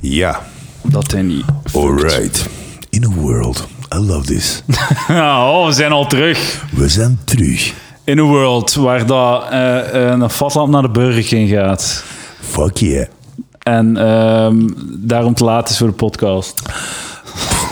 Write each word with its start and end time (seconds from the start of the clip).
Ja, 0.00 0.40
Dat 0.82 1.10
hij 1.12 1.22
niet. 1.22 1.44
alright. 1.74 2.48
In 2.90 3.04
a 3.04 3.08
world. 3.14 3.68
I 3.94 3.98
love 3.98 4.26
this. 4.26 4.62
oh, 5.08 5.66
we 5.66 5.72
zijn 5.72 5.92
al 5.92 6.06
terug. 6.06 6.64
We 6.72 6.88
zijn 6.88 7.18
terug. 7.24 7.74
In 8.04 8.18
een 8.18 8.24
world 8.26 8.74
waar 8.74 9.06
dat, 9.06 9.44
eh, 9.50 9.80
een 9.92 10.30
vatlamp 10.30 10.70
naar 10.72 10.82
de 10.82 10.88
Burger 10.90 11.22
King 11.22 11.48
gaat. 11.48 12.04
Fuck 12.40 12.76
yeah. 12.76 13.06
En 13.58 13.96
ehm, 13.96 14.68
daarom 14.98 15.34
te 15.34 15.44
laat 15.44 15.68
is 15.68 15.78
voor 15.78 15.86
de 15.88 15.92
podcast. 15.94 16.62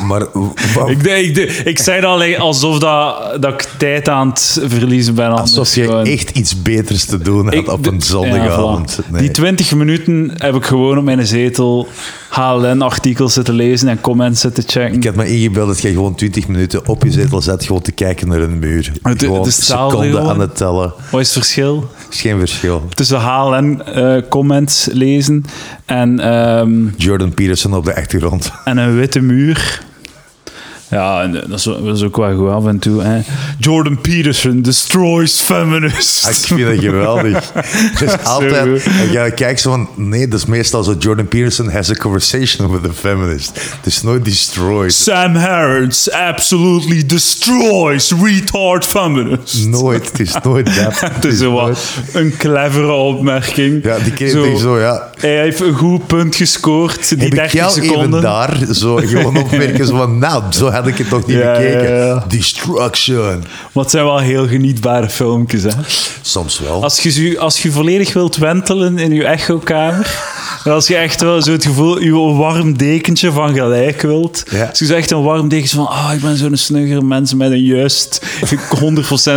Maar 0.07 0.23
Ik, 0.91 1.03
ik, 1.03 1.37
ik 1.65 1.79
zei 1.79 2.01
dat 2.01 2.11
alleen 2.11 2.39
alsof 2.39 2.79
dat, 2.79 3.37
dat 3.43 3.53
ik 3.53 3.69
tijd 3.79 4.09
aan 4.09 4.29
het 4.29 4.61
verliezen 4.67 5.15
ben. 5.15 5.31
alsof 5.31 5.75
je 5.75 5.85
gewoon. 5.85 6.05
echt 6.07 6.31
iets 6.31 6.63
beters 6.63 7.05
te 7.05 7.19
doen 7.19 7.45
had 7.45 7.55
Ik- 7.55 7.69
op 7.73 7.87
een 7.87 8.03
zondagavond. 8.03 8.95
ja, 8.97 9.03
voilà. 9.05 9.11
Nee. 9.11 9.21
Die 9.21 9.31
20 9.31 9.75
minuten 9.75 10.31
heb 10.35 10.55
ik 10.55 10.65
gewoon 10.65 10.99
op 10.99 11.05
mijn 11.05 11.27
zetel 11.27 11.89
HLN-artikels 12.29 13.33
zitten 13.33 13.55
lezen 13.55 13.89
en 13.89 14.01
comments 14.01 14.41
zitten 14.41 14.63
checken. 14.67 14.95
Ik 14.97 15.05
had 15.05 15.15
me 15.15 15.29
ingebeeld 15.29 15.69
dat 15.69 15.81
je 15.81 15.93
gewoon 15.93 16.15
20 16.15 16.49
minuten 16.49 16.87
op 16.89 17.05
je 17.05 17.11
zetel 17.11 17.43
zet, 17.43 17.65
gewoon 17.65 17.83
te 17.83 17.93
kijken 17.93 18.29
naar 18.29 18.41
een 18.41 18.59
muur. 18.59 18.93
Het- 19.03 19.23
gewoon 19.23 19.43
het 19.45 19.53
seconden 19.55 20.23
aan 20.29 20.41
het 20.41 20.57
tellen. 20.57 20.93
Wat 21.11 21.21
is 21.21 21.27
het 21.27 21.37
verschil? 21.37 21.91
Is 22.11 22.21
geen 22.21 22.39
verschil. 22.39 22.89
Tussen 22.95 23.21
HLN-comments 23.21 24.89
lezen 24.93 25.45
en, 25.85 26.21
ehm, 26.21 26.87
Jordan 26.97 27.35
Peterson 27.35 27.75
op 27.75 27.85
de 27.85 27.97
achtergrond. 27.97 28.51
en 28.65 28.77
een 28.77 28.97
witte 28.97 29.21
muur. 29.21 29.87
Ja, 30.91 31.23
en 31.23 31.33
dat 31.33 31.59
is, 31.59 31.63
dat 31.63 31.97
is 31.97 32.03
ook 32.03 32.17
wel 32.17 32.37
goed 32.37 32.51
af 32.51 32.67
en 32.67 32.79
toe. 32.79 33.03
Hè. 33.03 33.21
Jordan 33.59 34.01
Peterson 34.01 34.63
destroys 34.63 35.41
feminists. 35.41 36.25
Ah, 36.25 36.31
Ik 36.31 36.37
vind 36.37 36.61
dat 36.67 36.79
geweldig. 36.79 37.51
Het 37.99 38.03
is 38.03 38.25
altijd... 38.25 38.83
Je 39.13 39.33
kijkt 39.35 39.61
zo 39.61 39.71
van... 39.71 39.89
Nee, 39.95 40.29
dat 40.29 40.39
is 40.41 40.47
meestal 40.47 40.83
zo... 40.85 40.95
Jordan 40.99 41.29
Peterson 41.29 41.71
has 41.71 41.91
a 41.91 41.95
conversation 41.95 42.71
with 42.71 42.91
a 42.91 42.93
feminist. 42.95 43.51
Het 43.77 43.87
is 43.87 44.03
nooit 44.03 44.25
destroyed. 44.25 44.93
Sam 44.93 45.35
Harris 45.35 46.11
absolutely 46.13 47.07
destroys 47.07 48.13
retard 48.23 48.85
feminists. 48.85 49.65
Nooit. 49.65 50.07
Het 50.11 50.21
is 50.21 50.35
nooit 50.43 50.67
dat. 50.85 51.01
Het 51.01 51.25
is 51.25 51.39
zo 51.39 51.53
wat 51.53 51.79
een 52.13 52.35
clevere 52.39 52.93
opmerking. 52.93 53.85
Ja, 53.85 53.99
die 53.99 54.13
kreeg 54.13 54.31
zo, 54.31 54.57
zo, 54.57 54.79
ja. 54.81 55.11
Hij 55.19 55.37
heeft 55.41 55.61
een 55.61 55.75
goed 55.75 56.07
punt 56.07 56.37
gescoord, 56.37 57.09
die 57.09 57.19
Heb 57.19 57.27
ik 57.29 57.35
30 57.35 57.53
jou 57.53 57.71
even 57.71 57.85
seconden. 57.85 58.21
daar 58.21 58.59
zo 58.73 58.97
gewoon 58.97 59.37
opmerken? 59.37 59.87
Zo 59.87 59.97
van, 59.97 60.19
nou, 60.19 60.43
zo 60.51 60.71
had 60.79 60.87
ik 60.87 60.99
het 60.99 61.11
nog 61.11 61.27
niet 61.27 61.37
Ja, 61.37 61.53
bekeken. 61.53 61.95
ja. 61.97 62.25
Destruction. 62.29 63.45
Maar 63.73 63.83
het 63.83 63.91
zijn 63.91 64.05
wel 64.05 64.19
heel 64.19 64.47
genietbare 64.49 65.09
filmpjes. 65.09 65.63
Hè? 65.63 65.71
Soms 66.23 66.59
wel. 66.59 66.83
Als, 66.83 67.01
je, 67.03 67.39
als 67.39 67.63
je 67.63 67.71
volledig 67.73 68.13
wilt 68.13 68.37
wentelen 68.37 68.99
in 68.99 69.13
je 69.15 69.25
echokamer, 69.25 70.17
en 70.65 70.73
als 70.73 70.87
je 70.87 70.97
echt 70.97 71.21
wel 71.21 71.43
zo 71.43 71.53
het 71.53 71.65
gevoel, 71.65 72.01
je 72.01 72.13
warm 72.37 72.77
dekentje 72.79 73.33
van 73.33 73.55
gelijk 73.55 74.03
wilt, 74.03 74.45
als 74.69 74.79
je 74.79 74.87
zo 74.87 74.95
echt 74.95 75.11
een 75.11 75.23
warm 75.23 75.49
dekentje 75.49 75.77
van, 75.77 75.89
ah, 75.89 76.11
ik 76.15 76.21
ben 76.21 76.37
zo'n 76.37 76.57
snugger 76.57 77.05
mens 77.05 77.35
met 77.35 77.51
een 77.51 77.65
juist 77.65 78.21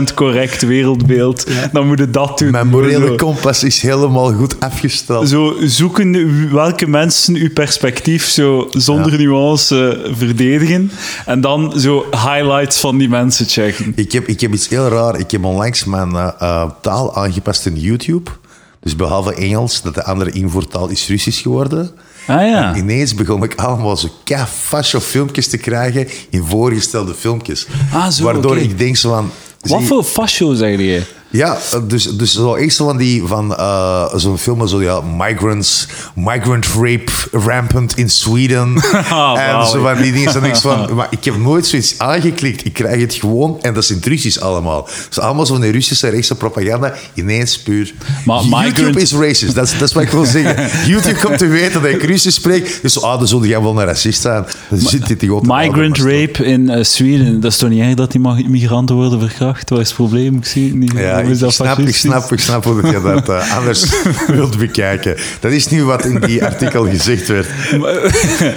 100% 0.09 0.13
correct 0.15 0.61
wereldbeeld, 0.61 1.45
dan 1.71 1.87
moet 1.87 1.99
je 1.99 2.09
dat 2.09 2.37
doen. 2.37 2.51
Mijn 2.51 2.67
morele 2.67 3.15
kompas 3.15 3.63
is 3.63 3.81
helemaal 3.81 4.33
goed 4.33 4.59
afgesteld. 4.59 5.29
zo 5.29 5.55
zoeken 5.63 6.49
welke 6.53 6.87
mensen 6.87 7.35
uw 7.35 7.51
perspectief 7.53 8.25
zo 8.25 8.67
zonder 8.71 9.17
nuance 9.17 9.99
verdedigen. 10.11 10.91
En 11.31 11.41
dan 11.41 11.79
zo 11.79 12.05
highlights 12.11 12.79
van 12.79 12.97
die 12.97 13.09
mensen 13.09 13.45
checken. 13.45 13.93
Ik 13.95 14.11
heb, 14.11 14.27
ik 14.27 14.41
heb 14.41 14.53
iets 14.53 14.67
heel 14.67 14.87
raar. 14.87 15.19
Ik 15.19 15.31
heb 15.31 15.43
onlangs 15.43 15.83
mijn 15.83 16.15
eh, 16.15 16.31
eh, 16.39 16.69
taal 16.81 17.15
aangepast 17.15 17.65
in 17.65 17.75
YouTube. 17.75 18.31
Dus 18.79 18.95
behalve 18.95 19.33
Engels, 19.33 19.81
dat 19.81 19.95
de 19.95 20.03
andere 20.03 20.31
invoertaal 20.31 20.89
is 20.89 21.07
Russisch 21.07 21.41
geworden. 21.41 21.91
Ah 22.27 22.47
ja. 22.47 22.75
Ineens 22.75 23.15
begon 23.15 23.43
ik 23.43 23.55
allemaal 23.55 23.97
zo 23.97 24.07
fascio 24.47 24.99
filmpjes 24.99 25.47
te 25.47 25.57
krijgen 25.57 26.07
in 26.29 26.43
voorgestelde 26.43 27.13
filmpjes. 27.13 27.67
Ah, 27.93 28.07
zo, 28.07 28.23
Waardoor 28.23 28.57
ik 28.57 28.77
denk 28.77 28.97
zo 28.97 29.09
van... 29.09 29.31
Wat 29.61 29.83
voor 29.83 30.03
fascio 30.03 30.53
zeg 30.53 30.77
je? 30.77 31.01
Ja, 31.31 31.57
dus, 31.87 32.03
dus 32.17 32.33
zo 32.33 32.55
eerst 32.55 32.77
van 32.77 32.97
die 32.97 33.23
van 33.25 33.55
eh, 33.55 34.15
zo'n 34.15 34.37
film 34.37 34.67
zo 34.67 34.81
ja, 34.81 35.01
migrants, 35.17 35.87
migrant 36.15 36.67
rape 36.67 37.11
rampant 37.31 37.97
in 37.97 38.09
Sweden 38.09 38.73
Ah, 39.09 39.39
en 39.39 39.53
wauw. 39.53 39.65
zo 39.65 39.81
van 39.81 40.01
die 40.01 40.11
dingen. 40.11 40.43
Ik 40.43 40.55
van, 40.55 40.87
maar 40.95 41.07
ik 41.09 41.23
heb 41.23 41.37
nooit 41.37 41.65
zoiets 41.65 41.93
aangeklikt. 41.97 42.65
Ik 42.65 42.73
krijg 42.73 43.01
het 43.01 43.13
gewoon 43.13 43.57
en 43.61 43.73
dat 43.73 43.83
is 43.83 43.91
in 43.91 43.99
Russisch 44.03 44.39
allemaal. 44.39 44.87
Dus 45.07 45.19
allemaal 45.19 45.45
zo'n 45.45 45.71
Russische 45.71 46.07
rechtse 46.07 46.35
propaganda 46.35 46.93
ineens 47.13 47.59
puur. 47.59 47.93
Maar 48.25 48.41
YouTube 48.43 48.63
migrant- 48.63 48.97
is 48.97 49.13
racist. 49.13 49.55
Dat 49.55 49.65
is, 49.65 49.71
dat 49.77 49.87
is 49.89 49.93
wat 49.93 50.03
ik 50.03 50.09
wil 50.09 50.25
zeggen. 50.25 50.69
YouTube 50.91 51.19
komt 51.19 51.37
te 51.37 51.47
weten 51.47 51.81
dat 51.81 51.91
ik 51.91 52.03
Russisch 52.03 52.37
spreek. 52.37 52.79
Dus 52.81 53.01
ah, 53.01 53.17
dan 53.17 53.27
zul 53.27 53.45
jij 53.45 53.61
wel 53.61 53.79
een 53.79 53.85
racist 53.85 54.21
zijn. 54.21 54.45
Dan 54.69 54.79
zit 54.79 55.07
dit 55.07 55.19
te 55.19 55.39
Migrant 55.41 55.97
rape 55.97 56.45
in 56.45 56.69
eh, 56.69 56.83
Zweden, 56.83 57.39
dat 57.39 57.51
is 57.51 57.57
toch 57.57 57.69
niet 57.69 57.81
erg 57.81 57.93
dat 57.93 58.11
die 58.11 58.21
migranten 58.49 58.95
worden 58.95 59.19
verkracht? 59.19 59.69
Wat 59.69 59.79
is 59.79 59.87
het 59.87 59.95
probleem? 59.95 60.37
Ik 60.37 60.45
zie 60.45 60.67
het 60.67 60.75
niet. 60.75 60.91
Ja, 60.95 61.20
ik 61.27 61.51
snap, 61.51 61.79
ik 61.79 61.95
snap, 61.95 62.31
ik 62.31 62.39
snap 62.39 62.63
hoe 62.63 62.81
dat 62.81 62.91
je 62.91 63.01
dat 63.01 63.29
eh, 63.29 63.55
anders 63.57 64.03
wilt 64.27 64.57
bekijken. 64.57 65.17
Dat 65.39 65.51
is 65.51 65.67
nu 65.67 65.83
wat 65.83 66.05
in 66.05 66.19
die 66.19 66.45
artikel 66.45 66.85
gezegd 66.85 67.27
werd. 67.27 67.47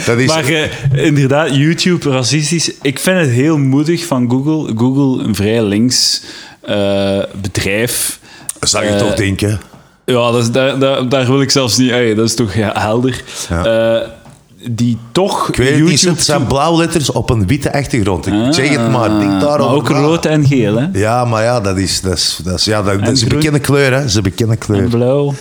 Dat 0.07 0.19
is, 0.19 0.27
Maar 0.27 0.45
eh, 0.45 1.05
inderdaad, 1.05 1.57
YouTube 1.57 2.11
racistisch. 2.11 2.71
Ik 2.83 2.99
vind 2.99 3.19
het 3.19 3.31
heel 3.31 3.59
moedig 3.59 4.07
van 4.07 4.31
Google. 4.31 4.73
Google, 4.77 5.25
een 5.25 5.35
vrij 5.35 5.63
links 5.63 6.23
eh, 6.61 7.23
bedrijf. 7.43 8.19
zou 8.61 8.85
je 8.85 8.97
toch 8.97 9.15
denken? 9.15 9.61
Ja, 10.05 10.31
dat 10.31 10.43
is, 10.43 10.51
daar, 10.51 10.79
daar, 10.79 11.09
daar 11.09 11.27
wil 11.27 11.41
ik 11.41 11.51
zelfs 11.51 11.77
niet... 11.77 11.91
ey, 11.91 12.15
dat 12.15 12.29
is 12.29 12.35
toch 12.35 12.55
ja, 12.55 12.73
helder. 12.75 13.23
Ja. 13.49 14.13
Die 14.71 14.99
toch 15.13 15.49
Ik 15.49 15.57
weet 15.57 15.77
YouTube... 15.77 16.15
het 16.15 16.25
zijn 16.25 16.47
blauwe 16.47 16.79
letters 16.79 17.13
op 17.13 17.31
een 17.31 17.47
witte 17.47 17.73
achtergrond. 17.73 18.27
Ik 18.27 18.33
zeg 18.51 18.69
het 18.69 18.91
maar, 18.91 19.09
denk 19.09 19.31
maar 19.31 19.41
daarover 19.41 19.77
ook 19.77 19.89
na. 19.89 20.01
rood 20.01 20.27
en 20.27 20.47
geel, 20.47 20.77
hè? 20.77 20.87
Ja, 20.93 21.25
maar 21.25 21.43
ja, 21.43 21.61
dat 21.61 21.77
is, 21.79 22.01
dat 22.01 22.13
is, 22.13 22.41
dat 22.45 22.59
is, 22.59 22.65
ja, 22.65 22.83
dat, 22.83 23.01
dat 23.05 23.09
is 23.09 23.21
een 23.21 23.27
groen. 23.27 23.39
bekende 23.39 23.59
kleur, 23.59 23.93
hè. 23.93 23.99
Dat 23.99 24.09
is 24.09 24.15
een 24.15 24.23
bekende 24.23 24.57
kleur. 24.57 24.83
En 24.83 24.89
blauw. 24.89 25.35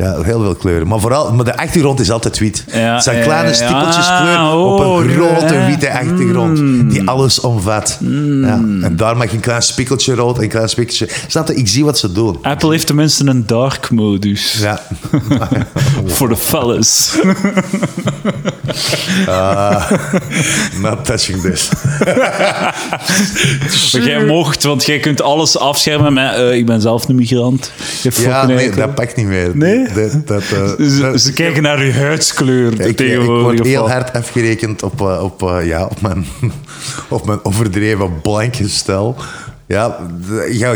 Ja, 0.00 0.22
heel 0.22 0.40
veel 0.42 0.54
kleuren. 0.54 0.86
Maar 0.88 1.00
vooral, 1.00 1.32
maar 1.32 1.44
de 1.44 1.56
achtergrond 1.56 2.00
is 2.00 2.10
altijd 2.10 2.38
wit. 2.38 2.64
Ja, 2.72 2.94
het 2.94 3.02
zijn 3.02 3.22
kleine 3.22 3.54
stippeltjes 3.54 4.08
Ah, 4.08 4.20
kleur 4.20 4.52
op 4.54 4.80
een 4.80 5.08
grote 5.08 5.54
ja. 5.54 5.66
witte 5.66 5.92
achtergrond. 5.92 6.90
Die 6.90 7.08
alles 7.08 7.40
omvat. 7.40 7.98
Ja, 8.00 8.54
en 8.82 8.92
daar 8.96 9.16
mag 9.16 9.26
je 9.30 9.34
een 9.34 9.40
klein 9.40 9.62
spikkeltje 9.62 10.14
rood 10.14 10.36
en 10.36 10.42
een 10.42 10.48
klein 10.48 10.68
spikkeltje... 10.68 11.08
Snap 11.26 11.48
je? 11.48 11.54
Ik 11.54 11.68
zie 11.68 11.84
wat 11.84 11.98
ze 11.98 12.12
doen. 12.12 12.38
Apple 12.42 12.70
heeft 12.70 12.86
tenminste 12.86 13.26
een 13.26 13.46
dark 13.46 13.90
modus. 13.90 14.58
Ja. 14.60 14.80
Voor 16.06 16.28
de 16.28 16.36
fellas. 16.36 17.18
Not 20.82 21.04
touching 21.04 21.40
this. 21.40 21.68
Maar 23.92 24.02
jij 24.02 24.24
mocht, 24.24 24.62
want 24.62 24.86
jij 24.86 24.98
kunt 24.98 25.22
alles 25.22 25.58
afschermen 25.58 26.12
met... 26.12 26.34
eh, 26.34 26.52
ik 26.52 26.66
ben 26.66 26.80
zelf 26.80 27.08
een 27.08 27.14
migrant. 27.14 27.72
Je 28.02 28.10
Ja, 28.22 28.46
nee, 28.46 28.70
dat 28.70 28.94
pakt 28.94 29.16
niet 29.16 29.26
meer. 29.26 29.50
Nee? 29.54 29.88
Dat, 29.94 30.26
dat, 30.26 30.42
eh, 30.42 30.68
Ze, 30.88 30.98
dat- 31.00 31.20
ze 31.20 31.32
kijken 31.32 31.62
naar 31.62 31.84
je 31.84 31.92
huidskleur 31.92 32.80
ik, 32.80 33.00
ik 33.00 33.20
word 33.22 33.66
heel 33.66 33.90
hard 33.90 34.12
afgerekend 34.12 34.82
op, 34.82 35.00
eh, 35.00 35.22
op, 35.22 35.42
eh, 35.42 35.66
ja, 35.66 35.84
op, 35.84 36.00
mijn, 36.00 36.26
op 37.08 37.26
mijn 37.26 37.38
overdreven 37.44 38.20
blanke 38.20 38.68
stijl. 38.68 39.16
Ja, 39.66 39.98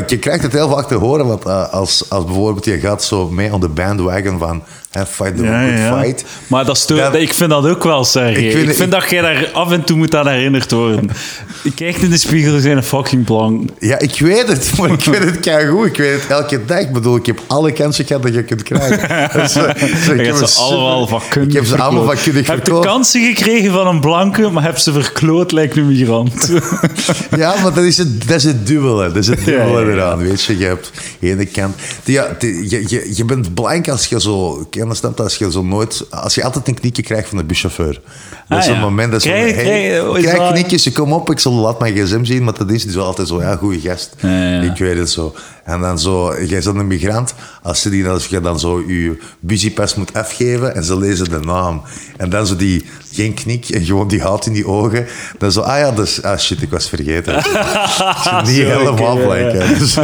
je 0.07 0.19
krijgt 0.21 0.43
het 0.43 0.53
heel 0.53 0.69
vaak 0.69 0.89
te 0.89 0.95
horen, 0.95 1.27
want 1.27 1.47
als, 1.71 2.11
als 2.11 2.25
bijvoorbeeld 2.25 2.65
je 2.65 2.79
gaat 2.79 3.03
zo 3.03 3.31
mee 3.31 3.53
on 3.53 3.61
de 3.61 3.69
bandwagon 3.69 4.39
van 4.39 4.63
fight 5.07 5.37
the 5.37 5.43
Ja, 5.43 5.65
good 5.69 5.79
ja. 5.79 6.01
fight. 6.03 6.25
Maar 6.47 6.65
dat 6.65 6.79
stoort, 6.79 7.01
Dan- 7.01 7.17
ik 7.17 7.33
vind 7.35 7.51
dat 7.51 7.67
ook 7.67 7.85
wel, 7.85 8.05
Sergej. 8.05 8.45
Ik 8.45 8.69
Ik 8.69 8.75
vind 8.75 8.91
dat 8.91 9.11
jij 9.11 9.21
daar 9.21 9.51
af 9.53 9.71
en 9.73 9.85
toe 9.85 9.97
moet 9.97 10.15
aan 10.15 10.29
herinnerd 10.29 10.71
worden. 10.73 11.11
Ik 11.63 11.75
kijk 11.75 11.97
in 11.97 12.11
de 12.11 12.17
spiegel, 12.19 12.61
zijn 12.61 12.77
een 12.77 12.83
fucking 12.83 13.25
blank. 13.25 13.71
Ja, 13.79 13.99
ik 13.99 14.19
weet 14.19 14.49
het, 14.49 14.73
maar 14.79 14.91
ik 14.93 15.05
weet 15.05 15.25
het 15.25 15.49
goed. 15.69 15.87
Ik 15.87 15.97
weet 15.97 16.13
het 16.23 16.27
elke 16.31 16.65
dag. 16.65 16.79
Ik 16.79 16.93
bedoel, 16.93 17.17
ik 17.17 17.27
heb 17.27 17.43
alle 17.47 17.73
kansen 17.73 18.05
gehad 18.05 18.23
dat 18.23 18.35
je 18.35 18.43
kunt 18.43 18.63
krijgen. 18.63 19.31
Dus, 19.41 19.57
ik 19.57 20.17
Je 20.21 20.23
heb 20.23 20.35
ze 20.37 20.61
allemaal 20.61 21.07
vakkundig 21.07 21.49
Ik 21.49 21.55
heb 21.55 21.65
ze 21.65 21.83
allemaal 21.83 22.05
vakkundig 22.05 22.47
hebt 22.47 22.65
de 22.67 22.81
kansen 22.81 23.21
gekregen 23.35 23.73
van 23.73 23.87
een 23.87 24.01
blanke, 24.01 24.51
maar 24.51 24.63
heb 24.63 24.79
ze 24.79 24.93
verkloot 24.93 25.53
lijkt 25.53 25.77
een 25.77 25.87
migrant. 25.87 26.51
Ja, 27.37 27.55
maar 27.63 27.75
dat 27.75 27.85
is 27.85 27.99
het, 27.99 28.29
dat 28.29 28.37
is 28.37 28.45
het 28.45 28.67
dubbele. 28.67 29.07
Dat 29.07 29.17
is 29.17 29.27
het 29.27 29.45
dubbele 29.45 29.81
Ja, 29.81 29.81
ja, 29.81 29.87
ja. 29.87 29.93
eraan. 29.93 30.19
Weet 30.19 30.43
je, 30.45 30.59
je 30.59 30.65
hebt 30.65 30.91
de 31.19 31.31
ene 31.31 31.47
kant... 31.47 31.75
Ja, 32.05 32.37
je, 32.41 32.85
je, 32.87 33.11
je 33.15 33.25
bent 33.25 33.55
blank 33.55 33.89
als 33.89 34.07
je 34.07 34.21
zo... 34.21 34.67
Ken 34.87 34.97
snapt 34.97 35.21
als 35.21 35.37
je 35.37 35.51
zo 35.51 35.63
nooit... 35.63 36.07
Als 36.11 36.35
je 36.35 36.45
altijd 36.45 36.69
een 36.69 36.75
knikje 36.75 37.03
krijgt 37.03 37.29
van 37.29 37.39
de 37.39 37.45
buschauffeur. 37.45 38.01
Dat 38.49 38.59
is 38.59 38.65
Ah, 38.65 38.71
zo'n 38.71 38.75
ja. 38.75 38.81
moment 38.81 39.13
dat 39.13 39.23
zo... 39.23 39.29
Hey, 39.29 39.53
krijg- 39.53 40.23
krijg 40.23 40.53
knikjes, 40.53 40.85
je 40.85 40.93
kom 40.93 41.13
op, 41.13 41.31
ik 41.31 41.39
zal 41.39 41.53
laat 41.53 41.79
mijn 41.81 41.95
gsm 41.95 42.25
zien, 42.25 42.45
maar 42.45 42.55
dat 42.59 42.71
is 42.71 42.87
zo 42.87 43.01
altijd 43.01 43.29
zo, 43.29 43.41
ja, 43.41 43.57
goede 43.57 43.81
gast. 43.81 44.15
Ja, 44.21 44.29
ja. 44.53 44.61
Ik 44.61 44.77
weet 44.79 44.97
het 44.99 45.11
zo. 45.11 45.35
En 45.65 45.81
dan 45.81 45.99
zo, 45.99 46.35
jij 46.47 46.61
bent 46.65 46.77
een 46.77 46.87
migrant, 46.87 47.35
als, 47.63 47.81
ze 47.83 47.91
die, 47.91 48.09
als 48.09 48.27
je 48.27 48.41
dan 48.41 48.61
zo 48.61 48.83
je 48.87 49.19
busiepas 49.41 49.95
moet 49.95 50.13
afgeven 50.15 50.75
en 50.75 50.85
ze 50.85 50.99
lezen 50.99 51.31
de 51.31 51.41
naam. 51.41 51.83
En 52.17 52.31
dan 52.31 52.47
zo 52.47 52.57
die, 52.57 52.85
geen 53.13 53.35
knik 53.35 53.69
en 53.69 53.85
gewoon 53.85 54.09
die 54.09 54.23
haat 54.23 54.47
in 54.47 54.53
die 54.53 54.67
ogen. 54.67 55.07
Dan 55.39 55.53
zo, 55.53 55.61
ah 55.61 55.79
ja, 55.79 55.91
dus, 55.93 56.23
ah 56.23 56.39
shit, 56.39 56.63
ik 56.63 56.71
was 56.71 56.89
vergeten. 56.89 57.35
niet 58.47 58.57
helemaal 58.57 59.31
hè. 59.31 59.53
Dus, 59.79 59.95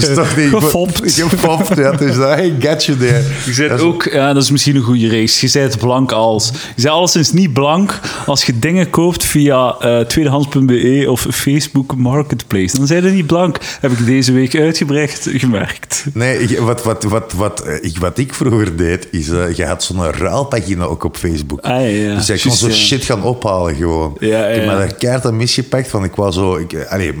dus 0.00 0.14
toch 0.14 0.36
niet... 0.36 0.48
Gefopt. 0.48 1.00
Gefopt, 1.28 1.76
ja. 1.76 1.92
Dus 1.92 2.16
I 2.16 2.54
get 2.60 2.84
you 2.84 2.98
there. 2.98 3.22
Je 3.46 3.54
bent 3.56 3.68
Dat 3.70 3.78
is- 3.78 3.84
ook, 3.84 4.04
ja, 4.12 4.32
dat 4.32 4.42
is 4.42 4.50
misschien 4.50 4.76
een 4.76 4.82
goede 4.82 5.08
race. 5.08 5.46
Je 5.46 5.52
bent 5.52 5.78
blank 5.78 6.12
als. 6.12 6.50
Je 6.76 6.82
bent 6.82 6.88
alleszins 6.94 7.32
niet 7.32 7.52
blank 7.52 8.00
als 8.26 8.44
je 8.44 8.58
dingen 8.58 8.90
koopt 8.90 9.24
via 9.24 9.76
eh, 9.80 10.00
tweedehands.be 10.00 11.04
of 11.08 11.26
Facebook 11.30 11.96
Marketplace. 11.96 12.76
Dan 12.76 12.86
zijn 12.86 13.04
je 13.04 13.10
niet 13.10 13.26
blank. 13.26 13.56
Heb 13.80 13.90
ik 13.92 14.06
deze 14.06 14.32
week 14.32 14.54
uitgebreid 14.54 14.98
gemerkt. 15.08 16.04
Nee, 16.12 16.60
wat, 16.60 16.82
wat, 16.82 17.02
wat, 17.02 17.32
wat, 17.32 17.60
eh, 17.60 17.84
ik, 17.84 17.98
wat 17.98 18.18
ik 18.18 18.34
vroeger 18.34 18.76
deed, 18.76 19.08
is... 19.10 19.28
eh, 19.28 19.54
je 19.56 19.64
had 19.66 19.82
zo'n 19.82 20.10
ruilpagina 20.12 20.84
ook 20.84 21.04
op 21.04 21.16
Facebook. 21.16 21.60
Ah, 21.60 21.70
ja, 21.70 21.78
ja. 21.78 22.14
Dus 22.14 22.26
jij 22.26 22.38
kon 22.38 22.52
zo 22.52 22.66
ja. 22.66 22.72
shit 22.74 23.04
gaan 23.04 23.22
ophalen 23.22 23.74
gewoon. 23.74 24.16
Ja, 24.18 24.46
Ik 24.46 24.54
heb 24.54 24.64
me 24.66 24.94
daar 24.98 25.24
aan 25.24 25.36
misgepakt. 25.36 25.88
Van 25.88 26.04
ik 26.04 26.14
was 26.14 26.34
zo... 26.34 26.56
Ik, 26.56 26.72
eh, 26.72 26.92
allee, 26.92 27.14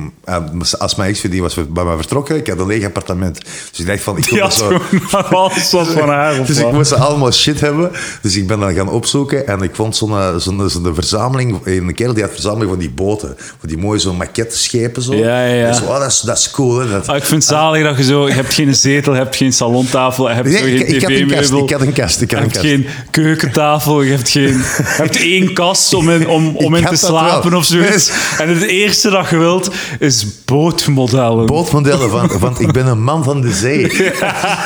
als 0.78 0.94
mijn 0.94 1.10
ex 1.10 1.20
die 1.20 1.42
was 1.42 1.54
bij 1.68 1.84
mij 1.84 1.96
vertrokken, 1.96 2.36
ik 2.36 2.46
had 2.46 2.58
een 2.58 2.66
leeg 2.66 2.84
appartement. 2.84 3.40
Dus 3.70 3.80
ik 3.80 3.86
dacht 3.86 4.00
van... 4.00 4.16
Ik 4.18 4.30
dat 4.38 4.54
zo... 4.54 4.80
alles 5.10 5.70
wat 5.70 5.86
van 5.88 6.08
haar. 6.18 6.46
Dus 6.46 6.58
ik 6.58 6.72
moest 6.72 6.92
allemaal 6.92 7.32
shit 7.32 7.60
hebben. 7.60 7.90
Dus 8.22 8.36
ik 8.36 8.46
ben 8.46 8.60
dan 8.60 8.74
gaan 8.74 8.88
opzoeken 8.90 9.46
en 9.46 9.62
ik 9.62 9.74
vond 9.74 9.96
zo'n 9.96 10.40
zo'n 10.40 10.70
zo'n 10.70 10.94
verzameling, 10.94 11.60
een 11.64 11.94
kerel 11.94 12.14
die 12.14 12.22
had 12.22 12.32
verzameling 12.32 12.70
van 12.70 12.78
die 12.78 12.90
boten. 12.90 13.34
Van 13.38 13.68
die 13.68 13.78
mooie 13.78 13.98
zo'n 13.98 14.16
maquette-schepen 14.16 15.02
zo. 15.02 15.14
Ja, 15.14 15.44
ja, 15.46 15.54
ja. 15.54 15.66
En 15.66 15.74
zo, 15.74 15.84
oh, 15.84 15.98
dat, 15.98 16.08
is, 16.10 16.20
dat 16.20 16.38
is 16.38 16.50
cool. 16.50 16.78
Hè? 16.78 16.90
Dat, 16.90 17.08
Ah, 17.08 17.16
ik 17.16 17.24
vind 17.24 17.42
het 17.42 17.52
zalig 17.70 17.88
dat 17.88 17.96
je 17.96 18.04
zo... 18.04 18.26
Je 18.28 18.32
hebt 18.34 18.54
geen 18.54 18.74
zetel, 18.74 19.12
je 19.12 19.18
hebt 19.18 19.36
geen 19.36 19.52
salontafel, 19.52 20.28
je 20.28 20.34
hebt 20.34 20.48
Nee, 20.48 20.56
zo 20.58 20.64
geen 20.64 20.94
ik 20.94 21.02
had 21.02 21.10
een 21.10 21.26
kast, 21.26 21.42
tv-meubel. 21.48 21.64
ik 21.64 21.70
had 21.70 21.80
een 21.80 21.92
kast, 21.92 22.20
Je 22.20 22.26
een 22.36 22.42
hebt 22.42 22.56
geen 22.58 22.86
keukentafel, 23.10 24.02
je 24.02 24.10
hebt, 24.10 24.28
geen, 24.28 24.42
je 24.48 24.62
hebt 24.76 25.16
één 25.32 25.52
kast 25.52 25.94
om 25.94 26.10
in, 26.10 26.28
om, 26.28 26.56
om 26.56 26.74
in 26.74 26.84
te 26.84 26.96
slapen 26.96 27.54
of 27.54 27.64
zoiets. 27.64 28.10
En 28.38 28.48
het 28.48 28.62
eerste 28.62 29.10
dat 29.10 29.30
je 29.30 29.36
wilt 29.36 29.70
is 29.98 30.26
bootmodellen. 30.44 31.46
Bootmodellen, 31.46 32.10
van, 32.10 32.30
want 32.38 32.60
ik 32.60 32.72
ben 32.72 32.86
een 32.86 33.02
man 33.02 33.24
van 33.24 33.40
de 33.40 33.52
zee. 33.52 33.80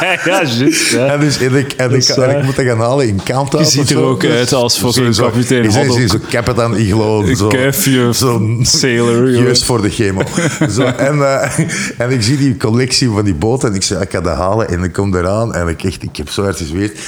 ja, 0.00 0.18
juist. 0.24 0.90
Ja. 0.90 1.06
En, 1.06 1.20
dus, 1.20 1.38
en, 1.40 1.54
ik, 1.54 1.72
en, 1.72 1.90
Dat 1.90 2.08
ik, 2.08 2.16
en 2.16 2.38
ik 2.38 2.44
moet 2.44 2.56
dat 2.56 2.64
gaan 2.64 2.78
halen 2.80 3.06
in 3.08 3.20
Countdown. 3.24 3.64
Je 3.64 3.70
ziet 3.70 3.90
er 3.90 3.96
zo. 3.96 4.08
ook 4.08 4.20
Dus 4.20 4.30
uit 4.30 4.52
als 4.52 4.78
fucking 4.78 5.14
zo- 5.14 5.24
kapitein 5.24 5.70
Haddock. 5.70 5.98
is 5.98 6.10
Zo 6.10 6.18
Captain 6.30 6.80
Iglo. 6.80 7.22
Een 7.22 7.36
zo- 7.36 7.48
kuifje 7.48 8.12
Zo'n 8.12 8.58
sailor. 8.62 9.30
Juist 9.30 9.64
voor 9.64 9.82
de 9.82 9.90
chemo. 9.90 10.22
Zo, 10.76 10.82
en, 10.82 11.22
eh, 11.22 11.58
en 11.98 12.10
ik 12.10 12.22
zie 12.22 12.36
die 12.36 12.56
collectie 12.56 12.93
van 12.98 13.24
die 13.24 13.34
boten 13.34 13.68
en 13.68 13.74
ik 13.74 13.82
zeg, 13.82 14.00
ik 14.00 14.10
ga 14.10 14.20
dat 14.20 14.36
halen. 14.36 14.68
En 14.68 14.82
ik 14.82 14.92
kom 14.92 15.14
eraan 15.16 15.54
en 15.54 15.68
ik, 15.68 15.84
echt, 15.84 16.02
ik 16.02 16.16
heb 16.16 16.28
zo 16.30 16.42
hard 16.42 16.56
gezweerd. 16.56 16.98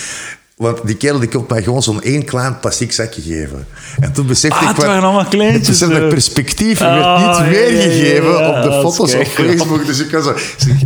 Want 0.56 0.78
die 0.84 0.96
kerel 0.96 1.18
die 1.18 1.28
komt 1.28 1.48
mij 1.48 1.62
gewoon 1.62 1.82
zo'n 1.82 2.02
één 2.02 2.24
klein 2.24 2.60
plastic 2.60 2.92
zakje 2.92 3.22
geven. 3.22 3.66
En 4.00 4.12
toen 4.12 4.26
besefte 4.26 4.56
Ah, 4.56 4.62
ik... 4.62 4.68
het 4.68 4.76
wat- 4.76 4.86
waren 4.86 5.02
allemaal 5.02 5.24
kleintjes, 5.24 5.80
Het 5.80 5.90
eh. 5.90 6.02
ik, 6.02 6.08
perspectief 6.08 6.78
werd 6.78 7.04
Ah, 7.04 7.18
niet 7.28 7.36
ja, 7.36 7.48
weergegeven 7.48 8.30
ja, 8.30 8.40
ja, 8.40 8.48
op 8.48 8.62
de 8.62 8.70
foto's 8.70 9.14
op. 9.14 9.26
Facebook. 9.26 9.86
Dus 9.86 9.98
ik 10.00 10.10
was 10.10 10.24
zo... 10.24 10.34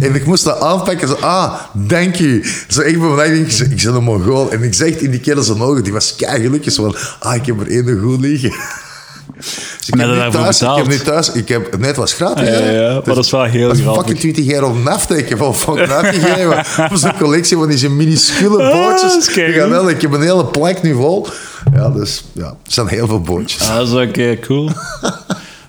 En 0.01 0.15
ik 0.15 0.27
moest 0.27 0.45
dat 0.45 0.61
aanpakken. 0.61 1.09
Zo, 1.09 1.15
ah, 1.15 1.55
thank 1.87 2.15
you. 2.15 2.45
Zo, 2.69 2.81
ik 2.81 3.01
ben 3.01 3.17
denk 3.17 3.47
ik, 3.47 3.59
ik 3.59 3.83
ben 3.85 3.95
een 3.95 4.03
Mongool. 4.03 4.51
En 4.51 4.63
ik 4.63 4.75
zeg 4.75 4.89
in 4.97 5.11
die 5.11 5.21
kerel 5.21 5.43
zijn 5.43 5.61
ogen, 5.61 5.83
die 5.85 5.93
was 5.93 6.17
kei 6.17 6.43
gelukkig. 6.43 6.73
Zo 6.73 6.83
van, 6.83 6.97
ah, 7.19 7.35
ik 7.35 7.47
heb 7.47 7.61
er 7.61 7.71
één 7.71 7.99
goed 8.03 8.21
liggen. 8.21 8.53
Dus 9.37 9.89
ik, 9.89 9.95
Maar 9.95 10.07
heb 10.09 10.17
daarvoor 10.17 10.41
thuis, 10.41 10.61
ik 10.61 10.77
heb 10.77 10.87
thuis... 11.03 11.33
Ik 11.33 11.49
heb, 11.49 11.79
nee, 11.79 11.87
het 11.87 11.97
was 11.97 12.13
gratis. 12.13 12.49
Ja, 12.49 12.59
ja, 12.71 12.93
maar 12.93 13.03
Dus 13.03 13.15
dat 13.15 13.25
is 13.25 13.31
wel 13.31 13.43
heel 13.45 13.69
dat 13.69 13.77
is 13.77 13.83
grappig. 13.83 14.03
fucking 14.07 14.35
20 14.35 14.55
euro 14.55 14.75
heb 15.29 15.39
wel 15.39 15.55
fucking 15.55 15.91
uitgegeven 15.91 16.65
voor 16.65 16.99
zo'n 17.05 17.17
collectie 17.19 17.57
van 17.57 17.69
die 17.69 17.89
minuscule 17.89 18.63
Ah, 18.63 18.73
bootjes. 18.73 19.31
keigoed. 19.31 19.55
Ja, 19.55 19.69
wel, 19.69 19.89
ik 19.89 20.01
heb 20.03 20.13
een 20.13 20.23
hele 20.23 20.45
plank 20.47 20.83
nu 20.83 20.95
vol. 20.95 21.27
Ja, 21.75 21.89
dus 21.89 22.25
ja, 22.33 22.45
er 22.47 22.55
zijn 22.73 22.87
heel 22.89 23.07
veel 23.07 23.21
bootjes. 23.21 23.69
Ah, 23.69 23.77
dat 23.77 23.87
is 23.89 23.93
eh, 24.17 24.41
cool. 24.41 24.71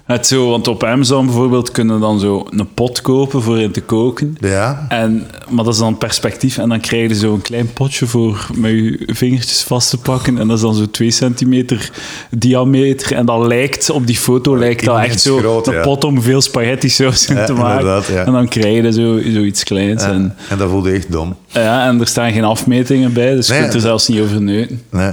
Het 0.06 0.27
zo, 0.27 0.50
want 0.50 0.68
op 0.68 0.83
Amazon 0.83 1.25
bijvoorbeeld 1.25 1.71
kunnen 1.71 2.00
dan 2.00 2.19
zo 2.19 2.45
een 2.50 2.74
pot 2.74 3.01
kopen 3.01 3.42
voor 3.42 3.59
in 3.59 3.71
te 3.71 3.81
koken. 3.81 4.38
Ja. 4.39 4.86
En, 4.89 5.27
maar 5.50 5.63
dat 5.63 5.74
is 5.74 5.80
dan 5.80 5.98
perspectief. 5.98 6.57
En 6.57 6.69
dan 6.69 6.80
krijg 6.80 7.09
je 7.09 7.15
zo'n 7.15 7.42
klein 7.42 7.74
potje 7.74 8.06
voor 8.07 8.48
met 8.56 8.71
je 8.71 9.03
vingertjes 9.13 9.62
vast 9.63 9.89
te 9.89 9.98
pakken. 9.98 10.38
En 10.38 10.48
dat 10.48 10.56
is 10.57 10.63
dan 10.63 10.75
zo 10.75 10.86
2 10.92 11.12
centimeter 11.12 11.92
diameter. 12.30 13.13
En 13.15 13.25
dat 13.25 13.45
lijkt, 13.45 13.89
op 13.89 14.07
die 14.07 14.18
foto 14.18 14.57
lijkt 14.57 14.86
dat 14.86 15.00
echt 15.00 15.21
zo 15.21 15.38
groot, 15.38 15.68
een 15.68 15.74
ja. 15.74 15.81
pot 15.81 16.04
om 16.04 16.21
veel 16.21 16.42
spaghetti 16.42 16.89
saus 16.89 17.25
in 17.27 17.36
Ja, 17.36 17.45
te 17.45 17.54
maken. 17.54 18.13
ja. 18.13 18.25
En 18.25 18.31
dan 18.31 18.47
krijg 18.47 18.83
je 18.83 18.92
zo, 18.92 19.19
zoiets 19.31 19.63
kleins. 19.63 20.04
En, 20.04 20.36
En 20.50 20.57
dat 20.57 20.69
voelde 20.69 20.92
echt 20.92 21.12
dom. 21.12 21.36
ja, 21.47 21.88
en 21.88 22.00
er 22.00 22.07
staan 22.07 22.31
geen 22.31 22.44
afmetingen 22.44 23.13
bij, 23.13 23.36
dus 23.36 23.47
je 23.47 23.54
Nee, 23.54 23.62
kunt 23.62 23.74
er 23.74 23.80
zelfs 23.81 24.07
niet 24.07 24.21
over 24.21 24.42
neuten. 24.42 24.81
Nee. 24.89 25.12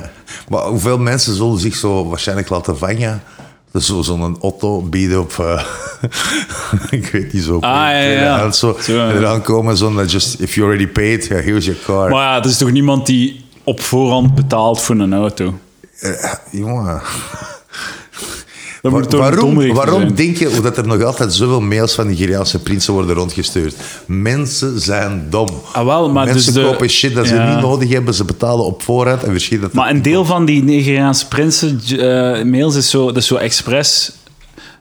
Maar 0.48 0.62
hoeveel 0.62 0.98
mensen 0.98 1.34
zullen 1.34 1.58
zich 1.58 1.74
zo 1.76 2.08
waarschijnlijk 2.08 2.48
laten 2.48 2.78
vangen? 2.78 3.22
Dus 3.78 3.86
zo- 3.86 4.02
zo'n 4.02 4.36
Otto 4.40 4.82
bieden 4.82 5.20
op... 5.20 5.32
eh, 5.38 5.62
ik 7.00 7.06
weet 7.06 7.32
niet 7.32 7.42
zo. 7.42 7.54
Ah, 7.54 7.60
ja, 7.70 7.90
ja. 7.90 8.14
tweedehands 8.14 8.58
Zo. 8.58 8.76
En 9.08 9.20
dan 9.20 9.42
komen 9.42 9.76
zo'n... 9.76 10.06
Just, 10.06 10.40
if 10.40 10.54
you 10.54 10.66
already 10.66 10.86
paid, 10.88 11.26
yeah, 11.26 11.44
here's 11.44 11.64
your 11.64 11.80
car. 11.84 12.10
Maar 12.10 12.22
ja, 12.22 12.38
er 12.42 12.46
is 12.48 12.56
toch 12.58 12.70
niemand 12.70 13.06
die 13.06 13.44
op 13.64 13.80
voorhand 13.80 14.34
betaalt 14.34 14.80
voor 14.80 14.96
een 14.96 15.14
auto? 15.14 15.54
Eh, 16.00 16.32
jongen... 16.50 17.02
Dat 18.90 19.00
moet 19.00 19.10
toch 19.10 19.20
een 19.20 19.34
waarom 19.34 19.74
waarom 19.74 20.00
zijn? 20.00 20.14
denk 20.14 20.36
je 20.36 20.60
dat 20.62 20.76
er 20.76 20.86
nog 20.86 21.02
altijd 21.02 21.34
zoveel 21.34 21.60
mails 21.60 21.92
van 21.94 22.06
Nigeriaanse 22.06 22.58
prinsen 22.58 22.92
worden 22.92 23.14
rondgestuurd? 23.16 23.74
Mensen 24.06 24.80
zijn 24.80 25.26
dom. 25.30 25.48
Ah, 25.72 25.84
wel, 25.84 26.10
maar 26.10 26.24
Mensen 26.26 26.54
dus 26.54 26.62
de- 26.62 26.68
kopen 26.70 26.88
shit 26.88 27.14
dat 27.14 27.26
ze 27.26 27.34
Ja. 27.34 27.54
niet 27.54 27.62
nodig 27.62 27.88
hebben. 27.88 28.14
Ze 28.14 28.24
betalen 28.24 28.64
op 28.64 28.82
voorhand 28.82 29.22
en 29.22 29.30
verschieten 29.30 29.66
dat... 29.66 29.72
Maar 29.76 29.90
een 29.90 30.02
deel 30.02 30.24
van 30.24 30.44
die 30.44 30.62
Nigeriaanse 30.62 31.28
prinsen 31.28 31.80
eh, 31.88 32.44
mails 32.44 32.74
is 32.74 32.90
zo, 32.90 33.06
dat 33.06 33.16
is 33.16 33.26
zo 33.26 33.34
expres. 33.36 34.12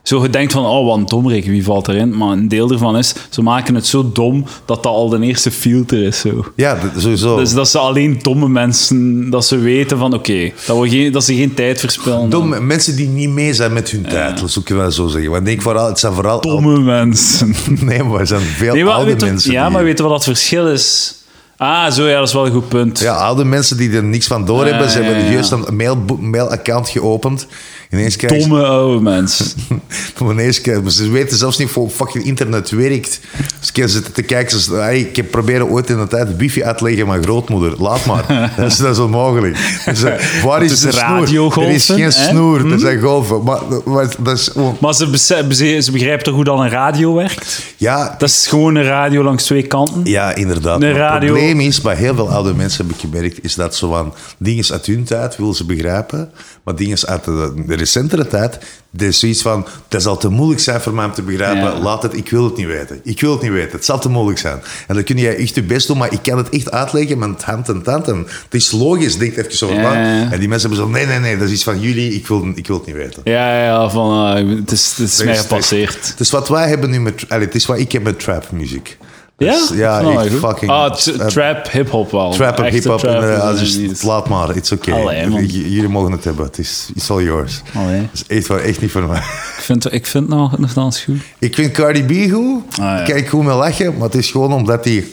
Zo 0.08 0.22
je 0.22 0.30
denkt 0.30 0.52
van, 0.52 0.64
oh, 0.64 0.86
wat 0.86 0.96
een 0.96 1.06
domrik, 1.06 1.44
wie 1.44 1.64
valt 1.64 1.88
erin? 1.88 2.16
Maar 2.16 2.28
een 2.28 2.48
deel 2.48 2.70
ervan 2.70 2.96
is, 2.96 3.14
ze 3.28 3.42
maken 3.42 3.74
het 3.74 3.86
zo 3.86 4.10
dom 4.12 4.44
dat 4.64 4.82
dat 4.82 4.92
al 4.92 5.08
de 5.08 5.20
eerste 5.20 5.50
filter 5.50 6.02
is. 6.02 6.18
Zo. 6.20 6.44
Ja, 6.54 6.74
dat- 6.74 7.02
sowieso. 7.02 7.36
Dus 7.36 7.52
dat 7.54 7.68
ze 7.68 7.78
alleen 7.78 8.18
domme 8.22 8.48
mensen, 8.48 9.30
dat 9.30 9.46
ze 9.46 9.58
weten 9.58 9.98
van, 9.98 10.14
oké, 10.14 10.50
dat, 10.66 10.78
we 10.80 10.88
geen- 10.88 11.12
dat 11.12 11.24
ze 11.24 11.34
geen 11.34 11.54
tijd 11.54 11.80
verspillen. 11.80 12.30
Domme 12.30 12.60
mensen 12.60 12.96
die 12.96 13.08
niet 13.08 13.28
mee 13.30 13.54
zijn 13.54 13.72
met 13.72 13.90
hun 13.90 14.02
tijd, 14.02 14.40
dat 14.40 14.50
zou 14.50 14.64
ik 14.68 14.74
wel 14.76 14.90
zo 14.90 15.06
zeggen. 15.06 15.30
Want 15.30 15.42
ik 15.42 15.48
denk 15.48 15.62
vooral, 15.62 15.86
het 15.86 15.98
zijn 15.98 16.12
vooral... 16.12 16.40
Domme 16.40 16.78
mensen. 16.80 17.54
Nee, 17.80 18.02
maar 18.02 18.20
er 18.20 18.26
zijn 18.26 18.40
veel 18.40 18.74
Nee, 18.74 18.84
oude 18.84 19.16
mensen. 19.26 19.52
ja, 19.52 19.62
die- 19.64 19.72
maar 19.72 19.84
weet 19.84 19.96
je 19.96 20.02
wat 20.02 20.12
dat 20.12 20.24
verschil 20.24 20.68
is? 20.68 21.16
Ah, 21.56 21.90
zo, 21.90 22.06
ja, 22.08 22.18
dat 22.18 22.26
is 22.28 22.34
wel 22.34 22.46
een 22.46 22.52
goed 22.52 22.68
punt. 22.68 22.98
Ja, 22.98 23.14
oude 23.14 23.44
mensen 23.44 23.76
die 23.76 23.90
er 23.92 24.04
niks 24.04 24.26
van 24.26 24.44
doorhebben. 24.44 24.84
Ah, 24.86 24.90
ze 24.92 25.02
hebben 25.02 25.32
juist 25.32 25.50
een 25.50 25.76
mail, 25.76 26.04
mail-account 26.20 26.88
geopend. 26.88 27.46
Ineens 27.90 28.18
ze... 28.18 28.26
Domme 28.26 28.64
oude 28.64 29.00
mensen. 29.02 29.46
Ineens 30.22 30.60
krijgen 30.60 30.90
ze... 30.90 31.04
Ze 31.04 31.10
weten 31.10 31.36
zelfs 31.36 31.58
niet 31.58 31.70
hoe 31.70 31.90
fucking 31.90 32.24
internet 32.24 32.70
werkt. 32.70 33.20
Ze 33.60 33.72
kunnen 33.72 33.90
zitten 33.90 34.12
te 34.12 34.22
kijken. 34.22 34.60
Ze, 34.60 34.74
hey, 34.74 35.00
ik 35.00 35.16
heb 35.16 35.30
proberen 35.30 35.68
ooit 35.68 35.90
in 35.90 35.98
de 35.98 36.06
tijd 36.06 36.36
wifi 36.36 36.64
uitleggen 36.64 37.02
aan 37.02 37.08
mijn 37.08 37.22
grootmoeder. 37.22 37.82
Laat 37.82 38.06
maar. 38.06 38.26
dat, 38.56 38.66
is, 38.70 38.76
dat 38.76 38.90
is 38.94 38.98
onmogelijk. 38.98 39.80
Dus, 39.84 40.02
eh, 40.02 40.14
waar 40.44 40.62
is 40.62 40.70
Het 40.70 40.78
is 40.78 40.84
de 40.84 41.26
snoer? 41.26 41.62
Er 41.62 41.68
is 41.70 41.86
geen 41.86 42.00
hè? 42.00 42.10
snoer. 42.10 42.60
Hm? 42.60 42.72
Er 42.72 42.78
zijn 42.78 43.00
golven. 43.00 43.42
Maar, 43.42 43.60
maar 43.84 44.14
dat 44.18 44.38
is... 44.38 44.50
Maar 44.80 44.94
ze, 44.94 45.18
ze, 45.18 45.80
ze 45.80 45.90
begrijpen 45.92 46.24
toch 46.24 46.34
hoe 46.34 46.44
dan 46.44 46.60
een 46.60 46.70
radio 46.70 47.14
werkt? 47.14 47.62
Ja, 47.76 48.14
Dat 48.18 48.28
is 48.28 48.46
gewoon 48.46 48.74
een 48.74 48.84
radio 48.84 49.22
langs 49.22 49.44
twee 49.44 49.62
kanten. 49.62 50.00
Ja, 50.04 50.34
inderdaad. 50.34 50.80
Maar 50.80 50.90
radio- 50.90 51.28
Het 51.28 51.38
probleem 51.38 51.60
is, 51.60 51.80
bij 51.80 51.96
heel 51.96 52.14
veel 52.14 52.30
oude 52.30 52.54
mensen 52.54 52.86
heb 52.86 52.94
ik 52.94 53.00
gemerkt, 53.00 53.44
is 53.44 53.54
dat 53.54 53.76
zo 53.76 53.88
van 53.90 54.14
dingen 54.38 54.64
uit 54.72 54.86
hun 54.86 55.04
tijd 55.04 55.36
willen 55.36 55.54
ze 55.54 55.64
begrijpen, 55.64 56.30
maar 56.64 56.76
dingen 56.76 56.98
uit 57.06 57.24
de 57.24 57.76
recentere 57.78 58.26
tijd, 58.26 58.58
er 58.98 59.06
is 59.06 59.18
zoiets 59.18 59.42
van, 59.42 59.66
het 59.88 60.02
zal 60.02 60.16
te 60.16 60.28
moeilijk 60.28 60.60
zijn 60.60 60.80
voor 60.80 60.94
mij 60.94 61.04
om 61.04 61.12
te 61.12 61.22
begrijpen, 61.22 61.62
Ja. 61.62 61.78
laat 61.82 62.02
het, 62.02 62.16
ik 62.16 62.30
wil 62.30 62.44
het 62.44 62.56
niet 62.56 62.66
weten. 62.66 63.00
Ik 63.04 63.20
wil 63.20 63.32
het 63.32 63.42
niet 63.42 63.50
weten, 63.50 63.72
het 63.72 63.84
zal 63.84 63.98
te 63.98 64.08
moeilijk 64.08 64.38
zijn. 64.38 64.60
En 64.86 64.94
dan 64.94 65.04
kun 65.04 65.16
je 65.16 65.28
echt 65.28 65.54
je 65.54 65.62
best 65.62 65.86
doen, 65.86 65.98
maar 65.98 66.12
ik 66.12 66.22
kan 66.22 66.38
het 66.38 66.48
echt 66.48 66.70
uitleggen 66.70 67.18
met 67.18 67.42
hand 67.42 67.68
en 67.68 67.82
tand. 67.82 68.08
En 68.08 68.16
het 68.44 68.54
is 68.54 68.70
logisch, 68.70 69.18
denk 69.18 69.36
even 69.36 69.56
zo 69.56 69.66
van, 69.66 69.76
Ja. 69.76 70.30
En 70.30 70.38
die 70.38 70.48
mensen 70.48 70.68
hebben 70.70 70.86
zo, 70.88 70.92
nee, 70.92 71.06
nee, 71.06 71.18
nee, 71.18 71.36
dat 71.38 71.46
is 71.46 71.52
iets 71.54 71.64
van 71.64 71.80
jullie, 71.80 72.14
ik 72.14 72.26
wil, 72.26 72.52
ik 72.54 72.66
wil 72.66 72.76
het 72.76 72.86
niet 72.86 72.96
weten. 72.96 73.22
Ja, 73.24 73.64
ja, 73.64 73.88
van, 73.90 74.36
eh, 74.36 74.56
het 74.58 74.70
is, 74.70 74.94
het 74.96 75.08
is 75.08 75.18
mij 75.24 75.32
Dus- 75.32 75.40
gepasseerd. 75.42 76.08
Het 76.08 76.20
is 76.20 76.30
wat 76.30 76.48
wij 76.48 76.68
hebben 76.68 76.90
nu 76.90 77.00
met, 77.00 77.24
allee, 77.28 77.46
het 77.46 77.54
is 77.54 77.66
wat 77.66 77.78
ik 77.78 77.92
heb 77.92 78.02
met 78.02 78.20
trap 78.20 78.50
muziek. 78.50 78.98
Ja? 79.38 79.52
Dus, 79.52 79.70
ja, 79.74 80.22
fucking... 80.28 80.70
Ah, 80.70 80.94
trap, 81.28 81.70
hip-hop 81.70 82.10
wel. 82.10 82.30
Trap 82.30 82.58
en 82.60 82.72
hip-hop. 82.72 83.04
eh, 83.04 83.58
dus 83.58 84.02
laat 84.02 84.28
maar, 84.28 84.56
it's 84.56 84.72
okay. 84.72 85.26
Man. 85.28 85.44
J- 85.46 85.46
Jullie 85.74 85.88
mogen 85.88 86.12
het 86.12 86.24
hebben. 86.24 86.44
Het 86.44 86.58
is 86.58 86.88
it's 86.94 87.10
all 87.10 87.22
yours. 87.22 87.62
Allee. 87.74 88.08
Het 88.12 88.24
is 88.28 88.48
echt, 88.48 88.62
echt 88.62 88.80
niet 88.80 88.90
voor 88.90 89.02
mij. 89.02 89.18
Ik 89.18 89.24
vind, 89.64 89.92
ik 89.92 90.06
vind 90.06 90.28
het 90.28 90.38
nog, 90.38 90.58
nogthans 90.58 91.00
goed. 91.00 91.16
Ik 91.38 91.54
vind 91.54 91.72
Cardi 91.72 92.02
B 92.02 92.32
goed. 92.32 92.62
Ah, 92.70 92.76
ja. 92.78 93.02
Kijk 93.02 93.28
goed 93.28 93.44
met 93.44 93.54
lachen, 93.54 93.92
maar 93.96 94.06
het 94.06 94.14
is 94.14 94.30
gewoon 94.30 94.52
omdat 94.52 94.84
die 94.84 95.12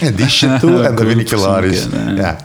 en 0.00 0.14
die 0.20 0.28
shit 0.28 0.60
doet 0.60 0.80
en 0.84 0.94
dat 0.94 1.06
vind 1.06 1.20
ik 1.20 1.30
hilarisch. 1.30 1.86
Ja. 2.16 2.36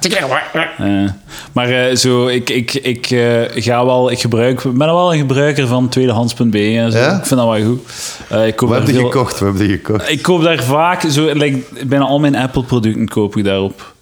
Eh, 0.78 1.10
maar 1.52 1.70
eh, 1.70 1.96
zo, 1.96 2.28
ik, 2.28 2.50
ik, 2.50 2.74
ik 2.74 3.10
eh, 3.12 3.42
ga 3.64 3.86
wel, 3.86 4.12
ik 4.12 4.20
gebruik, 4.20 4.64
ik 4.64 4.78
ben 4.78 4.88
wel 4.88 5.14
een 5.14 5.20
gebruiker 5.20 5.68
van 5.68 5.90
tweedehands.be 5.90 6.60
en 6.78 6.92
zo. 6.92 6.98
Ja? 6.98 7.18
Ik 7.18 7.26
vind 7.26 7.40
dat 7.40 7.50
wel 7.50 7.66
goed. 7.66 7.82
Eh, 8.30 8.48
ik 8.48 8.56
koop 8.56 8.70
We 8.70 8.76
hebben 8.76 8.94
die 8.94 9.02
veel- 9.02 9.12
gekocht, 9.12 9.40
we 9.40 9.46
hebben 9.46 9.68
die 9.68 9.76
gekocht. 9.78 10.10
Ik 10.12 10.22
koop 10.22 10.44
daar 10.44 10.64
vaak, 10.64 11.02
zo, 11.02 11.26
like, 11.34 11.60
bijna 11.88 12.06
al 12.06 12.20
mijn 12.20 12.36
Apple-producten 12.36 13.08
koop 13.08 13.38
ik 13.38 13.44
daarop. 13.44 13.94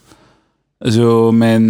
Zo 0.79 1.31
mijn, 1.31 1.67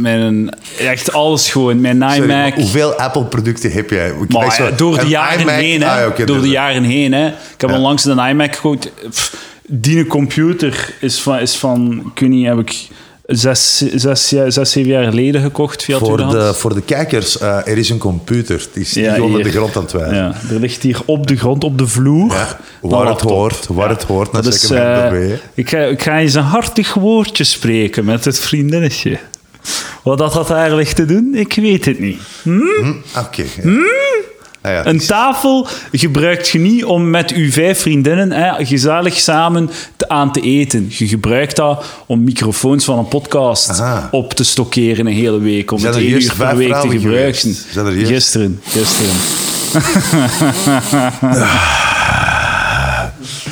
mijn... 0.00 0.50
Echt 0.78 1.12
alles 1.12 1.50
gewoon. 1.50 1.80
Mijn 1.80 2.02
iMac. 2.02 2.54
hoeveel 2.54 2.94
Apple-producten 2.94 3.70
heb 3.72 3.90
jij? 3.90 4.12
Maar 4.28 4.52
zo 4.52 4.64
ja, 4.64 4.70
door 4.70 4.98
de 4.98 5.06
jaren 5.06 5.40
iMac- 5.40 5.54
heen, 5.54 5.82
hè. 5.82 6.04
Ah, 6.04 6.16
ja, 6.18 6.24
door 6.24 6.40
de 6.40 6.48
jaren 6.48 6.82
heen, 6.82 7.12
hè. 7.12 7.26
Ik 7.26 7.34
heb 7.60 7.70
Ja. 7.70 7.76
onlangs 7.76 8.04
een 8.04 8.18
iMac 8.18 8.54
gekocht. 8.54 8.90
Pff, 9.10 9.45
Die 9.68 10.06
computer 10.06 10.94
is 11.00 11.20
van, 11.20 11.38
is 11.38 11.56
van, 11.56 12.02
ik 12.14 12.20
weet 12.20 12.30
niet, 12.30 12.46
heb 12.46 12.58
ik 12.58 12.88
zes, 13.26 13.76
zes, 13.94 14.28
zes 14.28 14.70
zeven 14.70 14.90
jaar 14.90 15.04
geleden 15.04 15.40
gekocht 15.40 15.82
via 15.84 15.98
Voor 15.98 16.16
de, 16.16 16.54
voor 16.54 16.74
de 16.74 16.82
kijkers, 16.82 17.38
eh, 17.38 17.66
er 17.66 17.78
is 17.78 17.90
een 17.90 17.98
computer. 17.98 18.58
Het 18.58 18.70
is 18.72 18.92
Ja, 18.92 19.12
niet 19.12 19.20
onder 19.22 19.42
de 19.42 19.50
grond 19.50 19.76
aan 19.76 19.82
het 19.82 19.92
wijzen. 19.92 20.16
Ja, 20.16 20.34
er 20.50 20.60
ligt 20.60 20.82
hier 20.82 21.00
op 21.04 21.26
de 21.26 21.36
grond, 21.36 21.64
op 21.64 21.78
de 21.78 21.86
vloer. 21.86 22.32
Ja, 22.32 22.58
waar 22.80 23.06
het 23.08 23.20
hoort, 23.20 23.66
waar 23.66 23.88
het 23.88 24.02
hoort, 24.02 24.32
Dat 24.32 24.46
is, 24.46 24.70
erbij. 24.70 25.40
ik, 25.54 25.68
ga, 25.70 25.78
ik 25.78 26.02
ga 26.02 26.18
eens 26.18 26.34
een 26.34 26.42
hartig 26.42 26.94
woordje 26.94 27.44
spreken 27.44 28.04
met 28.04 28.24
het 28.24 28.38
vriendinnetje. 28.38 29.18
Wat 30.02 30.18
dat 30.18 30.32
had 30.32 30.72
ligt 30.72 30.96
te 30.96 31.04
doen, 31.04 31.34
ik 31.34 31.54
weet 31.54 31.84
het 31.84 31.98
niet. 31.98 32.20
Hm, 32.42 32.92
Oké. 33.18 33.44
ja. 33.62 33.70
Ah, 34.66 34.72
ja, 34.72 34.86
Een 34.86 34.98
tafel 34.98 35.66
gebruikt 35.92 36.48
je 36.48 36.58
niet 36.58 36.84
om 36.84 37.10
met 37.10 37.32
uw 37.32 37.50
vijf 37.50 37.80
vriendinnen 37.80 38.32
hè, 38.32 38.64
gezellig 38.64 39.18
samen 39.18 39.70
te, 39.96 40.08
aan 40.08 40.32
te 40.32 40.40
eten. 40.40 40.86
Je 40.88 41.08
gebruikt 41.08 41.56
dat 41.56 41.84
om 42.06 42.24
microfoons 42.24 42.84
van 42.84 42.98
een 42.98 43.08
podcast 43.08 43.68
Aha. 43.70 44.08
op 44.10 44.34
te 44.34 44.44
stockeren 44.44 45.06
een 45.06 45.12
hele 45.12 45.38
week. 45.40 45.70
Om 45.72 45.78
Zijn 45.78 45.92
het 45.92 46.02
één 46.02 46.22
uur 46.22 46.34
per 46.38 46.56
week 46.56 46.74
te 46.80 46.88
gebruiken. 46.88 47.56
er 47.74 48.06
Gisteren, 48.06 48.60
gisteren. 48.64 49.14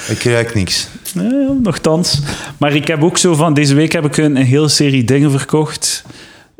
Ik 0.08 0.22
ruik 0.22 0.54
niks. 0.54 0.88
Ja, 1.12 1.52
nogthans. 1.62 2.20
Maar 2.58 2.74
ik 2.74 2.86
heb 2.86 3.02
ook 3.02 3.18
zo 3.18 3.34
van... 3.34 3.54
Deze 3.54 3.74
week 3.74 3.92
heb 3.92 4.04
ik 4.04 4.16
een, 4.16 4.36
een 4.36 4.46
hele 4.46 4.68
serie 4.68 5.04
dingen 5.04 5.30
verkocht. 5.30 6.04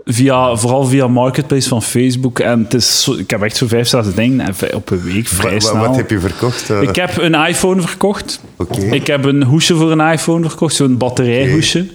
Via, 0.06 0.56
vooral 0.56 0.84
via 0.84 1.06
Marketplace 1.08 1.68
van 1.68 1.82
Facebook. 1.82 2.38
En 2.38 2.62
het 2.62 2.74
is 2.74 3.02
zo, 3.02 3.12
ik 3.14 3.30
heb 3.30 3.42
echt 3.42 3.56
zo 3.56 3.66
vijf, 3.66 3.88
zes 3.88 4.14
dingen 4.14 4.40
en 4.40 4.74
op 4.74 4.90
een 4.90 5.02
week 5.02 5.26
vrij 5.28 5.44
Wa- 5.50 5.54
wa- 5.58 5.60
snel. 5.70 5.86
Wat 5.86 5.96
heb 5.96 6.10
je 6.10 6.20
verkocht? 6.20 6.70
eh? 6.70 6.82
Ik 6.82 6.96
heb 6.96 7.16
een 7.16 7.34
iPhone 7.34 7.82
verkocht. 7.82 8.40
Oké. 8.56 8.80
Ik 8.80 9.06
heb 9.06 9.24
een 9.24 9.42
hoesje 9.42 9.74
voor 9.76 9.90
een 9.92 10.12
iPhone 10.12 10.48
verkocht, 10.48 10.74
zo'n 10.74 10.96
batterijhoesje. 10.98 11.86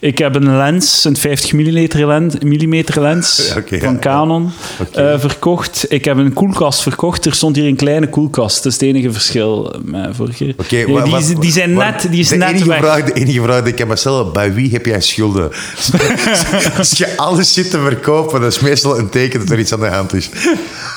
Ik 0.00 0.18
heb 0.18 0.34
een 0.34 0.56
lens, 0.56 1.04
een 1.04 1.16
50 1.16 1.52
mm 1.52 1.88
lens, 2.06 2.34
millimeter 2.44 3.00
lens 3.00 3.52
van. 3.82 3.98
Canon 3.98 4.50
eh, 4.92 5.18
verkocht. 5.18 5.86
Ik 5.88 6.04
heb 6.04 6.16
een 6.16 6.32
koelkast 6.32 6.82
verkocht. 6.82 7.26
Er 7.26 7.34
stond 7.34 7.56
hier 7.56 7.66
een 7.66 7.76
kleine 7.76 8.08
koelkast. 8.08 8.56
Dat 8.62 8.72
is 8.72 8.78
het 8.80 8.88
enige 8.88 9.12
verschil 9.12 9.74
met 9.84 10.16
vorige 10.16 10.44
keer. 10.44 10.54
Oké, 10.58 10.76
Ja, 10.76 10.86
wa- 10.92 11.02
die, 11.02 11.12
wat- 11.12 11.36
die 11.42 11.52
zijn 11.52 11.74
wat- 11.74 11.84
net, 11.84 12.06
die 12.10 12.20
is 12.20 12.28
de 12.28 12.36
net 12.36 12.48
enige 12.48 12.68
weg. 12.68 12.78
Vraag, 12.78 13.02
de 13.04 13.12
enige 13.12 13.42
vraag 13.42 13.62
die 13.62 13.72
ik 13.72 13.78
heb 13.78 13.90
stellen, 13.94 14.32
bij 14.32 14.54
wie 14.54 14.70
heb 14.72 14.86
jij 14.86 15.00
schulden? 15.00 15.50
Als 16.78 16.90
je 16.90 17.16
alles 17.16 17.53
zit 17.54 17.70
te 17.70 17.78
verkopen, 17.80 18.40
dat 18.40 18.52
is 18.52 18.60
meestal 18.60 18.98
een 18.98 19.08
teken 19.08 19.38
dat 19.40 19.50
er 19.50 19.58
iets 19.58 19.72
aan 19.72 19.80
de 19.80 19.86
hand 19.86 20.12
is. 20.14 20.30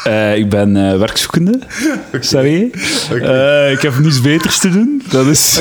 Eh, 0.04 0.36
ik 0.36 0.50
ben 0.50 0.90
eh, 0.92 0.98
werkzoekende. 0.98 1.60
Sorry. 2.20 2.72
Eh, 3.22 3.72
ik 3.72 3.82
heb 3.82 4.00
niets 4.00 4.22
beters 4.22 4.60
te 4.60 4.70
doen. 4.70 5.04
Dat 5.10 5.26
is, 5.26 5.60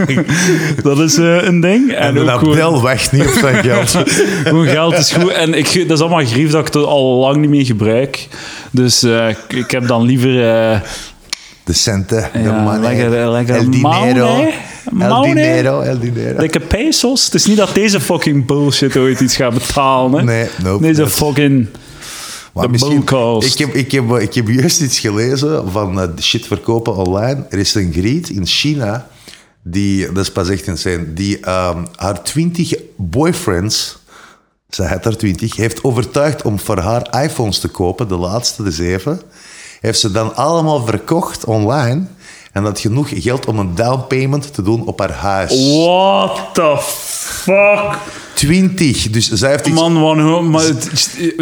dat 0.82 0.98
is 0.98 1.16
een 1.16 1.60
ding. 1.60 1.92
En 1.92 2.14
de 2.14 2.32
ook 2.32 2.38
gewoon- 2.38 2.80
wacht 2.80 3.12
niet 3.12 3.26
op 3.26 3.32
zijn 3.40 3.62
geld. 3.64 3.90
Gewoon 4.44 4.66
geld 4.66 4.94
is 4.98 5.12
goed. 5.12 5.30
En 5.32 5.54
ik, 5.54 5.88
dat 5.88 5.96
is 5.98 6.04
allemaal 6.04 6.24
grief 6.26 6.50
dat 6.50 6.60
ik 6.68 6.74
het 6.74 6.84
al 6.84 7.18
lang 7.18 7.36
niet 7.36 7.50
meer 7.50 7.64
gebruik. 7.66 8.28
Dus 8.70 9.02
ik, 9.48 9.70
heb 9.70 9.86
dan 9.86 10.02
liever... 10.02 10.32
De 11.64 11.72
centen, 11.74 12.28
de 12.32 12.38
Ja, 12.38 12.62
money, 12.62 12.80
lekker- 12.80 13.30
lekker 13.30 13.54
el 13.56 13.70
dinero, 13.70 14.26
money. 14.36 14.54
El 14.98 15.22
dinero, 15.22 15.80
el 15.82 15.98
dinero. 15.98 16.38
Lekker 16.38 16.60
pesos. 16.60 17.24
Het 17.24 17.34
is 17.34 17.46
niet 17.46 17.56
dat 17.56 17.74
deze 17.74 18.00
fucking 18.00 18.46
bullshit 18.46 18.96
ooit 18.96 19.20
iets 19.20 19.36
gaat 19.36 19.54
betalen. 19.54 20.18
Hè? 20.18 20.24
Nee, 20.24 20.48
nope. 20.62 20.82
Deze 20.82 21.08
fucking... 21.08 21.68
De. 21.70 23.46
Ik 23.46 23.58
heb, 23.58 23.74
ik, 23.74 23.92
heb, 23.92 24.16
ik 24.18 24.34
heb 24.34 24.48
juist 24.48 24.80
iets 24.80 24.98
gelezen 24.98 25.70
van 25.70 26.00
eh, 26.00 26.08
shit 26.20 26.46
verkopen 26.46 26.96
online. 26.96 27.46
Er 27.48 27.58
is 27.58 27.74
een 27.74 27.92
griet 27.92 28.28
in 28.28 28.46
China, 28.46 29.08
die, 29.62 30.06
dat 30.06 30.24
is 30.24 30.32
pas 30.32 30.48
echt 30.48 30.66
insane, 30.66 31.12
die 31.12 31.40
ehm, 31.40 31.84
haar 31.96 32.22
twintig 32.22 32.74
boyfriends, 32.96 33.98
zij 34.68 34.86
had 34.86 35.04
haar 35.04 35.16
twintig, 35.16 35.56
heeft 35.56 35.84
overtuigd 35.84 36.42
om 36.42 36.58
voor 36.58 36.78
haar 36.78 37.22
iPhones 37.22 37.58
te 37.58 37.68
kopen, 37.68 38.08
de 38.08 38.16
laatste, 38.16 38.62
de 38.62 38.70
zeven. 38.70 39.20
Heeft 39.80 40.00
ze 40.00 40.10
dan 40.10 40.36
allemaal 40.36 40.86
verkocht 40.86 41.44
online 41.44 42.06
en 42.58 42.64
had 42.64 42.80
genoeg 42.80 43.08
geld 43.14 43.46
om 43.46 43.58
een 43.58 43.74
down 43.74 44.04
payment 44.08 44.54
te 44.54 44.62
doen 44.62 44.86
op 44.86 44.98
haar 44.98 45.12
huis. 45.12 45.76
What 45.76 46.54
the 46.54 46.76
fuck? 46.78 47.98
20. 48.38 49.10
Dus 49.10 49.30
zij 49.32 49.50
heeft 49.50 49.66
iets... 49.66 49.76
Man, 49.80 50.00
wanhoop. 50.00 50.62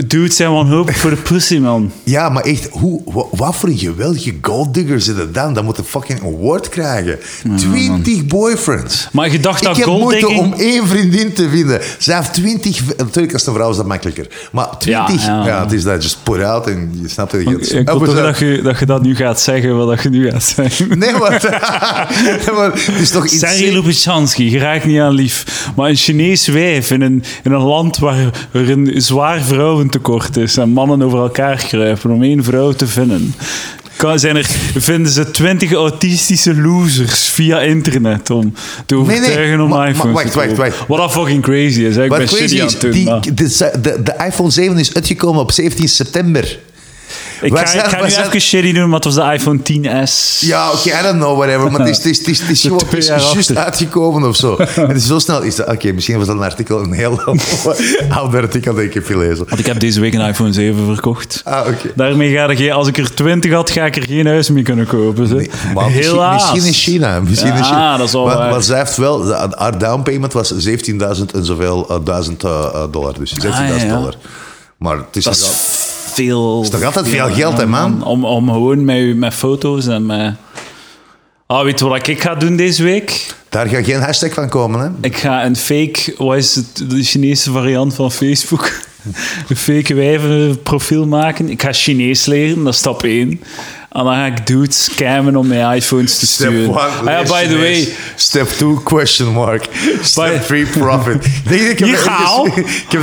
Dude 0.06 0.32
zijn 0.32 0.50
wanhoop 0.52 0.90
voor 0.94 1.10
de 1.10 1.16
pussy, 1.16 1.58
man. 1.58 1.92
Ja, 2.04 2.28
maar 2.28 2.42
echt, 2.42 2.68
hoe, 2.70 3.00
wa- 3.04 3.24
wat 3.30 3.56
voor 3.56 3.68
een 3.68 3.78
geweldige 3.78 4.34
golddigger 4.42 5.00
zit 5.00 5.16
het 5.16 5.34
dan? 5.34 5.54
Dat 5.54 5.64
moet 5.64 5.78
een 5.78 5.84
fucking 5.84 6.20
award 6.22 6.68
krijgen. 6.68 7.18
20 7.56 8.26
boyfriends. 8.26 9.08
Maar 9.12 9.30
je 9.32 9.40
dacht 9.40 9.60
Ik 9.60 9.66
dat 9.66 9.76
heb 9.76 9.86
moeite 9.86 10.28
om 10.28 10.52
één 10.52 10.86
vriendin 10.86 11.32
te 11.32 11.48
vinden. 11.48 11.80
Zij 11.98 12.16
heeft 12.16 12.34
20... 12.34 12.76
v- 12.76 12.96
Natuurlijk, 12.96 13.32
als 13.32 13.46
een 13.46 13.54
vrouw 13.54 13.70
is 13.70 13.76
dat 13.76 13.86
makkelijker. 13.86 14.26
Maar 14.52 14.78
20... 14.78 15.24
Ja, 15.26 15.36
Ja, 15.40 15.46
ja. 15.46 15.60
het 15.62 15.72
is 15.72 15.82
dat. 15.82 16.02
Just 16.02 16.18
put 16.22 16.42
out 16.42 16.66
en 16.66 16.98
je 17.02 17.08
snapt 17.08 17.32
het. 17.32 17.40
Ik 17.72 17.86
toch 17.86 18.06
we 18.06 18.14
dat 18.14 18.38
je, 18.38 18.60
dat 18.62 18.78
je 18.78 18.86
dat 18.86 19.02
nu 19.02 19.16
gaat 19.16 19.40
zeggen, 19.40 19.76
wat 19.76 19.88
dat 19.88 20.02
je 20.02 20.08
nu 20.08 20.30
gaat 20.30 20.42
zeggen. 20.44 20.98
Nee, 20.98 21.12
maar, 21.12 21.30
maar 22.56 22.70
het 22.72 23.00
is 23.00 23.10
toch 23.10 23.24
iets... 23.24 23.38
Sergej 23.38 23.72
Lubchansky, 23.72 24.42
je 24.42 24.58
raakt 24.58 24.84
niet 24.84 24.98
aan 25.00 25.12
lief. 25.12 25.44
Maar 25.76 25.88
een 25.88 25.96
Chinees 25.96 26.46
wijf 26.46 26.85
in 26.90 27.02
een, 27.02 27.22
in 27.44 27.52
een 27.52 27.62
land 27.62 27.98
waar 27.98 28.48
er 28.52 28.70
een 28.70 28.92
zwaar 28.96 29.40
vrouwentekort 29.42 30.36
is 30.36 30.56
en 30.56 30.70
mannen 30.70 31.02
over 31.02 31.18
elkaar 31.18 31.64
kruipen 31.68 32.10
om 32.10 32.22
één 32.22 32.44
vrouw 32.44 32.72
te 32.72 32.86
vinden. 32.86 33.34
Kan, 33.96 34.18
zijn 34.18 34.36
er, 34.36 34.46
vinden 34.76 35.12
ze 35.12 35.30
twintig 35.30 35.72
autistische 35.72 36.54
losers 36.60 37.28
via 37.28 37.60
internet 37.60 38.30
om 38.30 38.54
te 38.86 38.94
nee, 38.94 39.02
overtuigen 39.04 39.60
om 39.60 39.68
maar- 39.68 39.78
maar 39.78 39.88
iPhones 39.88 40.14
wacht, 40.14 40.32
te 40.32 40.38
wacht, 40.38 40.56
wacht. 40.56 40.86
Wat 40.88 40.98
dat 40.98 41.12
fucking 41.12 41.42
crazy 41.42 41.80
is. 41.80 41.96
hè. 41.96 42.02
Ik 42.04 42.08
Wat 42.10 42.18
ben 42.18 42.26
crazy 42.26 42.56
is, 42.56 42.78
die, 42.78 43.04
de 44.02 44.14
iPhone 44.26 44.50
7 44.50 44.78
is 44.78 44.94
uitgekomen 44.94 45.40
op 45.40 45.52
17 45.52 45.88
september. 45.88 46.58
Ik 47.42 47.56
ga, 47.56 47.66
zijn- 47.66 47.84
ik 47.84 47.90
ga 47.90 48.02
nu 48.02 48.10
zijn- 48.10 48.26
even 48.26 48.40
shitty 48.40 48.72
doen, 48.72 48.84
maar 48.88 49.00
het 49.00 49.04
was 49.04 49.14
de 49.14 49.32
iPhone 49.32 49.58
10s. 49.62 50.40
Ja, 50.40 50.70
oké, 50.72 50.88
I 50.88 51.02
don't 51.02 51.16
know, 51.16 51.36
whatever. 51.38 51.70
Maar 51.70 51.80
het 51.80 51.88
is, 51.88 51.96
het 51.96 52.06
is, 52.06 52.18
het 52.18 52.28
is, 52.28 52.38
het 52.38 52.92
is 52.92 53.08
het 53.08 53.22
juist 53.32 53.56
uitgekomen 53.56 54.28
of 54.28 54.36
zo. 54.36 54.56
Het 54.58 54.96
is 54.96 55.06
zo 55.06 55.18
snel. 55.18 55.42
Is 55.42 55.54
dat- 55.54 55.68
Oké, 55.68 55.92
misschien 55.92 56.18
was 56.18 56.26
dat 56.26 56.36
een 56.36 56.42
artikel, 56.42 56.80
een 56.82 56.92
heel 56.92 57.20
oud 58.08 58.34
artikel 58.34 58.74
dat 58.74 58.84
ik 58.84 58.94
heb 58.94 59.06
gelezen. 59.06 59.44
Want 59.48 59.58
ik 59.60 59.66
heb 59.66 59.80
deze 59.80 60.00
week 60.00 60.14
een 60.14 60.20
iPhone 60.28 60.52
7 60.52 60.84
verkocht. 60.94 61.40
Ah, 61.44 61.66
oké. 61.66 61.92
Daarmee 61.94 62.32
ga 62.34 62.48
ik, 62.48 62.70
als 62.70 62.88
ik 62.88 62.98
er 62.98 63.14
20 63.14 63.52
had, 63.52 63.70
ga 63.70 63.84
ik 63.84 63.96
er 63.96 64.02
geen 64.02 64.26
huis 64.26 64.50
mee 64.50 64.62
kunnen 64.62 64.86
kopen. 64.86 65.36
Nee, 65.36 65.50
maar 65.74 65.84
misschien, 65.84 66.04
Helaas. 66.04 66.42
misschien 66.52 66.64
in 66.66 66.72
China. 66.72 67.20
Misschien 67.20 67.54
in 67.56 67.64
China. 67.64 67.96
dat 67.96 68.06
is 68.06 68.12
wel 68.12 68.24
maar, 68.26 68.36
waar. 68.36 68.50
maar 68.50 68.62
zij 68.62 68.78
heeft 68.78 68.96
wel, 68.96 69.22
de- 69.22 69.48
haar 69.56 69.78
down 69.78 70.02
payment 70.02 70.32
was 70.32 70.52
17.000 70.52 71.34
en 71.34 71.44
zoveel 71.44 71.86
uh, 71.90 71.96
duizend 72.04 72.44
eh, 72.44 72.50
eh, 72.50 72.82
dollar. 72.90 73.14
Dus 73.18 73.34
17.000 73.34 73.48
Ah, 73.50 73.68
ja, 73.68 73.74
ja. 73.84 73.94
dollar. 73.96 74.14
Maar 74.78 74.96
het 74.96 75.16
is, 75.16 75.24
Dat 75.24 75.34
is 75.36 75.42
al- 75.42 75.48
veel. 76.16 76.62
is 76.62 76.70
toch 76.70 76.82
altijd 76.82 77.08
veel 77.08 77.30
geld, 77.30 77.58
hè, 77.58 77.66
man? 77.66 78.04
Om, 78.04 78.24
om 78.24 78.48
gewoon 78.50 78.84
met, 78.84 79.16
met 79.16 79.34
foto's 79.34 79.86
en 79.86 80.06
met... 80.06 80.34
Ah, 81.46 81.62
weet 81.64 81.78
je 81.78 81.88
wat 81.88 82.06
ik 82.08 82.20
ga 82.20 82.34
doen 82.34 82.56
deze 82.56 82.82
week? 82.82 83.34
daar 83.48 83.66
gaat 83.68 83.84
geen 83.84 84.00
hashtag 84.00 84.32
van 84.32 84.48
komen, 84.48 84.80
hè? 84.80 84.88
Ik 85.08 85.16
ga 85.16 85.44
een 85.44 85.56
fake... 85.56 86.14
Wat 86.18 86.36
is 86.36 86.54
het? 86.54 86.84
De 86.90 87.02
Chinese 87.02 87.50
variant 87.50 87.94
van 87.94 88.12
Facebook? 88.12 88.70
Een 89.48 89.56
fake 89.68 89.94
wijvenprofiel 89.94 91.06
maken. 91.06 91.48
Ik 91.50 91.62
ga 91.62 91.72
Chinees 91.72 92.26
leren, 92.26 92.64
dat 92.64 92.72
is 92.72 92.78
stap 92.78 93.02
1. 93.02 93.20
En 93.90 94.04
dan 94.04 94.14
ga 94.14 94.26
ik 94.26 94.46
dudes 94.46 94.84
scammen 94.84 95.36
om 95.36 95.46
mijn 95.46 95.76
iPhones 95.76 96.18
te 96.18 96.26
Step 96.26 96.48
sturen. 96.48 96.68
one, 96.68 97.16
Ah 97.16 97.26
by 97.28 97.46
the 97.46 97.56
way. 97.56 97.88
Step 98.14 98.48
two, 98.48 98.74
question 98.84 99.32
mark. 99.32 99.68
Step 100.02 100.32
By- 100.38 100.44
three, 100.46 100.66
profit. 100.66 101.26
Denk 101.48 101.60
ik, 101.60 101.70
ik 101.70 101.78
heb 101.78 101.88
er 101.88 101.94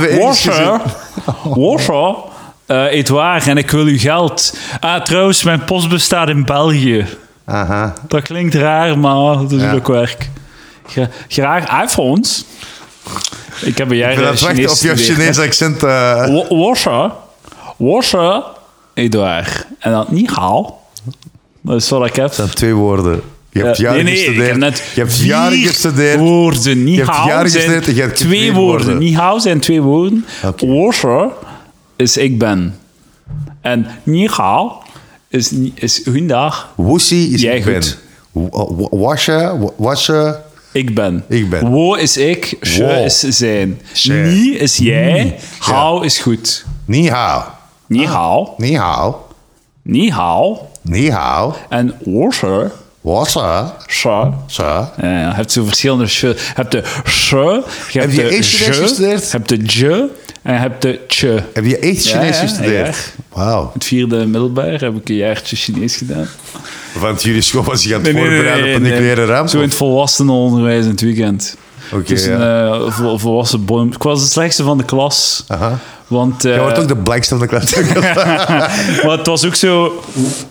gezien. 0.00 0.20
Wasser. 0.20 0.80
Wasser. 1.44 2.14
Uh, 2.68 2.92
eet 2.92 3.08
waar 3.08 3.46
en 3.46 3.56
ik 3.56 3.70
wil 3.70 3.84
uw 3.84 3.98
geld. 3.98 4.56
Ah, 4.80 5.02
trouwens, 5.02 5.42
mijn 5.42 5.64
post 5.64 5.88
bestaat 5.88 6.28
in 6.28 6.44
België. 6.44 7.06
Aha. 7.44 7.92
Dat 8.08 8.22
klinkt 8.22 8.54
raar, 8.54 8.98
maar 8.98 9.36
dat 9.38 9.52
is 9.52 9.60
Ja. 9.62 9.72
ook 9.72 9.88
werk. 9.88 10.28
Gra- 10.86 11.08
Graag 11.28 11.82
iPhones. 11.84 12.44
Ik 13.60 13.78
heb 13.78 13.90
een 13.90 13.96
jaar 13.96 14.12
Ik 14.12 14.18
eh, 14.18 14.24
wachten 14.24 14.48
op 14.50 14.56
gestudeerd. 14.68 15.00
Chinees 15.00 15.38
accent. 15.38 15.82
eh. 15.82 15.88
Wa- 16.26 16.56
Wasser. 16.56 17.10
Wasser. 17.76 18.42
Eet 18.94 19.14
waar. 19.14 19.66
En 19.78 19.92
dan 19.92 20.06
niet 20.08 20.30
haal. 20.30 20.82
Dat 21.60 21.76
is 21.76 21.88
wat 21.88 22.06
ik 22.06 22.14
heb. 22.16 22.26
Dat 22.26 22.34
zijn 22.34 22.48
twee 22.50 22.74
woorden. 22.74 23.22
Je 23.50 23.62
hebt 23.64 23.76
Ja, 23.76 23.82
jaren 23.82 24.04
nee, 24.04 24.14
nee, 24.14 24.24
gestudeerd. 24.24 24.56
net 24.56 24.82
je 24.94 25.00
hebt 25.00 25.18
jaren 25.20 25.58
gestudeerd. 25.58 26.18
woorden. 26.18 26.84
Niet 26.84 26.94
Je 26.94 27.00
hebt 27.04 27.16
hou 27.16 27.28
jaren 27.28 27.50
zijn 27.50 27.62
gestudeerd 27.62 27.88
en 27.88 27.94
je 27.94 28.00
hebt 28.00 28.16
twee 28.16 28.52
woorden. 28.52 28.86
woorden. 28.86 28.98
Niet 28.98 29.16
hou 29.16 29.40
zijn 29.40 29.60
twee 29.60 29.80
woorden. 29.82 30.24
Oké. 30.44 30.66
Washer 30.66 31.28
is 31.96 32.16
ik 32.16 32.38
ben. 32.38 32.74
En 33.60 33.86
hou 34.26 34.72
is, 35.28 35.50
ni- 35.50 35.72
is 35.74 36.00
goeiedag. 36.04 36.72
Woesie 36.76 37.28
is 37.30 37.40
Jij 37.40 37.56
ik 37.56 37.64
ben. 37.64 37.74
goed. 37.82 37.98
Wa- 38.32 38.88
Wasje, 38.98 39.56
wa- 39.58 39.70
wasje. 39.76 40.40
Ik 40.72 40.94
ben. 40.94 41.24
Ik 41.28 41.50
ben. 41.50 41.70
Wo 41.70 41.94
is 41.94 42.16
ik, 42.16 42.56
je 42.60 42.82
Wo. 42.84 43.04
is 43.04 43.18
zijn. 43.18 43.80
Zij. 43.92 44.22
Ni 44.22 44.56
is 44.56 44.76
jij, 44.76 45.38
hao 45.58 46.00
is 46.00 46.18
goed. 46.18 46.64
Ni 46.84 47.08
hao. 47.10 47.42
Ni 47.86 48.06
hao, 48.06 48.54
Ni 48.58 48.76
hao. 48.76 49.26
ni 49.82 50.10
hao. 50.10 50.68
Ni 50.82 51.10
hao. 51.10 51.54
En 51.68 51.94
worsche, 52.04 52.70
Wassa. 53.00 53.76
sha. 53.86 54.34
Sa. 54.46 54.92
Ja, 55.00 55.08
ja, 55.08 55.28
je 55.28 55.34
hebt 55.34 55.52
zo 55.52 55.64
verschillende. 55.64 56.04
Je 56.08 56.34
hebt 56.54 56.70
de 56.72 56.82
sh, 57.04 57.30
je 57.30 57.98
hebt 58.00 58.14
je 58.14 58.22
de 58.22 58.22
je, 58.22 58.42
je 58.98 59.26
hebt 59.30 59.48
de 59.48 59.58
je 59.62 60.08
en 60.44 60.52
je 60.52 60.58
hebt 60.60 60.82
de. 60.82 61.00
Heb 61.52 61.64
je 61.64 61.78
echt 61.78 62.04
Chinees 62.06 62.36
ja, 62.40 62.42
gestudeerd? 62.46 63.14
Wauw. 63.32 63.70
Het 63.74 63.84
vierde 63.84 64.16
middelbaar 64.16 64.80
heb 64.80 64.96
ik 64.96 65.08
een 65.08 65.14
jaartje 65.14 65.56
Chinees 65.56 65.96
gedaan. 65.96 66.28
Want 67.00 67.22
jullie 67.22 67.40
school 67.42 67.62
was 67.64 67.82
je 67.84 67.94
aan 67.94 68.02
het 68.04 68.10
voorbereiden 68.16 68.68
op 68.68 68.74
een 68.74 68.82
nucleaire? 68.82 69.48
Zo 69.48 69.56
in 69.56 69.62
het 69.62 69.74
volwassenenonderwijs 69.74 70.84
in 70.84 70.90
het 70.90 71.00
weekend. 71.00 71.56
Oké, 71.92 72.02
Dus 72.04 72.24
een 72.24 72.38
ja. 72.38 72.66
eh, 72.72 72.90
vol- 72.90 73.18
volwassen 73.18 73.64
boom. 73.64 73.92
Ik 73.92 74.02
was 74.02 74.20
de 74.22 74.28
slechtste 74.30 74.62
van 74.62 74.78
de 74.78 74.84
klas. 74.84 75.44
Aha. 75.48 75.78
Want, 76.06 76.44
eh, 76.44 76.50
Jij 76.52 76.60
wordt 76.60 76.78
ook 76.78 76.88
de 76.88 76.96
blankste 76.96 77.36
van 77.38 77.46
de 77.48 77.48
klas. 77.48 77.74
maar 79.04 79.16
het 79.18 79.26
was 79.26 79.46
ook 79.46 79.54
zo... 79.54 80.02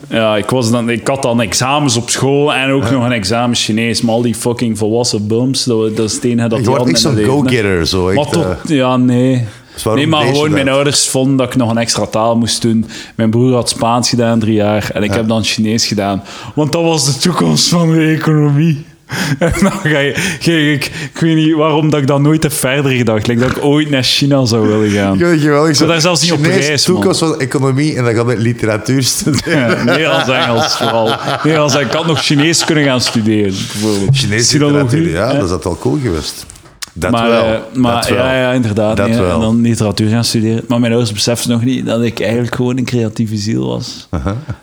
Ja, 0.09 0.37
ik, 0.37 0.49
was 0.49 0.71
dan, 0.71 0.89
ik 0.89 1.07
had 1.07 1.21
dan 1.21 1.41
examens 1.41 1.95
op 1.95 2.09
school 2.09 2.53
en 2.53 2.71
ook 2.71 2.89
nog 2.91 3.05
een 3.05 3.11
examen 3.11 3.55
Chinees. 3.55 4.01
Maar 4.01 4.13
al 4.13 4.21
die 4.21 4.35
fucking 4.35 4.77
volwassen 4.77 5.27
bums, 5.27 5.63
dat, 5.63 5.95
dat 5.97 6.09
is 6.09 6.15
het 6.15 6.23
enige 6.23 6.47
dat 6.47 6.59
Je 6.59 6.65
wordt 6.65 6.87
in 6.87 6.95
zo'n 6.95 7.23
go-getter. 7.23 7.87
Zo, 7.87 8.03
Maar 8.05 8.15
echt, 8.15 8.31
tot, 8.31 8.43
eh, 8.43 8.75
ja, 8.75 8.97
nee. 8.97 9.45
Dus 9.73 9.83
Nee, 9.83 10.07
maar 10.07 10.25
gewoon 10.25 10.41
dat? 10.41 10.51
mijn 10.51 10.69
ouders 10.69 11.07
vonden 11.07 11.37
dat 11.37 11.47
ik 11.47 11.55
nog 11.55 11.69
een 11.69 11.77
extra 11.77 12.05
taal 12.05 12.37
moest 12.37 12.61
doen. 12.61 12.85
Mijn 13.15 13.29
broer 13.29 13.53
had 13.53 13.69
Spaans 13.69 14.09
gedaan, 14.09 14.39
drie 14.39 14.53
jaar. 14.53 14.89
En 14.93 15.03
ik 15.03 15.13
heb 15.13 15.27
dan 15.27 15.43
Chinees 15.43 15.85
gedaan. 15.85 16.23
Want 16.55 16.71
dat 16.71 16.83
was 16.83 17.05
de 17.05 17.19
toekomst 17.19 17.67
van 17.67 17.91
de 17.91 18.05
economie. 18.05 18.85
En 19.39 19.53
dan 19.61 19.71
ga 19.71 19.99
je... 19.99 20.13
ga 20.39 20.51
ik, 20.51 20.85
ik 21.13 21.19
weet 21.19 21.35
niet 21.35 21.55
waarom 21.55 21.89
dat 21.89 21.99
ik 21.99 22.07
dan 22.07 22.21
nooit 22.21 22.43
heb 22.43 22.53
verder 22.53 22.91
gedacht. 22.91 23.27
Like 23.27 23.39
dat 23.41 23.57
ik 23.57 23.63
ooit 23.63 23.89
naar 23.89 24.03
China 24.03 24.45
zou 24.45 24.67
willen 24.67 24.89
gaan. 24.89 25.13
Ik 25.13 25.25
het 25.25 25.39
geweldig. 25.39 25.75
zou 25.75 25.89
daar 25.89 26.01
zelfs 26.01 26.21
niet 26.21 26.31
op 26.31 26.39
Chinees, 26.39 26.67
reis, 26.67 26.83
toekomst 26.83 27.19
van 27.19 27.39
economie 27.39 27.95
en 27.95 28.03
dan 28.03 28.13
gaat 28.13 28.25
met 28.25 28.37
literatuur 28.37 29.03
studeren. 29.03 29.51
Ja, 29.77 29.83
Nederlands-Engels 29.83 30.77
vooral. 30.77 31.15
Nederlands, 31.43 31.75
ik 31.75 31.91
had 31.91 32.05
nog 32.05 32.21
Chinees 32.21 32.65
kunnen 32.65 32.83
gaan 32.83 33.01
studeren, 33.01 33.53
bijvoorbeeld. 33.71 34.15
Sinologie, 34.15 34.99
literatuur, 34.99 35.09
ja, 35.09 35.33
dat 35.33 35.43
is 35.43 35.49
dat 35.49 35.63
wel 35.63 35.77
cool 35.77 35.99
geweest. 36.01 36.45
Dat 36.93 37.11
maar, 37.11 37.29
wel. 37.29 37.43
eh, 37.43 37.59
maar 37.73 37.93
dat 37.93 38.09
wel. 38.09 38.17
ja, 38.17 38.33
ja, 38.39 38.51
inderdaad. 38.51 38.97
Dat 38.97 39.07
nee, 39.07 39.19
wel. 39.19 39.33
En 39.33 39.39
dan 39.39 39.61
literatuur 39.61 40.09
gaan 40.09 40.23
studeren. 40.23 40.63
Maar 40.67 40.79
mijn 40.79 40.91
ouders 40.91 41.13
beseften 41.13 41.49
nog 41.49 41.63
niet 41.63 41.85
dat 41.85 42.01
ik 42.01 42.19
eigenlijk 42.19 42.55
gewoon 42.55 42.77
een 42.77 42.85
creatieve 42.85 43.37
ziel 43.37 43.67
was. 43.67 44.07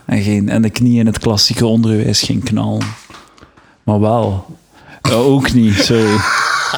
En, 0.04 0.22
geen, 0.22 0.48
en 0.48 0.62
de 0.62 0.70
knie 0.70 0.98
in 0.98 1.06
het 1.06 1.18
klassieke 1.18 1.66
onderwijs 1.66 2.22
ging 2.22 2.44
knallen. 2.44 2.86
Maar 3.82 4.00
wel. 4.00 4.46
Ja, 5.02 5.14
ook 5.14 5.52
niet, 5.52 5.74
sorry. 5.74 6.16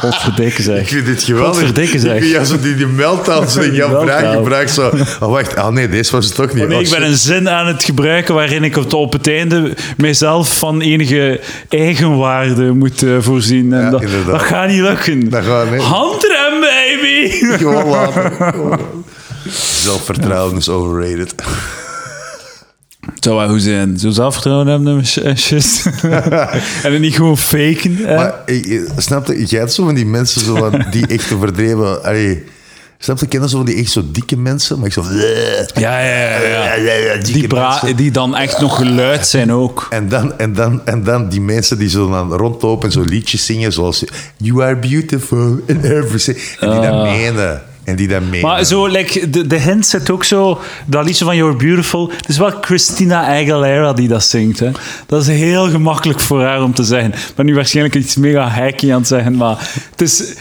Godverdikke 0.00 0.62
zeg. 0.62 0.80
Ik 0.80 0.88
vind 0.88 1.06
dit 1.06 1.22
geweldig. 1.22 1.48
Godverdikke 1.56 1.98
zeg. 1.98 2.12
Ik 2.14 2.20
vind 2.20 2.32
jou 2.32 2.44
zo 2.44 2.60
die, 2.60 2.74
die 2.74 2.86
meltdowns 2.86 3.56
in 3.56 3.74
jouw 3.74 3.88
Meltdown. 3.88 4.18
vraag 4.18 4.34
gebruikt. 4.34 4.70
Zo. 4.70 4.90
Oh, 5.20 5.30
wacht. 5.30 5.56
Ah 5.56 5.72
nee, 5.72 5.88
deze 5.88 6.12
was 6.12 6.24
het 6.26 6.34
toch 6.34 6.52
niet. 6.52 6.62
Oh 6.62 6.68
nee, 6.68 6.78
Oh, 6.78 6.82
ik 6.84 6.90
ben 6.90 7.02
een 7.02 7.16
zin 7.16 7.48
aan 7.48 7.66
het 7.66 7.84
gebruiken 7.84 8.34
waarin 8.34 8.64
ik 8.64 8.74
het 8.74 8.94
op 8.94 9.12
het 9.12 9.28
einde 9.28 9.72
mijzelf 9.96 10.58
van 10.58 10.80
enige 10.80 11.40
eigenwaarde 11.68 12.72
moet 12.72 13.02
eh, 13.02 13.10
voorzien. 13.20 13.72
En 13.72 13.80
Ja, 13.80 13.90
dat, 13.90 14.02
inderdaad. 14.02 14.30
dat 14.32 14.42
gaat 14.42 14.68
niet 14.68 14.80
lukken. 14.80 15.30
Dat 15.30 15.44
gaat 15.44 15.70
niet. 15.70 15.80
Handrem, 15.82 16.60
baby! 16.60 17.28
Gewoon 17.58 17.86
laten. 17.88 18.32
Zelfvertrouwen 19.50 20.56
is 20.56 20.68
overrated. 20.68 21.34
Het 23.22 23.30
zou 23.30 23.40
wel 23.42 23.52
goed 23.52 23.62
zijn. 23.62 23.98
Zo 23.98 24.10
zelfvertrouwen 24.10 24.66
hebben 24.66 24.96
en 24.98 25.06
sh- 25.06 25.16
en 25.16 25.38
shit. 25.38 25.82
en 26.82 26.92
het 26.92 27.00
niet 27.00 27.14
gewoon 27.14 27.38
faken. 27.38 27.96
hè. 27.96 28.14
Maar 28.16 28.34
ik, 28.46 28.66
ik- 28.66 28.88
snap 28.96 29.26
je, 29.26 29.44
jij 29.44 29.60
hebt 29.60 29.72
zo 29.72 29.84
van 29.84 29.94
die 29.94 30.06
mensen 30.06 30.40
zo 30.40 30.54
van, 30.54 30.84
die 30.90 31.06
echt 31.06 31.28
te 31.28 31.38
verdreven. 31.38 32.04
Allee, 32.04 32.44
snap 32.98 33.18
je, 33.20 33.26
kennen 33.26 33.48
zo 33.48 33.56
van 33.56 33.66
die 33.66 33.76
echt 33.76 33.90
zo 33.90 34.02
dikke 34.12 34.36
mensen, 34.36 34.76
maar 34.78 34.86
ik 34.86 34.92
zo. 34.92 35.02
ja, 35.74 36.00
ja, 36.00 36.36
ja. 36.92 37.16
Die, 37.22 37.94
die 37.96 38.10
dan 38.10 38.36
echt 38.36 38.60
nog 38.60 38.76
geluid 38.76 39.26
zijn 39.26 39.52
ook. 39.52 39.86
En 39.90 40.08
dan, 40.08 40.38
en, 40.38 40.52
dan, 40.52 40.86
en 40.86 41.04
dan 41.04 41.28
die 41.28 41.40
mensen 41.40 41.78
die 41.78 41.88
zo 41.88 42.10
dan 42.10 42.32
rondlopen 42.32 42.86
en 42.86 42.92
zo 42.92 43.00
liedjes 43.02 43.46
zingen 43.46 43.72
zoals 43.72 44.04
You 44.36 44.62
are 44.62 44.76
beautiful 44.76 45.60
in 45.66 45.80
everything. 45.84 46.36
En 46.60 46.70
die 46.70 46.80
dat 46.80 47.02
menen. 47.02 47.62
En 47.84 47.96
die 47.96 48.08
menen. 48.08 48.40
Maar 48.40 48.64
zo, 48.64 48.86
like, 48.86 49.30
de, 49.30 49.46
de 49.46 49.58
hint 49.58 49.86
zit 49.86 50.10
ook 50.10 50.24
zo, 50.24 50.60
dat 50.86 51.04
liedje 51.04 51.24
van 51.24 51.36
You're 51.36 51.56
Beautiful. 51.56 52.10
Het 52.16 52.28
is 52.28 52.38
wel 52.38 52.50
Christina 52.60 53.26
Aguilera 53.26 53.92
die 53.92 54.08
dat 54.08 54.24
zingt. 54.24 54.58
Hè. 54.58 54.70
Dat 55.06 55.22
is 55.22 55.26
heel 55.26 55.70
gemakkelijk 55.70 56.20
voor 56.20 56.42
haar 56.42 56.62
om 56.62 56.74
te 56.74 56.84
zeggen. 56.84 57.12
Ik 57.12 57.32
ben 57.34 57.46
nu 57.46 57.54
waarschijnlijk 57.54 57.94
iets 57.94 58.16
mega 58.16 58.48
hacky 58.48 58.92
aan 58.92 58.98
het 58.98 59.08
zeggen, 59.08 59.36
maar 59.36 59.70
het 59.90 60.00
is... 60.00 60.34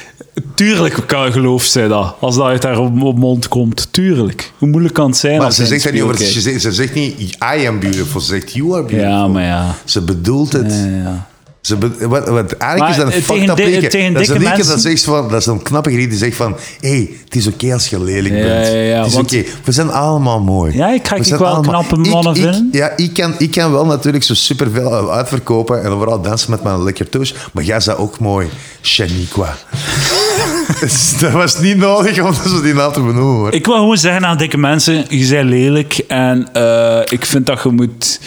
Tuurlijk 0.56 1.04
gelooft 1.08 1.72
zij 1.72 1.88
dat, 1.88 2.16
als 2.20 2.36
dat 2.36 2.46
uit 2.46 2.64
haar 2.64 2.78
op, 2.80 3.02
op 3.02 3.18
mond 3.18 3.48
komt. 3.48 3.88
Tuurlijk. 3.92 4.52
Hoe 4.58 4.70
moeilijk 4.70 4.94
kan 4.94 5.10
het 5.10 5.18
zijn? 5.18 5.38
Maar 5.38 5.46
als 5.46 5.56
ze 5.56 5.66
zegt 5.66 5.92
niet 5.92 6.02
over. 6.02 6.18
Ze 6.18 6.42
zegt, 6.42 6.62
ze 6.62 6.72
zegt 6.72 6.94
niet 6.94 7.20
I 7.56 7.68
am 7.68 7.80
beautiful. 7.80 8.22
Ze 8.22 8.28
zegt 8.28 8.54
You 8.54 8.74
are 8.74 8.82
beautiful. 8.82 9.10
Ja, 9.10 9.28
maar 9.28 9.44
ja. 9.44 9.76
Ze 9.86 10.02
bedoelt 10.02 10.54
het. 10.54 10.74
ja, 10.74 10.98
ja. 11.04 11.30
Ze 11.62 11.76
be- 11.76 12.08
wat, 12.08 12.28
wat 12.28 12.52
eigenlijk 12.52 12.80
Maar 12.80 12.90
is 12.90 12.96
dat 12.96 13.06
een 13.06 13.12
tegen 13.12 13.36
fucked 13.36 13.50
up 13.50 13.58
liedje. 13.66 13.88
tegen 13.90 14.14
Dat 14.14 14.22
is 14.22 14.28
een 14.28 14.34
dikke 14.34 14.50
liedje 14.50 14.64
dat 14.64 14.68
mensen- 14.74 14.92
zegt 14.92 15.04
van... 15.04 15.30
Dat 15.30 15.40
is 15.40 15.46
een 15.46 15.62
knappe 15.62 15.90
die 15.90 16.14
zegt 16.14 16.36
van... 16.36 16.56
Hé, 16.80 16.90
hey, 16.90 17.10
het 17.26 17.36
is 17.36 17.48
oké 17.48 17.74
als 17.74 17.88
je 17.88 18.00
lelijk 18.04 18.34
Ja, 18.36 18.42
bent. 18.44 18.68
ja, 18.68 18.74
ja, 18.74 18.98
het 18.98 19.08
is 19.08 19.14
want- 19.14 19.34
oké. 19.34 19.44
We 19.64 19.72
zijn 19.72 19.92
allemaal 19.92 20.40
mooi. 20.40 20.76
Ja, 20.78 20.94
ik 20.94 21.08
ga 21.08 21.16
We 21.18 21.26
ik 21.26 21.36
wel 21.36 21.60
knappe 21.60 21.96
mannen 21.98 22.36
ik, 22.36 22.42
vinden. 22.42 22.68
Ik, 22.72 22.76
ja, 22.78 22.94
ik 22.96 23.14
kan, 23.14 23.34
ik 23.38 23.52
kan 23.52 23.72
wel 23.72 23.86
natuurlijk 23.86 24.24
zo 24.24 24.34
superveel 24.34 25.12
uitverkopen 25.14 25.84
en 25.84 25.92
vooral 25.92 26.22
dansen 26.22 26.52
met 26.52 26.64
mijn 26.64 26.84
lekker 26.84 27.10
toes. 27.10 27.34
Maar 27.54 27.64
jij 27.64 27.78
is 27.78 27.90
ook 27.90 28.20
mooi. 28.20 28.48
Shaniqua. 28.82 29.56
Dus 30.80 31.18
dat 31.20 31.32
was 31.32 31.60
niet 31.60 31.78
nodig 31.78 32.22
om 32.24 32.34
zo 32.34 32.62
die 32.62 32.74
naam 32.74 32.92
te 32.92 33.00
benoemen. 33.00 33.24
hoor. 33.36 33.54
Ik 33.54 33.66
wil 33.66 33.76
gewoon 33.76 33.98
zeggen 33.98 34.26
aan 34.26 34.38
dikke 34.38 34.58
mensen, 34.58 35.06
je 35.10 35.28
bent 35.30 35.50
lelijk 35.50 36.04
en 36.08 36.48
eh, 36.54 37.00
ik 37.10 37.26
vind 37.26 37.46
dat 37.46 37.64
je 37.64 37.70
moet, 37.70 38.20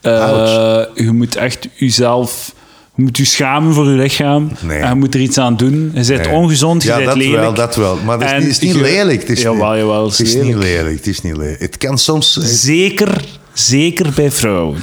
eh, 0.00 0.80
je 0.94 1.10
moet 1.12 1.36
echt 1.36 1.68
jezelf, 1.74 2.52
je 2.96 3.02
moet 3.02 3.16
je 3.16 3.24
schamen 3.24 3.74
voor 3.74 3.84
je 3.84 3.96
lichaam 3.96 4.50
Nee. 4.60 4.78
en 4.78 4.88
je 4.88 4.94
moet 4.94 5.14
er 5.14 5.20
iets 5.20 5.38
aan 5.38 5.56
doen. 5.56 5.72
Je 5.94 6.06
bent 6.06 6.26
Nee. 6.26 6.28
ongezond, 6.30 6.82
je 6.82 6.88
ja, 6.88 6.94
bent 6.96 7.08
dat 7.08 7.16
lelijk. 7.16 7.40
wel, 7.40 7.54
dat 7.54 7.76
wel. 7.76 7.98
Maar 8.04 8.34
het 8.34 8.44
is, 8.44 8.58
niet- 8.60 8.74
is 8.74 8.80
lelijk. 8.80 9.20
Het 9.20 9.30
is, 9.30 9.42
Jawel, 9.42 9.70
niet, 9.70 9.80
jawel, 9.80 10.04
het 10.10 10.20
is 10.20 10.34
niet 10.34 10.54
lelijk. 10.54 10.96
Het 10.96 11.06
is 11.06 11.20
niet 11.22 11.36
lelijk. 11.36 11.60
Het 11.60 11.76
kan 11.78 11.98
soms... 11.98 12.32
Zeker, 12.62 13.24
zeker 13.52 14.12
bij 14.14 14.30
vrouwen. 14.30 14.78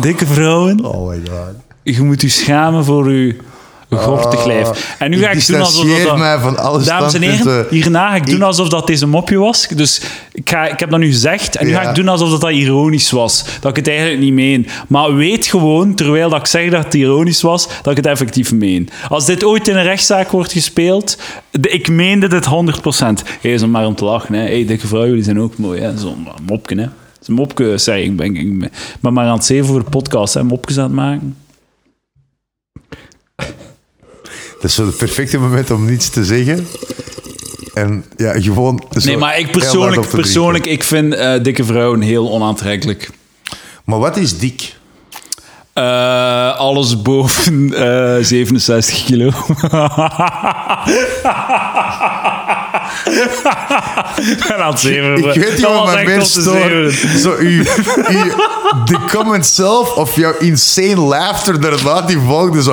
Dikke 0.00 0.26
vrouwen, 0.26 0.84
Oh 0.84 1.08
my 1.08 1.20
god. 1.30 1.54
je 1.82 2.02
moet 2.02 2.20
je 2.20 2.28
schamen 2.28 2.84
voor 2.84 3.12
je 3.12 3.36
goftig 3.96 4.44
lijf. 4.46 4.96
En 4.98 5.10
nu 5.10 5.16
ik 5.16 5.22
ga 5.24 5.30
ik 5.30 5.46
doen 5.46 5.60
alsof 5.60 6.02
dat... 6.04 6.18
mij 6.18 6.38
van 6.38 6.58
alle 6.58 6.82
Dames 6.84 7.14
en 7.14 7.22
heren, 7.22 7.66
hierna 7.70 8.08
ga 8.08 8.14
ik 8.14 8.26
doen 8.26 8.42
alsof 8.42 8.68
dat 8.68 8.86
deze 8.86 9.06
mopje 9.06 9.38
was. 9.38 9.66
Dus 9.68 10.00
ik, 10.32 10.50
ga, 10.50 10.66
ik 10.66 10.80
heb 10.80 10.90
dat 10.90 10.98
nu 10.98 11.06
gezegd 11.06 11.56
en 11.56 11.66
nu 11.66 11.72
Ja. 11.72 11.82
ga 11.82 11.88
ik 11.88 11.94
doen 11.94 12.08
alsof 12.08 12.30
dat, 12.30 12.40
dat 12.40 12.50
ironisch 12.50 13.10
was. 13.10 13.44
Dat 13.60 13.70
ik 13.70 13.76
het 13.76 13.88
eigenlijk 13.88 14.20
niet 14.20 14.32
meen. 14.32 14.66
Maar 14.88 15.14
weet 15.14 15.46
gewoon, 15.46 15.94
terwijl 15.94 16.28
dat 16.30 16.40
ik 16.40 16.46
zeg 16.46 16.70
dat 16.70 16.84
het 16.84 16.94
ironisch 16.94 17.42
was, 17.42 17.66
dat 17.82 17.90
ik 17.90 17.96
het 17.96 18.06
effectief 18.06 18.52
meen. 18.52 18.88
Als 19.08 19.26
dit 19.26 19.44
ooit 19.44 19.68
in 19.68 19.76
een 19.76 19.82
rechtszaak 19.82 20.30
wordt 20.30 20.52
gespeeld, 20.52 21.18
de- 21.50 21.68
ik 21.68 21.88
meende 21.88 22.26
dit 22.28 22.44
100%. 22.46 22.48
Hé, 23.40 23.48
is 23.48 23.66
maar 23.66 23.86
om 23.86 23.94
te 23.94 24.04
lachen. 24.04 24.34
Hè. 24.34 24.40
Hey, 24.40 24.64
dikke 24.66 24.86
vrouwen, 24.86 25.14
die 25.14 25.24
zijn 25.24 25.40
ook 25.40 25.58
mooi. 25.58 25.80
Hè. 25.80 25.98
Zo'n 25.98 26.28
mopje, 26.46 26.76
hè. 26.76 26.82
Het 26.82 27.22
is 27.22 27.28
een 27.28 27.34
mopje, 27.34 27.78
zei 27.78 28.04
ik. 28.04 28.16
Ben, 28.16 28.36
ik 28.36 28.58
ben 28.58 28.70
maar 29.00 29.12
maar 29.12 29.26
aan 29.26 29.34
het 29.36 29.44
zeven 29.44 29.66
voor 29.66 29.84
de 29.84 29.90
podcast, 29.90 30.34
hè. 30.34 30.44
Mopjes 30.44 30.78
aan 30.78 30.84
het 30.84 30.92
maken. 30.92 31.36
Dat 33.36 33.46
is 34.64 34.74
zo 34.74 34.86
het 34.86 34.96
perfecte 34.96 35.38
moment 35.38 35.70
om 35.70 35.84
niets 35.84 36.08
te 36.08 36.24
zeggen. 36.24 36.66
En 37.74 38.04
ja, 38.16 38.40
gewoon... 38.40 38.82
Nee, 38.90 39.16
maar 39.16 39.38
ik 39.38 39.52
persoonlijk, 39.52 40.08
persoonlijk 40.08 40.66
ik 40.66 40.84
vind 40.84 41.14
eh, 41.14 41.42
dikke 41.42 41.64
vrouwen 41.64 42.00
heel 42.00 42.30
onaantrekkelijk. 42.30 43.10
Maar 43.84 43.98
wat 43.98 44.16
is 44.16 44.38
dik? 44.38 44.76
Eh, 45.72 46.56
alles 46.56 47.02
boven 47.02 47.74
eh 47.74 48.24
67 48.24 49.04
kilo. 49.04 49.30
en 54.52 54.62
aan 54.62 54.70
het 54.70 54.80
zeven. 54.80 55.16
Ik 55.16 55.24
weet 55.24 55.52
niet 55.52 55.60
Dat 55.60 55.72
wat 55.72 55.80
was 55.80 55.92
mij 55.92 55.96
echt 55.96 56.06
meer 56.06 56.18
tot 56.18 56.34
de 56.34 56.40
stoort. 56.40 57.20
Zo, 57.20 57.36
u, 57.36 57.58
u, 58.08 58.32
de 58.84 58.98
comment 59.12 59.46
zelf 59.46 59.94
of 59.94 60.16
jouw 60.16 60.34
insane 60.38 61.00
laughter 61.00 61.60
daarna 61.60 62.00
die 62.00 62.18
volgde 62.26 62.62
zo. 62.62 62.72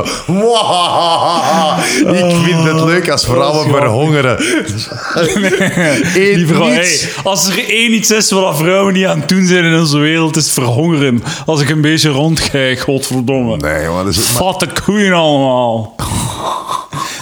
Ik 1.99 2.35
vind 2.43 2.63
het 2.63 2.83
leuk 2.83 3.09
als 3.09 3.25
vrouwen 3.25 3.49
Oh, 3.65 3.69
verhongeren. 3.69 4.37
Die 6.13 6.47
vrouw, 6.47 6.67
hey, 6.67 6.99
als 7.23 7.47
er 7.47 7.69
één 7.69 7.93
iets 7.93 8.11
is 8.11 8.31
wat 8.31 8.57
vrouwen 8.57 8.93
niet 8.93 9.05
aan 9.05 9.19
het 9.19 9.29
doen 9.29 9.45
zijn 9.45 9.63
in 9.63 9.79
onze 9.79 9.97
wereld, 9.97 10.35
is 10.35 10.51
verhongeren. 10.51 11.23
Als 11.45 11.61
ik 11.61 11.69
een 11.69 11.81
beetje 11.81 12.09
rondkijk, 12.09 12.79
godverdomme. 12.79 13.57
Nee, 13.57 13.87
maar 13.87 14.03
dat 14.03 14.13
is 14.13 14.17
het. 14.17 14.25
Vatte 14.25 14.67
koeien 14.85 15.13
allemaal. 15.13 15.95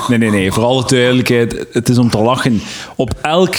Nee, 0.09 0.17
nee, 0.17 0.29
nee. 0.29 0.51
Voor 0.51 0.63
alle 0.63 0.83
duidelijkheid, 0.87 1.65
het 1.71 1.89
is 1.89 1.97
om 1.97 2.09
te 2.09 2.17
lachen. 2.17 2.61
Op 2.95 3.13
elk 3.21 3.55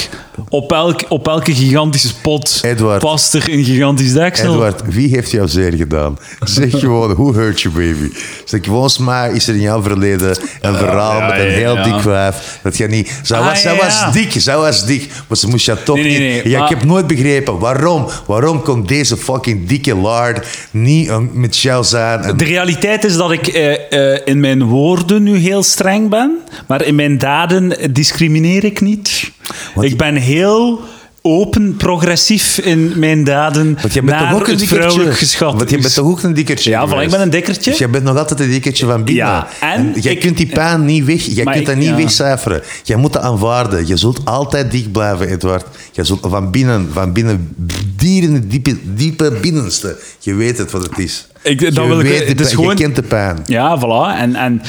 Op, 0.48 0.72
elk, 0.72 1.00
op 1.09 1.29
elke 1.29 1.55
gigantische 1.55 2.20
pot 2.20 2.59
Edward. 2.62 3.00
past 3.03 3.35
er 3.35 3.44
een 3.53 3.64
gigantisch 3.64 4.12
deksel. 4.12 4.53
Edward, 4.53 4.83
wie 4.87 5.09
heeft 5.09 5.31
jou 5.31 5.48
zeer 5.48 5.72
gedaan? 5.72 6.18
Zeg 6.40 6.70
gewoon, 6.70 7.14
who 7.14 7.33
hurt 7.33 7.61
you, 7.61 7.74
baby? 7.74 8.11
Zeg, 8.44 8.61
volgens 8.64 8.98
mij 8.98 9.33
is 9.33 9.48
er 9.48 9.55
in 9.55 9.61
jouw 9.61 9.83
verleden 9.83 10.37
een 10.61 10.74
verhaal 10.74 11.18
ja, 11.18 11.26
met 11.26 11.38
een 11.38 11.44
ja, 11.44 11.50
heel 11.50 11.74
ja. 11.76 11.83
dik 11.83 12.00
wijf. 12.03 12.59
Dat 12.62 12.76
je 12.76 12.87
niet... 12.87 13.18
Zij, 13.22 13.38
Ah, 13.38 13.46
was, 13.46 13.61
zij 13.61 13.74
ja, 13.74 13.79
was 13.85 14.12
dik, 14.12 14.33
zij 14.37 14.57
was 14.57 14.87
dik. 14.87 15.11
Maar 15.29 15.37
ze 15.37 15.48
moest 15.48 15.66
je 15.66 15.83
toch 15.83 15.96
Nee, 15.96 16.05
nee, 16.05 16.12
niet... 16.35 16.44
nee, 16.44 16.53
ja, 16.53 16.59
maar- 16.59 16.70
Ik 16.70 16.76
heb 16.79 16.87
nooit 16.87 17.07
begrepen, 17.07 17.59
waarom? 17.59 18.07
Waarom 18.26 18.62
kon 18.62 18.87
deze 18.87 19.16
fucking 19.16 19.68
dikke 19.68 19.94
lard 19.96 20.46
niet 20.70 21.09
eh, 21.09 21.18
met 21.33 21.59
jou 21.59 21.85
zijn? 21.85 22.20
En, 22.20 22.37
De 22.37 22.44
realiteit 22.44 23.05
is 23.05 23.16
dat 23.16 23.31
ik 23.33 23.46
eh, 23.46 24.12
eh, 24.14 24.20
in 24.24 24.40
mijn 24.40 24.62
woorden 24.64 25.22
nu 25.22 25.37
heel 25.37 25.62
streng 25.62 26.09
ben, 26.09 26.38
maar 26.66 26.85
in 26.85 26.94
mijn 26.94 27.18
daden 27.18 27.92
discrimineer 27.92 28.64
ik 28.64 28.81
niet. 28.81 29.31
Ik 29.80 29.96
ben 29.96 30.14
heel 30.14 30.80
open, 31.22 31.76
progressief 31.76 32.58
in 32.58 32.92
mijn 32.96 33.24
daden 33.24 33.78
want 33.80 33.94
je 33.94 34.02
bent 34.02 34.18
naar 34.20 34.30
toch 34.30 34.40
ook 34.40 34.46
een 34.48 34.54
het 34.58 34.64
vrouwelijk 34.68 35.16
geschat. 35.18 35.54
Want 35.54 35.70
je 35.70 35.78
bent 35.78 35.94
toch 35.94 36.06
ook 36.06 36.22
een 36.22 36.34
dikkertje 36.34 36.70
Ja, 36.70 36.88
voilà, 36.88 37.02
ik 37.02 37.10
ben 37.10 37.20
een 37.20 37.30
dikkertje. 37.30 37.70
Dus 37.70 37.78
jij 37.78 37.90
bent 37.90 38.04
nog 38.04 38.16
altijd 38.16 38.40
een 38.40 38.50
dikkertje 38.50 38.86
van 38.86 39.04
binnen. 39.04 39.24
Ja, 39.24 39.48
en 39.60 39.92
jij 40.00 40.12
ik- 40.12 40.20
kunt 40.20 40.36
die 40.36 40.46
pijn 40.46 40.84
niet 40.84 41.04
weg... 41.04 41.22
Jij 41.24 41.44
kunt 41.44 41.66
dat 41.66 41.74
ik- 41.74 41.80
niet 41.80 41.88
ja. 41.88 41.96
wegcijferen. 41.96 42.62
Jij 42.82 42.96
moet 42.96 43.12
dat 43.12 43.22
aanvaarden. 43.22 43.86
Je 43.86 43.96
zult 43.96 44.24
altijd 44.24 44.70
dik 44.70 44.92
blijven, 44.92 45.28
Edward. 45.28 45.66
Je 45.92 46.04
zult 46.04 46.26
van 46.28 46.50
binnen, 46.50 46.88
van 46.92 47.12
binnen, 47.12 47.54
dier 47.96 48.22
in 48.22 48.34
het 48.34 48.50
diepe, 48.50 48.76
diepe 48.94 49.32
binnenste. 49.40 49.98
Je 50.18 50.34
weet 50.34 50.58
het 50.58 50.70
wat 50.70 50.82
het 50.82 50.98
is. 50.98 51.26
Ik- 51.42 51.60
dat 51.60 51.74
je, 51.74 51.86
wil 51.86 52.00
ik- 52.00 52.06
weet 52.06 52.18
de 52.20 52.24
het 52.26 52.40
is 52.40 52.52
gewoon- 52.52 52.70
je 52.76 52.82
kent 52.82 52.94
de 52.96 53.02
pijn. 53.02 53.38
Ja, 53.46 53.78
voilà. 53.78 54.18
En, 54.18 54.34
en 54.34 54.62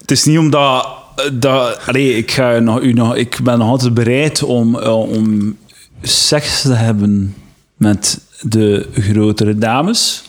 het 0.00 0.10
is 0.10 0.24
niet 0.24 0.38
omdat... 0.38 0.86
Dat, 1.32 1.78
allee, 1.86 2.16
ik, 2.16 2.30
ga 2.30 2.58
nog, 2.58 2.80
u 2.80 2.92
nog, 2.92 3.16
ik 3.16 3.38
ben 3.42 3.58
nog 3.58 3.68
altijd 3.68 3.94
bereid 3.94 4.42
om, 4.42 4.78
eh, 4.78 4.98
om 5.00 5.56
seks 6.02 6.62
te 6.62 6.72
hebben 6.72 7.34
met 7.76 8.18
de 8.40 8.88
grotere 8.92 9.58
dames. 9.58 10.24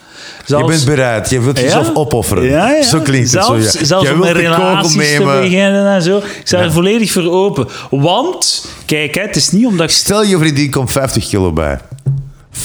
Je 0.46 0.66
bent 0.66 0.86
bereid. 0.86 1.30
Je 1.30 1.42
wilt 1.42 1.60
jezelf 1.60 1.88
Ja? 1.88 1.94
opofferen. 1.94 2.44
Ja, 2.44 2.70
ja. 2.70 2.84
Zo 2.84 3.00
klinkt 3.00 3.32
het 3.32 3.44
zelfs, 3.44 3.72
zo. 3.72 3.80
Ja. 3.80 3.86
Zelfs 3.86 4.10
om 4.10 4.22
een 4.22 4.32
relaties 4.32 5.16
te 5.16 5.40
beginnen 5.42 5.88
en 5.88 6.02
zo. 6.02 6.18
Ik 6.18 6.42
sta 6.44 6.60
er 6.60 6.72
volledig 6.72 7.12
voor 7.12 7.32
open. 7.32 7.68
Want, 7.90 8.66
kijk, 8.86 9.16
hè, 9.16 9.22
het 9.22 9.36
is 9.36 9.52
niet 9.52 9.66
omdat 9.66 9.90
ik... 9.90 9.96
Stel 9.96 10.24
je 10.24 10.38
vriendin 10.38 10.72
komt 10.72 10.92
50 10.92 11.28
kilo 11.28 11.54
bij. 11.54 11.80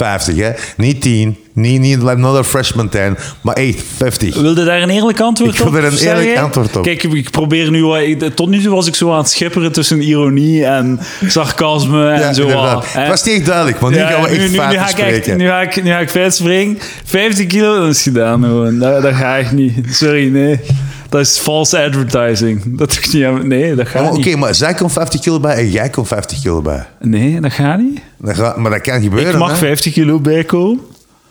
50, 0.00 0.36
hè? 0.36 0.50
Niet 0.76 1.00
10. 1.02 1.36
Niet, 1.52 1.80
niet 1.80 1.98
another 2.04 2.44
freshman 2.44 2.88
10. 2.88 3.16
Maar 3.40 3.54
echt 3.54 3.82
50. 3.96 4.34
Wilde 4.40 4.64
daar 4.64 4.82
een 4.82 4.90
eerlijk 4.90 5.20
antwoord 5.20 5.52
Ik 5.52 5.58
wil 5.58 5.66
op? 5.66 5.74
er 5.74 5.84
een 5.84 5.98
eerlijk 5.98 6.26
jij? 6.26 6.40
antwoord 6.42 6.76
op. 6.76 6.82
Kijk, 6.82 7.02
ik 7.02 7.30
probeer 7.30 7.70
nu... 7.70 7.94
ik- 7.96 8.34
Tot 8.34 8.48
nu 8.48 8.62
toe 8.62 8.74
was 8.74 8.86
ik 8.86 8.94
zo 8.94 9.10
aan 9.12 9.18
het 9.18 9.28
schipperen 9.30 9.72
tussen 9.72 10.00
ironie 10.02 10.64
en 10.64 11.00
sarcasme 11.26 12.10
en 12.10 12.20
Ja, 12.20 12.32
zo. 12.32 12.48
Het 12.86 13.08
was 13.08 13.22
niet 13.24 13.34
echt 13.36 13.46
duidelijk, 13.46 13.80
maar 13.80 13.90
nu 13.90 13.96
Ja, 13.96 14.08
gaan 14.10 14.22
we 14.22 14.28
echt 14.28 14.38
nu, 14.38 14.44
nu, 14.44 14.50
nu 14.50 14.56
feiten 14.56 14.78
ga 14.80 14.88
ik 14.90 14.98
echt, 14.98 15.08
spreken. 15.16 15.36
nu, 15.38 15.46
ga 15.46 15.60
ik, 15.60 15.82
nu 15.82 15.90
ga 15.90 15.98
ik 15.98 16.30
springen. 16.32 16.78
50 17.04 17.46
kilo, 17.46 17.80
dat 17.80 17.88
is 17.94 18.02
gedaan 18.02 18.42
gewoon. 18.42 18.78
Dat, 18.78 19.02
dat 19.02 19.14
ga 19.14 19.36
ik 19.36 19.52
niet. 19.52 19.74
Sorry, 19.90 20.28
nee. 20.28 20.60
Dat 21.11 21.20
is 21.20 21.38
false 21.38 21.83
advertising. 21.85 22.62
Dat 22.79 22.88
doe 22.88 22.99
ik 22.99 23.12
niet 23.12 23.25
aan- 23.25 23.49
Nee, 23.49 23.75
dat 23.75 23.88
gaat 23.88 24.03
maar 24.03 24.12
Oké, 24.12 24.29
niet. 24.29 24.37
maar 24.37 24.55
zij 24.55 24.75
komt 24.75 24.92
50 24.92 25.20
kilo 25.20 25.40
bij 25.40 25.55
en 25.57 25.70
jij 25.70 25.88
komt 25.90 26.09
50 26.09 26.40
kilo 26.40 26.62
bij. 26.62 26.87
Nee, 27.01 27.40
dat 27.40 27.53
gaat 27.53 27.79
niet. 27.79 28.01
Dat 28.18 28.37
gaat, 28.37 28.57
maar 28.57 28.70
dat 28.70 28.81
kan 28.81 29.03
gebeuren. 29.03 29.33
Ik 29.33 29.38
mag 29.38 29.51
hè? 29.51 29.57
50 29.57 29.92
kilo 29.92 30.18
bijkomen. 30.20 30.81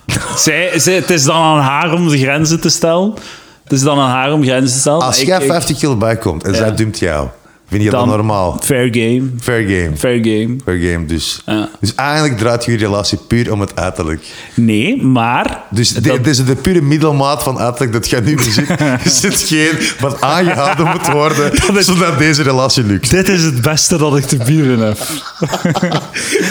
zij, 0.38 0.80
zij, 0.80 0.94
het 0.96 1.10
is 1.10 1.24
dan 1.24 1.36
aan 1.36 1.60
haar 1.60 1.94
om 1.94 2.10
de 2.10 2.18
grenzen 2.18 2.62
te 2.62 2.70
stellen. 2.70 3.13
Het 3.63 3.72
is 3.72 3.82
dan 3.82 4.00
aan 4.00 4.10
haar 4.10 4.34
om 4.34 4.44
grenzen 4.44 4.74
te 4.74 4.80
stellen. 4.80 5.02
Als 5.02 5.22
jij 5.22 5.39
ik- 5.39 5.46
50 5.48 5.78
kilo 5.78 5.96
bijkomt 5.96 6.44
en 6.44 6.56
zij 6.56 6.76
dumpt 6.76 7.00
jou, 7.00 7.28
vind 7.69 7.84
je 7.84 7.89
dat 7.89 7.99
dan 7.99 8.10
normaal? 8.10 8.58
Fair 8.63 8.88
game. 8.91 9.21
Fair 9.39 9.62
game. 9.62 9.91
Fair 9.97 10.17
game. 10.23 10.55
Fair 10.65 10.77
game, 10.91 11.05
dus. 11.05 11.41
Ja. 11.45 11.69
Dus 11.79 11.95
eigenlijk 11.95 12.38
draait 12.38 12.65
je 12.65 12.77
relatie 12.77 13.17
puur 13.27 13.51
om 13.51 13.60
het 13.60 13.75
uiterlijk. 13.75 14.25
Nee, 14.53 15.01
maar... 15.03 15.63
Dus 15.69 15.89
dat- 15.93 16.03
de- 16.03 16.12
het 16.12 16.27
is 16.27 16.45
de 16.45 16.55
pure 16.55 16.82
middelmaat 16.82 17.43
van 17.43 17.60
uiterlijk 17.60 17.93
dat 17.93 18.10
jij 18.10 18.19
nu 18.19 18.36
bezit. 18.36 18.69
is 19.03 19.21
het 19.21 19.41
geen 19.47 19.69
wat 19.99 20.21
aangehouden 20.21 20.88
moet 20.88 21.08
worden, 21.12 21.51
zodat 21.84 22.17
deze 22.17 22.41
relatie 22.43 22.84
lukt. 22.84 23.10
dit 23.10 23.29
is 23.29 23.43
het 23.43 23.62
beste 23.62 23.97
dat 23.97 24.17
ik 24.17 24.25
te 24.25 24.38
bieden 24.38 24.79
heb. 24.79 24.97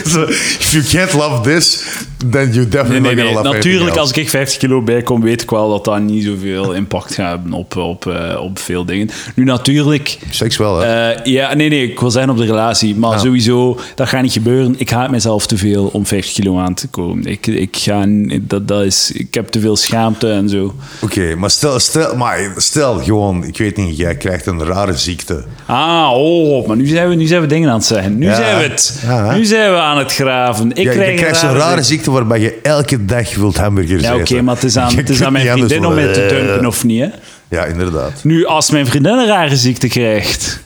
So, 0.04 0.22
if 0.28 0.70
you 0.72 0.85
can't 0.85 1.12
love 1.12 1.40
this, 1.50 1.85
then 2.31 2.52
you 2.52 2.68
definitely 2.68 3.00
Nee, 3.00 3.14
nee, 3.14 3.24
not 3.24 3.35
nee. 3.35 3.42
love 3.44 3.57
Natuurlijk, 3.57 3.96
als 3.96 4.11
ik 4.12 4.28
50 4.31 4.59
kilo 4.59 4.83
bijkom, 4.83 5.20
weet 5.22 5.42
ik 5.42 5.50
wel 5.50 5.70
dat 5.70 5.85
dat 5.85 6.00
niet 6.00 6.24
zoveel 6.24 6.72
impact 6.72 7.14
gaat 7.14 7.31
hebben 7.31 7.52
op, 7.52 7.76
op, 7.76 8.07
eh, 8.07 8.40
op 8.40 8.59
veel 8.59 8.85
dingen. 8.85 9.11
Nu, 9.35 9.44
natuurlijk... 9.44 10.18
Seks 10.31 10.57
wel, 10.57 10.78
hè? 10.78 11.08
eh, 11.08 11.08
ja, 11.25 11.55
nee, 11.55 11.68
nee, 11.68 11.90
ik 11.90 12.01
wil 12.01 12.11
zijn 12.11 12.31
op 12.31 12.37
de 12.37 12.44
relatie. 12.44 12.97
Maar 12.97 13.21
sowieso, 13.21 13.79
dat 13.94 14.09
gaat 14.09 14.23
niet 14.23 14.33
gebeuren. 14.33 14.75
Ik 14.79 14.90
haat 14.90 15.11
mezelf 15.11 15.47
te 15.47 15.57
veel 15.57 15.87
om 15.92 16.07
50 16.07 16.35
kilo 16.35 16.59
aan 16.59 16.75
te 16.75 16.88
komen. 16.88 17.25
Ik, 17.25 17.47
ik, 17.47 17.77
ga, 17.77 18.05
dat, 18.40 18.68
dat 18.68 18.83
is, 18.85 19.11
ik 19.14 19.35
heb 19.35 19.49
te 19.49 19.61
veel 19.61 19.77
schaamte 19.77 20.31
en 20.31 20.49
zo. 20.49 20.75
Oké, 21.01 21.35
maar, 21.35 21.51
stel, 21.51 21.79
stel, 21.79 22.16
maar 22.16 22.53
stel 22.57 22.99
gewoon, 23.03 23.44
ik 23.44 23.59
weet 23.59 23.77
niet, 23.77 23.97
jij 23.97 24.16
krijgt 24.16 24.47
een 24.47 24.64
rare 24.64 24.97
ziekte. 24.97 25.44
Ah, 25.66 26.11
oh, 26.14 26.66
maar 26.66 26.77
nu 26.77 26.87
zijn 26.87 27.09
we, 27.09 27.14
nu 27.14 27.27
zijn 27.27 27.40
we 27.40 27.47
dingen 27.47 27.68
aan 27.68 27.77
het 27.77 27.85
zeggen. 27.87 28.18
Nu 28.18 28.27
Ja. 28.27 28.35
zijn 28.35 28.57
we 28.57 28.62
het. 28.62 29.01
Ja. 29.07 29.35
Nu 29.37 29.44
zijn 29.44 29.71
we 29.73 29.79
aan 29.79 29.99
het 29.99 30.12
graven. 30.12 30.68
Ik 30.75 30.87
krijg 30.88 31.11
je 31.11 31.16
krijgt 31.16 31.38
zo'n 31.38 31.49
rare 31.51 31.71
ziekte. 31.71 31.85
ziekte 31.85 32.11
waarbij 32.11 32.40
je 32.40 32.59
elke 32.62 33.05
dag 33.05 33.35
wilt 33.35 33.57
hamburgers 33.57 34.03
Ja, 34.03 34.16
oké, 34.16 34.42
maar 34.42 34.55
het 34.55 34.64
is 34.64 34.77
aan, 34.77 34.97
het 34.97 35.09
is 35.09 35.23
aan 35.23 35.33
mijn 35.33 35.47
vriendin 35.47 35.87
om 35.87 35.94
mij 35.94 36.12
te 36.12 36.27
dumpen, 36.29 36.66
of 36.66 36.85
niet, 36.85 37.01
hè? 37.01 37.09
Ja, 37.51 37.64
inderdaad. 37.64 38.25
Nu, 38.25 38.47
als 38.47 38.71
mijn 38.71 38.87
vriendin 38.87 39.12
een 39.12 39.27
rare 39.27 39.57
ziekte 39.57 39.88
krijgt... 39.88 40.61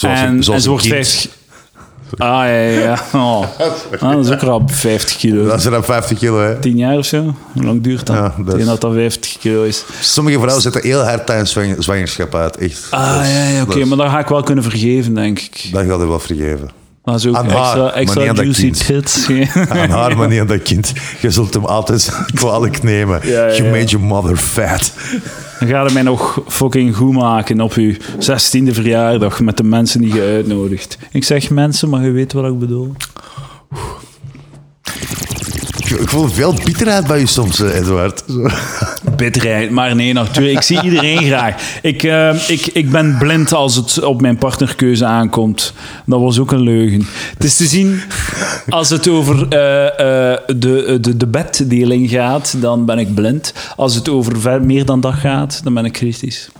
Zoals 0.00 0.18
en, 0.20 0.26
een, 0.28 0.42
zoals 0.42 0.58
en 0.58 0.62
ze 0.64 0.70
wordt 0.70 0.84
kind. 0.84 0.94
50... 1.06 1.30
Ah, 2.18 2.28
ja, 2.28 2.46
ja. 2.56 2.98
Oh. 3.12 3.44
Ah, 4.00 4.12
dat 4.12 4.24
is 4.26 4.30
ook 4.32 4.40
rap 4.40 4.70
50 4.72 5.16
kilo. 5.16 5.46
Dat 5.46 5.58
is 5.58 5.64
dan 5.64 5.84
50 5.84 6.18
kilo, 6.18 6.40
hè. 6.40 6.58
10 6.58 6.76
jaar 6.76 6.96
of 6.98 7.04
zo? 7.06 7.34
Hoe 7.52 7.62
lang 7.64 7.82
duurt 7.82 8.06
dat? 8.06 8.16
Ja, 8.16 8.34
Ik 8.38 8.46
dat 8.46 8.58
is- 8.58 8.64
dat 8.64 8.80
dat 8.80 8.92
50 8.92 9.38
kilo 9.38 9.62
is. 9.62 9.84
Sommige 10.00 10.38
vrouwen 10.38 10.62
zetten 10.62 10.82
heel 10.82 11.00
hard 11.04 11.26
tijdens 11.26 11.50
zwang- 11.50 11.76
zwangerschap 11.78 12.34
uit. 12.34 12.56
Echt. 12.56 12.86
Ah, 12.90 13.14
Dat 13.16 13.26
ja, 13.26 13.48
ja 13.48 13.62
oké. 13.62 13.78
dat 13.78 13.88
Maar 13.88 13.96
dan 13.98 14.10
ga 14.10 14.18
ik 14.18 14.26
wel 14.28 14.42
kunnen 14.42 14.64
vergeven, 14.64 15.14
denk 15.14 15.38
ik. 15.38 15.68
Dat 15.72 15.84
gaat 15.86 16.00
er 16.00 16.08
wel 16.08 16.20
vergeven. 16.20 16.70
Is 17.04 17.26
ook 17.26 17.34
Aan 17.34 17.46
extra, 17.92 18.24
maar 18.24 18.34
dat 18.34 18.36
juicy 18.36 18.70
tits. 18.70 19.28
Aan 19.68 19.90
haar, 19.90 20.16
maar 20.16 20.28
niet 20.28 20.40
aan 20.40 20.46
dat 20.46 20.62
kind. 20.62 20.92
Je 21.20 21.30
zult 21.30 21.54
hem 21.54 21.64
altijd 21.64 22.12
kwalijk 22.34 22.82
nemen. 22.82 23.20
Ja, 23.22 23.46
ja, 23.46 23.56
You 23.56 23.70
made 23.70 23.84
your 23.84 24.06
mother 24.06 24.36
fat. 24.36 24.92
Dan 25.58 25.68
gaat 25.68 25.84
het 25.84 25.92
mij 25.92 26.02
nog 26.02 26.42
fucking 26.46 26.96
goed 26.96 27.12
maken 27.12 27.60
op 27.60 27.72
uw 27.72 27.94
16e 28.18 28.72
verjaardag 28.72 29.40
met 29.40 29.56
de 29.56 29.62
mensen 29.62 30.00
die 30.00 30.14
je 30.14 30.22
uitnodigt. 30.22 30.98
Ik 31.10 31.24
zeg 31.24 31.50
mensen, 31.50 31.88
maar 31.88 32.02
je 32.02 32.10
weet 32.10 32.32
wat 32.32 32.44
ik 32.44 32.58
bedoel. 32.58 32.92
Ik, 35.90 36.00
ik 36.00 36.08
voel 36.08 36.28
veel 36.28 36.54
bitterheid 36.64 37.06
bij 37.06 37.18
je 37.18 37.26
soms, 37.26 37.60
eh, 37.60 37.76
Edward. 37.76 38.22
Zo. 38.28 38.48
Bitterheid, 39.16 39.70
maar 39.70 39.94
nee, 39.94 40.12
natuurlijk. 40.12 40.56
Ik 40.56 40.62
zie 40.62 40.82
iedereen 40.82 41.24
graag. 41.24 41.78
Ik, 41.82 42.02
eh, 42.02 42.48
ik, 42.48 42.66
ik 42.66 42.90
ben 42.90 43.16
blind 43.18 43.52
als 43.52 43.76
het 43.76 44.02
op 44.02 44.20
mijn 44.20 44.36
partnerkeuze 44.36 45.04
aankomt. 45.04 45.72
Dat 46.06 46.20
was 46.20 46.38
ook 46.38 46.52
een 46.52 46.60
leugen. 46.60 47.06
Het 47.34 47.44
is 47.44 47.56
te 47.56 47.64
zien, 47.64 48.00
als 48.68 48.90
het 48.90 49.08
over 49.08 49.48
eh, 49.48 49.86
eh, 50.32 50.38
de, 50.46 50.98
de, 51.00 51.16
de 51.16 51.26
beddeling 51.26 52.10
gaat, 52.10 52.60
dan 52.60 52.84
ben 52.84 52.98
ik 52.98 53.14
blind. 53.14 53.54
Als 53.76 53.94
het 53.94 54.08
over 54.08 54.40
ver- 54.40 54.62
meer 54.62 54.84
dan 54.84 55.00
dat 55.00 55.14
gaat, 55.14 55.60
dan 55.64 55.74
ben 55.74 55.84
ik 55.84 55.92
kritisch. 55.92 56.50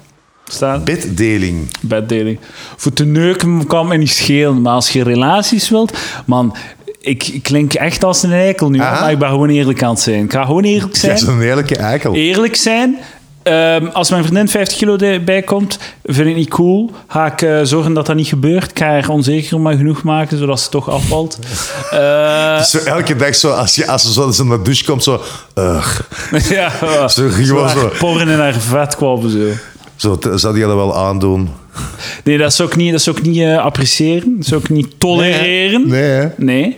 Staat? 0.45 0.85
Beddeling. 0.85 1.71
beddeling. 1.81 2.39
Voor 2.77 2.93
te 2.93 3.05
neuken 3.05 3.67
kan 3.67 3.89
mij 3.89 3.97
niet 3.97 4.11
schelen, 4.11 4.63
maar 4.63 4.75
als 4.75 4.91
je 4.91 5.03
relaties 5.03 5.69
wilt, 5.69 5.99
man, 6.27 6.57
ik, 7.01 7.39
klink 7.43 7.75
echt 7.75 8.05
als 8.05 8.23
een 8.23 8.33
eikel 8.33 8.71
nu, 8.71 8.81
Aha. 8.81 9.01
maar 9.01 9.11
ik 9.11 9.19
ben 9.19 9.29
gewoon 9.29 9.49
eerlijk 9.49 9.83
aan 9.83 9.91
het 9.91 10.01
zijn. 10.01 10.25
Ik 10.25 10.33
ga 10.33 10.45
gewoon 10.45 10.65
eerlijk 10.65 10.97
zijn. 11.03 11.15
is 11.15 11.23
een 11.23 11.43
eerlijke 11.43 11.77
eikel. 11.77 12.15
Eerlijk 12.15 12.57
zijn. 12.57 12.97
Ehm, 13.43 13.87
als 13.87 14.11
mijn 14.11 14.23
vriendin 14.23 14.49
50 14.49 14.79
kilo 14.79 14.97
erbij 14.97 15.43
komt, 15.43 15.79
vind 16.05 16.29
ik 16.29 16.37
niet 16.37 16.49
cool. 16.49 16.91
Ga 17.09 17.27
ik 17.27 17.43
eh, 17.43 17.61
zorgen 17.63 17.93
dat 17.95 18.07
dat 18.07 18.17
niet 18.17 18.27
gebeurt. 18.27 18.71
Ik 18.71 18.79
ga 18.79 18.85
haar 18.87 19.09
onzeker 19.09 19.61
maar 19.61 19.77
genoeg 19.77 20.03
maken, 20.03 20.39
zodat 20.39 20.61
ze 20.61 20.69
toch 20.69 20.89
afvalt. 20.91 21.39
Eh, 21.91 22.61
Zo 22.63 22.79
elke 22.79 23.17
dag 23.17 23.35
zo, 23.35 23.51
als, 23.51 23.75
je, 23.75 23.87
als 23.87 24.03
ze 24.03 24.13
zo 24.13 24.43
in 24.43 24.49
de 24.49 24.63
douche 24.63 24.85
komt, 24.85 25.03
zo... 25.03 25.23
ja, 26.51 26.71
Zo 27.09 27.29
gewoon 27.29 27.67
haar 27.67 27.79
zo. 27.79 27.91
porren 27.99 28.29
in 28.29 28.39
haar 28.39 28.55
vet 28.55 28.97
kwappen 28.97 29.31
zo. 29.31 29.39
Zo, 30.01 30.19
t- 30.19 30.29
zou 30.35 30.55
die 30.55 30.63
dat 30.65 30.75
wel 30.75 30.97
aandoen? 30.97 31.49
Nee, 32.25 32.39
dat 32.39 32.55
zou 32.55 32.69
ik 32.69 32.77
niet, 32.77 32.93
dat 32.93 33.03
zou 33.03 33.17
ik 33.17 33.23
niet 33.23 33.39
eh, 33.39 33.59
appreciëren. 33.59 34.35
Dat 34.37 34.47
zou 34.47 34.61
ik 34.61 34.69
niet 34.69 34.89
tolereren. 34.99 35.89
Nee? 35.89 36.29
Nee. 36.37 36.77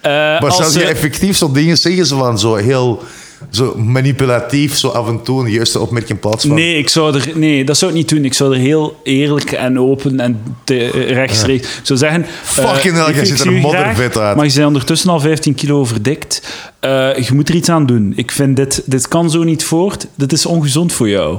Eh, 0.00 0.10
Maar 0.12 0.44
als 0.44 0.56
zou 0.72 0.84
je 0.84 0.90
effectief 0.90 1.36
zo 1.36 1.52
dingen 1.52 1.78
zeggen, 1.78 2.06
zo 2.06 2.18
van 2.18 2.38
zo 2.38 2.54
heel... 2.54 3.02
Zo 3.50 3.74
manipulatief, 3.76 4.76
zo 4.76 4.88
af 4.88 5.08
en 5.08 5.22
toe 5.22 5.44
een 5.44 5.50
juiste 5.52 5.80
opmerking 5.80 6.20
plaatsvangen? 6.20 6.56
Nee, 6.62 6.78
ik 6.78 6.88
zou 6.88 7.14
er, 7.14 7.28
nee, 7.34 7.64
dat 7.64 7.76
zou 7.76 7.90
ik 7.90 7.96
niet 7.96 8.08
doen. 8.08 8.24
Ik 8.24 8.34
zou 8.34 8.54
er 8.54 8.58
heel 8.60 9.00
eerlijk 9.02 9.52
en 9.52 9.78
open 9.80 10.20
en 10.20 10.40
te- 10.64 10.90
eh, 10.90 11.10
rechtstreeks... 11.12 11.66
Ik 11.66 11.80
zou 11.82 11.98
zeggen... 11.98 12.26
Fucking 12.42 12.96
eh, 12.96 13.04
hell, 13.06 13.14
ik 13.14 13.26
ziet 13.26 13.40
er 13.40 13.52
moddervet 13.52 14.18
uit. 14.18 14.36
Maar 14.36 14.46
je 14.46 14.52
bent 14.54 14.66
ondertussen 14.66 15.10
al 15.10 15.20
15 15.20 15.54
kilo 15.54 15.84
verdikt. 15.84 16.42
Je 16.80 17.28
moet 17.34 17.48
er 17.48 17.54
iets 17.54 17.68
aan 17.68 17.86
doen. 17.86 18.12
Ik 18.16 18.30
vind 18.32 18.56
dit... 18.56 18.82
Dit 18.84 19.08
kan 19.08 19.30
zo 19.30 19.42
niet 19.42 19.64
voort. 19.64 20.06
Dit 20.14 20.32
is 20.32 20.46
ongezond 20.46 20.92
voor 20.92 21.08
jou. 21.08 21.38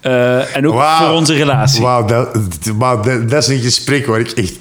Eh, 0.00 0.56
en 0.56 0.68
ook 0.68 0.82
voor 0.82 1.10
onze 1.10 1.34
relatie. 1.34 1.82
Wauw, 1.82 2.04
dat, 2.04 2.34
dat, 2.78 3.04
dat 3.04 3.42
is 3.42 3.48
een 3.48 3.60
gesprek 3.60 4.06
waar 4.06 4.20
ik 4.20 4.30
echt 4.30 4.58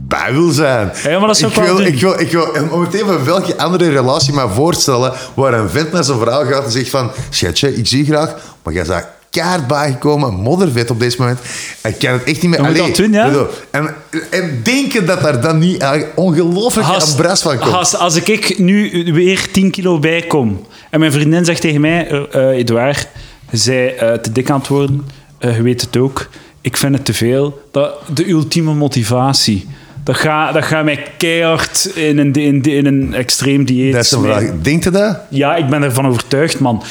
bij 0.00 0.32
wil 0.32 0.50
zijn. 0.50 0.92
Ja, 1.02 1.18
maar 1.18 1.26
dat 1.26 1.36
zou 1.38 1.52
ik, 1.52 1.58
ik 1.58 1.64
wil, 1.64 1.80
ik, 1.80 2.00
wil, 2.00 2.20
ik 2.20 2.30
wil 2.30 2.66
momenteel 2.70 3.06
van 3.06 3.24
welke 3.24 3.58
andere 3.58 3.90
relatie 3.90 4.32
maar 4.32 4.50
voorstellen 4.50 5.12
waar 5.34 5.52
een 5.52 5.70
vent 5.70 5.92
naar 5.92 6.04
zijn 6.04 6.18
vrouw 6.18 6.44
gaat 6.44 6.64
en 6.64 6.70
zegt 6.70 6.90
van 6.90 7.10
schatje, 7.30 7.76
ik 7.76 7.86
zie 7.86 7.98
je 8.06 8.12
graag, 8.12 8.34
maar 8.62 8.74
jij 8.74 8.84
bent 8.84 9.06
kaart 9.30 9.66
bijgekomen, 9.66 10.34
moddervet 10.34 10.90
op 10.90 11.00
deze 11.00 11.16
moment. 11.18 11.38
Ik 11.82 11.98
kan 11.98 12.12
het 12.12 12.24
echt 12.24 12.42
niet 12.42 12.50
meer... 12.50 12.62
Dan 12.62 12.66
moet 12.66 12.76
je 12.76 12.82
Allee, 12.82 12.92
dat 12.92 13.04
doen, 13.04 13.12
ja? 13.12 13.26
bedoel, 13.26 13.46
En, 13.70 13.94
en 14.30 14.60
denken 14.62 15.06
dat 15.06 15.22
daar 15.22 15.40
dan 15.40 15.58
niet 15.58 15.80
eigenlijk 15.80 16.12
ongelooflijk 16.18 16.88
een 16.88 17.16
bras 17.16 17.42
van 17.42 17.58
komt. 17.58 17.72
gast, 17.72 17.98
als 17.98 18.16
ik 18.16 18.58
nu 18.58 19.04
weer 19.12 19.50
10 19.52 19.70
kilo 19.70 19.98
bijkom 19.98 20.66
en 20.90 21.00
mijn 21.00 21.12
vriendin 21.12 21.44
zegt 21.44 21.60
tegen 21.60 21.80
mij, 21.80 22.08
eh 22.08 22.50
eh, 22.50 22.58
Edouard, 22.58 23.08
zei 23.52 23.88
eh, 23.88 24.12
te 24.12 24.32
dik 24.32 24.50
aan 24.50 24.58
het 24.58 24.68
worden, 24.68 25.06
eh, 25.38 25.56
je 25.56 25.62
weet 25.62 25.80
het 25.80 25.96
ook, 25.96 26.28
ik 26.60 26.76
vind 26.76 26.94
het 26.94 27.04
te 27.04 27.14
veel. 27.14 27.68
Dat, 27.70 27.94
de 28.14 28.28
ultieme 28.28 28.74
motivatie. 28.74 29.68
Dat 30.04 30.16
gaat 30.16 30.54
dat 30.54 30.64
gaat 30.64 30.84
mij 30.84 31.06
keihard 31.16 31.90
in 31.94 32.18
een, 32.18 32.32
in, 32.32 32.62
in 32.62 32.86
een 32.86 33.14
extreem 33.14 33.64
dieet. 33.64 33.92
dat 33.92 34.04
is 34.04 34.10
een 34.10 34.18
smijten. 34.18 34.46
vraag. 34.46 34.60
Denkt 34.62 34.86
u 34.86 34.90
dat? 34.90 35.18
Ja, 35.28 35.56
ik 35.56 35.68
ben 35.68 35.82
ervan 35.82 36.06
overtuigd, 36.06 36.60
man. 36.60 36.82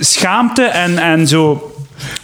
Schaamte 0.00 0.62
en, 0.62 0.98
en 0.98 1.28
zo... 1.28 1.72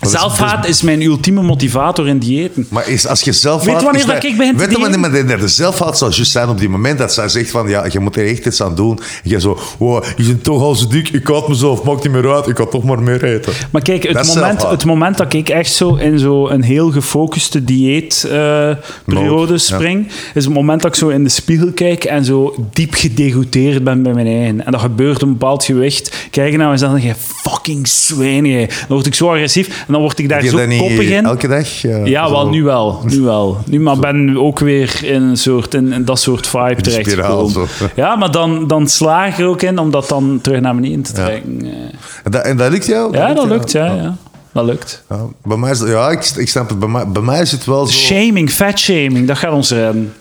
Zelfhaat 0.01 0.67
is 0.67 0.83
mijn 0.83 1.03
ultieme 1.03 1.43
motivator 1.43 2.09
in 2.09 2.19
diëten. 2.19 2.67
Maar 2.71 2.89
is, 2.89 3.07
als 3.07 3.21
je 3.21 3.33
zelf 3.33 3.65
Weet 3.65 3.79
je 3.79 3.85
wanneer 3.85 4.07
dat 4.07 4.25
ik 4.25 4.37
begin 4.37 4.57
te 4.57 4.67
Weet 4.67 4.79
wanneer 4.79 5.01
men 5.01 5.39
de 5.39 5.49
zelfhaat 5.49 5.99
zou 5.99 6.12
juist 6.15 6.31
zijn 6.31 6.49
op 6.49 6.59
die 6.59 6.69
moment 6.69 6.99
dat 6.99 7.12
zij 7.12 7.29
zegt 7.29 7.51
van 7.51 7.69
ja, 7.69 7.87
je 7.91 7.99
moet 7.99 8.17
er 8.17 8.27
echt 8.27 8.47
iets 8.47 8.62
aan 8.62 8.75
doen. 8.75 8.99
En 9.25 9.31
je 9.31 9.41
zo, 9.41 9.59
wow, 9.79 10.05
je 10.17 10.25
bent 10.25 10.45
toch 10.45 10.62
al 10.62 10.75
zo 10.75 10.87
dik, 10.87 11.09
ik 11.09 11.27
haat 11.27 11.49
mezelf, 11.49 11.83
maakt 11.83 12.03
niet 12.03 12.12
meer 12.12 12.35
uit, 12.35 12.47
ik 12.47 12.57
ga 12.57 12.67
toch 12.67 12.85
maar 12.85 13.03
meer 13.03 13.25
eten. 13.25 13.53
Maar 13.71 13.83
kijk, 13.83 14.03
het 14.03 14.12
moment, 14.12 14.33
zelfhaat. 14.33 14.71
het 14.71 14.85
moment 14.85 15.17
dat 15.17 15.33
ik 15.33 15.49
echt 15.49 15.73
zo 15.73 15.95
in 15.95 16.19
zo 16.19 16.49
een 16.49 16.62
heel 16.62 16.91
gefocuste 16.91 17.65
dieetperiode 17.65 18.85
Mode, 19.05 19.59
spring, 19.59 20.07
is 20.35 20.45
het 20.45 20.55
moment 20.55 20.83
dat 20.83 20.91
ik 20.91 20.97
zo 20.97 21.09
in 21.09 21.25
de 21.25 21.29
spiegel 21.29 21.73
kijk 21.73 22.05
en 22.05 22.25
zo 22.25 22.55
diep 22.73 22.95
gedegoteerd 22.95 23.85
ben 23.85 24.03
bij 24.03 24.12
mijn 24.12 24.27
eigen. 24.27 24.65
En 24.67 24.73
dat 24.73 24.81
gebeurt 24.81 25.23
een 25.23 25.33
bepaald 25.33 25.65
gewicht. 25.65 26.29
Kijk 26.31 26.57
naar 26.57 26.71
mezelf 26.71 26.95
en 26.95 27.03
je, 27.03 27.15
fucking 27.15 27.89
zwijn 27.89 28.45
jij. 28.45 28.67
Dan 28.67 28.77
word 28.89 29.07
ik 29.07 29.15
zo 29.15 29.29
agressief 29.29 29.66
en 29.69 29.93
dan 29.93 30.01
word 30.01 30.19
ik 30.19 30.29
daar 30.29 30.43
zo 30.43 30.57
koppig 30.57 31.09
in. 31.11 31.25
elke 31.25 31.49
dag? 31.49 31.85
eh, 31.85 32.07
Ja, 32.07 32.27
zo- 32.27 32.33
wel, 32.33 32.49
nu 32.49 32.63
wel. 32.63 33.01
Nu 33.05 33.21
wel. 33.21 33.59
Nu, 33.67 33.81
maar 33.81 33.99
ben 33.99 34.37
ook 34.39 34.59
weer 34.59 35.01
in, 35.03 35.23
een 35.23 35.37
soort, 35.37 35.75
in, 35.75 35.93
in 35.93 36.05
dat 36.05 36.19
soort 36.21 36.47
vibe 36.47 36.81
terechtgekomen. 36.81 37.51
zo. 37.53 37.67
Ja, 37.95 38.17
maar 38.17 38.31
dan, 38.31 38.67
dan 38.67 38.89
sla 38.89 39.27
ik 39.27 39.39
er 39.39 39.47
ook 39.47 39.63
in 39.63 39.79
om 39.79 39.91
dat 39.91 40.09
dan 40.09 40.39
terug 40.43 40.61
naar 40.61 40.75
beneden 40.75 41.03
te 41.03 41.13
trekken. 41.13 41.59
eh. 41.63 41.69
En 42.25 42.31
dat, 42.31 42.45
en 42.45 42.57
dat 42.57 42.71
lukt 42.71 42.87
jou? 42.87 43.13
Ja, 43.17 43.27
dat 43.27 43.37
jou? 43.37 43.49
lukt, 43.49 43.73
ja. 43.73 43.85
ja. 43.87 44.17
Dat 44.53 44.65
lukt. 44.65 45.03
Ja, 45.09 45.17
bij 45.45 45.57
mij 45.57 45.71
is 45.71 45.79
het- 45.81 45.89
ja, 45.89 46.11
ik, 46.11 46.25
ik 46.37 46.49
snap 46.49 46.69
het. 46.69 46.79
Bij 46.79 46.89
mij, 46.89 47.09
bij 47.09 47.23
mij 47.23 47.41
is 47.41 47.53
het 47.53 47.65
wel 47.65 47.87
zo... 47.87 47.93
Shaming, 47.99 48.51
fatshaming, 48.51 49.27
dat 49.27 49.39
gaat 49.39 49.53
ons 49.53 49.71
redden. 49.71 50.13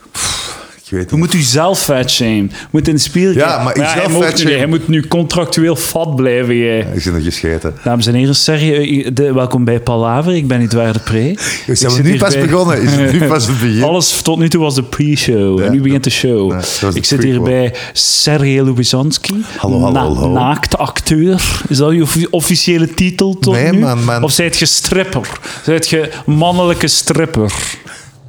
Weet 0.96 1.10
Je 1.10 1.16
moet 1.16 1.34
u 1.34 1.42
zelf 1.42 1.80
fatshamen. 1.84 2.36
Je 2.52 2.68
moet 2.72 2.88
in 2.88 2.94
de 2.96 3.00
spiegel 3.02 3.34
Ja, 3.34 3.64
maar 3.64 3.78
nu, 3.78 3.84
fatshamen- 3.84 4.58
hij 4.58 4.66
moet 4.66 4.88
nu 4.88 5.08
contractueel 5.08 5.76
fat 5.76 6.16
blijven. 6.16 6.56
Jij. 6.58 6.88
Ik 6.94 7.02
zit 7.02 7.14
nog 7.14 7.24
gescheten. 7.24 7.74
Dames 7.84 8.06
en 8.08 8.14
heren, 8.14 8.36
Serge, 8.36 9.10
de, 9.14 9.34
welkom 9.34 9.64
bij 9.64 9.80
Palaver. 9.80 10.36
Ik 10.36 10.48
ben 10.48 10.62
Edouard 10.62 10.94
de 10.94 11.00
Pre. 11.00 11.36
We 11.68 11.76
zijn 11.76 11.94
we 11.94 12.02
nu 12.02 12.18
pas 12.18 12.38
begonnen? 12.40 12.82
Is 12.82 12.92
het 12.92 13.12
nu 13.12 13.28
pas 13.28 13.48
het 13.48 13.60
begin? 13.60 13.84
Alles 13.84 14.22
tot 14.22 14.38
nu 14.40 14.50
toe 14.50 14.62
was 14.62 14.76
de 14.76 14.84
pre-show. 14.84 15.60
Ja, 15.60 15.66
en 15.66 15.72
nu 15.72 15.82
begint 15.82 16.04
de 16.04 16.10
show. 16.10 16.52
Ja, 16.52 16.90
ik 16.94 17.06
zit 17.06 17.24
hier 17.24 17.42
bij 17.42 17.74
Sergej 17.94 18.62
Lubizanski. 18.64 19.44
Hallo, 19.58 19.80
hallo, 19.82 20.00
hallo. 20.16 20.32
Naaktacteur. 20.32 21.62
Is 21.68 21.78
dat 21.78 21.94
je 21.94 22.02
offi- 22.02 22.28
officiële 22.30 22.94
titel 22.94 23.38
tot 23.40 23.54
Nee, 23.54 23.72
nu? 23.72 23.80
man, 23.80 24.04
man. 24.04 24.24
Of 24.24 24.32
zijt 24.32 24.58
je 24.58 24.66
stripper? 24.66 25.30
Zijt 25.64 25.90
je 25.90 26.10
mannelijke 26.26 26.88
stripper? 26.88 27.54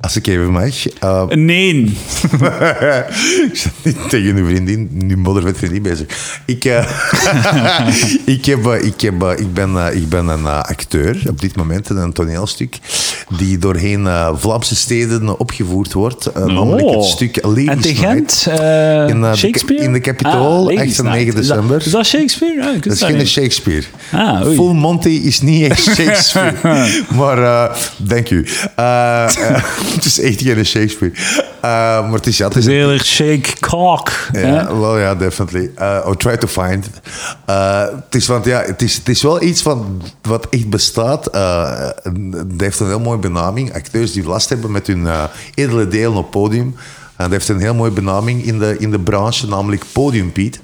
Als 0.01 0.17
ik 0.17 0.27
even 0.27 0.51
mag. 0.51 0.87
eh, 1.01 1.27
Nee. 1.29 1.83
ik 3.51 3.57
zat 3.57 3.73
niet 3.83 3.97
tegen 4.09 4.37
uw 4.37 4.47
vriendin, 4.47 4.89
nu 4.93 5.17
moddervet 5.17 5.57
vriendin 5.59 5.83
bezig. 5.83 6.07
Ik, 6.45 6.65
eh, 6.75 6.85
ik, 8.25 8.45
heb, 8.45 8.67
eh, 8.67 8.85
ik, 8.85 9.01
heb, 9.01 9.23
ik, 9.39 9.55
ben, 9.55 9.97
ik 9.97 10.09
ben 10.09 10.29
een 10.29 10.47
acteur 10.47 11.23
op 11.29 11.41
dit 11.41 11.57
moment 11.57 11.91
in 11.91 11.97
een 11.97 12.13
toneelstuk 12.13 12.79
die 13.39 13.59
doorheen 13.59 14.07
eh, 14.07 14.29
Vlaamse 14.35 14.77
steden 14.77 15.39
opgevoerd 15.41 15.93
wordt. 15.93 16.27
Eh, 16.27 16.45
namelijk 16.45 16.91
het 16.91 17.05
stuk 17.05 17.39
Ladies 17.43 17.69
En. 17.69 17.97
Gent? 17.97 18.47
In, 19.11 19.21
de- 19.21 19.33
Shakespeare? 19.37 19.83
in 19.85 19.93
de 19.93 20.01
Capitool, 20.01 20.65
Ladies 20.65 20.89
8 20.91 20.99
en 20.99 21.05
9 21.05 21.25
Night. 21.25 21.39
Is 21.39 21.47
dat- 21.47 21.57
december. 21.57 21.87
Is 21.87 21.91
dat 21.93 22.07
Shakespeare? 22.07 22.75
Ik 22.75 22.83
Dat 22.83 22.93
is 22.93 23.03
geen. 23.03 23.27
Shakespeare. 23.27 23.85
Ah. 24.13 24.41
Full 24.43 24.73
Monty 24.75 25.09
is 25.09 25.41
niet 25.41 25.71
echt 25.71 25.83
Shakespeare. 25.97 26.55
maar 27.17 27.39
uh, 27.39 27.75
dank 27.97 28.31
u. 28.31 28.47
Het 30.03 30.05
is 30.05 30.21
echt 30.21 30.43
geen 30.43 30.67
Shakespeare. 30.67 31.15
Uh, 31.17 31.61
maar 31.61 32.13
het 32.13 32.27
is 32.27 32.37
ja, 32.37 32.49
het 32.49 32.57
is 32.57 32.67
is 32.67 32.73
eerder 32.73 33.05
Shake 33.05 33.61
Cock. 33.61 34.13
Ja, 34.33 34.77
well, 34.77 35.01
ja, 35.01 35.15
definitely. 35.15 35.71
Uh, 35.79 35.99
I'll 36.07 36.17
try 36.17 36.37
to 36.37 36.47
find. 36.47 36.91
Uh, 37.51 37.85
het, 37.85 38.15
is, 38.15 38.27
want, 38.27 38.45
ja, 38.45 38.63
het, 38.63 38.83
is, 38.83 38.95
het 38.95 39.09
is 39.09 39.23
wel 39.23 39.43
iets 39.43 39.63
van, 39.63 40.03
wat 40.23 40.47
echt 40.51 40.71
bestaat. 40.71 41.25
Het 41.25 42.61
heeft 42.61 42.81
een 42.81 42.87
heel 42.87 43.01
mooie 43.01 43.19
benaming. 43.19 43.75
Acteurs 43.75 44.13
die 44.13 44.25
last 44.25 44.49
hebben 44.49 44.71
met 44.71 44.87
hun 44.87 45.07
edele 45.55 45.89
delen 45.89 46.17
op 46.17 46.31
podium. 46.31 46.77
En 47.17 47.25
dat 47.25 47.31
heeft 47.31 47.49
een 47.49 47.61
heel 47.61 47.75
mooie 47.75 47.91
benaming 47.91 48.45
in 48.45 48.59
de, 48.59 48.77
in 48.79 48.91
de 48.91 48.99
branche, 48.99 49.49
namelijk 49.49 49.85
Podium 49.93 50.33
Piet. 50.33 50.61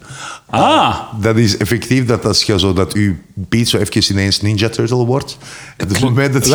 Ah. 0.51 0.97
Dat 1.21 1.37
is 1.37 1.57
effectief 1.57 2.07
dat 2.07 2.25
als 2.25 2.43
je 2.43 2.59
zo 2.59 2.73
dat 2.73 2.93
uw 2.93 3.15
Piet 3.49 3.69
zo 3.69 3.79
even 3.79 4.11
ineens 4.11 4.41
Ninja 4.41 4.69
Turtle 4.69 5.05
wordt. 5.05 5.39
En 5.77 5.89
het 5.89 6.01
moment 6.01 6.33
dat 6.33 6.47
je-. 6.47 6.53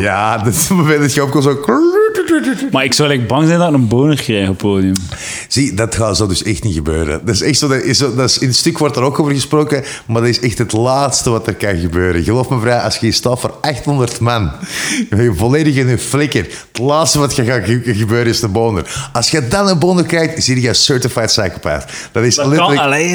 Ja, 0.00 0.38
dat 0.38 0.54
is 0.54 0.68
het 0.68 0.76
moment 0.76 1.00
dat 1.00 1.14
je 1.14 1.22
opkomt 1.22 1.44
zo... 1.44 1.56
Maar 2.70 2.84
ik 2.84 2.92
zou 2.94 3.08
eigenlijk 3.08 3.26
bang 3.28 3.46
zijn 3.46 3.58
dat 3.58 3.68
ik 3.68 3.74
een 3.74 3.88
boner 3.88 4.16
krijg 4.22 4.42
op 4.42 4.48
het 4.48 4.56
podium. 4.56 4.92
Zie, 5.48 5.74
dat 5.74 5.94
gaat 5.94 6.16
zo 6.16 6.26
dus 6.26 6.42
echt 6.42 6.64
niet 6.64 6.74
gebeuren. 6.74 7.20
Dat 7.24 7.34
is 7.34 7.42
echt 7.42 7.58
zo, 7.58 7.68
dat 7.68 7.82
is 7.82 7.98
zo, 7.98 8.14
dat 8.14 8.28
is, 8.28 8.38
in 8.38 8.46
het 8.48 8.56
stuk 8.56 8.78
wordt 8.78 8.96
er 8.96 9.02
ook 9.02 9.20
over 9.20 9.32
gesproken, 9.32 9.84
maar 10.06 10.20
dat 10.20 10.30
is 10.30 10.40
echt 10.40 10.58
het 10.58 10.72
laatste 10.72 11.30
wat 11.30 11.46
er 11.46 11.54
kan 11.54 11.76
gebeuren. 11.78 12.22
Geloof 12.24 12.48
me 12.48 12.60
vrij, 12.60 12.78
als 12.80 12.96
je 12.96 13.12
staat 13.12 13.40
voor 13.40 13.54
800 13.60 14.20
man, 14.20 14.50
je 15.10 15.32
volledig 15.36 15.74
in 15.74 15.88
je 15.88 15.98
flikker, 15.98 16.46
het 16.72 16.78
laatste 16.78 17.18
wat 17.18 17.32
gaat 17.34 17.64
ge- 17.64 17.80
gebeuren 17.84 18.26
is 18.26 18.40
de 18.40 18.48
boner. 18.48 19.08
Als 19.12 19.30
je 19.30 19.48
dan 19.48 19.68
een 19.68 19.78
boner 19.78 20.04
krijgt, 20.04 20.44
zie 20.44 20.60
je 20.60 20.68
een 20.68 20.74
certified 20.74 21.26
psychopath. 21.26 21.84
Dat 22.12 22.24
is 22.24 22.34
Dat 22.34 22.44
kan, 22.44 22.54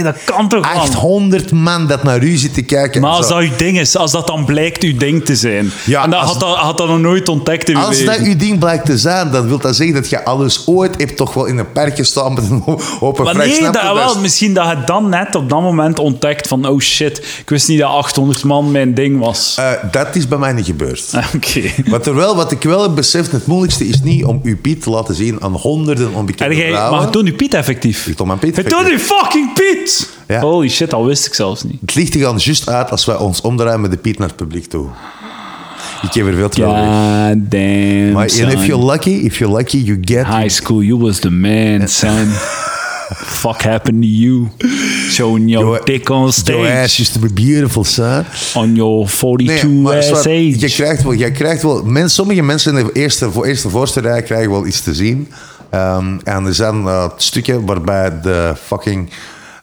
dat 0.03 0.17
kan 0.25 0.49
toch 0.49 0.61
man? 0.61 0.69
800 0.71 1.51
man 1.51 1.87
dat 1.87 2.03
naar 2.03 2.23
u 2.23 2.35
zit 2.35 2.53
te 2.53 2.61
kijken. 2.61 3.01
Maar 3.01 3.11
als 3.11 3.27
Zo. 3.27 3.33
dat 3.39 3.43
uw 3.49 3.55
ding 3.57 3.79
is, 3.79 3.95
als 3.95 4.11
dat 4.11 4.27
dan 4.27 4.45
blijkt 4.45 4.83
uw 4.83 4.97
ding 4.97 5.25
te 5.25 5.35
zijn. 5.35 5.71
Ja, 5.85 6.03
en 6.03 6.09
dat 6.09 6.19
als- 6.19 6.29
had, 6.31 6.39
dat 6.39 6.55
had 6.57 6.77
dat 6.77 6.87
nog 6.87 6.99
nooit 6.99 7.29
ontdekt 7.29 7.69
in 7.69 7.75
uw 7.75 7.81
Als 7.81 7.97
leven. 7.99 8.17
dat 8.17 8.25
uw 8.27 8.35
ding 8.35 8.59
blijkt 8.59 8.85
te 8.85 8.97
zijn, 8.97 9.01
dan 9.03 9.47
wil 9.47 9.57
dat 9.59 9.75
zeggen 9.75 9.95
dat 9.95 10.09
je 10.09 10.25
alles 10.25 10.67
ooit 10.67 10.97
hebt 10.97 11.17
toch 11.17 11.33
wel 11.33 11.45
in 11.45 11.57
een 11.57 11.71
park 11.71 11.95
gestaan 11.95 12.33
met 12.33 12.49
een 12.49 12.63
open 12.99 13.23
Maar 13.23 13.35
nee, 13.35 13.61
dat, 13.61 13.81
wel, 13.81 14.11
is- 14.15 14.19
misschien 14.21 14.53
dat 14.53 14.69
je 14.69 14.77
dan 14.85 15.09
net 15.09 15.35
op 15.35 15.49
dat 15.49 15.61
moment 15.61 15.99
ontdekt 15.99 16.47
van 16.47 16.67
oh 16.67 16.79
shit, 16.79 17.17
ik 17.17 17.49
wist 17.49 17.67
niet 17.67 17.79
dat 17.79 17.89
800 17.89 18.43
man 18.43 18.71
mijn 18.71 18.93
ding 18.93 19.19
was. 19.19 19.55
Eh, 19.59 19.71
dat 19.91 20.15
is 20.15 20.27
bij 20.27 20.37
mij 20.37 20.53
niet 20.53 20.65
gebeurd. 20.65 21.03
Oké. 21.35 21.61
Wat, 21.85 22.05
er 22.07 22.15
wel, 22.15 22.35
wat 22.35 22.51
ik 22.51 22.63
wel 22.63 22.81
heb 22.81 22.95
beseft, 22.95 23.31
het 23.31 23.45
moeilijkste 23.45 23.87
is 23.87 24.01
niet 24.01 24.25
om 24.25 24.39
uw 24.43 24.57
Piet 24.57 24.81
te 24.83 24.89
laten 24.89 25.15
zien 25.15 25.41
aan 25.43 25.53
honderden 25.53 26.13
onbekende 26.13 26.53
En 26.53 26.59
jij, 26.59 26.69
vrouwen. 26.69 26.95
maar 26.97 27.05
je 27.05 27.11
toont 27.11 27.27
uw 27.27 27.35
Piet 27.35 27.53
effectief. 27.53 28.07
Ik 28.07 28.15
toon 28.15 28.27
mijn 28.27 28.39
Piet 28.39 28.55
Je 28.55 28.63
toont 28.63 28.89
uw 28.89 28.97
fucking 28.97 29.53
Piet! 29.53 30.09
Ja. 30.27 30.39
Holy 30.39 30.69
shit, 30.69 30.89
dat 30.89 31.05
wist 31.05 31.25
ik 31.25 31.33
zelfs 31.33 31.63
niet. 31.63 31.77
Het 31.81 31.95
licht 31.95 32.15
gaat 32.15 32.43
juist 32.43 32.69
uit 32.69 32.91
als 32.91 33.05
wij 33.05 33.15
ons 33.15 33.41
omdraaien 33.41 33.81
met 33.81 33.91
de 33.91 33.97
Piet 33.97 34.17
naar 34.19 34.27
het 34.27 34.37
publiek 34.37 34.65
toe. 34.65 34.87
Ik 36.03 36.13
heb 36.13 36.27
er 36.27 36.33
veel 36.33 36.49
in. 36.49 36.63
God 36.63 37.51
damn, 37.51 38.11
Maar 38.11 38.29
son. 38.29 38.43
and 38.43 38.53
if 38.53 38.65
you're 38.65 38.85
lucky, 38.85 39.09
if 39.25 39.37
you're 39.37 39.53
lucky, 39.57 39.77
you 39.83 39.97
get... 40.01 40.25
High 40.25 40.49
school, 40.49 40.81
you 40.83 40.99
was 40.99 41.19
the 41.19 41.29
man, 41.29 41.87
son. 41.87 42.27
Fuck 43.15 43.61
happened 43.61 44.01
to 44.01 44.07
you? 44.07 44.47
Showing 45.09 45.49
your 45.49 45.65
Your- 45.65 45.85
dick 45.85 46.09
on 46.09 46.17
Your 46.17 46.31
stage. 46.33 46.67
ass 46.83 46.97
used 46.99 47.13
to 47.13 47.19
be 47.19 47.33
beautiful, 47.33 47.83
son. 47.83 48.25
On 48.55 48.75
your 48.75 49.07
42 49.09 49.63
Nee, 49.69 49.97
ass 49.97 50.11
age. 50.11 50.59
je 50.59 50.69
krijgt 50.69 51.03
wel, 51.03 51.11
je 51.11 51.31
krijgt 51.31 51.61
wel 51.61 51.83
men, 51.83 52.09
sommige 52.09 52.41
mensen 52.41 52.77
in 52.77 52.85
de 52.85 52.91
eerste, 52.93 53.29
eerste 53.43 53.69
voorste 53.69 53.99
rij 53.99 54.21
krijgen 54.21 54.51
wel 54.51 54.65
iets 54.67 54.81
te 54.81 54.93
zien. 54.93 55.27
Ehm, 55.69 56.17
en 56.23 56.45
er 56.45 56.53
zijn 56.53 56.87
eh, 56.87 57.09
stukken 57.17 57.65
waarbij 57.65 58.21
de 58.21 58.53
fucking 58.65 59.09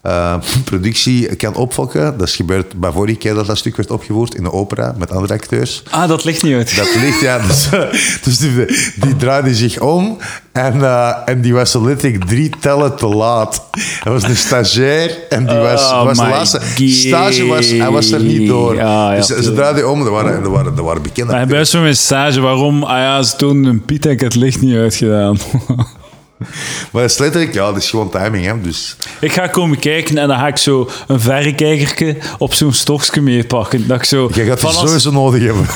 eh, 0.02 0.34
productie 0.64 1.36
kan 1.36 1.54
opfokken. 1.54 2.18
Dat 2.18 2.28
is 2.28 2.36
gebeurd 2.36 2.80
bij 2.80 2.90
vorige 2.90 3.18
keer 3.18 3.34
dat 3.34 3.46
dat 3.46 3.58
stuk 3.58 3.76
werd 3.76 3.90
opgevoerd 3.90 4.34
in 4.34 4.42
de 4.42 4.52
opera 4.52 4.94
met 4.98 5.10
andere 5.10 5.34
acteurs. 5.34 5.82
Ah, 5.90 6.08
dat 6.08 6.24
ligt 6.24 6.42
niet 6.42 6.54
uit. 6.54 6.76
Dat 6.76 6.94
ligt, 6.94 7.20
ja. 7.20 7.38
Dus, 7.38 7.68
dus 8.24 8.38
die, 8.38 8.66
die 8.96 9.16
draaide 9.16 9.54
zich 9.54 9.80
om 9.80 10.18
en, 10.52 10.82
eh, 10.82 11.12
en 11.24 11.40
die 11.40 11.54
was 11.54 11.74
letterlijk 11.74 12.24
drie 12.24 12.50
tellen 12.60 12.96
te 12.96 13.06
laat. 13.06 13.64
Hij 14.02 14.12
was 14.12 14.22
een 14.22 14.36
stagiair 14.36 15.18
en 15.28 15.46
die 15.46 15.58
was, 15.58 15.90
Oh 15.90 16.04
was 16.04 16.18
de 16.18 16.24
laatste. 16.24 16.60
Stage 16.88 17.46
was, 17.46 17.70
hij 17.70 17.90
was 17.90 18.10
er 18.10 18.20
niet 18.20 18.48
door. 18.48 18.70
Ah, 18.70 18.76
ja, 18.78 19.14
dus 19.14 19.26
ze 19.26 19.34
tuurlijk. 19.34 19.56
draaide 19.56 19.86
om, 19.86 20.04
er 20.04 20.10
waren, 20.10 20.42
er 20.42 20.50
waren, 20.50 20.76
er 20.76 20.82
waren 20.82 21.02
bekende 21.02 21.32
Maar 21.32 21.46
best 21.46 21.72
wel 21.72 21.82
mijn 21.82 21.96
stage, 21.96 22.40
waarom? 22.40 22.82
Ah 22.82 22.98
ja, 22.98 23.22
ze 23.22 23.36
toen 23.36 23.64
een 23.64 23.84
Piet 23.84 24.06
en 24.06 24.12
ik 24.12 24.20
het 24.20 24.34
licht 24.34 24.60
niet 24.60 24.76
uitgedaan. 24.76 25.38
Maar 26.92 27.03
het 27.03 27.11
is 27.11 27.18
letterlijk, 27.18 27.55
ja, 27.55 27.66
dat 27.66 27.76
is 27.76 27.90
gewoon 27.90 28.11
timing, 28.11 28.44
hè. 28.44 28.61
Dus, 28.61 28.96
Ik 29.20 29.33
ga 29.33 29.46
komen 29.46 29.79
kijken 29.79 30.18
en 30.18 30.29
dan 30.29 30.38
ga 30.38 30.46
ik 30.46 30.57
zo 30.57 30.90
een 31.07 31.20
verrekijkerke 31.20 32.16
op 32.38 32.55
zo'n 32.55 32.72
stokje 32.72 33.20
meepakken. 33.20 33.87
Dat 33.87 33.96
ik 33.96 34.05
zo... 34.05 34.31
jij 34.35 34.44
gaat 34.44 34.61
het 34.61 34.64
als- 34.64 34.79
sowieso 34.79 35.11
nodig 35.11 35.42
hebben. 35.42 35.66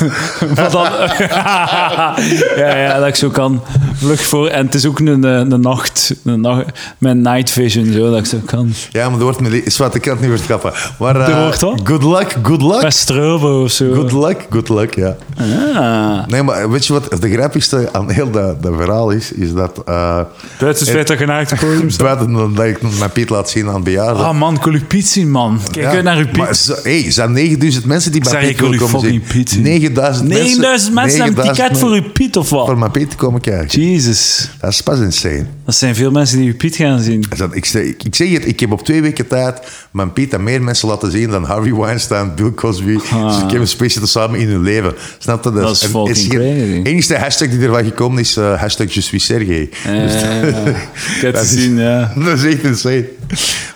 dan, 0.72 0.83
ja, 2.57 2.77
ja, 2.77 2.98
dat 2.98 3.09
ik 3.09 3.14
zo 3.14 3.29
kan 3.31 3.62
vlug 3.94 4.20
voor... 4.27 4.48
En 4.48 4.64
het 4.66 4.74
is 4.74 4.87
ook 4.87 4.98
een, 4.98 5.24
eh, 5.24 5.31
een 5.33 5.61
nacht... 5.61 6.14
Een 6.24 6.40
nacht 6.40 6.64
met 6.98 7.16
night 7.16 7.50
vision, 7.50 7.92
zo, 7.92 8.11
dat 8.11 8.18
ik 8.18 8.27
zo 8.27 8.38
kan... 8.44 8.72
Ja, 8.90 9.09
maar 9.09 9.18
er 9.18 9.24
wordt 9.24 9.40
me... 9.40 9.62
Is 9.64 9.77
wat, 9.77 9.94
ik 9.94 10.03
kan 10.03 10.12
het 10.12 10.20
niet 10.20 10.31
meer 10.31 10.40
trappen. 10.42 10.72
Maar 10.98 11.16
eh, 11.20 11.42
wordt 11.42 11.61
wat? 11.61 11.81
good 11.85 12.03
luck, 12.05 12.37
good 12.42 12.62
luck. 12.62 12.83
Met 12.83 12.94
strobo 12.94 13.62
of 13.62 13.70
zo. 13.70 13.92
Good 13.92 14.12
luck, 14.12 14.46
good 14.50 14.68
luck, 14.68 14.94
ja. 14.94 15.16
Ah. 15.37 16.27
Nee, 16.27 16.42
maar 16.42 16.70
weet 16.70 16.87
je 16.87 16.92
wat 16.92 17.20
de 17.20 17.31
grappigste 17.33 17.88
aan 17.92 18.11
heel 18.11 18.31
dat, 18.31 18.62
dat 18.62 18.72
verhaal 18.77 19.11
is? 19.11 19.33
Is 19.33 19.53
dat... 19.53 19.83
eh 19.85 20.20
Het 20.58 20.78
feit 20.88 21.06
dat 21.06 21.18
buiten 21.96 22.32
dat 22.54 22.64
ik 22.66 22.82
mijn 22.98 23.10
Piet 23.12 23.30
laat 23.30 23.50
zien 23.50 23.68
aan 23.68 23.82
bejaarden. 23.82 24.24
Ah 24.24 24.38
man, 24.38 24.54
ik 24.54 24.62
wil 24.62 24.72
uw 24.72 24.84
Piet 24.88 25.06
zien, 25.08 25.30
man. 25.30 25.60
Kijk 25.70 25.86
uit 25.86 26.04
naar 26.04 26.16
uw 26.16 26.24
Piet. 26.26 26.36
Maar 26.36 26.54
zo, 26.54 26.74
hey, 26.82 27.04
er 27.06 27.12
zijn 27.12 27.32
9000 27.32 27.84
mensen 27.84 28.12
die 28.12 28.20
bij 28.20 28.30
Zeg, 28.30 28.40
Piet 28.40 28.50
ik 28.50 28.58
wil 28.58 28.70
willen 28.70 28.84
uw 28.86 28.90
komen 28.92 29.08
zien. 29.10 29.20
fucking 29.20 29.36
Piet 29.38 29.50
zien. 29.50 29.62
9000 29.62 30.28
mensen. 30.28 30.44
9000 30.46 30.94
mensen 30.94 31.22
hebben 31.24 31.38
een 31.38 31.44
9000 31.46 31.56
ticket 31.56 31.78
voor 31.78 31.90
uw 32.06 32.12
Piet 32.12 32.36
of 32.36 32.48
Voor 32.48 32.66
wat? 32.66 32.78
mijn 32.78 32.90
Piet 32.90 33.10
te 33.10 33.16
komen 33.16 33.40
kijken. 33.40 33.80
Jezus. 33.80 34.50
Dat 34.60 34.70
is 34.70 34.80
pas 34.80 34.98
insane. 34.98 35.46
Dat 35.64 35.74
zijn 35.74 35.94
veel 35.94 36.10
mensen 36.10 36.38
die 36.38 36.46
uw 36.48 36.56
Piet 36.56 36.76
gaan 36.76 37.00
zien. 37.00 37.24
Dus 37.28 37.38
dat- 37.38 37.54
Ik 37.54 37.64
zeg, 37.64 37.82
ik, 37.82 38.02
ik 38.04 38.14
zeg 38.14 38.30
het, 38.32 38.46
ik 38.46 38.60
heb 38.60 38.72
op 38.72 38.84
twee 38.84 39.02
weken 39.02 39.26
tijd 39.26 39.60
mijn 39.90 40.12
Piet 40.12 40.34
aan 40.34 40.42
meer 40.42 40.62
mensen 40.62 40.88
laten 40.88 41.10
zien 41.10 41.30
dan 41.30 41.44
Harvey 41.44 41.74
Weinstein, 41.74 42.32
Bill 42.34 42.52
Cosby, 42.54 42.98
Ah. 43.12 43.48
Kevin 43.48 43.66
Spacey 43.68 44.00
tezamen 44.02 44.40
in 44.40 44.48
hun 44.48 44.62
leven. 44.62 44.94
Snap 45.18 45.44
je? 45.44 45.52
Dat 45.52 45.70
is 45.76 45.82
en- 45.82 45.88
fucking 45.88 46.16
geen- 46.16 46.28
crazy. 46.28 46.82
De 46.82 46.90
enige 46.90 47.16
hashtag 47.16 47.48
die 47.48 47.60
ervan 47.60 47.84
gekomen 47.84 48.18
is 48.18 48.36
eh, 48.36 48.60
hashtag 48.60 48.94
Je 48.94 49.00
suis 49.00 49.24
Sergej. 49.24 49.68
Dus 49.84 50.12
ik 51.16 51.20
heb 51.20 51.35
is- 51.37 51.50
zien, 51.50 51.76
ja. 51.78 52.12
Dat 52.24 52.38
is 52.38 52.44
echt 52.44 52.62
insane. 52.62 53.09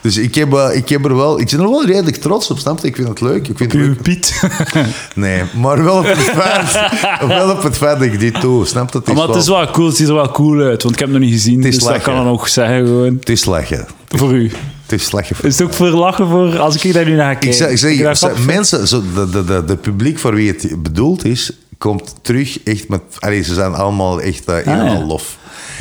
Dus 0.00 0.16
ik, 0.16 0.34
heb, 0.34 0.52
eh, 0.52 0.68
ik, 0.76 0.88
heb 0.88 1.04
er 1.04 1.16
wel, 1.16 1.40
ik 1.40 1.50
ben 1.50 1.60
er 1.60 1.68
wel 1.70 1.86
redelijk 1.86 2.16
trots 2.16 2.50
op, 2.50 2.58
snap 2.58 2.80
je? 2.80 2.86
Ik 2.86 2.96
vind 2.96 3.08
het 3.08 3.20
leuk. 3.20 3.48
Ik 3.48 3.56
vind 3.56 3.72
het 3.72 3.80
leuk. 3.80 4.02
Piet. 4.02 4.40
Nee, 5.14 5.42
maar 5.60 5.84
wel 5.84 5.96
op 5.98 6.06
het 6.06 6.18
feit, 6.18 6.90
wel 7.28 7.50
op 7.50 7.62
het 7.62 7.76
feit 7.76 7.98
dat 7.98 8.06
ik 8.12 8.20
dit 8.20 8.40
doe. 8.40 8.66
Snap 8.66 8.92
je? 8.92 8.98
Het 8.98 9.08
is, 9.08 9.14
maar 9.14 9.26
het 9.26 9.36
is 9.36 9.48
wel, 9.48 9.70
cool, 9.70 9.86
het 9.86 9.96
ziet 9.96 10.08
er 10.08 10.14
wel 10.14 10.30
cool 10.30 10.60
uit, 10.60 10.82
want 10.82 10.94
ik 10.94 11.00
heb 11.00 11.08
het 11.08 11.18
nog 11.18 11.28
niet 11.28 11.38
gezien. 11.40 11.62
is 11.62 11.74
Dus 11.74 11.84
dat 11.84 12.02
kan 12.02 12.14
dan 12.14 12.26
ook 12.28 12.48
zeggen 12.48 12.86
gewoon. 12.86 13.16
het 13.20 13.28
is 13.28 13.44
lachen. 13.44 13.86
Voor 14.08 14.32
u. 14.34 14.50
Het 14.86 15.00
is 15.00 15.12
lachen. 15.12 15.36
Is 15.42 15.58
het 15.58 15.66
ook 15.68 15.74
voor 15.74 15.88
lachen 15.88 16.28
voor, 16.28 16.58
als 16.58 16.84
ik 16.84 16.92
daar 16.92 17.04
nu 17.04 17.14
naar 17.14 17.32
kijk? 17.36 17.44
Ik 17.44 17.52
zeg, 17.52 17.70
ik 17.70 18.16
zeg, 18.16 18.44
mensen, 18.46 18.88
zo, 18.88 19.02
de, 19.14 19.28
de, 19.30 19.44
de, 19.44 19.64
de 19.64 19.76
publiek 19.76 20.18
voor 20.18 20.34
wie 20.34 20.48
het 20.48 20.82
bedoeld 20.82 21.24
is, 21.24 21.52
komt 21.78 22.14
terug 22.22 22.62
echt 22.62 22.88
met... 22.88 23.00
Allee, 23.18 23.42
ze 23.42 23.54
zijn 23.54 23.74
allemaal 23.74 24.20
echt 24.20 24.44
eh, 24.44 24.56
een 24.56 24.64
en 24.64 24.80
Ah, 24.80 24.86
ja. 24.98 25.04
lof. 25.04 25.36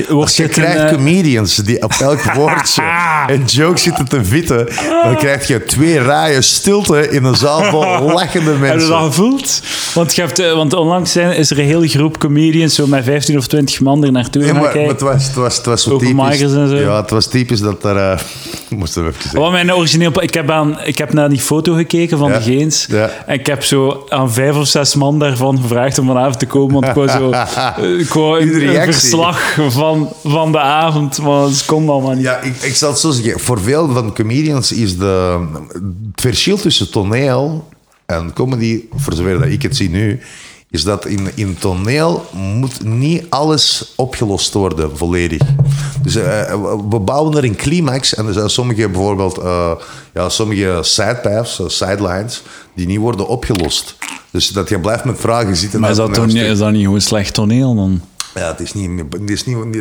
Als 0.09 0.35
je 0.35 0.47
krijgt 0.47 0.79
een, 0.79 0.85
eh, 0.87 0.93
comedians 0.93 1.55
die 1.55 1.83
op 1.83 1.93
elk 1.99 2.21
woordje 2.35 2.83
een 3.27 3.43
joke 3.45 3.79
zitten 3.79 4.07
te 4.07 4.23
vitten, 4.25 4.67
dan 5.03 5.15
krijg 5.17 5.47
je 5.47 5.63
twee 5.63 5.99
rijen 5.99 6.43
stilte 6.43 7.09
in 7.09 7.23
een 7.23 7.35
zaal 7.35 7.63
vol 7.63 8.01
lachende 8.13 8.49
Heb 8.49 8.53
je 8.53 8.59
mensen. 8.59 8.89
dat 8.89 9.03
gevoeld? 9.03 9.61
Want, 9.93 10.15
je 10.15 10.21
hebt, 10.21 10.39
eh, 10.39 10.53
want 10.53 10.73
onlangs 10.73 11.11
zijn, 11.11 11.35
is 11.35 11.51
er 11.51 11.59
een 11.59 11.65
hele 11.65 11.87
groep 11.87 12.17
comedians, 12.17 12.75
zo 12.75 12.87
met 12.87 13.03
15 13.03 13.37
of 13.37 13.47
20 13.47 13.79
man 13.79 14.03
er 14.03 14.11
naartoe 14.11 14.43
gaan 14.43 14.55
maar, 14.55 14.75
maar 14.75 14.87
het, 14.87 15.01
was, 15.01 15.23
het, 15.25 15.35
was, 15.35 15.55
het 15.57 15.65
was 15.65 15.83
zo 15.83 15.97
typisch. 15.97 16.41
en 16.41 16.49
zo. 16.69 16.75
Ja, 16.75 17.01
het 17.01 17.09
was 17.09 17.27
typisch 17.27 17.59
dat 17.59 17.83
er... 17.83 17.97
eh 17.97 18.19
moesten 18.69 19.03
we 19.03 19.09
even 19.09 19.21
zeggen. 19.21 19.39
Wat 19.39 19.51
mijn 19.51 19.73
origineel... 19.73 20.23
Ik 20.23 20.33
heb, 20.33 20.51
aan, 20.51 20.77
ik 20.83 20.97
heb 20.97 21.13
naar 21.13 21.29
die 21.29 21.39
foto 21.39 21.73
gekeken 21.73 22.17
van 22.17 22.29
Ja. 22.31 22.37
de 22.37 22.43
Geens. 22.43 22.85
Ja. 22.89 23.09
En 23.25 23.39
ik 23.39 23.47
heb 23.47 23.63
zo 23.63 24.05
aan 24.09 24.31
vijf 24.31 24.55
of 24.55 24.67
zes 24.67 24.95
man 24.95 25.19
daarvan 25.19 25.59
gevraagd 25.61 25.97
om 25.97 26.07
vanavond 26.07 26.39
te 26.39 26.45
komen. 26.45 26.73
Want 26.73 26.85
ik 26.85 26.93
wou 26.93 27.09
zo... 27.09 27.31
Ik 27.99 28.13
wou 28.13 28.41
een, 28.41 28.83
verslag 28.93 29.57
van, 29.87 30.09
van 30.31 30.51
de 30.51 30.59
avond, 30.59 31.21
maar 31.21 31.41
het 31.41 31.65
kon 31.65 31.89
allemaal 31.89 32.13
niet. 32.13 32.23
Ja, 32.23 32.41
ik, 32.41 32.55
ik 32.55 32.75
zal 32.75 32.89
het 32.89 32.99
zo 32.99 33.11
zeggen. 33.11 33.39
Voor 33.39 33.61
veel 33.61 33.89
van 33.93 34.05
de 34.05 34.13
comedians 34.13 34.71
is 34.71 34.97
de, 34.97 35.45
het 36.11 36.21
verschil 36.21 36.57
tussen 36.57 36.91
toneel 36.91 37.67
en 38.05 38.33
comedy, 38.33 38.83
voor 38.95 39.13
zover 39.13 39.39
dat 39.39 39.49
ik 39.49 39.61
het 39.61 39.75
zie 39.75 39.89
nu, 39.89 40.19
is 40.69 40.83
dat 40.83 41.05
in, 41.05 41.29
in 41.35 41.55
toneel 41.59 42.25
moet 42.33 42.83
niet 42.83 43.25
alles 43.29 43.93
opgelost 43.95 44.53
worden 44.53 44.97
volledig. 44.97 45.41
Dus 46.01 46.15
eh, 46.15 46.53
we 46.89 46.99
bouwen 46.99 47.37
er 47.37 47.43
een 47.43 47.55
climax 47.55 48.15
en 48.15 48.27
er 48.27 48.33
zijn 48.33 48.49
sommige 48.49 48.89
bijvoorbeeld 48.89 49.37
eh, 49.37 49.71
ja, 50.13 50.29
sommige 50.29 50.79
sidepaths, 50.81 51.59
eh, 51.59 51.67
sidelines, 51.67 52.43
die 52.73 52.85
niet 52.85 52.99
worden 52.99 53.27
opgelost. 53.27 53.95
Dus 54.31 54.47
dat 54.47 54.69
je 54.69 54.79
blijft 54.79 55.03
met 55.03 55.19
vragen 55.19 55.55
zitten. 55.55 55.79
Maar 55.79 55.89
is 55.89 55.97
dat, 55.97 56.13
toneelstuk. 56.13 56.51
is 56.51 56.57
dat 56.57 56.71
niet 56.71 56.83
gewoon 56.83 57.01
slecht 57.01 57.33
toneel 57.33 57.75
dan? 57.75 58.01
Ja, 58.37 58.47
het 58.47 58.59
is 58.59 58.73
niet, 58.73 58.89
het 59.09 59.29
is 59.29 59.45
niet, 59.45 59.73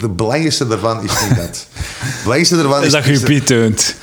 de 0.00 0.08
belangrijkste 0.16 0.66
daarvan 0.66 1.02
is 1.02 1.20
niet 1.28 1.36
dat. 1.36 1.66
Het 2.02 2.22
belangrijkste 2.22 2.56
daarvan 2.56 2.84
Is 2.84 2.92
dat 2.92 3.04
je 3.04 3.20
Piet 3.20 3.46
toont? 3.46 3.94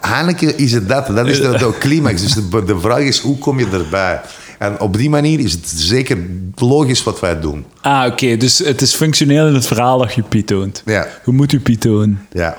Eigenlijk 0.00 0.40
is 0.40 0.72
het 0.72 0.88
dat. 0.88 1.06
Dat 1.06 1.26
is 1.26 1.40
de, 1.40 1.58
de 1.58 1.74
climax. 1.78 2.22
Dus 2.22 2.32
de, 2.32 2.64
de 2.64 2.80
vraag 2.80 2.98
is, 2.98 3.18
hoe 3.18 3.38
kom 3.38 3.58
je 3.58 3.66
erbij? 3.72 4.20
En 4.58 4.80
op 4.80 4.96
die 4.96 5.10
manier 5.10 5.40
is 5.40 5.52
het 5.52 5.68
zeker 5.68 6.18
logisch 6.54 7.02
wat 7.02 7.20
wij 7.20 7.40
doen. 7.40 7.64
Ah, 7.80 8.06
oké. 8.06 8.36
Dus 8.36 8.58
het 8.58 8.80
is 8.80 8.94
functioneel 8.94 9.46
in 9.46 9.54
het 9.54 9.66
verhaal 9.66 9.98
dat 9.98 10.14
je 10.14 10.22
Piet 10.22 10.46
toont. 10.46 10.82
Ja. 10.84 11.06
Je 11.24 11.32
moet 11.32 11.50
je 11.50 11.60
Piet 11.60 11.80
tonen. 11.80 12.26
Ja, 12.32 12.56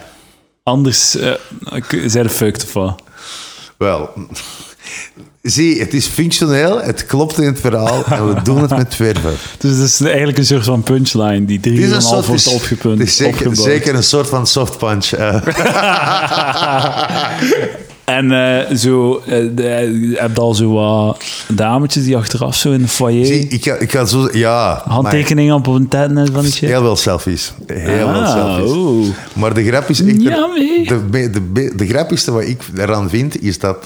Anders 0.64 1.16
uh, 1.16 1.34
zijn 2.06 2.24
de 2.24 2.30
fucked 2.30 2.64
of 2.64 2.74
wat? 2.74 3.02
wel. 3.78 4.10
Zie, 5.44 5.80
het 5.80 5.94
is 5.94 6.08
functioneel, 6.08 6.82
het 6.82 7.06
klopt 7.06 7.38
in 7.40 7.46
het 7.46 7.60
verhaal 7.60 8.04
en 8.06 8.34
we 8.36 8.42
doen 8.42 8.62
het 8.62 8.70
met 8.70 8.96
verven. 8.96 9.34
Dus 9.58 9.78
het 9.78 9.90
is 9.90 10.02
eigenlijk 10.02 10.38
een 10.38 10.46
soort 10.46 10.64
van 10.64 10.84
punchline 10.84 11.46
die 11.46 11.60
drie 11.60 11.86
een 11.86 11.94
en 11.94 12.02
half 12.02 12.28
wordt 12.28 12.48
opgepunt. 12.48 13.00
het 13.00 13.08
is 13.08 13.16
zeker, 13.64 13.96
een 13.96 14.04
soort 14.04 14.28
van 14.30 14.48
soft 14.48 14.78
punch. 14.78 15.12
eh. 15.12 15.36
En 18.06 18.32
eh, 18.32 18.76
zo, 18.76 19.22
eh, 19.28 20.18
hebt 20.20 20.40
al 20.40 20.54
zo 20.54 20.72
wat 20.74 21.24
dametjes 21.48 22.04
die 22.04 22.18
achteraf 22.18 22.56
zo 22.56 22.72
in 22.72 22.82
de 22.82 22.88
foyer 22.88 23.26
Zie, 23.26 23.48
ik 23.48 23.64
ga, 23.64 23.74
ik 23.76 23.92
ga 23.92 24.06
zo... 24.06 24.30
Ja, 24.32 24.82
handtekeningen 24.88 25.56
op 25.56 25.66
hun 25.66 25.88
tent 25.88 26.18
en 26.18 26.32
van 26.34 26.44
die 26.44 26.52
shit. 26.52 26.70
heel 26.70 26.82
veel 26.82 26.96
selfies. 26.96 27.54
Heel 27.68 28.08
veel 28.08 28.22
Ah, 28.22 28.56
selfies. 28.56 29.08
Maar 29.34 29.54
de 29.54 29.66
grap 29.66 29.90
is 29.90 30.02
mee. 30.02 30.18
de, 30.18 30.88
de, 31.12 31.30
de, 31.54 31.72
de 31.76 31.88
grappigste 31.88 32.32
wat 32.32 32.44
ik 32.44 32.62
eraan 32.78 33.10
vind, 33.10 33.42
is 33.44 33.60
dat 33.60 33.86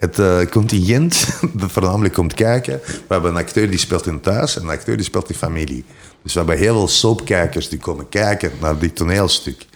het 0.00 0.18
eh, 0.18 0.40
contingent 0.50 1.28
dat 1.60 1.72
voornamelijk 1.72 2.14
komt 2.14 2.34
kijken... 2.34 2.80
We 2.84 3.02
hebben 3.08 3.30
een 3.30 3.36
acteur 3.36 3.70
die 3.70 3.78
speelt 3.78 4.06
in 4.06 4.20
thuis 4.20 4.56
en 4.56 4.62
een 4.62 4.68
acteur 4.68 4.96
die 4.96 5.04
speelt 5.04 5.28
in 5.28 5.34
familie. 5.34 5.84
Dus 6.22 6.32
we 6.32 6.38
hebben 6.38 6.58
heel 6.58 6.74
veel 6.74 6.88
soapkijkers 6.88 7.68
die 7.68 7.78
komen 7.78 8.08
kijken 8.08 8.52
naar 8.60 8.78
dit 8.78 8.96
toneelstuk. 8.96 9.66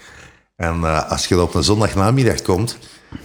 En 0.56 0.84
eh, 0.84 1.10
als 1.10 1.26
je 1.26 1.42
op 1.42 1.54
een 1.54 1.64
zondagnamiddag 1.64 2.42
komt, 2.42 2.78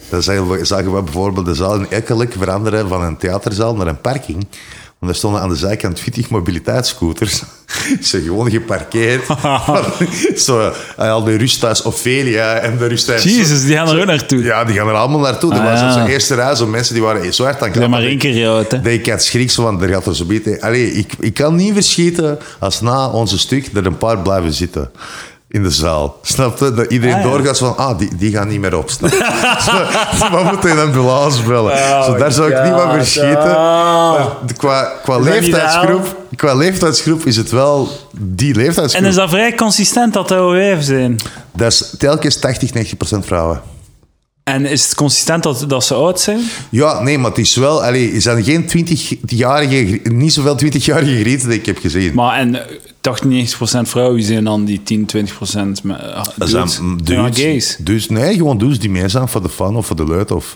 dan 0.10 0.24
zagen 0.24 0.50
we, 0.50 0.92
we 0.92 1.02
bijvoorbeeld 1.02 1.46
de 1.46 1.56
zaal 1.56 1.76
in 1.76 1.90
Ekkelik 1.90 2.34
veranderen 2.34 2.88
van 2.88 3.02
een 3.02 3.18
theaterzaal 3.18 3.76
naar 3.76 3.88
een 3.88 4.02
parking. 4.02 4.48
Want 5.00 5.12
er 5.12 5.18
stonden 5.18 5.42
aan 5.42 5.50
de 5.50 5.56
zijkant 5.56 5.96
20 5.96 6.30
mobiliteitsscooters. 6.30 7.42
Ze 8.02 8.22
gewoon 8.22 8.50
geparkeerd. 8.52 9.26
Zo, 10.46 10.72
eh, 10.98 11.12
al 11.12 11.24
de 11.24 11.36
rusthuis 11.36 11.82
Ophelia 11.82 12.54
en 12.54 12.78
de 12.78 12.86
rusthuis... 12.86 13.24
Jezus, 13.24 13.66
die 13.66 13.76
gaan 13.76 13.90
er 13.90 14.00
ook 14.00 14.06
naartoe. 14.06 14.44
Ja, 14.44 14.64
die 14.64 14.76
gaan 14.76 14.88
er 14.88 14.94
allemaal 14.94 15.20
naartoe. 15.20 15.54
Er 15.54 15.60
Ah, 15.60 15.72
was 15.72 15.80
ja. 15.80 15.86
op 15.88 15.92
zijn 15.94 16.08
eerste 16.08 16.36
rij 16.36 16.56
zo 16.56 16.68
mensen 16.68 16.94
die 16.94 17.04
waren 17.04 17.34
zo 17.34 17.44
hard 17.44 17.64
aan 17.64 17.72
Ja, 17.74 17.88
maar 17.88 18.02
één 18.02 18.18
keer 18.18 18.50
uit, 18.50 18.72
hè. 18.72 18.82
dat 18.82 18.92
ik 18.94 19.08
had 19.10 19.24
schrik 19.24 19.52
zo 19.52 19.64
van, 19.64 19.82
er 19.82 19.90
gaat 19.90 20.06
er 20.06 20.16
zo 20.16 20.26
beter... 20.26 20.60
Allee, 20.62 20.92
ik, 20.94 21.14
ik 21.20 21.34
kan 21.34 21.56
niet 21.56 21.74
verschieten 21.74 22.40
als 22.60 22.82
na 22.82 23.10
onze 23.10 23.38
stuk 23.40 23.70
er 23.74 23.86
een 23.86 23.98
paar 23.98 24.20
blijven 24.20 24.54
zitten. 24.54 24.92
In 25.52 25.64
de 25.64 25.70
zaal. 25.72 26.20
Snap 26.22 26.60
je? 26.60 26.74
Dat 26.74 26.92
iedereen 26.92 27.16
Ah, 27.16 27.22
ja. 27.24 27.30
doorgaat 27.30 27.58
van, 27.58 27.78
ah, 27.78 27.98
die, 27.98 28.10
die 28.16 28.32
gaan 28.32 28.48
niet 28.48 28.60
meer 28.60 28.78
op. 28.78 28.90
Snap 28.90 29.10
je? 29.12 29.18
Zo, 30.20 30.30
we 30.38 30.44
moeten 30.52 30.72
een 30.72 30.80
ambulance 30.80 31.44
bellen. 31.44 31.72
Oh 31.74 32.04
zo, 32.06 32.16
daar 32.18 32.32
zou 32.32 32.52
ik 32.52 32.64
niet 32.64 32.72
van 32.72 32.82
God. 32.82 32.92
verschieten. 32.94 33.34
Maar 33.52 34.28
Qua, 34.58 34.92
qua, 35.04 35.18
leeftijdsgroep, 35.20 36.16
qua 36.36 36.54
leeftijdsgroep 36.56 37.26
is 37.26 37.36
het 37.36 37.52
wel 37.52 37.90
die 38.18 38.56
leeftijdsgroep. 38.56 39.04
En 39.04 39.10
is 39.10 39.16
dat 39.16 39.30
vrij 39.30 39.56
consistent 39.56 40.14
dat 40.14 40.28
dat 40.28 40.52
wijven 40.52 40.84
zijn? 40.84 41.16
Dat 41.56 41.72
is 41.72 41.94
telkens 41.98 42.40
80, 42.40 42.74
90 42.74 42.98
procent 42.98 43.26
vrouwen. 43.26 43.62
En 44.44 44.66
is 44.66 44.84
het 44.84 44.96
consistent 44.96 45.44
dat, 45.44 45.66
dat 45.68 45.84
ze 45.84 45.94
oud 45.94 46.20
zijn? 46.20 46.40
Ja, 46.70 47.00
nee, 47.02 47.18
maar 47.18 47.30
het 47.30 47.40
is 47.40 47.56
wel... 47.56 47.84
Allee, 47.84 48.14
er 48.14 48.22
zijn 48.22 48.44
geen 48.44 48.70
20-jarige... 49.28 50.00
Niet 50.04 50.34
zoveel 50.34 50.58
20-jarige 50.66 51.20
grieten 51.20 51.50
die 51.50 51.60
ik 51.60 51.66
heb 51.66 51.78
gezien. 51.78 52.14
Maar 52.14 52.38
en 52.40 52.60
eh, 53.02 53.12
80, 53.12 53.56
90% 53.86 53.90
vrouwen 53.90 54.24
zijn 54.24 54.44
dan 54.44 54.66
die 54.66 54.84
10, 54.84 55.06
20% 55.06 55.84
met, 55.84 55.98
uh, 56.02 56.24
Dat 56.36 56.50
zijn 56.50 56.68
dudes? 56.68 57.06
dudes, 57.06 57.40
gays. 57.42 57.78
dudes- 57.80 58.10
nee, 58.10 58.36
gewoon 58.36 58.58
dudes 58.58 58.80
die 58.80 58.90
mee 58.90 59.08
zijn 59.08 59.28
voor 59.28 59.42
de 59.42 59.50
fun 59.50 59.76
of 59.76 59.86
voor 59.86 59.96
de 59.96 60.06
leut 60.06 60.32
of... 60.32 60.56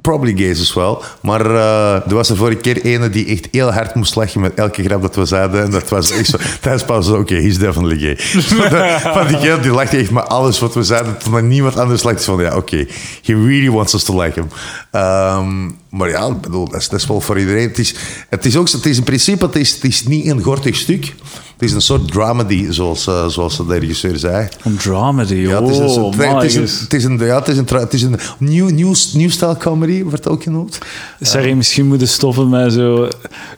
Probably 0.00 0.34
gays 0.36 0.60
as 0.60 0.74
wel. 0.74 1.02
Maar 1.22 1.46
eh, 1.46 1.94
er 1.94 2.14
was 2.14 2.30
er 2.30 2.36
vorige 2.36 2.56
keer 2.60 2.82
ene 2.84 3.10
die 3.10 3.26
echt 3.26 3.48
heel 3.50 3.72
hard 3.72 3.94
moest 3.94 4.14
lachen 4.14 4.40
met 4.40 4.54
elke 4.54 4.82
grap 4.82 5.02
dat 5.02 5.14
we 5.16 5.24
zeiden. 5.24 5.62
En 5.62 5.70
dat 5.70 5.88
was 5.88 6.10
echt 6.10 6.26
zo... 6.26 6.36
Tijdens 6.60 6.84
pauze 6.84 7.16
oké, 7.16 7.34
he's 7.34 7.58
definitely 7.58 7.98
gay. 7.98 8.16
Van 9.14 9.26
die 9.26 9.38
kerel 9.38 9.60
die 9.60 9.70
lachte 9.70 9.96
echt 9.96 10.10
met 10.10 10.28
alles 10.28 10.58
wat 10.58 10.74
we 10.74 10.82
zeiden. 10.82 11.18
Toen 11.18 11.32
maar 11.32 11.42
niemand 11.42 11.78
anders 11.78 12.02
lachte 12.02 12.24
van, 12.24 12.40
ja, 12.40 12.56
oké. 12.56 12.86
he 13.22 13.34
really 13.34 13.70
wants 13.70 13.94
us 13.94 14.02
to 14.04 14.20
like 14.20 14.40
him. 14.40 14.48
Ehm, 14.90 15.70
Maar 15.94 16.08
ja, 16.08 16.26
ik 16.26 16.40
bedoel, 16.40 16.68
dat 16.68 16.80
is, 16.80 16.88
dat 16.88 17.00
is 17.00 17.06
wel 17.06 17.20
voor 17.20 17.38
iedereen. 17.38 17.68
Het 17.68 17.78
is, 17.78 17.94
het 18.28 18.44
is 18.44 18.56
ook 18.56 18.70
het 18.70 18.86
is 18.86 18.96
in 18.96 19.04
principe 19.04 19.46
het 19.46 19.56
is, 19.56 19.74
het 19.74 19.84
is 19.84 20.04
niet 20.04 20.26
een 20.26 20.42
gortig 20.42 20.76
stuk. 20.76 21.14
Het 21.54 21.62
is 21.62 21.72
een 21.72 21.80
soort 21.80 22.12
dramedy, 22.12 22.66
zoals, 22.70 23.06
uh, 23.06 23.26
zoals 23.26 23.56
de 23.56 23.78
regisseur 23.78 24.18
zei. 24.18 24.48
Een 24.62 24.76
dramedy, 24.76 25.34
ja, 25.34 25.62
het 25.62 25.70
is 25.70 25.78
een, 25.78 25.84
oh, 25.84 26.18
het, 26.18 26.42
is 26.42 26.54
een, 26.54 26.68
het 26.82 26.92
is 26.92 27.04
een, 27.04 27.18
ja, 27.18 27.38
het 27.38 27.48
is 27.48 27.56
een, 27.56 27.66
het 27.68 27.92
is 27.92 28.02
een 28.02 28.18
nieuw, 28.38 28.68
nieuw, 28.68 28.94
nieuw 29.12 29.30
style 29.30 29.56
comedy, 29.56 30.02
wordt 30.02 30.28
ook 30.28 30.42
genoemd. 30.42 30.78
Sorry, 31.20 31.48
uh, 31.48 31.56
misschien 31.56 31.86
moeten 31.86 32.08
stoppen 32.08 32.48
met 32.48 32.72
zo 32.72 33.08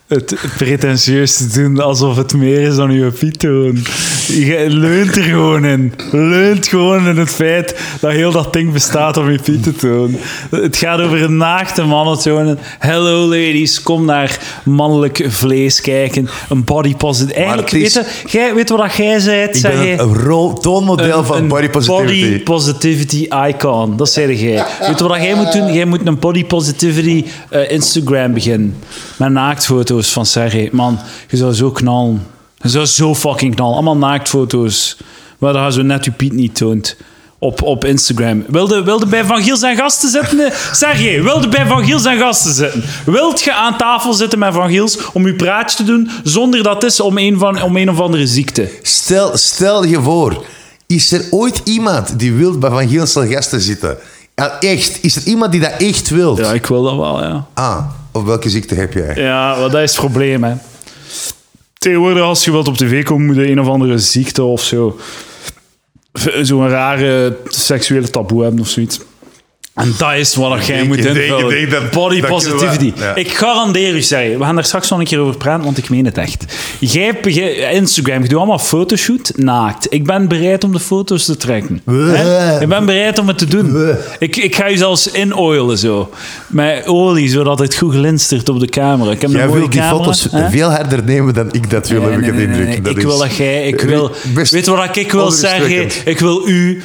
het 0.07 0.35
pretentieus 0.57 1.37
te 1.37 1.49
doen 1.49 1.81
alsof 1.81 2.17
het 2.17 2.35
meer 2.35 2.61
is 2.61 2.77
dan 2.77 2.93
je 2.93 3.11
pitoon. 3.11 3.85
Je 4.27 4.65
leunt 4.69 5.17
er 5.17 5.23
gewoon 5.23 5.65
in. 5.65 5.93
Leunt 6.11 6.67
gewoon 6.67 7.07
in 7.07 7.17
het 7.17 7.31
feit 7.31 7.81
dat 8.01 8.11
heel 8.11 8.33
dat 8.33 8.53
ding 8.53 8.73
bestaat 8.73 9.17
om 9.17 9.31
je 9.31 9.39
piet 9.43 9.63
te 9.63 9.75
tonen. 9.75 10.21
Het 10.51 10.77
gaat 10.77 11.01
over 11.01 11.23
een 11.23 11.37
naakte 11.37 11.83
mannen 11.83 12.19
Hello 12.79 13.29
ladies, 13.29 13.83
kom 13.83 14.05
naar 14.05 14.61
mannelijk 14.65 15.25
vlees 15.29 15.81
kijken. 15.81 16.29
Een 16.49 16.65
body 16.65 16.97
positive. 16.97 17.35
Eigenlijk, 17.35 17.73
is, 17.73 17.95
weet, 17.95 18.07
je, 18.23 18.39
jij, 18.39 18.55
weet 18.55 18.69
wat 18.69 18.95
jij 18.95 19.19
zei? 19.19 19.43
Ik 19.43 19.63
ben 19.63 19.89
een, 19.89 20.01
een 20.01 20.55
toonmodel 20.61 21.25
van 21.25 21.37
een 21.37 21.49
body 21.49 21.69
positivity. 21.69 22.31
Body 22.31 22.43
positivity 22.43 23.29
icon. 23.49 23.97
Dat 23.97 24.11
zei 24.11 24.37
jij. 24.37 24.65
Weet 24.81 24.99
je 24.99 25.09
wat 25.09 25.23
jij 25.23 25.35
moet 25.35 25.53
doen? 25.53 25.73
Jij 25.73 25.85
moet 25.85 26.07
een 26.07 26.19
body 26.19 26.45
positivity 26.45 27.25
uh, 27.51 27.71
Instagram 27.71 28.33
beginnen. 28.33 28.77
Met 29.17 29.31
naaktfoto's 29.31 30.13
van 30.13 30.27
Sergej. 30.27 30.69
Man, 30.73 30.99
je 31.29 31.37
zou 31.37 31.53
zo 31.53 31.71
knallen. 31.71 32.27
Je 32.57 32.69
zou 32.69 32.87
zo 32.87 33.15
fucking 33.15 33.55
knallen. 33.55 33.75
Allemaal 33.75 33.97
naaktfoto's. 33.97 34.97
Waar 35.39 35.53
dan 35.53 35.73
zo 35.73 35.83
net 35.83 36.05
je 36.05 36.11
Piet 36.11 36.33
niet 36.33 36.55
toont. 36.55 36.97
Op, 37.47 37.63
op 37.63 37.85
Instagram. 37.85 38.45
Wilde, 38.49 38.83
wilde 38.83 39.07
bij 39.07 39.25
Van 39.25 39.43
Giel 39.43 39.57
zijn 39.57 39.77
gasten 39.77 40.09
zitten? 40.09 40.53
Sergej, 40.73 41.23
wilde 41.23 41.49
bij 41.49 41.67
Van 41.67 41.85
Giel 41.85 41.99
zijn 41.99 42.19
gasten 42.19 42.55
zitten? 42.55 42.85
Wilt 43.05 43.41
je 43.41 43.55
aan 43.55 43.77
tafel 43.77 44.13
zitten 44.13 44.39
met 44.39 44.55
Van 44.55 44.69
Giels 44.69 44.99
om 45.13 45.27
je 45.27 45.35
praatje 45.35 45.77
te 45.77 45.85
doen 45.85 46.11
zonder 46.23 46.63
dat 46.63 46.75
het 46.75 46.93
is 46.93 47.01
om 47.01 47.19
een, 47.19 47.39
van, 47.39 47.63
om 47.63 47.77
een 47.77 47.91
of 47.91 48.01
andere 48.01 48.27
ziekte? 48.27 48.71
Stel, 48.83 49.37
stel 49.37 49.85
je 49.85 50.01
voor, 50.01 50.45
is 50.87 51.13
er 51.13 51.25
ooit 51.31 51.61
iemand 51.65 52.19
die 52.19 52.33
wil 52.33 52.59
bij 52.59 52.71
Van 52.71 52.89
Giels 52.89 53.13
zijn 53.13 53.33
gasten 53.33 53.61
zitten? 53.61 53.97
Ja, 54.35 54.61
echt. 54.61 55.03
Is 55.03 55.17
er 55.17 55.23
iemand 55.25 55.53
die 55.53 55.61
dat 55.61 55.73
echt 55.79 56.09
wil? 56.09 56.39
Ja, 56.39 56.53
ik 56.53 56.67
wil 56.67 56.83
dat 56.83 56.97
wel, 56.97 57.23
ja. 57.23 57.47
Ah, 57.55 57.87
of 58.13 58.25
welke 58.25 58.51
ziekte 58.51 58.75
heb 58.75 58.93
jij? 58.93 59.15
Ja, 59.17 59.59
wel, 59.59 59.71
dat 59.71 59.83
is 59.83 59.91
het 59.91 60.01
probleem, 60.01 60.45
hè. 60.45 60.55
Tegenwoordig, 61.79 62.23
als 62.23 62.45
je 62.45 62.51
wilt 62.51 62.69
op 62.69 62.77
tv 62.77 63.05
komen, 63.05 63.27
moet 63.27 63.37
je 63.37 63.51
een 63.51 63.61
of 63.61 63.69
andere 63.69 63.99
ziekte 63.99 64.43
of 64.43 64.63
zo. 64.63 64.97
Zo'n 66.43 66.69
rare 66.69 67.37
seksuele 67.45 68.11
taboe 68.11 68.43
hebben 68.43 68.61
of 68.61 68.69
zoiets. 68.69 69.01
En 69.77 69.95
dat 69.99 70.13
is 70.15 70.35
wat 70.35 70.67
jij 70.67 70.85
moet 70.85 70.97
invullen. 70.97 71.71
Dat, 71.71 71.91
Body 71.91 72.21
dat 72.21 72.31
positivity. 72.31 72.93
Ja. 72.97 73.15
Ik 73.15 73.29
garandeer 73.29 73.95
u, 73.95 74.03
zeg, 74.03 74.37
we 74.37 74.45
gaan 74.45 74.55
daar 74.55 74.65
straks 74.65 74.91
nog 74.91 74.99
een 74.99 75.05
keer 75.05 75.19
over 75.19 75.37
praten, 75.37 75.65
want 75.65 75.79
ik 75.79 75.91
meen 75.91 76.05
het 76.05 76.19
echt. 76.19 76.45
Jij, 76.81 77.21
Instagram, 77.73 78.23
je 78.23 78.29
doet 78.29 78.39
allemaal 78.39 78.59
fotoshoot 78.59 79.33
naakt. 79.35 79.87
Ik 79.93 80.05
ben 80.05 80.29
bereid 80.29 80.65
om 80.65 80.73
de 80.73 80.81
foto's 80.81 81.25
te 81.25 81.37
trekken. 81.37 81.75
Ik 82.61 82.69
ben 82.69 82.87
bereid 82.87 83.19
om 83.19 83.29
het 83.29 83.39
te 83.39 83.47
doen. 83.47 83.97
Ik, 84.19 84.37
ik 84.37 84.57
ga 84.57 84.67
je 84.67 84.77
zelfs 84.77 85.11
inoilen 85.11 85.79
zo. 85.79 86.11
Met 86.47 86.87
olie, 86.87 87.29
zodat 87.29 87.59
het 87.59 87.77
goed 87.77 87.95
glinstert 87.95 88.49
op 88.49 88.61
de 88.61 88.67
camera. 88.67 89.11
Ik 89.11 89.21
heb 89.21 89.31
jij 89.31 89.49
wil 89.49 89.61
die 89.61 89.81
camera, 89.81 89.97
foto's 89.97 90.29
veel 90.51 90.71
harder 90.71 91.05
nemen 91.05 91.35
dan 91.35 91.53
ik 91.53 91.71
dat 91.71 91.89
wil, 91.89 92.01
Nee, 92.01 92.11
heb 92.11 92.35
ik 92.35 92.41
indruk. 92.41 92.85
Dat 92.85 92.97
Ik 92.97 93.03
wil 93.03 93.19
dat 93.19 93.37
jij... 93.37 93.67
Ik 93.67 93.81
wil, 93.81 94.11
Best 94.35 94.53
weet 94.53 94.67
wat 94.67 94.97
ik 94.97 95.13
wil 95.13 95.31
zeggen? 95.31 95.89
Ik 96.05 96.19
wil 96.19 96.49
u 96.49 96.83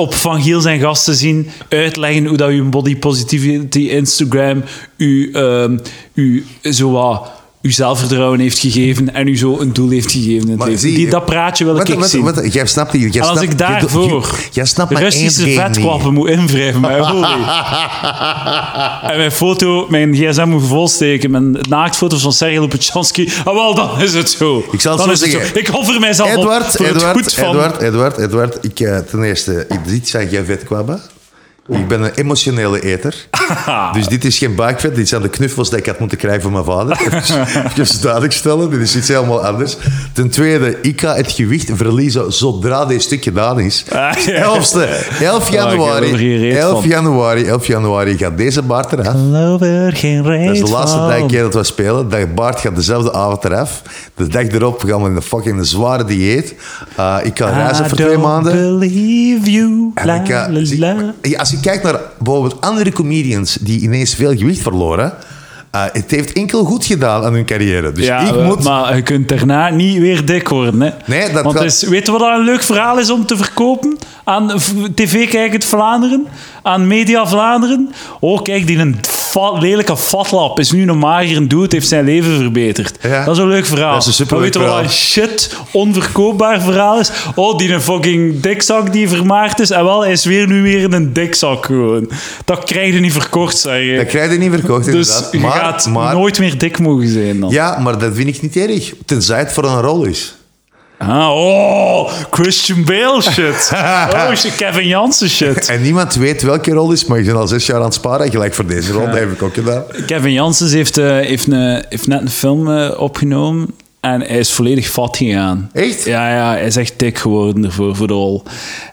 op 0.00 0.14
Van 0.14 0.42
Giel 0.42 0.60
zijn 0.60 0.80
gasten 0.80 1.14
zien, 1.14 1.50
uitleggen 1.68 2.26
hoe 2.26 2.36
dat 2.36 2.48
uw 2.48 2.68
body 2.68 2.96
positivity 2.96 3.78
Instagram 3.78 4.62
u, 4.96 5.30
ehm 5.32 5.78
u 6.14 6.46
zo 6.62 6.90
wat 6.90 7.39
uw 7.62 7.70
zelfvertrouwen 7.70 8.40
heeft 8.40 8.58
gegeven 8.58 9.14
en 9.14 9.26
u 9.26 9.36
zo 9.38 9.58
een 9.58 9.72
doel 9.72 9.90
heeft 9.90 10.10
gegeven 10.10 10.40
in 10.42 10.48
het 10.48 10.56
Maar 10.58 10.66
leven. 10.66 10.80
zie- 10.82 10.94
Die, 10.94 11.10
dat 11.10 11.24
praatje 11.24 11.64
wil 11.64 11.74
Wat- 11.74 11.88
ik 11.88 11.98
wat- 11.98 12.08
zien. 12.10 12.22
wat- 12.22 12.52
Jij 12.52 12.66
snapt 12.66 12.92
niet. 12.92 13.14
Jij 13.14 13.22
en 13.22 13.28
als 13.28 13.38
snapt- 13.38 13.52
ik 13.52 13.58
jij- 13.58 13.68
daarvoor 13.80 14.34
Jij 14.52 14.64
snapt 14.64 14.90
maar 14.92 15.02
Russische 15.02 16.10
moet 16.10 16.28
invrijven 16.28 16.80
met 16.80 17.00
olie. 17.00 17.24
en 19.12 19.16
mijn 19.16 19.32
foto, 19.32 19.86
mijn 19.88 20.14
gsm 20.14 20.48
moet 20.48 20.66
volsteken 20.66 21.30
met 21.30 21.68
naaktfoto's 21.68 22.22
van 22.22 22.32
Sergej 22.32 22.58
Lopetjanski. 22.58 23.28
Ah, 23.44 23.54
wel, 23.54 23.74
dan 23.74 24.00
is 24.00 24.14
het 24.14 24.30
zo. 24.30 24.64
Ik 24.72 24.80
zal 24.80 24.96
het 24.96 25.06
dan 25.06 25.16
zo 25.16 25.22
het 25.24 25.32
zeggen. 25.32 25.58
Ik 25.60 25.74
offer 25.74 26.00
mijzelf 26.00 26.28
Edward, 26.36 26.64
op 26.64 26.70
voor 26.70 26.86
het 26.86 26.94
Edward, 26.96 27.16
goed 27.16 27.32
van... 27.34 27.44
Edward, 27.48 27.80
Edward, 27.80 28.18
Edward, 28.18 28.58
ik, 28.64 28.80
eh, 28.80 28.98
ten 28.98 29.22
eerste, 29.22 29.66
ik, 29.68 29.78
dit 29.86 30.08
zijn 30.08 30.28
geen 30.28 30.44
vetkwabben. 30.44 31.00
Ik 31.70 31.88
ben 31.88 32.02
een 32.02 32.14
emotionele 32.14 32.80
eter. 32.80 33.14
Dus 33.92 34.06
dit 34.06 34.24
is 34.24 34.38
geen 34.38 34.54
buikvet. 34.54 34.94
Dit 34.94 35.08
zijn 35.08 35.22
de 35.22 35.28
knuffels 35.28 35.70
die 35.70 35.78
ik 35.78 35.86
had 35.86 35.98
moeten 35.98 36.18
krijgen 36.18 36.42
van 36.42 36.52
mijn 36.52 36.64
vader. 36.64 37.00
Even, 37.78 38.00
duidelijk 38.00 38.32
stellen. 38.32 38.70
Dit 38.70 38.80
is 38.80 38.96
iets 38.96 39.08
helemaal 39.08 39.46
anders. 39.46 39.76
Ten 40.12 40.30
tweede, 40.30 40.78
ik 40.82 41.00
ga 41.00 41.14
het 41.14 41.32
gewicht 41.32 41.70
verliezen 41.74 42.32
zodra 42.32 42.84
dit 42.84 43.02
stuk 43.02 43.22
gedaan 43.22 43.60
is. 43.60 43.84
Ah, 43.92 44.12
ja. 44.12 44.32
11, 44.32 44.74
11 45.20 45.50
januari, 45.50 46.00
wil 46.00 46.12
er 46.12 46.18
geen 46.18 46.38
reet 46.38 46.56
11 46.56 46.80
van. 46.80 46.88
januari, 46.88 47.44
11 47.44 47.66
januari 47.66 48.18
gaat 48.18 48.36
deze 48.36 48.62
baard 48.62 48.92
eraf. 48.92 49.14
Er 49.60 49.96
geen 49.96 50.22
reet 50.22 50.46
Dat 50.46 50.54
is 50.54 50.60
de 50.60 50.70
laatste 50.70 51.24
keer 51.26 51.42
dat 51.42 51.54
we 51.54 51.64
spelen. 51.64 52.08
De 52.08 52.28
baard 52.34 52.60
gaat 52.60 52.76
dezelfde 52.76 53.12
avond 53.12 53.44
eraf. 53.44 53.82
De 54.14 54.26
dag 54.26 54.46
erop 54.48 54.82
gaan 54.86 55.02
we 55.02 55.08
in 55.08 55.16
een 55.16 55.22
fucking 55.22 55.66
zware 55.66 56.04
dieet. 56.04 56.54
Uh, 56.98 57.16
ik 57.22 57.38
ga 57.38 57.48
reizen 57.48 57.88
voor 57.88 57.98
twee 57.98 58.18
maanden. 58.18 58.52
believe 58.52 59.50
you. 59.50 59.90
En 59.94 60.08
ik, 60.08 60.28
uh, 60.28 60.78
la, 60.78 61.14
je 61.62 61.68
kijkt 61.68 61.82
naar 61.84 62.00
bijvoorbeeld 62.18 62.60
andere 62.60 62.92
comedians 62.92 63.54
die 63.60 63.80
ineens 63.80 64.14
veel 64.14 64.36
gewicht 64.36 64.62
verloren, 64.62 65.12
uh, 65.74 65.82
het 65.92 66.10
heeft 66.10 66.32
enkel 66.32 66.64
goed 66.64 66.84
gedaan 66.84 67.24
aan 67.24 67.32
hun 67.32 67.44
carrière. 67.44 67.92
Dus 67.92 68.04
Ja, 68.06 68.18
ik 68.20 68.34
we- 68.34 68.42
moet... 68.42 68.62
maar 68.64 68.96
je 68.96 69.02
kunt 69.02 69.28
daarna 69.28 69.68
niet 69.68 69.98
weer 69.98 70.24
dik 70.26 70.48
worden. 70.48 70.80
Hè? 70.80 70.90
Nee, 71.06 71.32
dat 71.32 71.44
Want 71.44 71.60
is, 71.60 71.82
weet 71.82 72.06
je 72.06 72.12
wat 72.12 72.20
een 72.20 72.44
leuk 72.44 72.62
verhaal 72.62 72.98
is 72.98 73.10
om 73.10 73.26
te 73.26 73.36
verkopen 73.36 73.98
aan 74.24 74.52
TV-kijkend 74.94 75.64
Vlaanderen? 75.64 76.26
Aan 76.62 76.86
Media 76.86 77.26
Vlaanderen? 77.26 77.92
Oh, 78.20 78.42
kijk, 78.42 78.66
die 78.66 78.78
een 78.78 78.96
fa- 79.30 79.52
lelijke 79.58 79.96
fatlap 79.96 80.58
is 80.58 80.72
nu 80.72 80.88
een 80.88 80.98
mager 80.98 81.48
dude, 81.48 81.66
heeft 81.68 81.88
zijn 81.88 82.04
leven 82.04 82.36
verbeterd. 82.36 82.96
Ja. 83.02 83.24
Dat 83.24 83.36
is 83.36 83.42
een 83.42 83.48
leuk 83.48 83.66
verhaal. 83.66 83.92
Dat 83.92 84.00
is 84.00 84.06
een 84.06 84.12
superleuk 84.12 84.54
maar 84.54 84.62
weet 84.62 84.70
je 84.70 84.76
wat 84.76 84.84
een 84.84 84.90
shit, 84.98 85.56
onverkoopbaar 85.72 86.60
verhaal 86.62 86.98
is? 87.00 87.10
Oh, 87.34 87.58
die 87.58 87.72
een 87.72 87.80
fucking 87.80 88.40
dikzak 88.40 88.92
die 88.92 89.08
vermaard 89.08 89.60
is. 89.60 89.70
En 89.70 89.84
wel, 89.84 90.00
hij 90.02 90.12
is 90.12 90.24
weer 90.24 90.46
nu 90.46 90.62
weer 90.62 90.92
een 90.94 91.12
dikzak 91.12 91.66
gewoon. 91.66 92.10
Dat 92.44 92.64
krijg 92.64 92.94
je 92.94 93.00
niet 93.00 93.12
verkocht, 93.12 93.58
zeg 93.58 93.82
je. 93.82 93.96
Dat 93.96 94.06
krijg 94.06 94.32
je 94.32 94.38
niet 94.38 94.50
verkocht, 94.52 94.84
dus 94.84 95.08
inderdaad. 95.08 95.32
je 95.32 95.38
Maar, 95.38 95.50
gaat 95.52 95.86
maar, 95.86 96.14
nooit 96.14 96.38
meer 96.38 96.58
dik 96.58 96.78
mogen 96.78 97.08
zijn 97.08 97.40
dan. 97.40 97.50
ja, 97.50 97.78
maar 97.78 97.98
dat 97.98 98.14
vind 98.14 98.28
ik 98.28 98.42
niet 98.42 98.56
erg. 98.56 98.92
Tenzij 99.06 99.38
het 99.38 99.52
voor 99.52 99.64
een 99.64 99.80
rol 99.80 100.04
is. 100.04 100.34
Ah, 101.02 101.30
oh, 101.30 102.12
Christian 102.30 102.84
Bale 102.84 103.22
shit. 103.22 103.70
Oh, 103.72 104.32
Kevin 104.56 104.86
Jansen 104.86 105.28
shit. 105.28 105.68
En 105.68 105.82
niemand 105.82 106.14
weet 106.14 106.42
welke 106.42 106.70
rol 106.72 106.92
is, 106.92 107.04
maar 107.04 107.18
je 107.18 107.24
bent 107.24 107.36
al 107.36 107.46
zes 107.46 107.66
jaar 107.66 107.78
aan 107.78 107.84
het 107.84 107.94
sparen. 107.94 108.30
Gelijk 108.30 108.54
voor 108.54 108.66
deze 108.66 108.92
rol, 108.92 109.06
dat 109.06 109.14
heb 109.14 109.32
ik 109.32 109.42
ook 109.42 109.54
gedaan. 109.54 109.84
Kevin 110.06 110.32
Jansen 110.32 110.70
heeft, 110.70 110.98
eh, 110.98 111.06
heeft, 111.06 111.46
een, 111.46 111.84
heeft 111.88 112.06
net 112.06 112.20
een 112.20 112.30
film 112.30 112.70
eh, 112.70 113.00
opgenomen 113.00 113.74
en 114.00 114.20
hij 114.20 114.38
is 114.38 114.52
volledig 114.52 114.88
fat 114.88 115.16
gegaan. 115.16 115.70
Echt? 115.72 116.04
Ja, 116.04 116.34
ja, 116.34 116.50
hij 116.50 116.64
is 116.64 116.76
echt 116.76 116.98
dik 116.98 117.18
geworden 117.18 117.64
ervoor, 117.64 117.96
voor 117.96 118.06
de 118.06 118.12
rol. 118.12 118.42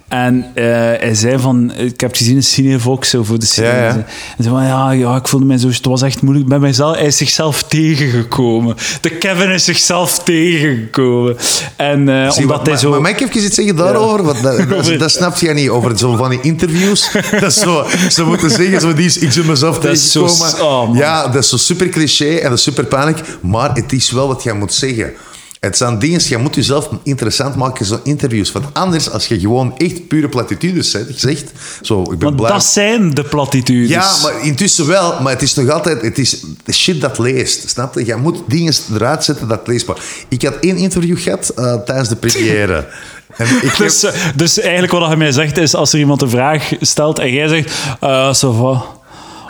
En 0.07 0.51
eh, 0.53 0.63
hij 0.63 1.13
zei 1.13 1.39
van, 1.39 1.71
ik 1.75 1.99
heb 1.99 2.09
het 2.09 2.17
gezien 2.17 2.35
in 2.35 2.43
Cinevox 2.43 3.09
zo 3.09 3.23
voor 3.23 3.39
de 3.39 3.45
serie. 3.45 3.71
Ja, 3.71 3.87
ja. 3.87 4.05
En 4.37 4.43
zei 4.43 4.55
van, 4.55 4.63
ja, 4.63 4.91
ja, 4.91 5.15
ik 5.15 5.27
voelde 5.27 5.45
mij 5.45 5.57
zo, 5.57 5.67
het 5.67 5.85
was 5.85 6.01
echt 6.01 6.21
moeilijk 6.21 6.47
bij 6.47 6.59
mijzelf. 6.59 6.95
Hij 6.95 7.05
is 7.05 7.17
zichzelf 7.17 7.63
tegengekomen. 7.63 8.75
De 9.01 9.09
Kevin 9.09 9.49
is 9.49 9.63
zichzelf 9.63 10.23
tegengekomen. 10.23 11.37
En 11.75 12.09
eh, 12.09 12.31
Zie, 12.31 12.41
omdat 12.41 12.57
maar, 12.57 12.67
hij 12.67 12.77
zo... 12.77 12.89
maar 12.89 13.01
mag 13.01 13.11
ik 13.11 13.19
even 13.19 13.43
iets 13.43 13.55
zeggen 13.55 13.75
daarover? 13.75 14.23
Want 14.23 14.43
dat, 14.43 14.69
dat, 14.69 14.99
dat 14.99 15.11
snap 15.11 15.37
je 15.37 15.53
niet. 15.53 15.69
Over 15.69 15.97
zo 15.97 16.15
van 16.15 16.29
die 16.29 16.41
interviews. 16.41 17.11
Dat 17.39 17.51
is 17.51 17.59
zo, 17.59 17.85
ze 18.09 18.23
moeten 18.23 18.49
zeggen, 18.49 18.81
zo, 18.81 18.93
die 18.93 19.05
is, 19.05 19.17
ik 19.17 19.31
zie 19.31 19.43
mezelf 19.43 19.79
Dat 19.79 19.91
is 19.91 20.11
zo 20.11 20.27
oh, 20.61 20.95
ja, 20.95 21.27
dat 21.27 21.43
is 21.43 21.49
zo 21.49 21.57
super 21.57 21.89
cliché 21.89 22.35
en 22.35 22.49
dat 22.49 22.57
is 22.57 22.63
super 22.63 22.85
paniek. 22.85 23.17
Maar 23.41 23.73
het 23.73 23.93
is 23.93 24.11
wel 24.11 24.27
wat 24.27 24.43
jij 24.43 24.53
moet 24.53 24.73
zeggen. 24.73 25.13
Het 25.59 25.77
zijn 25.77 25.99
dingen, 25.99 26.21
je 26.27 26.37
moet 26.37 26.55
jezelf 26.55 26.89
interessant 27.03 27.55
maken, 27.55 27.85
zo'n 27.85 27.99
interviews. 28.03 28.51
Want 28.51 28.65
anders, 28.73 29.09
als 29.11 29.27
je 29.27 29.39
gewoon 29.39 29.77
echt 29.77 30.07
pure 30.07 30.29
platitudes 30.29 30.95
zegt, 31.15 31.51
zo, 31.81 32.01
ik 32.01 32.07
ben 32.09 32.19
Want 32.19 32.35
blij. 32.35 32.51
dat 32.51 32.63
zijn 32.65 33.13
de 33.13 33.23
platitudes. 33.23 33.89
Ja, 33.89 34.11
maar 34.23 34.45
intussen 34.45 34.87
wel. 34.87 35.21
Maar 35.21 35.31
het 35.33 35.41
is 35.41 35.53
nog 35.55 35.69
altijd... 35.69 36.01
Het 36.01 36.17
is 36.17 36.43
de 36.63 36.73
shit 36.73 37.01
dat 37.01 37.17
leest. 37.17 37.69
Snap 37.69 37.93
je? 37.95 38.05
Je 38.05 38.15
moet 38.15 38.37
dingen 38.47 38.73
eruit 38.93 39.23
zetten 39.23 39.47
dat 39.47 39.67
leesbaar. 39.67 39.97
Ik 40.27 40.41
had 40.41 40.55
één 40.61 40.77
interview 40.77 41.17
gehad 41.19 41.49
eh, 41.49 41.73
tijdens 41.73 42.09
de 42.09 42.15
première. 42.15 42.85
En 43.37 43.45
ik 43.55 43.61
heb- 43.61 43.77
Dus, 43.77 44.03
eh, 44.03 44.13
dus 44.35 44.59
eigenlijk 44.59 44.91
wat 44.93 45.07
hij 45.07 45.15
mij 45.15 45.31
zegt 45.31 45.57
is, 45.57 45.75
als 45.75 45.93
er 45.93 45.99
iemand 45.99 46.21
een 46.21 46.29
vraag 46.29 46.71
stelt 46.81 47.19
en 47.19 47.31
jij 47.33 47.47
zegt, 47.47 47.71
uh, 48.03 48.33
ça 48.33 48.57
va. 48.57 48.85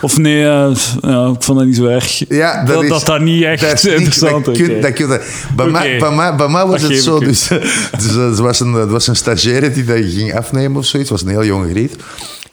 Of 0.01 0.17
nee, 0.17 0.37
ja, 0.37 0.67
ik 1.35 1.43
vond 1.43 1.57
dat 1.57 1.65
niet 1.65 1.75
zo 1.75 1.85
erg. 1.85 2.23
Ja, 2.29 2.63
dat, 2.63 2.83
is, 2.83 2.89
dat 2.89 3.05
dat 3.05 3.21
niet 3.21 3.43
echt 3.43 3.61
dat 3.61 3.73
is 3.73 3.83
niet- 3.83 3.93
interessant 3.93 4.45
dat 4.45 4.57
is. 4.57 4.67
kun- 4.67 4.81
dat 4.81 4.93
kun- 4.93 5.07
bij, 5.55 5.67
mij, 5.67 5.99
bij, 5.99 6.11
mij, 6.11 6.35
bij 6.35 6.47
mij 6.47 6.65
was 6.65 6.81
Dat 6.81 6.89
het 6.91 7.03
zo. 7.03 7.15
ik 7.15 7.21
u. 7.21 7.25
Dus, 7.25 7.47
dus, 8.01 8.15
eh, 8.15 8.37
was 8.37 8.59
een, 8.59 8.73
er 8.73 8.87
was 8.87 9.07
een 9.07 9.15
stagiaire 9.15 9.71
die 9.71 9.83
dat 9.83 9.97
ging 9.97 10.35
afnemen 10.35 10.77
of 10.77 10.85
zoiets. 10.85 11.09
Het 11.09 11.19
was 11.21 11.29
een 11.29 11.35
heel 11.39 11.45
jonge 11.47 11.69
griet. 11.69 11.95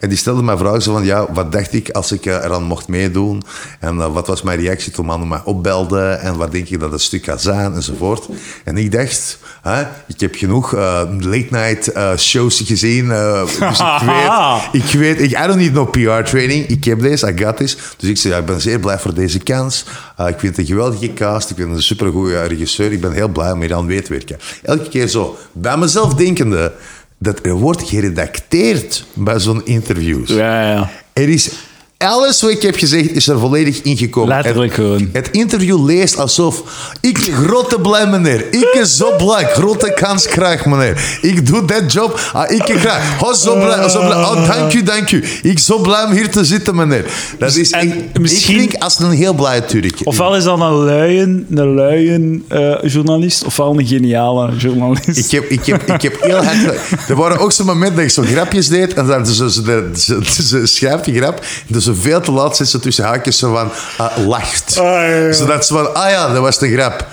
En 0.05 0.11
die 0.11 0.19
stelde 0.19 0.43
mij 0.43 0.57
vragen 0.57 0.83
zo 0.83 0.93
van, 0.93 1.05
ja, 1.05 1.33
wat 1.33 1.53
dacht 1.53 1.73
ik 1.73 1.91
als 1.91 2.13
ik 2.13 2.27
eh, 2.27 2.35
eraan 2.35 2.63
mocht 2.63 2.89
meedoen? 2.89 3.43
En 3.81 4.01
eh, 4.01 4.13
wat 4.13 4.27
was 4.27 4.43
mijn 4.43 4.61
reactie 4.61 4.93
toen 4.93 5.07
mannen 5.07 5.29
mij 5.29 5.41
opbelden? 5.45 6.21
En 6.21 6.37
wat 6.37 6.53
denk 6.53 6.67
je 6.67 6.79
dat 6.79 6.93
het 6.93 7.01
stuk 7.01 7.25
gaat 7.25 7.43
zijn? 7.43 7.75
Enzovoort. 7.75 8.29
En 8.65 8.77
ik 8.77 8.93
dacht, 8.93 9.39
hè, 9.63 9.83
ik 10.07 10.21
heb 10.21 10.35
genoeg 10.35 10.75
eh, 10.75 11.03
late-night 11.19 11.93
eh, 11.93 12.17
shows 12.17 12.61
gezien. 12.65 13.09
dus 13.09 13.81
ik 13.81 14.01
weet, 14.11 14.83
ik 14.85 14.99
weet, 14.99 15.21
ik, 15.21 15.31
I 15.31 15.47
don't 15.47 15.57
need 15.57 15.73
no 15.73 15.85
PR-training. 15.85 16.67
Ik 16.67 16.85
heb 16.85 17.01
deze, 17.01 17.33
I 17.33 17.45
got 17.45 17.57
this. 17.57 17.77
Dus 17.97 18.11
ik 18.11 18.17
zei, 18.17 18.35
ja, 18.35 18.41
ik 18.41 18.47
ben 18.47 18.61
zeer 18.61 18.81
blij 18.81 18.99
voor 18.99 19.15
deze 19.15 19.39
kans. 19.39 19.85
Ik 20.17 20.39
vind 20.39 20.57
het 20.57 20.59
een 20.59 20.67
geweldige 20.67 21.13
cast. 21.13 21.51
Ik 21.51 21.57
ben 21.57 21.71
een 21.71 21.83
supergoeie 21.83 22.43
regisseur. 22.43 22.93
Ik 22.93 23.01
ben 23.01 23.13
heel 23.13 23.29
blij 23.29 23.53
om 23.53 23.61
hier 23.61 23.75
aan 23.75 23.87
mee 23.87 24.03
te 24.03 24.13
werken. 24.13 24.39
Elke 24.63 24.89
keer 24.89 25.09
zo, 25.09 25.37
bij 25.53 25.77
mezelf 25.77 26.15
denkende, 26.15 26.73
dat 27.19 27.47
er 27.47 27.55
wordt 27.55 27.83
geredacteerd 27.83 29.05
bij 29.15 29.39
zo'n 29.39 29.67
interviews. 29.67 30.29
Ja, 30.29 30.71
ja. 30.71 30.91
Er 31.13 31.29
is 31.29 31.51
alles 32.07 32.41
wat 32.41 32.51
ik 32.51 32.63
heb 32.63 32.77
gezegd, 32.77 33.11
is 33.11 33.29
er 33.29 33.39
volledig 33.39 33.83
ingekomen. 33.83 34.35
Letterlijk 34.35 34.77
het, 34.77 34.85
gewoon. 34.85 35.09
Het 35.13 35.29
interview 35.31 35.87
leest 35.87 36.19
alsof 36.19 36.63
ik 37.01 37.19
grote 37.19 37.81
blij 37.81 38.07
meneer. 38.07 38.53
Ik 38.53 38.79
is 38.81 38.97
zo 38.97 39.17
blij, 39.17 39.45
grote 39.45 39.93
kans 39.95 40.27
krijg 40.27 40.65
meneer. 40.65 41.19
Ik 41.23 41.47
doe 41.47 41.65
dat 41.65 41.93
job, 41.93 42.21
ah, 42.33 42.51
ik 42.51 42.63
krijg. 42.63 43.23
Oh, 43.23 43.33
zo 43.33 43.55
blij, 43.55 43.89
zo 43.89 43.99
blij. 43.99 44.17
Oh, 44.17 44.47
dank 44.47 44.73
u, 44.73 44.83
dank 44.83 45.11
u. 45.11 45.25
Ik 45.43 45.59
zo 45.59 45.79
blij 45.79 46.05
om 46.05 46.13
hier 46.13 46.31
te 46.31 46.45
zitten 46.45 46.77
meneer. 46.77 47.05
Dat 47.39 47.57
is 47.57 47.71
En 47.71 47.81
echt, 47.81 48.19
misschien- 48.19 48.61
Ik 48.61 48.75
als 48.79 48.99
een 48.99 49.11
heel 49.11 49.35
blij 49.35 49.61
Turk. 49.61 50.01
Ofwel 50.05 50.37
is 50.37 50.45
dat 50.45 50.61
een 50.61 50.73
luien, 50.73 51.47
een 51.51 51.75
luien 51.75 52.45
eh, 52.49 52.75
journalist, 52.83 53.45
ofwel 53.45 53.79
een 53.79 53.87
geniale 53.87 54.57
journalist. 54.57 55.09
Ik 55.09 55.31
heb, 55.31 55.45
ik, 55.45 55.67
heb, 55.67 55.83
ik 55.83 56.03
heb 56.03 56.17
heel 56.21 56.45
hard... 56.45 56.65
Er 57.09 57.17
waren 57.17 57.39
ook 57.39 57.53
zo'n 57.53 57.67
momenten 57.67 57.97
dat 57.97 58.05
ik 58.05 58.11
zo 58.11 58.23
grapjes 58.23 58.69
deed 58.69 58.95
en 58.95 59.07
dan 59.07 59.27
ze, 59.27 59.51
ze, 59.51 59.91
ze, 59.95 60.21
ze, 60.43 60.67
schrijft 60.67 61.05
die 61.05 61.15
grap 61.15 61.45
en 61.73 61.83
veel 61.95 62.21
te 62.21 62.33
laat 62.33 62.57
zit 62.57 62.69
ze 62.69 62.79
tussen 62.79 63.05
haakjes 63.05 63.39
zo 63.39 63.55
van 63.55 63.71
ah, 63.97 64.27
lacht. 64.27 64.79
Ah, 64.79 64.85
ja, 64.85 65.05
ja. 65.05 65.33
Zodat 65.33 65.67
ze 65.67 65.75
van, 65.75 65.95
ah 65.95 66.11
ja, 66.11 66.33
dat 66.33 66.43
was 66.43 66.59
de 66.59 66.73
grap. 66.73 67.07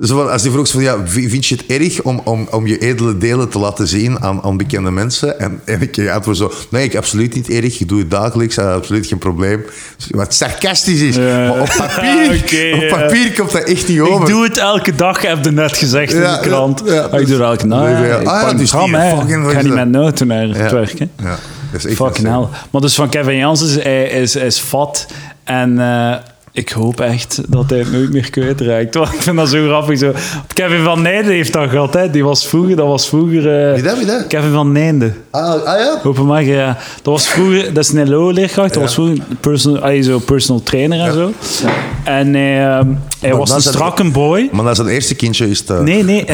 Zo 0.00 0.16
van, 0.16 0.30
als 0.30 0.42
die 0.42 0.50
vroeg 0.50 0.66
ze 0.66 0.72
van, 0.72 0.82
ja, 0.82 0.96
vind 1.06 1.46
je 1.46 1.54
het 1.54 1.80
erg 1.80 2.02
om, 2.02 2.20
om, 2.24 2.48
om 2.50 2.66
je 2.66 2.78
edele 2.78 3.18
delen 3.18 3.48
te 3.48 3.58
laten 3.58 3.88
zien 3.88 4.22
aan, 4.22 4.42
aan 4.42 4.56
bekende 4.56 4.90
mensen? 4.90 5.40
En, 5.40 5.60
en 5.64 5.80
ik 5.80 6.08
antwoord 6.08 6.36
zo, 6.36 6.52
nee, 6.68 6.84
ik 6.84 6.96
absoluut 6.96 7.34
niet 7.34 7.48
erg. 7.48 7.80
Ik 7.80 7.88
doe 7.88 7.98
het 7.98 8.10
dagelijks, 8.10 8.54
dat 8.54 8.68
is 8.68 8.74
absoluut 8.74 9.06
geen 9.06 9.18
probleem. 9.18 9.64
Wat 10.10 10.34
sarcastisch 10.34 11.00
is. 11.00 11.16
Ja. 11.16 11.48
Maar 11.48 11.60
op 11.60 11.74
papier, 11.76 12.30
op 12.74 12.82
ja. 12.82 12.96
papier 12.96 13.32
komt 13.32 13.52
dat 13.52 13.62
echt 13.62 13.88
niet 13.88 14.00
over. 14.00 14.20
Ik 14.20 14.26
doe 14.26 14.44
het 14.44 14.56
elke 14.56 14.94
dag, 14.94 15.22
heb 15.22 15.44
je 15.44 15.50
net 15.50 15.76
gezegd 15.76 16.12
in 16.12 16.20
de 16.20 16.38
krant. 16.40 16.90
Ah, 16.90 17.20
ik 17.20 17.26
doe 17.26 17.36
het 17.36 17.40
elke 17.40 17.68
dag. 17.68 17.88
Ja. 17.88 18.16
ik 18.16 18.26
Ah, 18.26 18.42
dus 18.42 18.50
een 18.50 18.56
die 18.56 18.64
Ik 18.64 19.52
ga 19.52 19.62
niet 19.62 19.74
met 19.74 19.86
een 19.86 19.96
auto 19.96 20.24
naar 20.24 20.48
het 20.48 20.72
werk. 20.72 20.98
Dat 21.72 21.80
is 21.80 21.84
echt 21.86 21.96
Fucking 21.96 22.26
hell. 22.28 22.46
Maar 22.70 22.80
dus 22.80 22.94
van 22.94 23.08
Kevin 23.08 23.36
Janssens, 23.36 23.74
hij 23.82 24.04
is, 24.04 24.36
is 24.36 24.58
fat. 24.58 25.06
En 25.44 25.78
eh, 25.80 26.14
ik 26.52 26.68
hoop 26.70 27.00
echt 27.00 27.40
dat 27.48 27.70
hij 27.70 27.78
het 27.78 27.92
nooit 27.92 28.12
meer 28.12 28.30
kwijtraakt. 28.30 28.94
Want 28.98 29.12
ik 29.12 29.22
vind 29.22 29.36
dat 29.36 29.48
zo 29.48 29.66
grappig. 29.66 29.98
Zo. 29.98 30.12
Kevin 30.52 30.82
van 30.84 31.02
Nijden 31.02 31.32
heeft 31.32 31.52
dat 31.52 31.70
gehad. 31.70 31.94
Hè. 31.94 32.10
Die 32.10 32.24
was 32.24 32.46
vroeger... 32.46 32.76
Dat 32.76 32.86
was 32.86 33.08
vroeger 33.08 33.68
eh, 33.68 33.74
Wie 33.74 33.82
dat, 33.82 33.96
wie 33.96 34.06
dat? 34.06 34.26
Kevin 34.26 34.52
van 34.52 34.72
Nijden. 34.72 35.16
Ah, 35.30 35.62
ah 35.64 35.78
ja? 35.78 36.00
Openmaken, 36.04 36.46
ja. 36.52 36.66
Dat 37.02 37.12
was 37.12 37.28
vroeger... 37.28 37.72
Dat 37.72 37.84
is 37.84 37.92
een 37.92 38.08
LO-leerkracht. 38.08 38.72
Dat 38.72 38.82
was 38.82 38.94
vroeger 38.94 39.16
een 39.28 39.36
personal, 39.40 40.02
zo 40.02 40.18
personal 40.18 40.62
trainer 40.62 41.00
en 41.00 41.12
zo. 41.12 41.32
En 42.04 42.34
hij, 42.34 42.68
eh, 42.78 42.80
hij 43.20 43.34
was 43.34 43.48
dat 43.48 43.50
een 43.50 43.56
is 43.56 43.64
het- 43.64 43.74
strakke 43.74 44.10
boy. 44.10 44.48
Maar 44.52 44.64
dat 44.64 44.76
zijn 44.76 44.88
eerste 44.88 45.14
kindje 45.14 45.50
is 45.50 45.62
te... 45.62 45.72
Nee, 45.72 46.04
nee. 46.04 46.24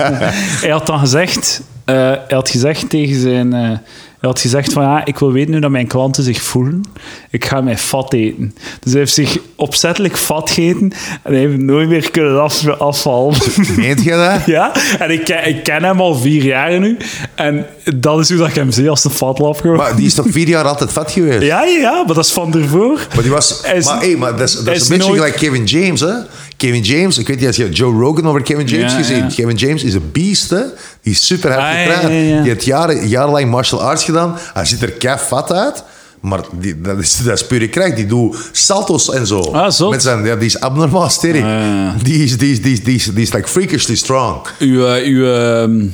hij 0.64 0.70
had 0.70 0.86
dan 0.86 0.98
gezegd, 0.98 1.62
hij 1.84 2.20
had 2.28 2.50
gezegd 2.50 2.90
tegen 2.90 3.20
zijn, 3.20 3.80
had 4.24 4.40
gezegd 4.40 4.72
van 4.72 4.82
ja, 4.82 5.04
ik 5.04 5.18
wil 5.18 5.32
weten 5.32 5.52
hoe 5.52 5.60
dat 5.60 5.70
mijn 5.70 5.86
klanten 5.86 6.22
zich 6.24 6.42
voelen. 6.42 6.82
Ik 7.30 7.44
ga 7.44 7.60
mij 7.60 7.78
fat 7.78 8.12
eten. 8.12 8.54
Dus 8.80 8.90
hij 8.92 9.00
heeft 9.00 9.14
zich 9.14 9.38
opzettelijk 9.56 10.18
fat 10.18 10.50
gegeten 10.50 10.92
en 11.22 11.32
hij 11.32 11.38
heeft 11.40 11.58
nooit 11.58 11.88
meer 11.88 12.10
kunnen 12.10 12.42
af, 12.42 12.66
afvallen. 12.68 13.34
Meent 13.76 14.02
je 14.04 14.10
dat? 14.10 14.46
ja, 14.56 14.72
en 14.98 15.10
ik, 15.10 15.24
ken- 15.24 15.48
ik 15.48 15.62
ken 15.64 15.84
hem 15.84 16.00
al 16.00 16.14
vier 16.14 16.42
jaar 16.44 16.78
nu. 16.80 16.96
En 17.34 17.66
dat 17.96 18.20
is 18.20 18.28
hoe 18.28 18.38
dat 18.38 18.48
ik 18.48 18.54
hem 18.54 18.70
zie 18.70 18.90
als 18.90 19.04
een 19.04 19.10
fatlap 19.10 19.60
gewoon. 19.60 19.76
Maar 19.76 19.96
die 19.96 20.06
is 20.06 20.14
toch 20.14 20.26
vier 20.28 20.48
jaar 20.48 20.64
altijd 20.64 20.92
vet 20.92 21.10
geweest? 21.10 21.42
Ja, 21.42 21.62
ja, 21.64 21.78
ja, 21.78 22.02
maar 22.06 22.14
dat 22.14 22.24
is 22.24 22.32
van 22.32 22.54
ervoor. 22.54 23.06
Maar 23.14 23.22
die 23.22 23.32
was... 23.32 23.60
Is- 23.74 23.84
maar 23.84 24.00
hey, 24.00 24.16
maar 24.16 24.36
dat 24.36 24.48
is, 24.48 24.54
dat 24.54 24.74
is 24.74 24.80
is 24.80 24.88
een 24.88 24.96
beetje 24.96 25.12
nooit- 25.12 25.20
gelijk 25.22 25.40
Kevin 25.40 25.64
James, 25.64 26.00
hè? 26.00 26.12
Kevin 26.56 26.82
James, 26.82 27.18
ik 27.18 27.26
weet 27.26 27.36
niet, 27.38 27.46
als 27.46 27.56
je 27.56 27.68
Joe 27.68 28.00
Rogan 28.00 28.28
over 28.28 28.42
Kevin 28.42 28.66
James 28.66 28.92
Ja, 28.92 28.98
gezien. 28.98 29.16
ja. 29.16 29.26
Kevin 29.34 29.56
James 29.56 29.82
is 29.84 29.94
een 29.94 30.10
beest, 30.12 30.50
hè? 30.50 30.60
Die 31.02 31.12
is 31.12 31.26
super 31.26 31.52
hard 31.52 31.62
Ah, 31.62 31.82
getraind. 31.82 32.28
ja. 32.28 32.40
Die 32.40 32.50
heeft 32.50 32.64
jaren, 32.64 33.08
jarenlang 33.08 33.50
martial 33.50 33.82
arts 33.82 34.04
gedaan. 34.14 34.38
Hij 34.54 34.64
ziet 34.64 34.82
er 34.82 34.92
kei 34.92 35.18
fat 35.18 35.52
uit. 35.52 35.84
Maar 36.20 36.40
die, 36.52 36.80
dat, 36.80 36.98
is, 36.98 37.16
dat 37.16 37.40
is 37.40 37.46
pure 37.46 37.68
kracht. 37.68 37.96
Die 37.96 38.06
doet 38.06 38.36
salto's 38.52 39.10
en 39.10 39.26
zo. 39.26 39.40
Ah, 39.40 39.70
zot. 39.70 39.90
Met 39.90 40.02
zijn, 40.02 40.24
ja, 40.24 40.36
die 40.36 40.46
is 40.46 40.60
abnormaal 40.60 41.08
sterk. 41.08 41.36
ja. 41.36 41.94
Die, 42.02 42.22
is, 42.24 42.38
die, 42.38 42.52
is, 42.52 42.62
die, 42.62 42.72
is, 42.72 42.84
die, 42.84 42.94
is, 42.94 43.04
die 43.04 43.22
is 43.22 43.32
like 43.32 43.48
freakishly 43.48 43.96
strong. 43.96 44.36
Uw, 44.58 44.86
eh, 44.86 45.06
uw, 45.06 45.26
ehm, 45.26 45.86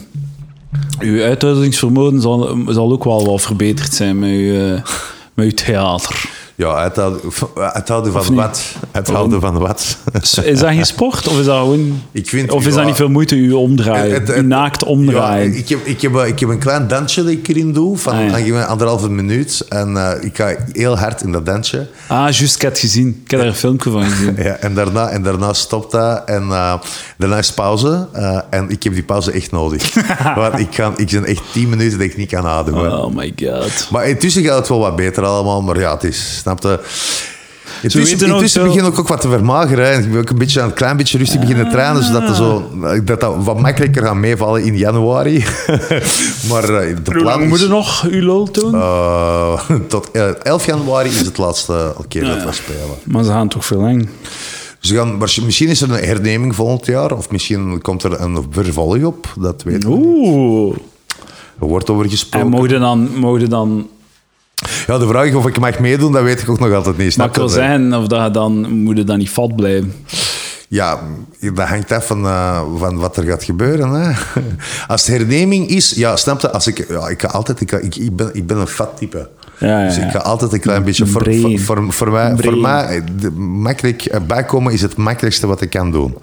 uw 1.01 1.23
uithoudingsvermogen 1.23 2.21
zal, 2.21 2.59
zal 2.69 2.93
ook 2.93 3.05
wel 3.05 3.27
wat 3.27 3.41
verbeterd 3.41 3.95
zijn 3.95 4.19
met 4.19 4.31
uw, 4.31 4.55
eh, 4.55 4.83
met 5.35 5.45
uw 5.47 5.55
theater. 5.55 6.30
Ja, 6.61 6.83
het 6.83 6.97
houden, 7.89 8.13
van 8.13 8.35
wat. 8.35 8.63
Het 8.91 9.09
houden 9.09 9.41
van 9.41 9.59
wat. 9.59 9.97
Is 10.43 10.59
dat 10.59 10.69
geen 10.69 10.87
sport? 10.87 11.29
Of 11.29 11.39
is 11.39 11.45
dat 11.45 11.59
gewoon... 11.59 12.03
Ik 12.13 12.29
vind- 12.29 12.51
of 12.51 12.67
is 12.67 12.75
dat 12.75 12.85
niet 12.85 12.97
veel 12.97 13.09
moeite, 13.09 13.35
u 13.37 13.53
omdraaien? 13.53 14.13
Het- 14.15 14.29
het- 14.29 14.37
u 14.37 14.43
naakt 14.43 14.85
omdraaien? 14.85 15.53
Ja, 15.53 15.59
ik, 15.59 15.69
heb, 15.69 15.79
ik, 15.87 16.01
heb, 16.01 16.17
ik 16.17 16.39
heb 16.41 16.49
een 16.49 16.59
klein 16.59 16.89
dansje 16.89 17.23
dat 17.23 17.33
ik 17.33 17.49
erin 17.49 17.73
doe, 17.73 17.97
van 17.99 18.13
Ah, 18.33 18.47
ja. 18.47 18.63
anderhalve 18.65 19.11
minuut. 19.11 19.65
En 19.69 19.97
eh, 19.97 20.25
ik 20.25 20.37
ga 20.37 20.55
heel 20.73 20.99
hard 20.99 21.23
in 21.23 21.33
dat 21.33 21.47
dansje. 21.47 21.87
Ah, 22.09 22.19
juist, 22.19 22.55
ik 22.55 22.61
heb 22.63 22.71
het 22.71 22.81
gezien. 22.81 23.21
Ik 23.25 23.31
heb 23.31 23.41
daar 23.41 23.49
een 23.49 23.55
filmpje 23.55 23.91
van 23.91 24.03
gezien. 24.05 24.35
Ja, 24.51 24.55
en, 24.57 24.75
daarna, 24.75 25.09
en 25.09 25.23
daarna 25.23 25.53
stopt 25.53 25.93
dat. 25.93 26.23
En 26.25 26.43
eh, 26.43 26.75
daarna 27.19 27.39
is 27.39 27.53
pauze. 27.53 28.07
eh, 28.13 28.39
en 28.51 28.71
ik 28.71 28.83
heb 28.83 28.93
die 28.95 29.03
pauze 29.03 29.31
echt 29.33 29.51
nodig. 29.51 29.95
Want 30.37 30.59
ik, 30.59 30.71
kan, 30.71 30.93
ik 30.99 31.11
ben 31.11 31.25
echt 31.25 31.43
tien 31.53 31.69
minuten 31.69 31.99
dat 31.99 32.07
ik 32.07 32.17
niet 32.17 32.31
kan 32.31 32.47
ademen. 32.47 32.99
Oh 33.05 33.15
my 33.15 33.33
god. 33.45 33.89
Maar 33.91 34.09
intussen 34.09 34.45
gaat 34.45 34.59
het 34.59 34.69
wel 34.69 34.79
wat 34.79 34.97
beter 34.97 35.25
allemaal. 35.25 35.63
Maar 35.63 35.79
ja, 35.81 35.93
het 35.95 36.05
is, 36.05 36.41
snap 36.59 36.63
je... 36.63 36.81
Intussen, 37.83 38.29
intussen 38.29 38.65
begin 38.65 38.85
ik 38.85 38.99
ook 38.99 39.09
wat 39.09 39.21
te 39.21 39.29
vermageren. 39.29 39.93
En 39.93 40.03
ik 40.03 40.11
ben 40.11 40.21
ook 40.21 40.31
een, 40.31 40.39
beetje, 40.39 40.61
een 40.61 40.73
klein 40.73 40.97
beetje 40.97 41.19
rustig 41.19 41.41
beginnen 41.41 41.71
trainen, 41.71 42.05
zodat 42.05 42.27
dat, 42.27 42.37
zo, 42.37 42.71
dat 43.05 43.21
dat 43.21 43.35
wat 43.45 43.61
makkelijker 43.61 44.03
gaat 44.03 44.15
meevallen 44.15 44.63
in 44.65 44.77
januari. 44.77 45.39
maar 46.51 46.65
eh, 46.65 46.97
de 46.97 47.01
Hoe 47.05 47.13
plan 47.13 47.25
lang 47.25 47.43
is... 47.43 47.49
moet 47.49 47.61
je 47.61 47.69
nog 47.69 48.05
uw 48.11 48.23
lol 48.23 48.53
doen? 48.53 48.75
eh, 48.75 49.61
tot 49.89 50.11
eh, 50.11 50.29
11 50.43 50.67
januari 50.67 51.09
is 51.09 51.21
het 51.21 51.39
laatste 51.39 51.95
keer 52.09 52.25
dat 52.25 52.45
we 52.45 52.53
spelen. 52.53 52.81
maar 53.05 53.25
ze 53.25 53.31
gaan 53.31 53.49
toch 53.49 53.65
veel 53.65 53.81
lang. 53.81 54.09
Ze 54.81 54.95
gaan, 54.95 55.19
misschien 55.19 55.69
is 55.69 55.81
er 55.81 55.91
een 55.91 56.05
herneming 56.05 56.55
volgend 56.55 56.87
jaar, 56.87 57.17
of 57.17 57.31
misschien 57.31 57.81
komt 57.83 58.03
er 58.03 58.21
een 58.21 58.47
vervolg 58.51 59.03
op. 59.03 59.33
Dat 59.39 59.63
weet 59.63 59.75
ik 59.75 59.89
niet. 59.89 59.99
Oeh. 59.99 60.77
Er 61.61 61.67
wordt 61.67 61.91
over 61.91 62.05
En 62.05 62.11
gesproken. 62.11 62.49
mogen 62.49 62.81
dan... 62.81 63.09
Mogen 63.19 63.51
dan 63.51 63.89
Ja, 64.87 64.99
de 64.99 65.07
vraag 65.07 65.35
of 65.35 65.47
ik 65.47 65.59
mag 65.61 65.79
meedoen, 65.79 66.13
dat 66.13 66.23
weet 66.23 66.41
ik 66.43 66.49
ook 66.49 66.59
nog 66.61 66.73
altijd 66.73 66.97
niet. 66.97 67.05
maar 67.05 67.13
Snap 67.13 67.29
ik 67.29 67.35
wil 67.35 67.45
je? 67.45 67.51
zeggen 67.51 67.95
of 67.95 68.07
dat 68.07 68.25
je 68.25 68.31
dan... 68.31 68.71
Moet 68.83 68.97
je 68.97 69.05
dan 69.05 69.19
niet 69.19 69.31
vat 69.31 69.57
blijven? 69.57 69.93
Ja, 70.69 71.01
dat 71.41 71.69
hangt 71.69 71.93
af 71.93 72.07
van, 72.07 72.25
eh, 72.27 72.63
van 72.77 72.99
wat 72.99 73.17
er 73.17 73.25
gaat 73.25 73.45
gebeuren. 73.45 73.91
Hè. 73.91 74.13
Als 74.93 75.07
het 75.07 75.17
herneming 75.17 75.69
is, 75.69 75.91
ja, 75.91 76.17
snap 76.17 76.41
je? 76.41 76.51
Als 76.51 76.67
ik, 76.67 76.87
ja, 76.89 77.09
ik, 77.09 77.21
ga 77.21 77.29
altijd, 77.29 77.61
ik, 77.61 77.73
ik, 77.73 77.97
ik, 77.97 78.17
ben, 78.17 78.31
ik 78.33 78.47
ben 78.47 78.57
een 78.57 78.67
fat 78.67 78.97
type. 78.97 79.29
Ja, 79.59 79.81
ja, 79.81 79.87
Dus 79.87 79.97
ik 79.99 80.11
ga 80.11 80.19
altijd 80.19 80.53
een 80.53 80.61
klein 80.61 80.85
beetje... 80.85 81.07
Voor, 81.07 81.35
voor, 81.35 81.59
voor, 81.59 81.93
voor 81.93 82.11
mij, 82.11 82.35
voor 82.37 82.57
mij 82.57 83.03
de- 83.21 83.31
makkelijk 83.41 84.05
eh, 84.05 84.21
bijkomen 84.27 84.73
is 84.73 84.83
het 84.83 84.97
makkelijkste 84.97 85.47
wat 85.47 85.61
ik 85.61 85.71
kan 85.71 85.91
doen. 85.91 86.17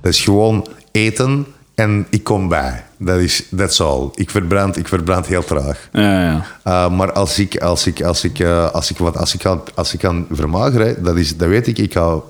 Dat 0.00 0.12
is 0.12 0.20
gewoon 0.24 0.66
eten 0.92 1.46
en 1.74 2.06
ik 2.10 2.24
kom 2.24 2.48
bij. 2.48 2.84
Dat 2.98 3.18
is, 3.18 3.46
that's 3.56 3.80
all. 3.80 4.08
Ik 4.14 4.30
verbrand, 4.30 4.76
ik 4.76 4.88
verbrand 4.88 5.26
heel 5.26 5.44
traag. 5.44 5.88
Ja, 5.92 6.22
ja. 6.22 6.46
Uh, 6.64 6.96
maar 6.96 7.12
als 7.12 7.38
ik, 7.38 7.60
als 7.60 7.86
ik, 7.86 8.02
als 8.02 8.24
ik, 8.24 8.38
eh, 8.38 8.70
als 8.70 8.90
ik, 8.90 8.98
wat, 8.98 9.16
als 9.16 9.34
ik, 9.34 9.40
kan, 9.40 9.62
als 9.74 9.92
ik 9.92 9.98
kan 9.98 10.26
vermageren, 10.30 11.02
dat, 11.02 11.16
is, 11.16 11.36
dat 11.36 11.48
weet 11.48 11.66
ik, 11.66 11.78
ik 11.78 11.92
ga 11.92 12.20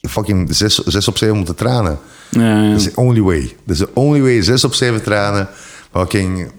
fucking 0.00 0.54
zes, 0.54 0.74
zes 0.74 1.08
op 1.08 1.18
zeven 1.18 1.36
moeten 1.36 1.54
trainen. 1.54 1.98
Ja, 2.30 2.62
ja. 2.62 2.70
Dat 2.70 2.80
is 2.80 2.84
the 2.84 2.96
only 2.96 3.20
way. 3.20 3.40
Dat 3.64 3.76
is 3.76 3.78
the 3.78 3.88
only 3.94 4.20
way. 4.20 4.42
Zes 4.42 4.64
op 4.64 4.74
zeven 4.74 5.02
trainen. 5.02 5.48
Fucking 5.92 6.50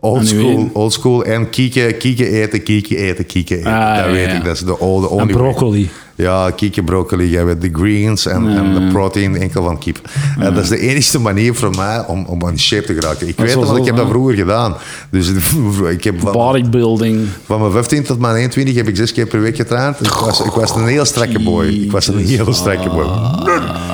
old 0.00 0.26
school, 0.26 0.70
old 0.72 0.92
school. 0.92 1.24
En 1.24 1.50
kieken, 1.50 1.96
kieken 1.96 2.26
eten, 2.26 2.62
kieken 2.62 2.96
eten, 2.96 3.26
kieken 3.26 3.58
eten. 3.58 3.72
Ah, 3.72 3.96
dat 3.96 4.04
ja, 4.04 4.10
weet 4.10 4.30
ja. 4.30 4.36
ik. 4.36 4.44
Dat 4.44 4.54
is 4.54 4.60
de 4.60 4.78
only, 4.78 5.06
only 5.06 5.20
En 5.20 5.26
way. 5.26 5.36
broccoli. 5.36 5.90
Ja, 6.18 6.50
kieken, 6.50 6.84
broccoli. 6.84 7.30
Jij 7.30 7.44
weet 7.44 7.60
de 7.60 7.70
greens 7.72 8.26
en, 8.26 8.48
en 8.48 8.74
de 8.74 8.92
protein 8.92 9.36
enkel 9.36 9.64
van 9.64 9.78
kip. 9.78 10.00
En 10.38 10.54
dat 10.54 10.62
is 10.62 10.68
de 10.68 10.78
enige 10.78 11.18
manier 11.18 11.54
voor 11.54 11.70
mij 11.76 12.04
om, 12.06 12.24
om 12.26 12.48
in 12.48 12.58
shape 12.58 12.86
te 12.86 12.94
geraken. 12.94 13.28
Ik 13.28 13.36
weet 13.36 13.54
want 13.54 13.78
ik 13.78 13.84
heb 13.84 13.96
dat 13.96 14.08
vroeger 14.08 14.34
gedaan. 14.34 14.76
Dus 15.10 15.32
ik 15.96 16.04
heb 16.04 16.20
van, 16.20 16.32
Bodybuilding. 16.32 17.26
van 17.44 17.60
mijn 17.60 17.72
15 17.72 18.02
tot 18.02 18.18
mijn 18.18 18.34
21 18.34 18.74
heb 18.74 18.88
ik 18.88 18.96
zes 18.96 19.12
keer 19.12 19.26
per 19.26 19.40
week 19.40 19.56
getraind. 19.56 20.00
Ik 20.00 20.10
was, 20.10 20.40
ik 20.40 20.50
was 20.50 20.74
een 20.74 20.86
heel 20.86 21.04
strakke 21.04 21.42
boy. 21.42 21.66
Ik 21.66 21.92
was 21.92 22.06
een 22.06 22.18
heel 22.18 22.52
strakke 22.52 22.88
boy. 22.88 23.06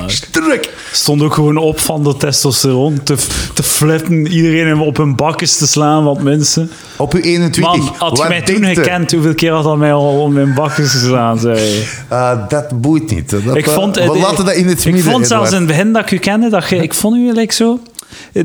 Sterk. 0.05 0.73
Stond 0.91 1.21
ook 1.21 1.33
gewoon 1.33 1.57
op 1.57 1.79
van 1.79 2.03
de 2.03 2.17
testosteron. 2.17 3.03
Te, 3.03 3.15
te 3.53 3.63
flippen, 3.63 4.27
iedereen 4.27 4.79
op 4.79 4.97
hun 4.97 5.15
bakjes 5.15 5.57
te 5.57 5.67
slaan, 5.67 6.03
wat 6.03 6.21
mensen. 6.21 6.69
Op 6.97 7.13
uw 7.13 7.21
21. 7.21 7.77
Man, 7.77 7.93
had 7.97 8.17
je 8.17 8.25
mij 8.27 8.41
toen 8.41 8.65
gekend, 8.65 9.11
hoeveel 9.11 9.33
keer 9.33 9.51
had 9.51 9.65
hij 9.65 9.75
mij 9.75 9.93
al 9.93 10.21
op 10.21 10.31
mijn 10.31 10.53
bakjes 10.53 10.91
geslaan, 10.91 11.39
zei 11.39 11.83
je. 12.15 12.21
Ah, 12.21 12.49
dat 12.49 12.81
boeit 12.81 13.11
niet. 13.11 13.29
Dat, 13.29 13.55
Ik 13.55 13.67
eh, 13.67 13.73
vond, 13.73 13.95
we 13.95 14.17
laten 14.17 14.45
dat 14.45 14.53
in 14.55 14.67
het 14.67 14.85
ik 14.85 14.93
midden. 14.93 15.11
vond 15.11 15.27
zelfs 15.27 15.51
in 15.51 15.57
het 15.57 15.67
begin 15.67 15.93
dat 15.93 16.01
ik 16.01 16.11
u 16.11 16.17
kende, 16.17 16.49
dat 16.49 16.69
je, 16.69 16.75
ik 16.75 16.93
vond 16.93 17.15
u 17.15 17.31
like 17.31 17.53
zo... 17.53 17.79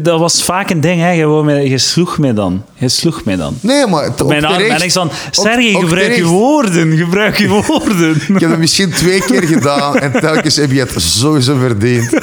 Dat 0.00 0.18
was 0.20 0.42
vaak 0.42 0.70
een 0.70 0.80
ding, 0.80 1.00
hè. 1.00 1.10
Je, 1.10 1.68
je 1.68 1.78
sloeg 1.78 2.18
mij 2.18 2.34
dan. 2.34 2.64
Je 2.74 2.88
sloeg 2.88 3.24
mij 3.24 3.36
dan. 3.36 3.56
Nee, 3.60 3.86
maar 3.86 4.08
op 4.18 4.28
Mijn 4.28 4.44
arm 4.44 4.54
terecht- 4.56 4.80
en 4.80 4.84
ik 4.86 4.92
van, 4.92 5.10
Sergej, 5.30 5.74
gebruik 5.74 6.16
je 6.16 6.24
woorden, 6.24 6.96
gebruik 6.96 7.38
je 7.38 7.48
woorden. 7.48 8.16
Ik 8.34 8.40
heb 8.40 8.50
het 8.50 8.58
misschien 8.58 8.90
twee 8.90 9.20
keer 9.20 9.42
gedaan 9.42 9.96
en 9.98 10.20
telkens 10.20 10.56
heb 10.56 10.70
je 10.70 10.80
het 10.80 10.94
sowieso 11.02 11.56
verdiend. 11.58 12.10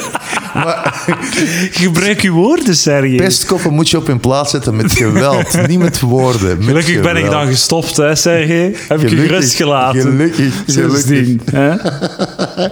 Maar 0.64 1.06
gebruik 1.72 2.22
je 2.22 2.32
woorden, 2.32 2.76
Sergej. 2.76 3.16
pestkoppen 3.16 3.74
moet 3.74 3.90
je 3.90 3.98
op 3.98 4.08
hun 4.08 4.20
plaats 4.20 4.52
zetten 4.52 4.76
met 4.76 4.92
geweld, 4.92 5.58
niet 5.68 5.80
met 5.80 6.00
woorden. 6.00 6.58
Met 6.58 6.66
Gelukkig 6.66 7.02
ben 7.02 7.16
ik 7.16 7.30
dan 7.30 7.48
gestopt, 7.48 7.98
hè, 7.98 8.16
Sergej. 8.16 8.76
Heb 8.88 8.98
ik 8.98 9.02
je 9.02 9.08
Gelukkig, 9.08 9.28
gerust 9.28 9.56
gelaten. 9.56 10.02
gelukkig, 10.02 10.54
Sindsdien, 10.68 11.42
hè? 11.52 11.76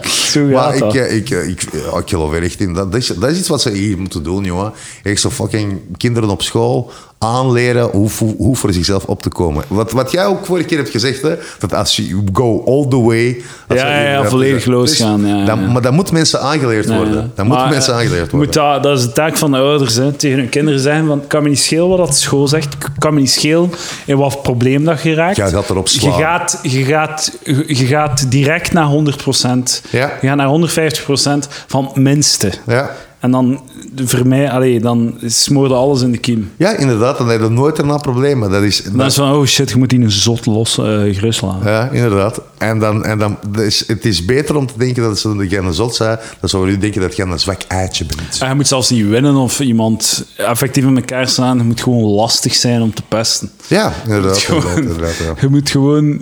Zo 0.08 0.46
Maar 0.46 0.76
ik, 0.76 0.94
ik, 0.94 1.30
ik, 1.30 1.64
ik 1.64 2.10
geloof 2.10 2.34
er 2.34 2.44
echt 2.44 2.60
in. 2.60 2.74
Dat 2.74 2.96
is, 2.96 3.08
dat 3.08 3.30
is 3.30 3.38
iets 3.38 3.48
wat 3.48 3.62
ze 3.62 3.72
hier 3.72 3.98
moeten 3.98 4.24
doen, 4.24 4.44
jongen. 4.44 4.74
Echt 5.04 5.22
zo 5.22 5.30
fucking 5.30 5.80
kinderen 5.98 6.30
op 6.30 6.42
school 6.42 6.92
aanleren 7.18 7.84
hoe, 7.90 8.10
hoe, 8.20 8.36
hoe 8.38 8.56
voor 8.56 8.74
zichzelf 8.74 9.06
op 9.06 9.22
te 9.22 9.30
komen. 9.30 9.64
Wat, 9.68 9.92
wat 9.92 10.12
jij 10.12 10.26
ook 10.26 10.46
vorige 10.46 10.66
keer 10.68 10.78
hebt 10.78 10.90
gezegd, 10.90 11.22
hè, 11.22 11.36
dat 11.60 11.74
als 11.74 11.96
je 11.96 12.22
go 12.34 12.64
all 12.66 12.88
the 12.90 13.02
way... 13.02 13.42
Ja, 13.68 13.76
ja, 13.76 14.02
ja, 14.10 14.22
dat- 14.22 14.30
volledig 14.32 14.64
dat- 14.64 14.74
losgaan, 14.74 15.28
ja, 15.28 15.46
dat- 15.46 15.58
ja. 15.60 15.72
Maar 15.72 15.82
dat 15.82 15.92
moet 15.94 16.12
mensen 16.12 16.42
aangeleerd 16.42 16.88
worden. 16.88 17.14
Ja. 17.16 17.30
Dat 17.36 17.46
moet 17.46 17.56
Maar, 17.58 17.70
mensen 17.70 17.94
eh, 17.94 18.00
aangeleerd 18.00 18.32
je 18.32 18.38
moet 18.38 18.56
worden. 18.56 18.74
dat, 18.74 18.84
dat 18.84 18.98
is 18.98 19.04
de 19.06 19.12
taak 19.12 19.38
van 19.38 19.52
de 19.52 19.58
ouders. 19.58 19.96
Hè. 19.96 20.12
Tegen 20.12 20.38
hun 20.38 20.50
kinderen 20.50 20.80
zeggen 20.80 21.08
van, 21.08 21.28
kan 21.28 21.44
me 21.44 21.50
niet 21.50 21.60
schelen 21.60 21.88
wat 21.88 21.98
dat 21.98 22.18
school 22.18 22.48
zegt. 22.48 22.78
Kan 22.98 23.14
me 23.14 23.20
niet 23.20 23.32
schelen 23.32 23.72
in 24.06 24.18
wat 24.18 24.42
probleem 24.42 24.84
dat 24.84 25.02
je 25.02 25.14
raakt. 25.14 25.36
Jij 25.36 25.50
gaat 25.50 25.70
erop 25.70 25.88
Je 25.88 26.12
gaat, 26.12 26.60
je 26.64 26.84
gaat, 26.84 27.38
je 27.68 27.86
gaat 27.86 28.32
direct 28.32 28.74
naar 28.74 28.88
100%. 28.88 29.82
Ja. 29.90 30.12
Je 30.22 30.28
gaat 30.28 30.36
naar 30.38 30.48
150% 30.48 31.48
van 31.68 31.86
het 31.86 31.96
minste. 31.96 32.52
Ja. 32.68 32.92
En 33.26 33.32
dan, 33.32 33.60
voor 33.96 34.28
mij, 34.28 34.50
allee, 34.52 34.80
dan 34.80 35.18
smoorde 35.26 35.74
alles 35.74 36.02
in 36.02 36.12
de 36.12 36.18
kiem. 36.18 36.52
ja, 36.58 36.78
inderdaad. 36.78 37.18
Dan 37.18 37.30
heb 37.30 37.42
je 37.42 37.50
nooit 37.50 37.78
erna 37.78 37.98
problemen. 37.98 38.52
Dat 38.52 38.64
is, 38.64 38.84
Dan 38.84 39.06
is 39.06 39.16
van, 39.16 39.34
oh 39.34 39.46
shit, 39.46 39.70
je 39.70 39.78
moet 39.78 39.90
die 39.90 40.00
een 40.00 40.12
zot 40.12 40.46
los 40.46 40.78
eh 40.78 40.86
gerust 40.86 41.42
laten. 41.42 41.72
Ja, 41.72 41.90
inderdaad. 41.90 42.42
En, 42.58 42.80
dan, 42.80 43.04
en 43.04 43.18
dan, 43.18 43.38
dus 43.50 43.84
het 43.88 44.06
is 44.06 44.26
beter 44.26 44.56
om 44.56 44.66
te 44.66 44.74
denken 44.78 45.04
dat 45.04 45.20
ze 45.20 45.46
geen 45.50 45.74
zot 45.74 45.96
zijn, 45.96 46.18
dan 46.40 46.50
zouden 46.50 46.72
we 46.72 46.78
nu 46.78 46.84
denken 46.84 47.02
dat 47.02 47.16
je 47.16 47.24
een 47.24 47.40
zwak 47.40 47.62
eitje 47.68 48.06
bent. 48.06 48.38
En 48.42 48.50
je 48.50 48.56
moet 48.56 48.68
zelfs 48.68 48.90
niet 48.90 49.08
winnen 49.08 49.36
of 49.36 49.60
iemand 49.60 50.26
effectief 50.38 50.84
in 50.84 50.96
elkaar 50.96 51.28
slaan. 51.28 51.58
Je 51.58 51.64
moet 51.64 51.82
gewoon 51.82 52.04
lastig 52.04 52.54
zijn 52.56 52.82
om 52.82 52.94
te 52.94 53.02
pesten. 53.08 53.50
Ja, 53.68 53.94
inderdaad. 54.04 54.38
Gewoon- 54.38 54.62
inderdaad, 54.62 54.78
inderdaad 54.78 55.18
ja. 55.18 55.34
Je 55.42 55.48
moet 55.48 55.70
gewoon... 55.70 56.22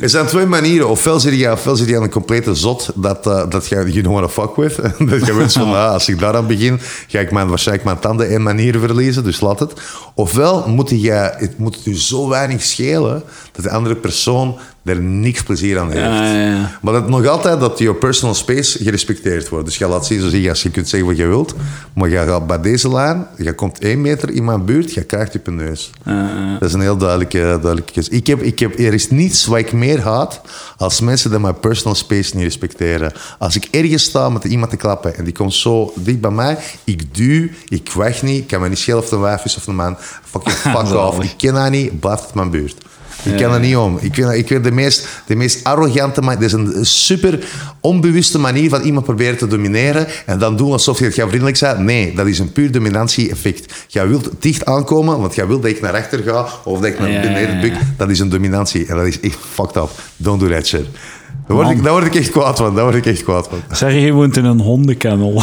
Er 0.00 0.08
zijn 0.10 0.26
twee 0.26 0.46
manieren. 0.46 0.88
Ofwel 0.88 1.20
zit 1.20 1.34
je, 1.34 1.52
ofwel 1.52 1.76
zit 1.76 1.88
je 1.88 1.96
aan 1.96 2.02
een 2.02 2.10
complete 2.10 2.54
zot 2.54 2.90
dat, 2.94 3.26
eh, 3.26 3.42
dat 3.48 3.68
je 3.68 4.02
don't 4.02 4.06
wanna 4.06 4.28
fuck 4.28 4.56
with. 4.56 4.76
dat 5.10 5.26
je 5.26 5.34
weet 5.34 5.52
van, 5.52 5.74
ah, 5.74 5.92
als 5.92 6.08
ik 6.08 6.18
daaraan 6.32 6.48
begin, 6.48 6.80
ga 7.06 7.18
ik 7.18 7.30
mijn, 7.30 7.48
waarschijnlijk 7.48 7.86
mijn 7.86 7.98
tanden 7.98 8.28
één 8.28 8.42
manier 8.42 8.78
verliezen, 8.78 9.24
dus 9.24 9.40
laat 9.40 9.60
het. 9.60 9.72
Ofwel 10.14 10.68
moet 10.68 10.90
je, 10.90 11.32
het 11.36 11.58
moet 11.58 11.74
het 11.74 11.84
je 11.84 12.00
zo 12.00 12.28
weinig 12.28 12.62
schelen 12.62 13.22
dat 13.52 13.64
de 13.64 13.70
andere 13.70 13.96
persoon 13.96 14.58
er 14.84 15.00
niks 15.00 15.42
plezier 15.42 15.78
aan 15.78 15.90
heeft. 15.90 16.04
Ja, 16.04 16.34
ja, 16.34 16.46
ja. 16.46 16.78
Maar 16.82 16.92
dat 16.92 17.08
nog 17.08 17.26
altijd 17.26 17.60
dat 17.60 17.78
je 17.78 17.94
personal 17.94 18.34
space 18.34 18.78
gerespecteerd 18.82 19.48
wordt. 19.48 19.64
Dus 19.64 19.78
je 19.78 19.86
laat 19.86 20.06
zien, 20.06 20.20
zo 20.20 20.28
zie 20.28 20.42
je, 20.42 20.48
als 20.48 20.62
je 20.62 20.70
kunt 20.70 20.88
zeggen 20.88 21.08
wat 21.08 21.18
je 21.18 21.26
wilt, 21.26 21.54
maar 21.92 22.08
je 22.08 22.16
gaat 22.16 22.46
bij 22.46 22.60
deze 22.60 22.90
lijn, 22.90 23.26
je 23.36 23.52
komt 23.52 23.78
één 23.78 24.00
meter 24.00 24.30
in 24.30 24.44
mijn 24.44 24.64
buurt, 24.64 24.94
je 24.94 25.02
krijgt 25.02 25.32
je 25.32 25.38
op 25.38 25.44
je 25.44 25.50
neus. 25.50 25.90
Dat 26.58 26.68
is 26.68 26.74
een 26.74 26.80
heel 26.80 26.96
duidelijke, 26.96 27.38
duidelijke 27.38 27.92
keuze. 27.92 28.10
Ik 28.10 28.26
heb, 28.26 28.42
ik 28.42 28.58
heb, 28.58 28.78
er 28.78 28.94
is 28.94 29.10
niets 29.10 29.46
wat 29.46 29.58
ik 29.58 29.72
meer 29.72 30.00
haat 30.00 30.40
als 30.76 31.00
mensen 31.00 31.30
dat 31.30 31.40
mijn 31.40 31.60
personal 31.60 31.94
space 31.94 32.36
niet 32.36 32.44
respecteren. 32.44 33.12
Als 33.38 33.56
ik 33.56 33.68
ergens 33.70 34.04
sta 34.04 34.28
met 34.28 34.44
iemand 34.44 34.70
te 34.70 34.76
klappen 34.76 35.16
en 35.16 35.24
die 35.24 35.32
komt 35.32 35.54
zo 35.54 35.92
dicht 36.10 36.20
bij 36.20 36.30
mij, 36.30 36.58
ik 36.84 37.14
duw, 37.14 37.48
ik 37.68 37.92
weg 37.92 38.22
niet, 38.22 38.38
ik 38.38 38.46
kan 38.46 38.60
me 38.60 38.68
niet 38.68 38.78
schelen 38.78 38.98
of 38.98 39.04
het 39.04 39.12
een 39.12 39.20
wijf 39.20 39.44
is 39.44 39.56
of 39.56 39.66
een 39.66 39.74
man. 39.74 39.96
Fucking 40.24 40.54
fuck 40.54 40.94
off. 41.06 41.22
Ik 41.22 41.34
ken 41.36 41.54
dat 41.54 41.70
niet, 41.70 42.00
blijf 42.00 42.20
het 42.20 42.34
mijn 42.34 42.50
buurt. 42.50 42.76
Ik 43.22 43.36
ken 43.36 43.50
er 43.50 43.60
niet 43.60 43.76
om. 43.76 43.98
Ik 44.00 44.14
vind, 44.14 44.32
ik 44.32 44.46
vind 44.46 44.64
de, 44.64 44.70
meest, 44.70 45.08
de 45.26 45.36
meest 45.36 45.64
arrogante 45.64 46.20
manier. 46.20 46.40
Dit 46.40 46.48
is 46.48 46.52
een 46.52 46.86
super 46.86 47.44
onbewuste 47.80 48.38
manier 48.38 48.70
van 48.70 48.82
iemand 48.82 49.04
proberen 49.04 49.36
te 49.36 49.46
domineren. 49.46 50.06
En 50.26 50.38
dan 50.38 50.56
doen 50.56 50.72
alsof 50.72 50.98
je 50.98 51.12
gaat 51.12 51.28
vriendelijk 51.28 51.56
zijn. 51.56 51.84
Nee, 51.84 52.14
dat 52.14 52.26
is 52.26 52.38
een 52.38 52.52
puur 52.52 52.70
dominantie-effect. 52.72 53.72
Jij 53.86 54.08
wilt 54.08 54.30
dicht 54.38 54.64
aankomen, 54.64 55.20
want 55.20 55.34
jij 55.34 55.46
wilt 55.46 55.62
dat 55.62 55.70
ik 55.70 55.80
naar 55.80 55.94
achter 55.94 56.22
ga 56.22 56.46
of 56.64 56.78
dat 56.78 56.88
ik 56.88 56.98
naar 56.98 57.20
beneden 57.20 57.60
buk. 57.60 57.74
Dat 57.96 58.10
is 58.10 58.18
een 58.18 58.28
dominantie. 58.28 58.86
En 58.86 58.96
dat 58.96 59.06
is 59.06 59.20
echt 59.20 59.38
fucked 59.52 59.76
up. 59.76 59.90
Don't 60.16 60.40
do 60.40 60.48
that 60.48 60.66
shit. 60.66 60.86
Daar 61.50 61.58
word, 61.58 61.70
ik, 61.70 61.82
daar 61.82 61.92
word 61.92 62.04
ik 62.04 62.14
echt 62.14 62.30
kwaad 62.30 62.58
van. 62.58 62.74
Daar 62.74 62.84
word 62.84 62.96
ik 62.96 63.06
echt 63.06 63.22
kwaad 63.22 63.48
van. 63.50 63.76
Zeg 63.76 63.92
je 63.92 64.12
woont 64.12 64.36
in 64.36 64.44
een 64.44 64.60
hondenkennel. 64.60 65.42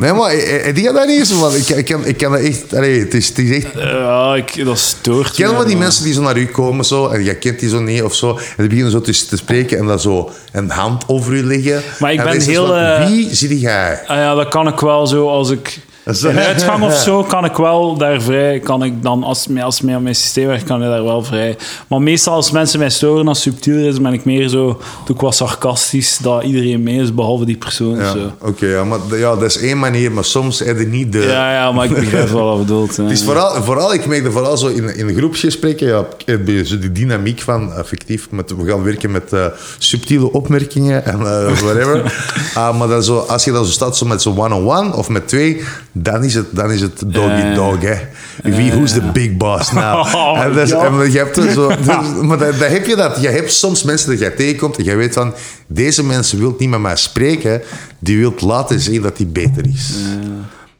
Nee, 0.00 0.12
maar 0.12 0.30
die 0.74 0.86
had 0.86 0.94
dat 0.94 1.06
niet 1.06 1.18
eens. 1.18 1.68
Ik, 1.68 1.76
ik, 1.76 1.84
kan, 1.84 2.04
ik 2.06 2.16
kan 2.16 2.32
dat 2.32 2.40
echt... 2.40 2.74
Allee, 2.74 3.00
het, 3.00 3.14
is, 3.14 3.28
het 3.28 3.38
is 3.38 3.64
echt 3.64 3.74
ja, 3.74 4.34
ik, 4.34 4.64
dat 4.64 4.78
stoort 4.78 5.32
Ken 5.32 5.50
wel 5.50 5.64
die 5.64 5.76
mensen 5.76 6.04
die 6.04 6.12
zo 6.12 6.22
naar 6.22 6.36
u 6.36 6.46
komen 6.46 6.84
zo, 6.84 7.06
en 7.06 7.24
je 7.24 7.34
kent 7.34 7.60
die 7.60 7.68
zo 7.68 7.80
niet 7.80 8.02
of 8.02 8.14
zo, 8.14 8.30
en 8.30 8.38
die 8.56 8.66
beginnen 8.68 8.92
zo 8.92 9.00
te, 9.00 9.26
te 9.26 9.36
spreken 9.36 9.78
en 9.78 9.86
dan 9.86 10.00
zo 10.00 10.30
een 10.52 10.70
hand 10.70 11.04
over 11.06 11.32
u 11.32 11.42
liggen. 11.42 11.82
Maar 11.98 12.12
ik 12.12 12.18
En 12.18 12.24
ben 12.24 12.40
heel, 12.40 12.66
van, 12.66 12.76
eh, 12.76 13.06
Wie 13.06 13.34
zie 13.34 13.58
jij? 13.58 14.00
Ah 14.06 14.16
ja, 14.16 14.34
dat 14.34 14.48
kan 14.48 14.68
ik 14.68 14.80
wel 14.80 15.06
zo 15.06 15.28
als 15.28 15.50
ik... 15.50 15.80
In 16.22 16.38
uitgang 16.38 16.82
of 16.84 16.94
zo 17.08 17.22
kan 17.22 17.44
ik 17.44 17.56
wel 17.56 17.96
daar 17.96 18.20
vrij... 18.22 18.60
Kan 18.60 18.82
ik 18.84 19.02
dan, 19.02 19.22
als, 19.24 19.46
mij- 19.46 19.62
als 19.62 19.80
mij 19.80 19.94
op 19.96 20.02
mijn 20.02 20.14
systeem 20.14 20.46
werkt, 20.46 20.64
kan 20.64 20.82
ik 20.82 20.88
daar 20.88 21.04
wel 21.04 21.24
vrij... 21.24 21.56
Maar 21.88 22.02
meestal 22.02 22.34
als 22.34 22.50
mensen 22.50 22.78
mij 22.78 22.90
storen, 22.90 23.28
als 23.28 23.44
het 23.44 23.54
subtieler 23.54 23.86
is, 23.88 24.00
ben 24.00 24.12
ik 24.12 24.24
meer 24.24 24.48
zo... 24.48 24.80
Doe 25.06 25.14
ik 25.16 25.20
wat 25.20 25.34
sarcastisch, 25.34 26.18
dat 26.22 26.42
iedereen 26.42 26.82
mee 26.82 27.00
is, 27.00 27.14
behalve 27.14 27.44
die 27.44 27.56
persoon. 27.56 27.96
Ja, 27.98 28.14
oké, 28.40 28.66
ja, 28.66 28.84
maar 28.84 28.98
ja, 29.10 29.34
dat 29.34 29.42
is 29.42 29.58
één 29.58 29.78
manier, 29.78 30.12
maar 30.12 30.24
soms 30.24 30.58
heb 30.58 30.78
je 30.78 30.86
niet 30.86 31.12
de... 31.12 31.18
Ja, 31.20 31.52
ja, 31.52 31.72
maar 31.72 31.84
ik 31.84 31.94
begrijp 31.94 32.28
wel 32.28 32.44
wat 32.44 32.52
je 32.58 32.60
bedoelt. 32.60 32.96
hè. 32.96 33.02
Het 33.02 33.12
is 33.12 33.22
vooral, 33.24 33.62
vooral, 33.62 33.94
ik 33.94 34.06
merk 34.06 34.24
dat 34.24 34.32
vooral 34.32 34.56
zo 34.56 34.66
in, 34.66 34.96
in 34.96 35.14
groepsgesprekken, 35.16 35.86
ja, 35.86 36.04
heb 36.24 36.46
je 36.46 36.66
zo 36.66 36.78
die 36.78 36.92
dynamiek 36.92 37.40
van, 37.40 37.72
effectief, 37.72 38.30
met, 38.30 38.54
we 38.56 38.68
gaan 38.70 38.82
werken 38.82 39.10
met 39.10 39.32
eh, 39.32 39.46
subtiele 39.78 40.32
opmerkingen 40.32 41.04
en 41.04 41.18
eh, 41.20 41.58
whatever. 41.60 42.00
Ah, 42.54 42.78
maar 42.78 42.88
dan 42.88 43.02
zo, 43.02 43.18
als 43.18 43.44
je 43.44 43.52
dan 43.52 43.64
zo 43.64 43.70
staat 43.70 43.96
zo 43.96 44.06
met 44.06 44.22
zo'n 44.22 44.38
one-on-one 44.38 44.96
of 44.96 45.08
met 45.08 45.28
twee, 45.28 45.60
dan 45.92 46.24
is 46.24 46.34
het, 46.34 46.46
dan 46.50 46.70
is 46.70 46.80
het 46.80 47.02
doggy 47.06 47.42
Ja. 47.46 47.54
dog, 47.54 47.80
hè. 47.80 47.94
Wie, 48.42 48.70
who's 48.72 48.92
the 48.92 49.00
big 49.12 49.36
boss 49.36 49.72
now? 49.72 50.06
Oh, 50.14 50.38
en 50.42 50.52
is- 50.58 50.68
ja. 50.70 50.84
en 50.86 51.12
je 51.12 51.18
hebt 51.18 51.36
er 51.36 51.50
zo, 51.52 51.68
dus- 51.76 51.86
maar 52.22 52.38
dan, 52.38 52.50
dan 52.58 52.70
heb 52.70 52.86
je 52.86 52.96
dat. 52.96 53.20
Je 53.20 53.28
hebt 53.28 53.52
soms 53.52 53.82
mensen 53.82 54.10
dat 54.10 54.18
jij 54.18 54.30
tegenkomt 54.30 54.76
en 54.78 54.84
jij 54.84 54.96
weet 54.96 55.14
van, 55.14 55.34
deze 55.66 56.04
mensen 56.04 56.38
wil 56.38 56.54
niet 56.58 56.68
met 56.68 56.80
mij 56.80 56.96
spreken, 56.96 57.62
die 57.98 58.18
wil 58.18 58.34
laten 58.38 58.80
zien 58.80 59.02
dat 59.02 59.16
hij 59.16 59.26
beter 59.26 59.64
is. 59.74 59.94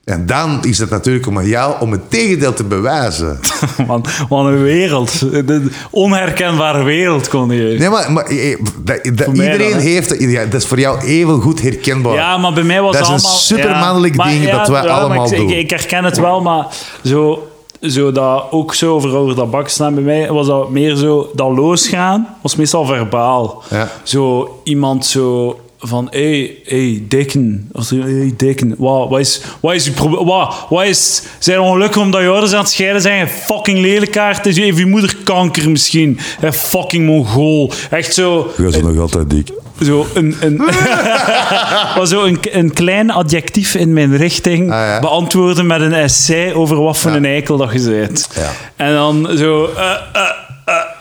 En 0.05 0.27
dan 0.27 0.65
is 0.65 0.79
het 0.79 0.91
natuurlijk 0.91 1.27
om 1.27 1.39
aan 1.39 1.47
jou 1.47 1.75
om 1.81 1.93
het 1.93 2.11
tegendeel 2.11 2.53
te 2.55 2.65
bewijzen. 2.65 3.41
Man, 3.87 4.05
wat 4.29 4.45
een 4.45 4.63
wereld. 4.63 5.21
Een 5.33 5.73
onherkenbare 5.91 6.83
wereld 6.83 7.29
kon 7.29 7.51
je. 7.51 7.79
Nee, 7.79 7.89
maar, 7.89 8.13
maar 8.13 8.25
eh, 8.25 8.57
dat- 8.85 9.05
dat- 9.17 9.27
mij 9.37 9.47
iedereen 9.53 9.71
dan, 9.71 9.81
heeft 9.81 10.11
het. 10.11 10.21
Ja, 10.21 10.45
dat 10.45 10.61
is 10.61 10.67
voor 10.67 10.79
jou 10.79 11.01
even 11.01 11.41
goed 11.41 11.63
herkenbaar. 11.63 12.15
Ja, 12.15 12.37
maar 12.39 12.53
bij 12.53 12.63
mij 12.63 12.81
was 12.81 12.93
Dat 12.93 13.01
is 13.03 13.09
een 13.09 13.15
allemaal... 13.15 13.31
supermannelijk 13.33 14.15
ja, 14.17 14.25
maar 14.25 14.33
ding 14.33 14.51
dat 14.51 14.69
wij 14.69 14.83
maar 14.83 14.91
allemaal 14.91 15.33
ik, 15.33 15.37
doen. 15.37 15.51
Ik, 15.51 15.57
ik 15.59 15.71
herken 15.71 16.05
het 16.05 16.19
wel, 16.19 16.41
maar 16.41 16.67
zo, 17.05 17.49
zo 17.81 18.13
dat, 18.13 18.45
ook 18.51 18.75
zo 18.75 18.95
over, 18.95 19.17
over 19.17 19.35
dat 19.37 19.51
bak 19.51 19.69
staan 19.69 19.95
bij 19.95 20.03
mij, 20.03 20.33
was 20.33 20.47
dat 20.47 20.71
meer 20.71 20.97
zo... 20.97 21.31
Dat 21.35 21.51
losgaan 21.57 22.37
was 22.43 22.57
meestal 22.57 22.85
verbaal. 22.87 23.63
Ja. 23.71 23.91
Zo 24.03 24.49
iemand 24.65 25.07
zo 25.07 25.57
van... 25.85 26.07
Hé, 26.11 26.21
hey, 26.39 26.57
hey, 26.65 27.03
dikken. 27.09 27.69
Of 27.73 27.85
zo, 27.85 27.97
hey, 28.01 28.35
dikken. 28.37 28.75
Wat, 28.79 29.09
wat 29.09 29.21
is... 29.21 29.41
Wat 29.61 29.75
is 29.75 29.87
uw 29.87 29.93
probleem? 29.93 30.27
Wat 30.69 30.85
is... 30.85 31.23
Zijn 31.39 31.57
er 31.57 31.63
ongelukkig 31.63 32.01
omdat 32.03 32.21
je 32.21 32.29
ouders 32.29 32.53
aan 32.53 32.61
het 32.61 32.71
scheiden 32.71 33.03
zijn? 33.03 33.19
Je 33.19 33.29
fucking 33.29 33.79
lelijkaart. 33.79 34.45
Heeft 34.45 34.79
je 34.79 34.87
moeder 34.87 35.17
kanker 35.25 35.71
misschien? 35.71 36.19
Je 36.41 36.53
fucking 36.53 37.07
mongool. 37.07 37.73
Echt 37.91 38.15
zo... 38.15 38.53
Je 38.57 38.63
bent 38.63 38.83
nog 38.83 38.99
altijd 38.99 39.31
dik. 39.31 39.49
Zo 39.83 40.07
een, 40.15 40.37
een, 40.41 40.57
maar 41.97 42.07
zo 42.07 42.25
een, 42.25 42.39
een 42.43 42.73
klein 42.73 43.11
adjectief 43.11 43.75
in 43.75 43.93
mijn 43.93 44.17
richting 44.17 44.63
Ah, 44.73 44.79
ja. 44.79 45.01
beantwoorden 45.01 45.67
met 45.67 45.81
een 45.81 45.93
essay 45.93 46.53
over 46.53 46.83
wat 46.83 46.99
voor 46.99 47.11
Ja. 47.11 47.17
een 47.17 47.25
eikel 47.25 47.57
dat 47.57 47.73
je 47.73 47.91
bent. 47.91 48.29
Ja. 48.35 48.51
En 48.77 48.93
dan 48.95 49.29
zo... 49.37 49.65
eh, 49.77 49.91
eh, 50.13 50.21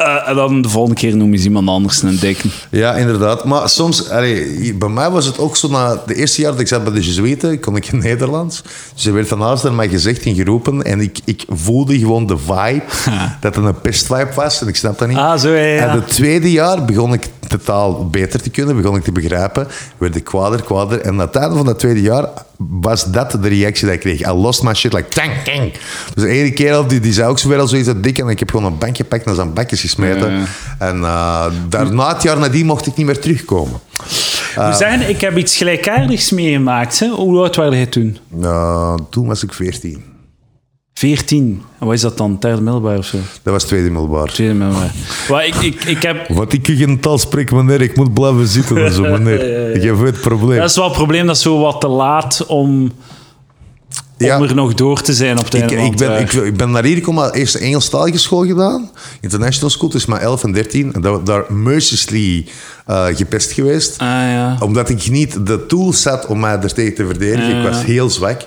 eh, 0.06 0.30
en 0.30 0.36
dan 0.36 0.62
de 0.62 0.70
volgende 0.70 1.00
keer 1.00 1.16
noem 1.16 1.34
je 1.34 1.44
iemand 1.44 1.68
anders 1.68 2.02
een 2.02 2.20
dikke. 2.20 2.48
Ja, 2.70 2.96
inderdaad. 2.96 3.46
Maar 3.46 3.70
soms, 3.70 4.10
allee, 4.10 4.74
bij 4.74 4.90
mij 4.90 5.10
was 5.10 5.26
het 5.26 5.40
ook 5.40 5.58
zo 5.58 5.68
na 5.70 6.02
de 6.06 6.16
eerste 6.16 6.42
jaar 6.42 6.52
dat 6.52 6.60
ik 6.60 6.68
zat 6.68 6.84
bij 6.84 6.94
de 6.94 7.02
Jesuiten, 7.02 7.60
kon 7.60 7.76
ik 7.76 7.88
in 7.88 8.00
Nederlands. 8.10 8.64
Dus 8.94 9.06
er 9.06 9.14
werd 9.14 9.28
van 9.28 9.42
alles 9.42 9.62
naar 9.62 9.74
mij 9.74 9.90
gezegd 9.90 10.26
en 10.26 10.36
geroepen. 10.36 10.84
En 10.84 11.00
ik, 11.00 11.20
ik 11.26 11.46
voelde 11.50 12.00
gewoon 12.00 12.26
de 12.26 12.38
vibe, 12.38 12.84
dat 13.42 13.56
het 13.56 13.66
een 13.66 13.82
pestvibe 13.82 14.30
was. 14.36 14.62
En 14.62 14.68
ik 14.68 14.76
snap 14.76 15.00
dat 15.00 15.08
niet. 15.08 15.18
Ah, 15.18 15.38
zo, 15.38 15.50
ja, 15.50 15.66
ja. 15.66 15.88
En 15.88 15.96
het 15.96 16.08
tweede 16.08 16.52
jaar 16.52 16.86
begon 16.86 17.14
ik 17.14 17.30
de 17.52 17.58
taal 17.58 18.10
beter 18.10 18.42
te 18.42 18.50
kunnen, 18.50 18.76
begon 18.76 18.96
ik 18.96 19.04
te 19.04 19.12
begrijpen, 19.12 19.68
werd 19.98 20.16
ik 20.16 20.24
kwader, 20.24 20.64
kwader. 20.64 21.02
En 21.02 21.16
na 21.16 21.26
het 21.26 21.36
einde 21.36 21.56
van 21.56 21.66
dat 21.66 21.80
tweede 21.80 22.02
jaar 22.02 22.26
was 22.58 23.04
dat 23.04 23.32
de 23.32 23.48
reactie 23.48 23.86
die 23.86 23.96
ik 23.96 24.00
kreeg. 24.00 24.20
I 24.20 24.32
lost 24.32 24.64
my 24.64 24.74
shit, 24.74 24.94
like 24.94 25.10
tang, 25.10 25.32
tang. 25.44 25.72
Dus 26.14 26.24
de 26.24 26.30
ene 26.30 26.52
kerel, 26.52 26.88
die, 26.88 27.00
die 27.00 27.14
zei 27.14 27.30
ook 27.30 27.40
zo 27.40 27.48
weer 27.50 27.60
al 27.60 27.68
zoiets 27.68 27.88
dat 27.88 28.04
dik 28.04 28.18
en 28.18 28.28
ik 28.28 28.40
heb 28.40 28.50
gewoon 28.50 28.66
een 28.66 28.78
bankje 28.78 29.04
gepakt 29.04 29.26
en 29.26 29.36
zijn 29.36 29.54
bakjes 29.54 29.82
gesmeten. 29.82 30.46
En 30.80 30.98
uh, 30.98 31.46
daarna, 31.70 32.14
het 32.14 32.24
jaar 32.24 32.40
nadien, 32.40 32.66
mocht 32.66 32.88
ik 32.88 32.96
niet 32.96 33.06
meer 33.06 33.20
terugkomen. 33.20 33.80
Uh, 34.58 34.70
We 34.70 34.76
zeggen, 34.76 35.10
ik 35.10 35.22
heb 35.22 35.38
iets 35.38 35.58
gelijkaardigs 35.58 36.32
meegemaakt. 36.32 37.00
Hè? 37.00 37.08
Hoe 37.08 37.40
oud 37.40 37.56
waren 37.56 37.76
jij 37.78 37.86
toen? 37.86 38.18
Uh, 38.40 38.96
toen 39.10 39.28
was 39.28 39.44
ik 39.44 39.54
14. 39.54 40.11
14. 41.02 41.62
En 41.80 41.86
wat 41.86 41.96
is 41.96 42.02
dat 42.02 42.18
dan? 42.18 42.38
Derde 42.40 42.62
middelbaar 42.62 42.98
of 42.98 43.06
zo? 43.06 43.18
Dat 43.44 43.54
was 43.54 43.64
tweede 43.64 43.90
middelbaar. 43.90 44.28
Tweede 44.28 44.54
middelbaar. 44.54 44.92
maar 45.30 45.46
ik, 45.46 45.56
ik, 45.56 45.84
ik 45.84 46.02
heb... 46.02 46.28
Wat 46.28 46.54
ik 46.54 46.68
geen 46.68 47.00
taal 47.00 47.18
spreek, 47.18 47.52
meneer. 47.52 47.82
Ik 47.82 47.96
moet 47.96 48.14
blijven 48.14 48.48
zitten 48.48 48.86
en 48.86 48.94
zo, 48.94 49.02
meneer. 49.02 49.46
ja, 49.50 49.60
ja, 49.60 49.68
ja. 49.68 49.74
Ik 49.74 49.84
heb 49.84 50.00
het 50.00 50.22
probleem. 50.22 50.60
Dat 50.60 50.70
is 50.70 50.76
wel 50.76 50.86
het 50.86 50.94
probleem. 50.94 51.26
Dat 51.26 51.36
is 51.36 51.42
zo 51.42 51.60
wat 51.60 51.82
te 51.82 51.88
laat 51.88 52.46
om... 52.48 52.92
Ja. 54.18 54.38
Om 54.38 54.44
er 54.44 54.56
nog 54.56 54.74
door 54.74 55.02
te 55.02 55.14
zijn 55.14 55.38
op 55.40 55.44
het 55.46 55.54
einde. 55.54 55.76
Ik, 55.76 55.92
ik, 55.92 55.98
ben, 55.98 56.20
ik, 56.20 56.32
ik, 56.32 56.58
ben 56.58 56.72
naar 56.72 56.84
hier 56.84 56.96
gekomen, 56.96 57.34
eerst 57.34 57.54
de 57.54 57.60
Engelstalige 57.60 58.18
school 58.18 58.46
gedaan. 58.46 58.90
International 59.22 59.70
School, 59.70 59.90
dus 59.90 60.06
maar 60.06 60.20
11 60.20 60.44
en 60.44 60.52
13. 60.52 60.94
En 60.94 61.02
daar, 61.02 61.24
daar 61.24 61.54
mercilessly 61.54 62.46
uh, 62.90 63.06
gepest 63.06 63.52
geweest. 63.52 63.98
Ah, 63.98 64.08
ja. 64.08 64.58
Omdat 64.60 64.90
ik 64.90 65.10
niet 65.10 65.46
de 65.46 65.66
tools 65.66 66.04
had 66.04 66.26
om 66.26 66.40
mij 66.40 66.60
er 66.60 66.74
tegen 66.74 66.96
te 66.96 67.06
verdedigen. 67.06 67.58
Ik 67.58 67.64
was 67.64 67.84
heel 67.84 68.10
zwak. 68.10 68.42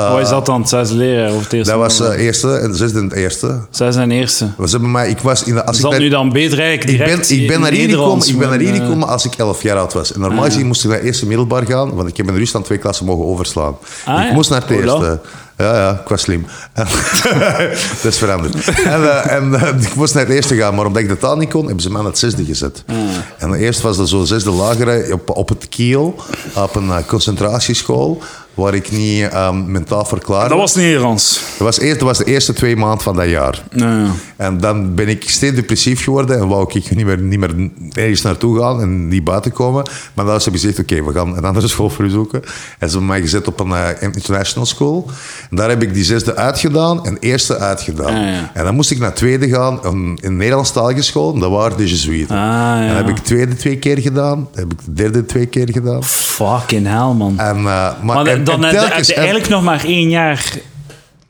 Uh, 0.00 0.12
Wat 0.12 0.20
is 0.20 0.28
dat 0.28 0.46
dan? 0.46 0.68
Zes 0.68 0.90
leraar 0.90 1.34
of 1.34 1.42
het 1.42 1.52
eerste? 1.52 1.72
Dat 1.72 1.80
was 1.80 2.00
uh, 2.00 2.24
eerste 2.24 2.56
en 2.56 2.74
zesde 2.74 2.98
en 2.98 3.04
het 3.04 3.12
eerste. 3.12 3.60
Zes 3.70 3.96
en 3.96 4.10
eerste. 4.10 4.48
We 4.56 4.70
hebben 4.70 4.90
mij, 4.90 5.08
ik 5.08 5.18
was 5.18 5.42
in 5.42 5.54
de, 5.54 5.64
als 5.64 5.76
is 5.76 5.82
dat 5.82 5.92
ik 5.92 5.98
nu 5.98 6.08
dan 6.08 6.32
beetrijk 6.32 6.84
ik 6.84 6.98
ben, 6.98 7.30
ik 7.30 7.46
ben 7.46 7.60
naar 7.60 7.72
hier 7.72 7.88
gekomen, 7.88 8.28
ik 8.28 8.38
ben 8.38 8.48
naar 8.48 8.58
hier 8.58 8.74
gekomen 8.74 9.08
als 9.08 9.24
ik 9.24 9.34
elf 9.34 9.62
jaar 9.62 9.78
oud 9.78 9.92
was. 9.92 10.12
En 10.12 10.20
normaal 10.20 10.44
gezien 10.44 10.66
moest 10.66 10.84
ik 10.84 10.90
naar 10.90 11.00
eerste 11.00 11.26
middelbaar 11.26 11.66
gaan, 11.66 11.94
want 11.94 12.08
ik 12.08 12.16
heb 12.16 12.28
in 12.28 12.36
Rusland 12.36 12.64
twee 12.64 12.78
klassen 12.78 13.06
mogen 13.06 13.24
overslaan. 13.24 13.76
Ah, 14.04 14.22
ik 14.22 14.28
ja? 14.28 14.34
moest 14.34 14.50
naar 14.50 14.60
het 14.60 14.68
Hola. 14.68 14.92
eerste. 14.92 15.20
Ja, 15.58 15.74
ja, 15.74 16.00
ik 16.02 16.08
was 16.08 16.20
slim. 16.20 16.46
dat 18.02 18.04
is 18.12 18.18
veranderd. 18.18 18.68
En, 18.68 19.00
uh, 19.00 19.32
en 19.32 19.48
uh, 19.52 19.68
ik 19.88 19.94
moest 19.94 20.14
naar 20.14 20.24
het 20.24 20.32
eerste 20.34 20.56
gaan, 20.56 20.74
maar 20.74 20.86
omdat 20.86 21.02
ik 21.02 21.08
de 21.08 21.18
taal 21.18 21.36
niet 21.36 21.50
kon, 21.50 21.64
hebben 21.64 21.82
ze 21.82 21.90
mij 21.90 22.00
naar 22.00 22.10
het 22.10 22.18
zesde 22.18 22.44
gezet. 22.44 22.84
Ah. 22.86 22.96
En 23.38 23.54
eerst 23.54 23.80
was 23.80 23.96
dat 23.96 24.08
zo'n 24.08 24.26
zesde 24.26 24.50
lagere 24.50 25.12
op, 25.12 25.30
op 25.30 25.48
het 25.48 25.68
Kiel, 25.68 26.14
op 26.54 26.74
een 26.74 26.86
uh, 26.86 26.96
concentratieschool, 27.06 28.22
waar 28.54 28.74
ik 28.74 28.90
niet 28.90 29.34
um, 29.34 29.70
mentaal 29.70 30.04
verklaard 30.04 30.48
Dat 30.48 30.58
was 30.58 30.74
Nederlands. 30.74 31.40
Dat 31.58 31.66
was, 31.66 31.78
eerst, 31.78 31.98
dat 31.98 32.08
was 32.08 32.18
de 32.18 32.24
eerste 32.24 32.52
twee 32.52 32.76
maanden 32.76 33.00
van 33.00 33.16
dat 33.16 33.28
jaar. 33.28 33.62
Ja. 33.70 34.06
En 34.36 34.58
dan 34.58 34.94
ben 34.94 35.08
ik 35.08 35.30
steeds 35.30 35.54
depressief 35.54 36.04
geworden 36.04 36.38
en 36.38 36.48
wou 36.48 36.62
ik 36.68 36.94
niet 36.94 37.06
meer, 37.06 37.18
niet 37.18 37.38
meer 37.38 37.70
ergens 37.92 38.22
naartoe 38.22 38.58
gaan 38.58 38.80
en 38.80 39.08
niet 39.08 39.24
buiten 39.24 39.52
komen. 39.52 39.82
Maar 39.82 40.24
dan 40.24 40.26
hebben 40.26 40.42
ze 40.42 40.50
gezegd, 40.50 40.78
oké, 40.78 40.92
okay, 40.92 41.04
we 41.04 41.18
gaan 41.18 41.36
een 41.36 41.44
andere 41.44 41.68
school 41.74 41.90
voor 41.90 42.04
u 42.04 42.10
zoeken. 42.10 42.42
En 42.42 42.50
ze 42.88 42.96
hebben 42.96 43.06
mij 43.06 43.20
gezet 43.20 43.46
op 43.46 43.60
een 43.60 43.70
uh, 43.70 43.88
international 44.00 44.66
school. 44.66 45.10
En 45.50 45.56
daar 45.56 45.68
heb 45.68 45.82
ik 45.82 45.94
die 45.94 46.04
zesde 46.04 46.36
uitgedaan 46.36 47.04
en 47.04 47.16
eerste 47.20 47.58
uitgedaan. 47.58 48.14
Ah, 48.14 48.22
ja. 48.22 48.50
En 48.54 48.64
dan 48.64 48.74
moest 48.74 48.90
ik 48.90 48.98
naar 48.98 49.14
tweede 49.14 49.48
gaan, 49.48 49.78
een, 49.82 50.18
een 50.22 50.36
Nederlandstalige 50.36 51.02
school. 51.02 51.34
En 51.34 51.40
dat 51.40 51.50
waren 51.50 51.76
de 51.76 51.88
Jesuiten. 51.88 52.36
Ah, 52.36 52.42
ja. 52.42 52.80
En 52.80 52.86
dan 52.86 52.96
heb 52.96 53.08
ik 53.08 53.18
tweede 53.18 53.56
twee 53.56 53.76
keer 53.76 53.98
gedaan. 53.98 54.48
Dan 54.52 54.60
heb 54.60 54.72
ik 54.72 54.78
de 54.84 54.92
derde 54.92 55.26
twee 55.26 55.46
keer 55.46 55.68
gedaan. 55.70 56.04
Fucking 56.04 56.86
hell, 56.86 57.14
man. 57.14 57.38
En, 57.38 57.56
uh, 57.56 57.62
maar, 57.62 57.96
maar 58.02 58.26
en, 58.26 58.41
dan 58.44 58.64
heb 58.64 59.04
je 59.04 59.14
eigenlijk 59.14 59.48
nog 59.48 59.62
maar 59.62 59.84
één 59.84 60.08
jaar... 60.08 60.44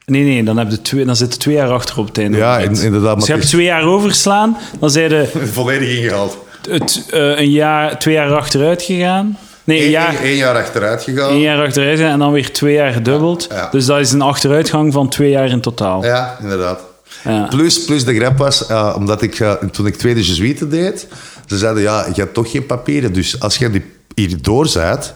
Nee, 0.07 0.25
nee, 0.25 0.45
dan, 0.45 0.57
heb 0.57 0.71
je 0.71 0.83
twee, 0.83 1.05
dan 1.05 1.17
zit 1.17 1.33
er 1.33 1.39
twee 1.39 1.55
jaar 1.55 1.71
achter 1.71 1.99
op 1.99 2.07
het 2.07 2.19
einde. 2.19 2.37
Ja, 2.37 2.59
inderdaad. 2.59 3.17
Dus 3.17 3.27
je 3.27 3.33
hebt 3.33 3.47
twee 3.47 3.65
jaar 3.65 3.85
overslaan, 3.85 4.57
dan 4.79 4.91
zijn 4.91 5.11
je 5.11 5.29
volledig 5.53 5.89
ingehaald. 5.97 6.39
Het, 6.71 7.07
uh, 7.15 7.39
een 7.39 7.51
jaar, 7.51 7.99
twee 7.99 8.15
jaar 8.15 8.35
achteruit 8.35 8.83
gegaan. 8.83 9.39
Nee, 9.65 9.79
een 9.79 9.85
Eén, 9.85 9.91
jaar, 9.91 10.15
één 10.23 10.37
jaar 10.37 10.57
achteruit 10.57 11.03
gegaan. 11.03 11.31
één 11.31 11.41
jaar 11.41 11.65
achteruit 11.67 11.99
gegaan 11.99 12.13
en 12.13 12.19
dan 12.19 12.33
weer 12.33 12.53
twee 12.53 12.75
jaar 12.75 12.93
gedubbeld. 12.93 13.47
Ja, 13.51 13.57
ja. 13.57 13.69
Dus 13.71 13.87
dat 13.87 14.01
is 14.01 14.13
een 14.13 14.23
achteruitgang 14.23 14.93
van 14.93 15.09
twee 15.09 15.31
jaar 15.31 15.49
in 15.49 15.61
totaal. 15.61 16.05
Ja, 16.05 16.37
inderdaad. 16.41 16.81
Ja. 17.25 17.47
Plus, 17.51 17.85
plus 17.85 18.05
de 18.05 18.15
grap 18.15 18.39
was, 18.39 18.71
uh, 18.71 18.95
omdat 18.97 19.23
ik 19.23 19.39
uh, 19.39 19.53
toen 19.53 19.87
ik 19.87 19.97
tweede 19.97 20.23
Jesuiten 20.23 20.71
deed, 20.71 21.07
ze 21.47 21.59
zeiden 21.59 21.83
ja, 21.83 22.07
je 22.15 22.21
hebt 22.21 22.35
toch 22.35 22.51
geen 22.51 22.67
papieren, 22.67 23.13
dus 23.13 23.41
als 23.41 23.57
je 23.57 23.83
hier 24.15 24.43
door 24.43 24.71
bent, 24.75 25.15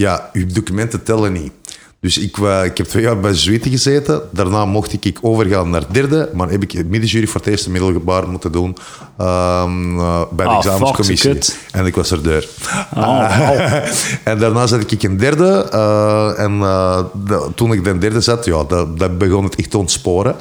ja, 0.00 0.30
je 0.32 0.46
documenten 0.46 1.02
tellen 1.02 1.32
niet. 1.32 1.52
Dus 2.00 2.18
ik, 2.18 2.36
uh, 2.36 2.64
ik 2.64 2.76
heb 2.76 2.86
twee 2.86 3.02
jaar 3.02 3.20
bij 3.20 3.30
Jesuiten 3.30 3.70
gezeten. 3.70 4.22
Daarna 4.30 4.64
mocht 4.64 4.92
ik, 4.92 5.04
ik 5.04 5.18
overgaan 5.20 5.70
naar 5.70 5.84
derde. 5.92 6.30
Maar 6.34 6.50
heb 6.50 6.62
ik 6.62 6.72
het 6.72 6.88
middenjury 6.88 7.26
voor 7.26 7.40
het 7.40 7.50
eerste 7.50 7.70
middelbaar 7.70 8.28
moeten 8.28 8.52
doen 8.52 8.76
um, 9.20 9.98
uh, 9.98 10.22
bij 10.30 10.46
de 10.46 10.52
Ah, 10.52 10.56
examenscommissie. 10.56 11.34
fuck, 11.34 11.56
en 11.72 11.86
ik 11.86 11.94
was 11.94 12.10
er 12.10 12.22
deur. 12.22 12.48
Oh, 12.94 13.38
wow. 13.38 13.60
en 14.30 14.38
daarna 14.38 14.66
zat 14.66 14.92
ik 14.92 15.02
in 15.02 15.16
derde. 15.16 15.68
Uh, 15.74 16.38
en 16.38 16.58
de, 17.24 17.48
toen 17.54 17.72
ik 17.72 17.86
in 17.86 17.98
derde 17.98 18.20
zat, 18.20 18.44
ja, 18.44 18.64
dat, 18.64 18.98
dat 18.98 19.18
begon 19.18 19.44
het 19.44 19.54
echt 19.54 19.70
te 19.70 19.78
ontsporen. 19.78 20.36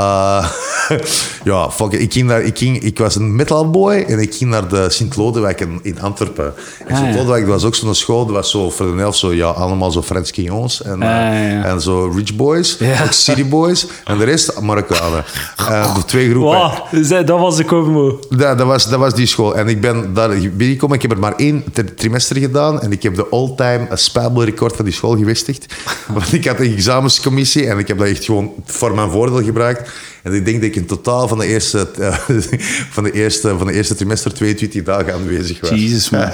Uh, 0.00 0.48
ja, 1.44 1.70
fuck, 1.70 1.92
ik, 1.92 2.12
ging 2.12 2.26
naar, 2.26 2.42
ik, 2.42 2.58
ging, 2.58 2.82
ik 2.82 2.98
was 2.98 3.14
een 3.14 3.36
metalboy 3.36 3.94
en 4.08 4.18
ik 4.18 4.34
ging 4.34 4.50
naar 4.50 4.68
de 4.68 4.90
Sint-Lodewijk 4.90 5.60
in, 5.60 5.80
in, 5.82 6.00
Antwerpen. 6.00 6.54
En 6.86 6.94
Ah, 6.94 7.00
Sint-Lodewijk 7.02 7.46
was 7.46 7.64
ook 7.64 7.74
zo'n 7.74 7.94
school, 7.94 8.26
dat 8.26 8.34
was 8.34 8.50
zo 8.50 8.70
voor 8.70 8.86
de 8.86 8.98
helft 8.98 9.18
zo, 9.18 9.32
ja, 9.32 9.46
allemaal 9.46 9.90
zo 9.90 10.02
Frans 10.02 10.30
Quignons 10.30 10.82
en, 10.82 10.92
Ah, 11.02 11.08
ja. 11.08 11.64
en 11.64 11.80
zo 11.80 12.12
Rich 12.16 12.34
Boys, 12.36 12.76
Ja. 12.78 13.02
ook 13.04 13.12
City 13.12 13.48
Boys 13.48 13.86
en 14.04 14.18
de 14.18 14.24
rest 14.24 14.60
Marokkanen. 14.60 15.24
En 15.68 15.94
de 15.94 16.04
twee 16.06 16.30
groepen. 16.30 16.58
Wow, 16.58 16.72
dus 16.90 17.08
dat 17.08 17.28
was 17.28 17.56
de 17.56 17.64
combo. 17.64 18.18
Dat, 18.30 18.58
dat, 18.58 18.66
was, 18.66 18.88
dat 18.88 18.98
was 18.98 19.14
die 19.14 19.26
school. 19.26 19.56
En 19.56 19.68
ik 19.68 19.80
ben 19.80 20.14
daar 20.14 20.28
binnengekomen. 20.28 20.96
Ik 20.96 21.02
heb 21.02 21.10
er 21.10 21.18
maar 21.18 21.36
één 21.36 21.64
trimester 21.96 22.36
gedaan. 22.36 22.80
En 22.80 22.92
ik 22.92 23.02
heb 23.02 23.14
de 23.14 23.26
all-time 23.30 23.88
spijbelrecord 23.92 24.76
van 24.76 24.84
die 24.84 24.94
school 24.94 25.16
gevestigd. 25.16 25.74
Want 26.14 26.32
ik 26.32 26.44
had 26.44 26.58
een 26.60 26.72
examenscommissie. 26.74 27.66
En 27.66 27.78
ik 27.78 27.88
heb 27.88 27.98
dat 27.98 28.06
echt 28.06 28.24
gewoon 28.24 28.52
voor 28.64 28.94
mijn 28.94 29.10
voordeel 29.10 29.42
gebruikt. 29.42 29.90
En 30.22 30.34
ik 30.34 30.44
denk 30.44 30.56
dat 30.60 30.70
ik 30.70 30.76
in 30.76 30.86
totaal 30.86 31.28
van 31.28 31.38
de 31.38 31.46
eerste, 31.46 31.88
uh, 31.98 32.16
van 32.96 33.04
de 33.04 33.12
eerste, 33.12 33.58
van 33.58 33.66
de 33.66 33.72
eerste 33.72 33.94
trimester 33.94 34.34
22 34.34 34.82
dagen 34.82 35.14
aanwezig 35.14 35.60
was. 35.60 35.70
Jezus, 35.70 36.10
man. 36.10 36.20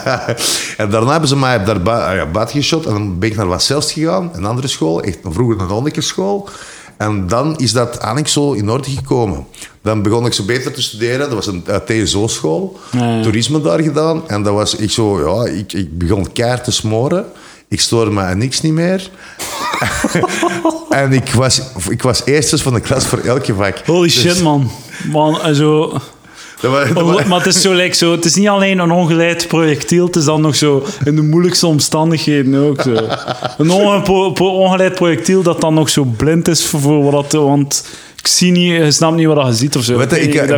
en 0.77 0.91
daarna 0.91 1.11
hebben 1.11 1.29
ze 1.29 1.37
mij 1.37 1.65
daar 1.65 2.17
ja, 2.17 2.27
buiten 2.27 2.57
geschot. 2.57 2.87
En 2.87 2.93
dan 2.93 3.19
ben 3.19 3.29
ik 3.29 3.37
naar 3.37 3.47
Wasselst 3.47 3.91
gegaan. 3.91 4.31
Een 4.35 4.45
andere 4.45 4.69
school. 4.69 5.03
Echt 5.03 5.19
vroeger 5.23 5.61
een 5.61 5.67
Honnekeschool. 5.67 6.49
En 6.97 7.27
dan 7.27 7.57
is 7.57 7.73
dat 7.73 7.97
eigenlijk 7.97 8.29
zo 8.29 8.53
in 8.53 8.71
orde 8.71 8.91
gekomen. 8.91 9.47
Dan 9.83 10.03
begon 10.03 10.27
ik 10.27 10.33
zo 10.33 10.45
beter 10.45 10.73
te 10.73 10.83
studeren. 10.83 11.19
Dat 11.19 11.33
was 11.35 11.47
een 11.47 11.65
uh, 11.69 11.77
TSO-school. 11.77 12.79
Toerisme 13.23 13.61
daar 13.61 13.83
gedaan. 13.83 14.29
En 14.29 14.43
dat 14.43 14.55
was 14.55 14.75
ik 14.75 14.91
zo... 14.91 15.21
Ja, 15.21 15.51
ik, 15.53 15.73
ik 15.73 15.99
begon 15.99 16.33
keihard 16.33 16.65
te 16.65 16.73
smoren. 16.73 17.25
Ik 17.69 17.81
stoorde 17.81 18.11
me 18.11 18.21
aan 18.21 18.39
niks 18.39 18.61
niet 18.61 18.73
meer. 18.73 19.11
en 20.89 21.13
ik 21.13 21.31
was, 21.33 21.61
ik 21.91 22.03
was 22.03 22.23
eerstes 22.25 22.63
van 22.63 22.75
de 22.75 22.81
klas 22.81 23.07
voor 23.07 23.19
elke 23.19 23.55
vak. 23.55 23.83
Holy 23.87 24.03
Dus 24.03 24.21
shit, 24.21 24.43
man. 24.43 24.71
Man, 25.13 25.55
zo... 25.55 25.93
dat 26.61 26.71
was- 26.71 26.89
dat 26.89 27.03
Oh, 27.03 27.13
was- 27.15 27.25
maar 27.25 27.39
het 27.45 27.55
is 27.55 27.61
zo, 27.63 27.73
like, 27.73 27.95
zo, 27.97 28.13
het 28.13 28.25
is 28.25 28.35
niet 28.35 28.49
alleen 28.49 28.79
een 28.79 28.91
ongeleid 28.91 29.49
projectiel, 29.49 30.07
het 30.07 30.17
is 30.17 30.25
dan 30.25 30.41
nog 30.41 30.57
zo 30.57 30.85
in 31.05 31.17
de 31.17 31.23
moeilijkste 31.23 31.67
omstandigheden 31.67 32.55
ook 32.69 32.83
zo. 32.83 32.95
Een 33.59 33.71
ongeleid 34.39 34.95
projectiel 34.95 35.43
dat 35.43 35.61
dan 35.61 35.75
nog 35.75 35.89
zo 35.89 36.05
blind 36.05 36.49
is 36.49 36.67
voor, 36.67 37.11
wat 37.11 37.33
want 37.33 37.85
zie 38.29 38.53
niet, 38.53 38.73
je 38.73 38.91
snapt 38.91 39.17
niet 39.17 39.27
wat 39.27 39.47
je 39.47 39.53
ziet 39.53 39.77
of 39.77 39.83
zo. 39.85 39.97
Weet 39.97 40.11
je, 40.11 40.17
ik, 40.21 40.23
ik, 40.23 40.29
ik, 40.29 40.35
ik, 40.35 40.41
ik 40.41 40.49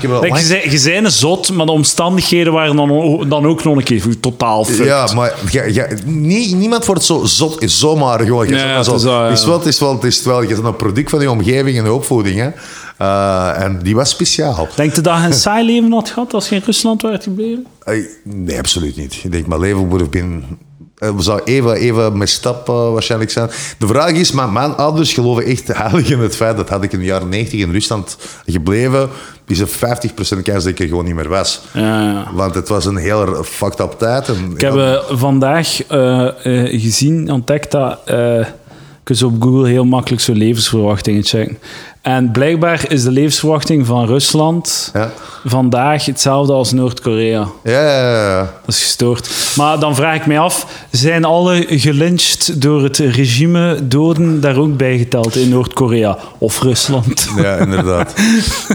heb 0.00 0.10
wel 0.10 0.24
je, 0.24 0.44
zei, 0.44 0.70
je 0.70 0.78
zei 0.78 0.96
een 0.96 1.10
zot, 1.10 1.52
maar 1.52 1.66
de 1.66 1.72
omstandigheden 1.72 2.52
waren 2.52 2.76
dan, 2.76 3.24
dan 3.28 3.46
ook 3.46 3.64
nog 3.64 3.76
een 3.76 3.82
keer 3.82 4.20
totaal 4.20 4.64
fucked. 4.64 4.86
Ja, 4.86 5.12
maar 5.14 5.34
ja, 5.50 5.62
ja, 5.64 5.86
nie- 6.04 6.54
niemand 6.54 6.86
wordt 6.86 7.04
zo 7.04 7.24
zot, 7.24 7.62
is 7.62 7.78
zomaar 7.78 8.20
gewoon. 8.20 8.48
Je 8.48 8.54
Ja, 8.54 8.82
zo- 8.82 8.94
is 8.94 9.02
wel, 9.02 9.28
is 9.30 9.44
wel, 9.44 9.62
is 9.66 9.78
wel, 9.80 9.98
is 10.04 10.22
wel, 10.24 10.42
je 10.42 10.48
bent 10.48 10.64
een 10.64 10.76
product 10.76 11.10
van 11.10 11.20
je 11.20 11.30
omgeving 11.30 11.78
en 11.78 11.84
je 11.84 11.92
opvoeding. 11.92 12.38
Hè. 12.38 12.48
Uh, 13.00 13.62
en 13.62 13.80
die 13.82 13.94
was 13.94 14.10
speciaal. 14.10 14.68
Denk 14.76 14.94
je 14.94 15.00
dat 15.00 15.18
je 15.18 15.24
een 15.26 15.32
saai 15.32 15.66
leven 15.66 15.92
had 15.92 16.08
gehad 16.10 16.34
als 16.34 16.48
je 16.48 16.54
in 16.54 16.62
Rusland 16.64 17.02
werd 17.02 17.22
gebleven? 17.22 17.66
Eh, 17.84 17.94
Nee, 18.24 18.58
absoluut 18.58 18.96
niet. 18.96 19.20
Ik 19.24 19.32
denk, 19.32 19.46
mijn 19.46 19.60
leven 19.60 19.88
moet 19.88 19.98
have 19.98 20.10
been... 20.10 20.44
eh, 21.02 21.10
We 21.16 21.22
zou 21.22 21.40
even, 21.44 21.72
even 21.74 22.18
met 22.18 22.28
stap 22.28 22.68
uh, 22.68 22.92
waarschijnlijk 22.92 23.30
zijn. 23.30 23.50
De 23.78 23.86
vraag 23.86 24.10
is, 24.10 24.32
maar 24.32 24.48
mijn 24.48 24.76
ouders 24.76 25.12
geloven 25.12 25.44
echt 25.44 25.68
heilig 25.76 26.10
in 26.10 26.18
het 26.18 26.36
feit 26.36 26.56
dat 26.56 26.68
had 26.68 26.82
ik 26.82 26.92
in 26.92 26.98
de 26.98 27.04
jaren 27.04 27.28
90 27.28 27.60
in 27.60 27.70
Rusland 27.70 28.16
gebleven, 28.46 29.08
is 29.46 29.58
er 29.58 29.68
50% 29.68 29.72
kans 30.42 30.44
dat 30.44 30.66
ik 30.66 30.80
er 30.80 30.86
gewoon 30.88 31.04
niet 31.04 31.14
meer 31.14 31.28
was. 31.28 31.60
Ja, 31.72 32.02
ja. 32.02 32.30
Want 32.34 32.54
het 32.54 32.68
was 32.68 32.84
een 32.84 32.96
heel 32.96 33.44
fucked 33.44 33.80
up 33.80 33.94
tijd. 33.98 34.28
En, 34.28 34.50
Ik 34.54 34.60
heb 34.60 34.76
eh, 34.76 34.98
vandaag 35.10 35.86
eh, 35.86 36.26
eh, 36.26 36.80
gezien, 36.80 37.30
ontdekt 37.32 37.70
dat... 37.70 37.98
eh, 38.04 38.46
je 39.04 39.26
op 39.26 39.42
Google 39.42 39.68
heel 39.68 39.84
makkelijk 39.84 40.22
zo 40.22 40.32
levensverwachtingen 40.32 41.22
checken. 41.22 41.58
En 42.02 42.30
blijkbaar 42.30 42.84
is 42.88 43.02
de 43.02 43.10
levensverwachting 43.10 43.86
van 43.86 44.06
Rusland 44.06 44.90
Ja. 44.92 45.12
vandaag 45.44 46.04
hetzelfde 46.04 46.52
als 46.52 46.72
Noord-Korea. 46.72 47.48
Ja, 47.64 47.82
ja, 47.82 48.28
ja. 48.28 48.38
Dat 48.38 48.74
is 48.74 48.82
gestoord. 48.82 49.30
Maar 49.56 49.78
dan 49.78 49.94
vraag 49.94 50.16
ik 50.16 50.26
mij 50.26 50.38
af, 50.38 50.66
zijn 50.90 51.24
alle 51.24 51.64
gelyncht 51.68 52.60
door 52.60 52.82
het 52.82 52.96
regime 52.98 53.78
doden 53.88 54.40
daar 54.40 54.56
ook 54.56 54.76
bij 54.76 54.98
geteld 54.98 55.36
in 55.36 55.48
Noord-Korea 55.48 56.18
of 56.38 56.60
Rusland? 56.62 57.28
Ja, 57.36 57.56
inderdaad. 57.66 58.14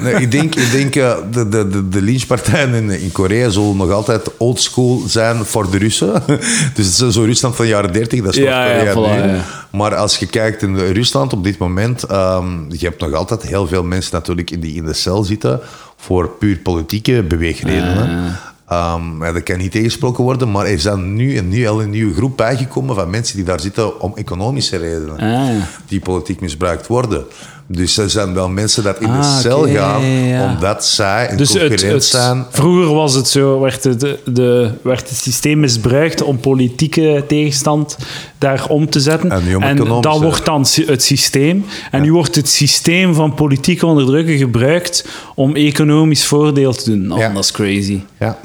Nee, 0.01 0.13
ik 0.13 0.31
denk, 0.31 0.55
ik 0.55 0.71
denk 0.71 0.95
eh, 0.95 1.15
de, 1.31 1.49
de, 1.49 1.67
de, 1.67 1.89
de 1.89 2.01
lynchpartijen 2.01 2.73
in, 2.73 2.89
in 2.89 3.11
Korea 3.11 3.49
zullen 3.49 3.77
nog 3.77 3.91
altijd 3.91 4.29
oldschool 4.37 5.01
zijn 5.07 5.45
voor 5.45 5.71
de 5.71 5.77
Russen. 5.77 6.23
Dus 6.75 6.85
het 6.85 7.07
is 7.07 7.13
zo 7.13 7.21
Rusland 7.23 7.55
van 7.55 7.65
de 7.65 7.71
jaren 7.71 7.93
30, 7.93 8.21
dat 8.21 8.35
is 8.35 8.39
Noord-Korea 8.39 8.93
voilà. 8.93 9.56
Maar 9.71 9.95
als 9.95 10.17
je 10.17 10.25
kijkt 10.25 10.61
in 10.61 10.77
Rusland 10.77 11.33
op 11.33 11.43
dit 11.43 11.57
moment, 11.57 12.03
ehm, 12.03 12.69
je 12.69 12.85
hebt 12.85 13.01
nog 13.01 13.13
altijd 13.13 13.41
heel 13.41 13.67
veel 13.67 13.83
mensen 13.83 14.13
natuurlijk 14.13 14.51
in 14.51 14.59
die 14.59 14.75
in 14.75 14.85
de 14.85 14.93
cel 14.93 15.23
zitten 15.23 15.59
voor 15.97 16.29
puur 16.29 16.57
politieke 16.57 17.23
beweegredenen. 17.23 18.35
Ehm, 18.67 19.19
dat 19.19 19.43
kan 19.43 19.57
niet 19.57 19.71
tegensproken 19.71 20.23
worden, 20.23 20.51
maar 20.51 20.65
er 20.65 20.79
zijn 20.79 21.13
nu 21.15 21.37
een, 21.37 21.49
nieuw, 21.49 21.81
een 21.81 21.89
nieuwe 21.89 22.13
groep 22.13 22.37
bijgekomen 22.37 22.95
van 22.95 23.09
mensen 23.09 23.35
die 23.35 23.45
daar 23.45 23.59
zitten 23.59 24.01
om 24.01 24.11
economische 24.15 24.77
redenen 24.77 25.19
Ah, 25.19 25.63
die 25.87 25.99
politiek 25.99 26.41
misbruikt 26.41 26.87
worden. 26.87 27.25
Dus 27.69 27.97
er 27.97 28.09
zijn 28.09 28.33
wel 28.33 28.49
mensen 28.49 28.83
dat 28.83 28.99
in 28.99 29.07
de 29.07 29.17
Ah, 29.17 29.39
cel 29.39 29.67
gaan 29.67 30.05
ja. 30.05 30.49
omdat 30.53 30.85
zij 30.85 31.31
een 31.31 31.37
Dus 31.37 31.49
concurrent 31.49 31.81
het- 31.93 32.03
zijn. 32.03 32.45
vroeger 32.49 32.93
was 32.93 33.13
het 33.13 33.27
zo, 33.27 33.59
werd 33.59 33.83
het, 33.83 33.99
de, 34.25 34.71
werd 34.81 35.09
het 35.09 35.17
systeem 35.17 35.59
misbruikt 35.59 36.21
om 36.21 36.39
politieke 36.39 37.23
tegenstand 37.27 37.97
daar 38.37 38.65
om 38.69 38.89
te 38.89 38.99
zetten. 38.99 39.31
En 39.61 39.75
dat 40.01 40.19
wordt 40.21 40.45
dan 40.45 40.65
het 40.85 41.03
systeem. 41.03 41.65
En 41.91 42.01
nu 42.01 42.13
wordt 42.13 42.35
het 42.35 42.49
systeem 42.49 43.13
van 43.13 43.33
politieke 43.33 43.85
onderdrukking 43.85 44.39
gebruikt 44.39 45.05
om 45.35 45.55
economisch 45.55 46.25
voordeel 46.25 46.73
te 46.73 46.91
doen. 46.91 47.11
Oh, 47.11 47.19
Ja. 47.19 47.29
Dat 47.33 47.43
is 47.43 47.51
crazy. 47.51 47.99
Ja. 48.19 48.37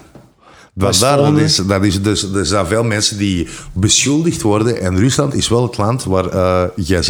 Dat, 0.75 0.97
daar, 0.99 1.17
dat 1.17 1.37
is, 1.39 1.57
dat 1.57 1.85
is 1.85 2.03
dus, 2.03 2.33
er 2.35 2.47
zijn 2.47 2.67
veel 2.67 2.85
mensen 2.85 3.19
die 3.19 3.49
beschuldigd 3.73 4.43
worden. 4.43 4.81
En 4.81 4.99
Rusland 4.99 5.35
is 5.35 5.49
wel 5.49 5.63
het 5.63 5.77
land 5.77 6.05
waar 6.05 6.27
eh 6.29 6.63
jij 6.77 7.03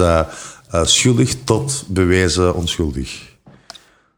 eh, 0.72 0.84
schuldig 0.84 1.34
tot 1.44 1.84
bewezen 1.88 2.54
onschuldig. 2.54 3.30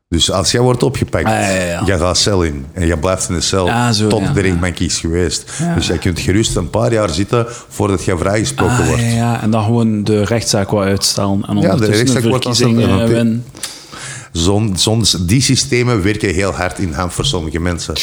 Dus 0.08 0.30
als 0.30 0.50
jij 0.50 0.60
wordt 0.60 0.82
opgepakt, 0.82 1.24
Ah, 1.26 1.30
ja, 1.32 1.48
ja, 1.50 1.62
ja. 1.62 1.82
jij 1.86 1.98
gaat 1.98 2.18
cel 2.18 2.42
in. 2.42 2.66
En 2.72 2.86
je 2.86 2.98
blijft 2.98 3.28
in 3.28 3.34
de 3.34 3.40
cel 3.40 3.70
Ah, 3.70 3.90
zo, 3.90 4.08
tot 4.08 4.20
ja, 4.20 4.32
de 4.32 4.40
ja. 4.40 4.46
rechtbank 4.46 4.78
is 4.78 4.98
geweest. 4.98 5.50
Dus 5.74 5.86
jij 5.86 5.98
kunt 5.98 6.20
gerust 6.20 6.56
een 6.56 6.70
paar 6.70 6.92
jaar 6.92 7.10
zitten 7.10 7.46
voordat 7.68 8.04
je 8.04 8.18
vrijgesproken 8.18 8.76
Ah, 8.76 8.86
wordt. 8.86 9.02
ja, 9.02 9.08
ja, 9.08 9.42
en 9.42 9.50
dan 9.50 9.64
gewoon 9.64 10.04
de 10.04 10.24
rechtszaak 10.24 10.70
wat 10.70 10.84
uitstellen. 10.84 11.44
En 11.46 11.54
de 11.54 11.60
ondertussen 11.60 11.94
rechtszaak 11.94 12.22
een 12.22 12.28
wordt 12.28 12.44
verkiezing 12.44 12.76
afgesteld 12.76 13.10
en 13.10 13.16
eh, 13.16 13.22
die 15.28 15.40
systemen 15.40 16.02
werken 16.02 16.34
heel 16.34 16.52
hard 16.52 16.78
in 16.78 16.92
hand 16.92 17.12
voor 17.12 17.24
sommige 17.24 17.60
mensen. 17.60 17.94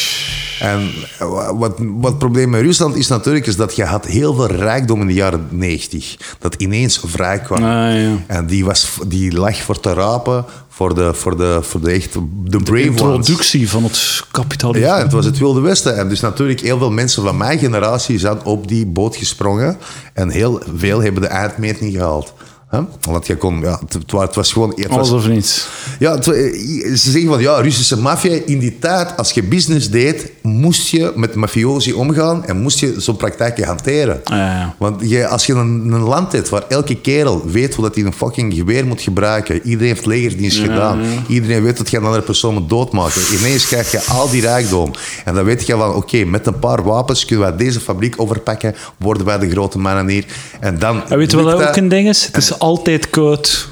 En 0.62 0.92
wat, 1.20 1.74
wat 1.78 2.10
het 2.10 2.18
probleem 2.18 2.50
met 2.50 2.62
Rusland 2.62 2.96
is 2.96 3.08
natuurlijk, 3.08 3.48
is 3.48 3.56
dat 3.56 3.76
je 3.76 3.84
had 3.84 4.06
heel 4.06 4.34
veel 4.34 4.48
rijkdom 4.48 5.02
in 5.02 5.08
de 5.08 5.14
jaren 5.14 5.48
90. 5.50 6.18
Dat 6.40 6.56
ineens 6.56 7.02
vrij 7.06 7.40
kwam. 7.40 7.64
Ah, 7.64 8.02
ja. 8.02 8.18
En 8.28 8.46
die, 8.46 8.66
was, 8.66 8.90
die 9.08 9.34
lag 9.34 9.62
voor 9.62 9.80
te 9.80 9.94
rapen 9.94 10.46
voor 10.70 10.96
de, 10.96 11.14
voor 11.14 11.38
de, 11.38 11.60
voor 11.62 11.82
de 11.82 11.92
echt 11.92 12.14
de 12.14 12.58
brave 12.58 12.88
ones. 12.88 13.02
Introductie 13.02 13.70
van 13.70 13.84
het 13.84 14.24
kapitalisme. 14.32 14.88
Ja, 14.88 14.98
het 14.98 15.12
was 15.12 15.26
het 15.26 15.38
Wilde 15.38 15.60
Westen. 15.60 15.98
En 15.98 16.10
dus 16.10 16.20
natuurlijk 16.20 16.60
heel 16.60 16.78
veel 16.78 16.92
mensen 16.92 17.24
van 17.24 17.38
mijn 17.38 17.60
generatie 17.60 18.20
zijn 18.20 18.44
op 18.44 18.68
die 18.68 18.86
boot 18.86 19.16
gesprongen. 19.16 19.78
En 20.14 20.30
heel 20.30 20.62
veel 20.76 21.02
hebben 21.02 21.22
de 21.22 21.28
eindmeting 21.28 21.94
gehaald. 21.94 22.34
Hè? 22.72 22.80
Want 23.02 23.28
je 23.28 23.36
kon, 23.38 23.60
ja, 23.60 23.80
het, 23.80 23.94
het 23.94 24.12
wa- 24.12 24.22
het 24.22 24.36
was 24.36 24.52
gewoon... 24.54 24.70
Het 24.76 24.88
was, 24.88 24.98
Alles 24.98 25.12
of 25.24 25.28
niets. 25.28 25.68
ja, 26.00 26.12
het- 26.16 26.28
eh, 26.28 26.34
ze 26.96 27.12
zeggen 27.12 27.30
van 27.30 27.42
ja, 27.42 27.56
Russische 27.62 27.98
maffia. 27.98 28.40
In 28.46 28.60
die 28.60 28.80
tijd, 28.80 29.18
als 29.18 29.32
je 29.32 29.44
business 29.44 29.90
deed, 29.90 30.32
moest 30.42 30.88
je 30.88 31.12
met 31.16 31.36
mafiosi 31.36 31.94
omgaan 31.94 32.46
en 32.46 32.62
moest 32.62 32.80
je 32.80 32.94
zo'n 32.98 33.16
praktijken 33.16 33.66
hanteren. 33.66 34.22
Ja, 34.24 34.36
ja. 34.38 34.76
Want 34.80 35.10
je, 35.10 35.28
als 35.28 35.46
je 35.46 35.54
een, 35.54 35.92
een 35.92 36.02
land 36.02 36.32
hebt 36.32 36.50
waar 36.50 36.64
elke 36.70 36.96
kerel 36.96 37.46
weet 37.46 37.76
hoe 37.76 37.84
dat 37.86 37.96
hij 37.96 38.04
een 38.04 38.14
fucking 38.14 38.54
geweer 38.54 38.86
moet 38.86 39.02
gebruiken, 39.02 39.62
iedereen 39.64 39.94
heeft 39.94 40.06
legerdienst 40.06 40.58
gedaan, 40.60 41.00
iedereen 41.28 41.64
weet 41.64 41.78
dat 41.78 41.90
je 41.90 41.98
een 41.98 42.04
andere 42.04 42.24
persoon 42.24 42.54
moet 42.54 42.70
doodmaken, 42.70 43.22
ineens 43.40 43.68
krijg 43.68 43.92
je 43.92 44.02
al 44.10 44.30
die 44.30 44.42
rijkdom. 44.42 44.92
En 45.26 45.34
dan 45.34 45.44
weet 45.44 45.66
je 45.68 45.74
van, 45.74 45.94
oké, 45.96 46.24
met 46.26 46.48
een 46.48 46.60
paar 46.60 46.84
wapens 46.84 47.26
kunnen 47.26 47.48
wij 47.48 47.58
deze 47.58 47.80
fabriek 47.80 48.14
overpakken, 48.18 48.76
worden 48.98 49.26
wij 49.26 49.40
de 49.40 49.50
grote 49.50 49.78
mannen 49.80 50.08
hier. 50.08 50.26
En 50.60 50.80
dan... 50.80 51.02
En 51.10 51.18
weet 51.18 51.32
je 51.32 51.38
wat 51.38 51.46
dat 51.46 51.60
dat. 51.60 51.68
ook 51.70 51.76
een 51.76 51.88
ding 51.90 52.08
is? 52.10 52.26
Het 52.26 52.38
is 52.38 52.60
altijd 52.62 53.10
koud. 53.10 53.70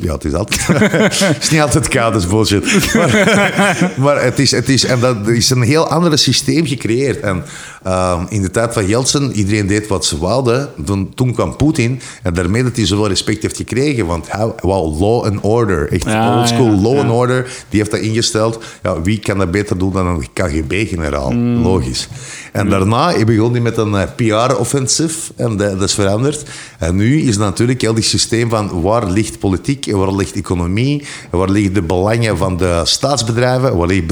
Ja, 0.00 0.12
het 0.12 0.24
is 0.24 0.32
altijd. 0.32 0.66
het 1.34 1.42
is 1.42 1.50
niet 1.50 1.60
altijd 1.60 1.88
koud, 1.88 2.12
dat 2.12 2.22
is 2.22 2.28
bullshit. 2.28 2.94
Maar, 2.94 3.92
maar 4.04 4.22
het, 4.22 4.38
is, 4.38 4.50
het 4.50 4.68
is. 4.68 4.84
En 4.84 5.00
dat 5.00 5.28
is 5.28 5.50
een 5.50 5.62
heel 5.62 5.88
ander 5.88 6.18
systeem 6.18 6.66
gecreëerd. 6.66 7.20
En 7.20 7.44
ehm, 7.82 8.24
in 8.28 8.42
de 8.42 8.50
tijd 8.50 8.72
van 8.72 8.86
Yeltsin, 8.86 9.32
iedereen 9.32 9.66
deed 9.66 9.86
wat 9.86 10.04
ze 10.04 10.18
wilden. 10.20 10.68
Toen, 10.84 11.12
toen 11.14 11.32
kwam 11.32 11.56
Poetin. 11.56 12.00
En 12.22 12.34
daarmee 12.34 12.62
dat 12.62 12.76
hij 12.76 12.86
zoveel 12.86 13.08
respect 13.08 13.42
heeft 13.42 13.56
gekregen. 13.56 14.06
Want 14.06 14.30
hij 14.30 14.52
wou 14.60 14.96
law 14.98 15.24
and 15.24 15.38
order. 15.40 15.92
Echt 15.92 16.04
Ja, 16.04 16.38
old 16.38 16.48
school 16.48 16.72
ja, 16.72 16.80
law 16.80 16.94
ja. 16.94 17.00
and 17.00 17.10
order. 17.10 17.42
Die 17.68 17.78
heeft 17.78 17.90
dat 17.90 18.00
ingesteld. 18.00 18.58
Ja, 18.82 19.02
wie 19.02 19.18
kan 19.18 19.38
dat 19.38 19.50
beter 19.50 19.78
doen 19.78 19.92
dan 19.92 20.06
een 20.06 20.26
KGB-generaal? 20.32 21.30
Mm. 21.30 21.62
Logisch. 21.62 22.08
En 22.52 22.68
daarna 22.68 23.24
begon 23.24 23.52
hij 23.52 23.60
met 23.60 23.76
een 23.76 23.94
eh, 23.94 24.08
PR-offensief. 24.16 25.32
En 25.36 25.56
dat, 25.56 25.70
dat 25.70 25.88
is 25.88 25.94
veranderd. 25.94 26.42
En 26.78 26.96
nu 26.96 27.20
is 27.22 27.36
natuurlijk 27.36 27.80
heel 27.80 27.94
die 27.94 28.04
systeem 28.04 28.48
van 28.50 28.80
waar 28.82 29.06
ligt 29.10 29.38
politiek 29.38 29.86
en 29.86 29.98
waar 29.98 30.14
ligt 30.14 30.34
economie. 30.34 31.04
En 31.30 31.38
waar 31.38 31.50
liggen 31.50 31.74
de 31.74 31.82
belangen 31.82 32.36
van 32.36 32.56
de 32.56 32.80
staatsbedrijven. 32.84 33.76
Waar 33.76 33.86
liggen 33.86 34.06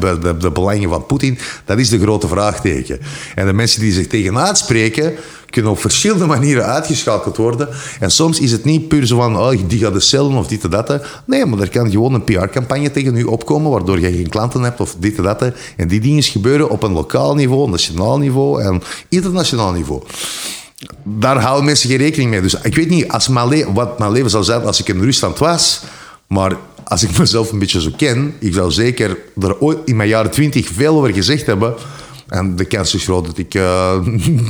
de, 0.00 0.36
de 0.38 0.50
belangen 0.50 0.88
van 0.88 1.06
Poetin. 1.06 1.38
Dat 1.64 1.78
is 1.78 1.88
de 1.88 1.98
grote 1.98 2.28
vraagteken. 2.28 2.98
En 3.34 3.46
de 3.46 3.52
mensen 3.52 3.80
die 3.80 3.92
zich 3.92 4.06
tegen 4.06 4.38
uitspreken 4.38 5.14
kunnen 5.50 5.70
op 5.70 5.80
verschillende 5.80 6.26
manieren 6.36 6.64
uitgeschakeld 6.64 7.36
worden. 7.36 7.68
En 8.00 8.10
soms 8.10 8.40
is 8.40 8.52
het 8.52 8.64
niet 8.64 8.88
puur 8.88 9.06
zo 9.06 9.16
van, 9.16 9.38
oh, 9.38 9.58
die 9.66 9.78
gaat 9.78 9.92
de 9.92 10.00
cellen 10.00 10.36
of 10.36 10.46
dit 10.46 10.64
en 10.64 10.70
dat. 10.70 11.00
Nee, 11.24 11.46
maar 11.46 11.58
er 11.58 11.70
kan 11.70 11.90
gewoon 11.90 12.14
een 12.14 12.24
PR-campagne 12.24 12.90
tegen 12.90 13.16
u 13.16 13.24
opkomen, 13.24 13.70
waardoor 13.70 14.00
je 14.00 14.12
geen 14.12 14.28
klanten 14.28 14.62
hebt 14.62 14.80
of 14.80 14.96
dit 14.98 15.16
en 15.16 15.22
dat. 15.22 15.42
En 15.76 15.88
die 15.88 16.00
dingen 16.00 16.22
gebeuren 16.22 16.70
op 16.70 16.82
een 16.82 16.92
lokaal 16.92 17.34
niveau, 17.34 17.70
nationaal 17.70 18.18
niveau 18.18 18.62
en 18.62 18.82
internationaal 19.08 19.72
niveau. 19.72 20.02
Daar 21.02 21.40
houden 21.40 21.64
mensen 21.64 21.88
geen 21.88 21.98
rekening 21.98 22.30
mee. 22.30 22.40
Dus 22.40 22.54
ik 22.62 22.74
weet 22.74 22.88
niet 22.88 23.08
als 23.08 23.28
wat 23.72 23.98
mijn 23.98 24.12
leven 24.12 24.30
zou 24.30 24.44
zijn 24.44 24.62
als 24.62 24.80
ik 24.80 24.88
in 24.88 25.00
Rusland 25.00 25.38
was, 25.38 25.80
maar 26.26 26.56
als 26.84 27.02
ik 27.02 27.18
mezelf 27.18 27.52
een 27.52 27.58
beetje 27.58 27.80
zo 27.80 27.90
ken, 27.96 28.34
ik 28.38 28.54
zou 28.54 28.70
zeker 28.70 29.18
er 29.40 29.60
ooit 29.60 29.78
in 29.84 29.96
mijn 29.96 30.08
jaren 30.08 30.30
twintig 30.30 30.68
veel 30.72 30.96
over 30.96 31.12
gezegd 31.12 31.46
hebben. 31.46 31.74
En 32.28 32.56
de 32.56 32.64
kans 32.64 32.94
is 32.94 33.04
groot 33.04 33.26
dat 33.26 33.38
ik 33.38 33.54
eh, 33.54 33.92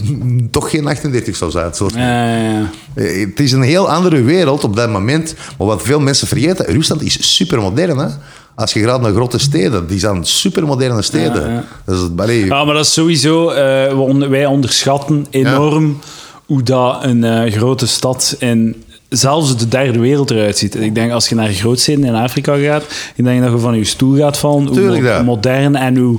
toch 0.51 0.71
geen 0.71 0.87
38 0.87 1.37
zou 1.37 1.51
zijn. 1.51 1.75
Zoals 1.75 1.93
Ja, 1.93 2.37
ja, 2.37 2.51
ja. 2.51 2.71
eh, 2.95 3.21
Het 3.27 3.41
is 3.41 3.53
een 3.53 3.63
heel 3.63 3.91
andere 3.91 4.23
wereld 4.23 4.65
op 4.65 4.77
dat 4.77 4.91
moment. 4.91 5.35
Maar 5.59 5.67
wat 5.67 5.83
veel 5.83 6.01
mensen 6.01 6.27
vergeten, 6.29 6.65
Rusland 6.67 7.03
is 7.03 7.35
supermodern. 7.37 7.99
Hè? 7.99 8.07
Als 8.55 8.73
je 8.73 8.81
gaat 8.81 9.01
naar 9.01 9.13
grote 9.13 9.39
steden, 9.39 9.87
die 9.87 9.99
zijn 9.99 10.25
supermoderne 10.25 11.03
steden. 11.03 11.51
Ja. 11.51 11.65
Dat 11.85 11.95
is, 11.97 12.03
allee, 12.23 12.45
Ja, 12.45 12.65
maar 12.65 12.75
dat 12.75 12.85
is 12.85 12.93
sowieso... 12.93 13.49
eh, 13.51 14.29
wij 14.29 14.47
onderschatten 14.47 15.27
enorm 15.31 15.99
hoe 16.47 16.63
dat 16.63 17.05
een 17.05 17.53
grote 17.53 17.87
stad 17.87 18.37
in 18.39 18.83
zelfs 19.09 19.57
de 19.57 19.69
derde 19.69 19.99
wereld 19.99 20.31
eruit 20.31 20.59
ziet. 20.59 20.75
Ik 20.75 20.95
denk, 20.95 21.13
als 21.13 21.29
je 21.29 21.35
naar 21.35 21.49
grootsteden 21.49 22.05
in 22.05 22.15
Afrika 22.15 22.57
gaat, 22.57 22.83
ik 23.15 23.25
denk 23.25 23.43
dat 23.43 23.53
je 23.53 23.59
van 23.59 23.77
je 23.77 23.85
stoel 23.85 24.17
gaat 24.17 24.39
vallen, 24.39 24.67
hoe 24.67 24.77
Tuurlijk, 24.77 25.25
modern 25.25 25.77
en 25.77 25.97
hoe, 25.97 26.19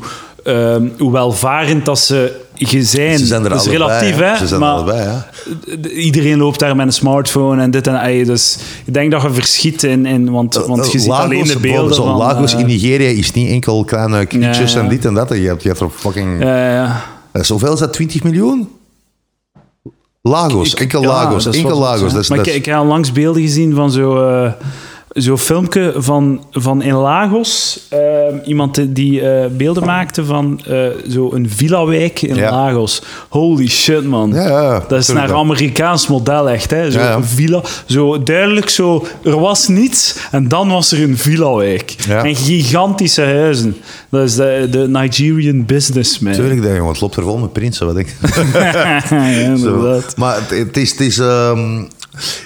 ehm, 0.50 0.88
hoe 0.98 1.12
welvarend 1.12 1.86
dat 1.86 2.00
ze 2.00 2.40
zijn. 2.84 3.18
Ze 3.18 3.26
zijn 3.26 3.44
er 3.44 3.50
dat 3.50 3.62
is 3.66 3.68
allebei, 3.68 4.00
relatief, 4.00 4.18
hè. 4.20 4.38
Ze 4.38 4.48
zijn 4.48 4.60
maar 4.60 4.72
allebei, 4.74 5.02
ja. 5.04 5.28
Iedereen 5.90 6.38
loopt 6.38 6.60
daar 6.60 6.76
met 6.76 6.86
een 6.86 6.94
smartphone 6.94 7.62
en 7.62 7.72
dit 7.72 7.88
en 7.88 7.96
dat. 7.96 8.26
Dus 8.26 8.58
ik 8.86 8.94
denk 8.94 9.12
dat 9.12 9.22
je 9.22 9.30
verschiet 9.34 9.84
in... 9.84 10.06
in 10.06 10.32
want, 10.32 10.56
want 10.68 10.92
je 10.92 11.00
ziet 11.00 11.08
Lagos, 11.08 11.26
alleen 11.26 11.44
de 11.44 11.60
beelden 11.60 11.96
zo'n 11.96 12.06
van... 12.06 12.18
Lagos 12.18 12.54
eh, 12.54 12.60
in 12.60 12.66
Nigeria 12.66 13.10
is 13.10 13.32
niet 13.32 13.50
enkel 13.50 13.84
kleine 13.84 14.26
knietjes 14.26 14.72
Ja, 14.74 14.78
ja. 14.78 14.84
en 14.84 14.90
dit 14.90 15.06
en 15.06 15.14
dat. 15.14 15.30
Je 15.30 15.36
hebt, 15.36 15.62
je 15.62 15.68
hebt 15.68 15.80
er 15.82 15.90
fucking... 15.90 16.44
ja, 16.44 16.72
ja. 16.74 17.02
Eh, 17.32 17.44
Zoveel 17.44 17.74
is 17.74 17.80
dat? 17.80 17.94
20 17.94 18.24
miljoen? 18.24 18.70
Lagos, 20.22 20.74
enkel 20.74 21.02
Lagos, 21.04 21.46
enkel 21.46 21.80
Lagos. 21.80 22.14
Dat 22.14 22.22
is, 22.22 22.30
maar 22.30 22.38
dat 22.38 22.48
ik, 22.48 22.54
is- 22.54 22.60
ik 22.60 22.66
heb 22.66 22.76
al 22.76 22.86
langs 22.86 23.12
beelden 23.12 23.42
gezien 23.42 23.76
van 23.76 23.92
zo'n 25.22 25.38
zo 25.38 25.44
filmpje 25.44 25.94
van, 25.96 26.44
van 26.52 26.82
in 26.82 26.94
Lagos. 26.94 27.80
eh, 27.90 28.00
iemand 28.46 28.96
die 28.96 29.22
eh, 29.22 29.46
beelden 29.52 29.86
maakte 29.86 30.26
van 30.26 30.62
eh 30.68 30.88
zo'n 31.08 31.46
villa-wijk 31.50 32.22
in 32.22 32.36
Ja. 32.36 32.52
Lagos. 32.52 33.02
Holy 33.30 33.68
shit, 33.68 34.04
man. 34.06 34.32
Ja, 34.34 34.48
ja, 34.48 34.84
dat 34.88 35.00
is 35.00 35.08
naar. 35.08 35.34
Amerikaans 35.34 36.08
model, 36.08 36.50
echt. 36.50 36.72
Hè? 36.72 36.92
Zo'n 36.92 37.24
villa. 37.24 37.62
Zo 37.86 38.24
duidelijk 38.24 38.70
zo, 38.70 39.06
er 39.24 39.40
was 39.40 39.68
niets 39.68 40.16
en 40.32 40.48
dan 40.48 40.70
was 40.70 40.92
er 40.92 41.02
een 41.02 41.18
villa-wijk. 41.18 41.96
En 42.10 42.36
gigantische 42.36 43.24
huizen. 43.24 43.76
Dat 44.10 44.24
is 44.24 44.36
de, 44.36 44.68
de 44.72 44.88
Nigerian 44.88 45.66
businessman. 45.66 46.34
Tuurlijk, 46.34 46.62
dat. 46.64 46.88
Het 46.88 47.02
loopt 47.02 47.16
er 47.16 47.24
vol 47.24 47.38
met 47.38 47.54
prinsen, 47.54 47.86
wat 47.86 47.96
je? 47.98 48.06
ja, 48.60 49.00
Zo. 49.08 49.16
inderdaad. 49.16 50.18
Maar 50.18 50.36
het, 50.36 50.50
het 50.50 50.78
is... 50.78 50.92
Het 50.92 51.00
is 51.00 51.18
ehm, 51.20 51.84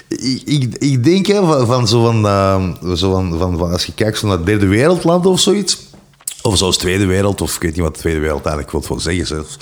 Ik, 0.08 0.42
ik, 0.44 0.74
ik 0.74 1.04
denk 1.04 1.26
hè, 1.26 1.34
van, 1.34 1.66
van 1.66 1.88
zo 1.88 2.04
van, 2.04 2.26
ehm, 2.26 2.96
zo 2.96 3.12
van, 3.12 3.38
van, 3.38 3.58
van 3.58 3.72
als 3.72 3.86
je 3.86 3.94
kijkt 3.94 4.18
zo 4.18 4.26
naar 4.26 4.44
derde 4.44 4.66
wereldland 4.66 5.26
of 5.26 5.40
zoiets. 5.40 5.78
Of 6.46 6.56
zoals 6.58 6.76
Tweede 6.76 7.06
Wereld, 7.06 7.40
of 7.40 7.54
ik 7.54 7.62
weet 7.62 7.72
niet 7.74 7.80
wat 7.80 7.94
de 7.94 8.00
Tweede 8.00 8.20
Wereld 8.20 8.40
eigenlijk 8.42 8.70
wil 8.72 8.82
van 8.82 9.00
zeggen 9.00 9.26
zelfs. 9.26 9.56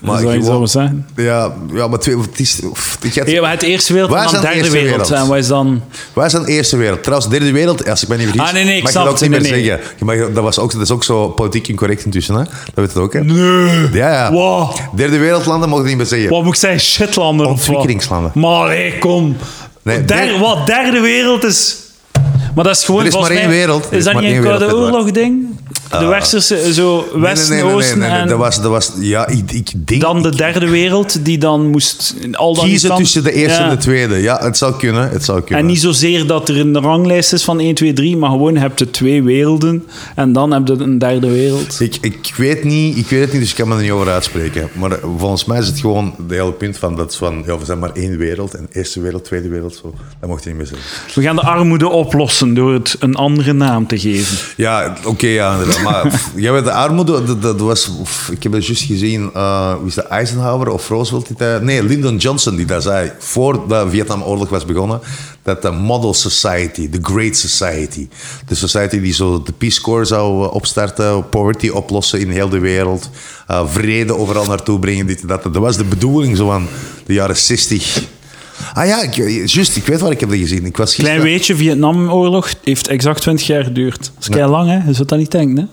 Maar 0.00 0.18
zou 0.20 0.32
je 0.34 0.40
gewoon- 0.42 0.68
zo 0.68 0.78
zeggen? 0.80 1.06
Ja, 1.16 1.52
ja, 1.72 1.88
maar 1.88 1.98
twee, 1.98 2.18
het 2.18 2.40
is, 2.40 2.60
of, 2.70 2.98
het 3.02 3.12
gaat- 3.12 3.30
Ja, 3.30 3.40
maar 3.40 3.50
het 3.50 3.62
eerste 3.62 3.92
wereld 3.92 4.10
Waar 4.10 4.20
en 4.20 4.26
is 4.26 4.32
dan 4.32 4.40
de 4.40 4.46
derde 4.46 4.70
wereld. 4.70 4.90
wereld? 4.90 5.10
En 5.10 5.26
wat 5.28 5.36
is 5.38 5.46
dan... 5.46 5.82
Wij 6.12 6.28
zijn 6.28 6.44
Eerste 6.44 6.76
Wereld. 6.76 7.02
Trouwens, 7.02 7.30
Derde 7.30 7.52
Wereld, 7.52 7.88
als 7.88 8.02
ik 8.02 8.08
me 8.08 8.16
niet 8.16 8.26
vergis, 8.28 8.46
Ah, 8.48 8.52
nee, 8.52 8.64
nee, 8.64 8.76
ik 8.76 8.82
mag 8.82 8.90
snap 8.90 9.02
je 9.04 9.08
dat 9.10 9.18
ook 9.18 9.24
het. 9.24 9.30
niet 9.30 9.40
meer 9.50 9.50
Nee, 9.58 9.64
zeggen. 9.66 9.90
Je 9.98 10.04
mag, 10.04 10.32
dat, 10.34 10.42
was 10.42 10.58
ook, 10.58 10.72
dat 10.72 10.80
is 10.80 10.90
ook 10.90 11.04
zo 11.04 11.28
politiek 11.28 11.68
incorrect 11.68 12.04
intussen, 12.04 12.34
hè? 12.34 12.42
Dat 12.44 12.50
weet 12.74 12.92
je 12.92 12.98
ook, 13.00 13.12
hè? 13.12 13.24
Nee. 13.24 13.88
Ja, 13.92 14.12
ja. 14.12 14.32
Wow. 14.32 14.76
Derde 14.96 15.18
Wereldlanden 15.18 15.68
mogen 15.68 15.86
niet 15.86 15.96
meer 15.96 16.06
zeggen. 16.06 16.30
Wat 16.30 16.42
moet 16.42 16.54
ik 16.54 16.60
zeggen? 16.60 16.80
Shitlanden 16.80 17.46
of 17.46 17.52
wat? 17.52 17.60
Ontwikkelingslanden. 17.60 18.30
Maar 18.34 18.70
hé, 18.70 18.92
kom. 18.98 19.36
Nee, 19.82 20.04
Der- 20.04 20.26
der- 20.26 20.38
wat, 20.38 20.66
derde 20.66 21.00
wereld 21.00 21.44
is... 21.44 21.76
Maar 22.56 22.64
dat 22.64 22.76
is 22.76 22.84
gewoon... 22.84 23.00
Er 23.00 23.06
is 23.06 23.14
maar 23.14 23.30
één 23.30 23.48
wereld. 23.48 23.86
Er 23.90 23.96
Is 23.96 24.04
dat 24.04 24.20
niet 24.20 24.30
een 24.30 24.42
Koude 24.42 24.64
wereld, 24.64 24.82
Oorlog 24.82 25.10
ding? 25.10 25.46
De 25.90 26.06
westerse, 26.06 26.74
zo 26.74 27.06
Nee, 27.12 27.20
Westen, 27.22 27.54
nee, 27.54 27.62
nee, 27.62 27.70
nee, 27.70 27.78
Oosten 27.78 27.98
nee, 27.98 28.10
nee, 28.10 28.18
en 28.18 28.28
Dat 28.28 28.38
was, 28.38 28.62
dat 28.62 28.70
was, 28.70 28.92
ja, 28.98 29.26
ik, 29.26 29.52
ik 29.52 29.72
denk... 29.86 30.00
dan 30.00 30.22
de 30.22 30.36
derde 30.36 30.68
wereld 30.68 31.24
die 31.24 31.38
dan 31.38 31.66
moest... 31.66 32.14
Al 32.32 32.54
dan 32.54 32.64
kiezen 32.64 32.96
tussen 32.96 33.24
de 33.24 33.32
eerste 33.32 33.62
en 33.62 33.70
de 33.70 33.76
tweede. 33.76 34.16
Ja, 34.16 34.38
het 34.40 34.56
zou 34.56 34.76
kunnen. 34.76 35.10
Het 35.10 35.24
zou 35.24 35.40
kunnen. 35.40 35.58
En 35.58 35.66
niet 35.66 35.80
zozeer 35.80 36.26
dat 36.26 36.48
er 36.48 36.60
een 36.60 36.80
ranglijst 36.80 37.32
is 37.32 37.44
van 37.44 37.60
1, 37.60 37.74
2, 37.74 37.92
3, 37.92 38.16
maar 38.16 38.30
gewoon 38.30 38.56
heb 38.56 38.78
je 38.78 38.90
twee 38.90 39.22
werelden 39.22 39.86
en 40.14 40.32
dan 40.32 40.52
heb 40.52 40.66
je 40.66 40.72
een 40.72 40.98
derde 40.98 41.30
wereld. 41.30 41.80
Ik, 41.80 41.98
ik, 42.00 42.34
weet 42.36 42.64
niet, 42.64 42.96
ik 42.96 43.06
weet 43.06 43.20
het 43.20 43.32
niet, 43.32 43.40
dus 43.40 43.50
ik 43.50 43.56
kan 43.56 43.68
me 43.68 43.74
er 43.74 43.82
niet 43.82 43.90
over 43.90 44.08
uitspreken. 44.08 44.68
Maar 44.72 44.90
eh, 44.90 44.98
volgens 45.18 45.44
mij 45.44 45.58
is 45.58 45.66
het 45.66 45.78
gewoon 45.78 46.14
de 46.28 46.34
hele 46.34 46.52
punt 46.52 46.78
van 46.78 46.96
dat 46.96 47.16
van, 47.16 47.42
ja, 47.46 47.58
we 47.58 47.64
zijn 47.64 47.78
maar 47.78 47.92
één 47.92 48.18
wereld. 48.18 48.54
En 48.54 48.68
eerste 48.72 49.00
wereld, 49.00 49.24
tweede 49.24 49.48
wereld, 49.48 49.74
zo. 49.82 49.94
Dat 50.20 50.28
mocht 50.28 50.42
je 50.42 50.48
niet 50.48 50.58
meer 50.58 50.66
zeggen. 50.66 51.14
We 51.14 51.22
gaan 51.22 51.36
de 51.36 51.42
armoede 51.42 51.88
oplossen 51.88 52.45
door 52.54 52.72
het 52.72 52.96
een 52.98 53.14
andere 53.14 53.52
naam 53.52 53.86
te 53.86 53.98
geven. 53.98 54.38
Ja, 54.56 54.96
oké, 55.04 55.26
ja. 55.26 55.58
Maar 55.84 56.22
jij 56.36 56.52
weet, 56.52 56.64
de 56.64 56.72
armoede, 56.72 57.38
dat, 57.38 57.60
was... 57.60 57.90
ik 58.30 58.42
heb 58.42 58.52
het 58.52 58.66
juist 58.66 58.82
gezien, 58.82 59.30
eh 59.34 59.74
wie 59.78 59.86
is 59.86 59.94
dat, 59.94 60.06
Eisenhower 60.06 60.68
of 60.68 60.88
Roosevelt? 60.88 61.62
Nee, 61.62 61.82
Lyndon 61.82 62.16
Johnson 62.16 62.56
die 62.56 62.66
dat 62.66 62.82
zei, 62.82 63.12
voor 63.18 63.68
de 63.68 63.86
Vietnamoorlog 63.88 64.48
was 64.48 64.64
begonnen, 64.64 65.00
dat 65.42 65.62
de 65.62 65.70
model 65.70 66.14
society, 66.14 66.88
the 66.88 66.98
great 67.02 67.36
society, 67.36 68.08
de 68.46 68.54
society 68.54 69.00
die 69.00 69.12
zo 69.12 69.42
de 69.42 69.52
Peace 69.52 69.80
Corps 69.80 70.08
zou 70.08 70.44
eh, 70.44 70.54
opstarten, 70.54 71.28
poverty 71.28 71.68
oplossen 71.68 72.20
in 72.20 72.30
heel 72.30 72.48
de 72.48 72.58
wereld, 72.58 73.10
eh, 73.46 73.62
vrede 73.68 74.16
overal 74.16 74.46
naartoe 74.46 74.78
brengen, 74.78 75.06
dit 75.06 75.28
dat. 75.28 75.42
Dat 75.42 75.56
was 75.56 75.76
de 75.76 75.84
bedoeling 75.84 76.36
zo 76.36 76.46
van 76.46 76.66
de 77.06 77.12
jaren 77.12 77.36
60. 77.36 78.02
Ah 78.74 78.86
ja, 78.86 79.02
ik, 79.02 79.14
juist, 79.48 79.76
ik 79.76 79.86
weet 79.86 80.00
waar 80.00 80.10
ik 80.10 80.20
heb 80.20 80.30
gezien. 80.30 80.64
Ik 80.66 80.76
was 80.76 80.94
Klein 80.94 81.20
weetje, 81.20 81.56
Vietnamoorlog 81.56 82.48
heeft 82.64 82.88
exact 82.88 83.20
20 83.20 83.46
jaar 83.46 83.64
geduurd. 83.64 83.98
Dat 83.98 84.12
is 84.20 84.28
kei 84.28 84.46
lang, 84.50 84.68
hè? 84.70 84.86
Je 84.86 84.92
zult 84.92 85.08
dat 85.08 85.18
niet 85.18 85.30
denken, 85.30 85.56
hè? 85.56 85.64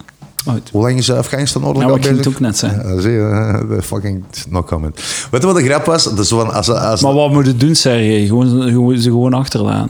Goed. 0.51 0.69
Hoe 0.71 0.81
lang 0.81 0.97
is 0.97 1.05
de 1.05 1.15
Afghanistan-oorlog 1.15 1.77
Ja, 1.81 1.84
al 1.84 1.89
maar 1.89 1.99
ik 1.99 2.05
ging 2.05 2.17
bezig? 2.17 2.34
het 2.34 2.41
ook 2.41 2.47
net 2.49 2.57
zeggen. 2.57 2.95
Ja, 2.95 3.01
zie 3.01 3.11
je, 3.11 3.19
eh, 3.61 3.69
de 3.75 3.81
fucking 3.81 4.23
no 4.49 4.63
comment. 4.63 4.95
Weet 5.31 5.41
je 5.41 5.47
wat 5.47 5.55
de 5.55 5.63
grap 5.63 5.86
was? 5.86 6.15
Dus 6.15 6.27
van 6.27 6.53
als, 6.53 6.69
als, 6.69 7.01
Maar 7.01 7.13
wat 7.13 7.31
moet 7.31 7.45
je 7.45 7.55
doen, 7.57 7.75
Sergej? 7.75 8.25
Gewoon, 8.25 8.61
gewoon, 8.61 8.97
ze 8.97 9.09
gewoon 9.09 9.34
achterlaten. 9.34 9.89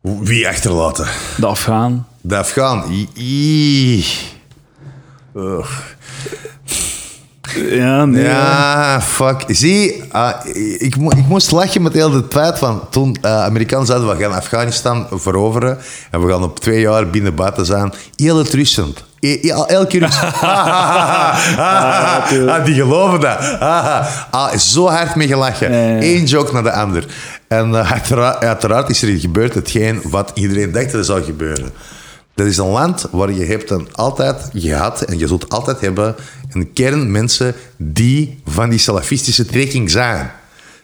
Wie 0.00 0.48
achterlaten? 0.48 1.06
De 1.36 1.46
Afghaan. 1.46 2.06
De 2.20 2.36
Afghaan. 2.36 2.84
I- 2.92 3.08
I- 3.22 4.04
Ugh. 5.36 5.68
Ja, 7.54 8.04
nee. 8.04 8.24
Ja, 8.24 9.00
fuck. 9.00 9.44
Zie, 9.46 10.02
ah, 10.10 10.32
ik, 10.78 10.96
mo- 10.96 11.10
ik 11.10 11.26
moest 11.28 11.50
lachen 11.50 11.82
met 11.82 11.92
heel 11.92 12.10
de 12.10 12.24
feit 12.28 12.58
van 12.58 12.82
toen 12.90 13.16
eh 13.22 13.44
Amerikanen 13.44 13.86
zeiden 13.86 14.08
we 14.08 14.22
gaan 14.22 14.32
Afghanistan 14.34 15.06
veroveren 15.10 15.78
en 16.10 16.26
we 16.26 16.32
gaan 16.32 16.42
op 16.42 16.60
twee 16.60 16.80
jaar 16.80 17.06
binnen 17.10 17.34
buiten 17.34 17.66
zijn. 17.66 17.92
Heel 18.16 18.38
het. 18.38 18.48
E- 19.20 19.48
Elke 19.66 19.86
keer. 19.86 20.32
Ah, 20.40 21.36
die 22.64 22.74
geloven 22.74 23.20
dat. 23.20 23.38
Ah, 24.30 24.52
zo 24.56 24.88
hard 24.88 25.14
mee 25.14 25.26
gelachen. 25.26 25.72
Eén 26.02 26.24
joke 26.24 26.52
naar 26.52 26.62
de 26.62 26.72
ander. 26.72 27.04
En 27.48 27.74
eh, 27.74 27.92
uiteraard, 27.92 28.44
uiteraard 28.44 28.90
is 28.90 29.02
er 29.02 29.18
gebeurd 29.18 29.54
hetgeen 29.54 30.00
wat 30.04 30.30
iedereen 30.34 30.72
dacht 30.72 30.84
dat 30.86 30.94
er 30.94 31.04
zou 31.04 31.22
gebeuren. 31.22 31.70
Dat 32.40 32.48
is 32.48 32.56
een 32.56 32.66
land 32.66 33.06
waar 33.10 33.32
je 33.32 33.44
hebt 33.44 33.70
een 33.70 33.88
altijd 33.92 34.48
gehad 34.52 35.02
en 35.02 35.18
je 35.18 35.26
zult 35.26 35.48
altijd 35.48 35.80
hebben 35.80 36.14
een 36.50 36.72
kern 36.72 37.10
mensen 37.10 37.54
die 37.76 38.40
van 38.44 38.70
die 38.70 38.78
salafistische 38.78 39.44
trekking 39.44 39.90
zijn. 39.90 40.30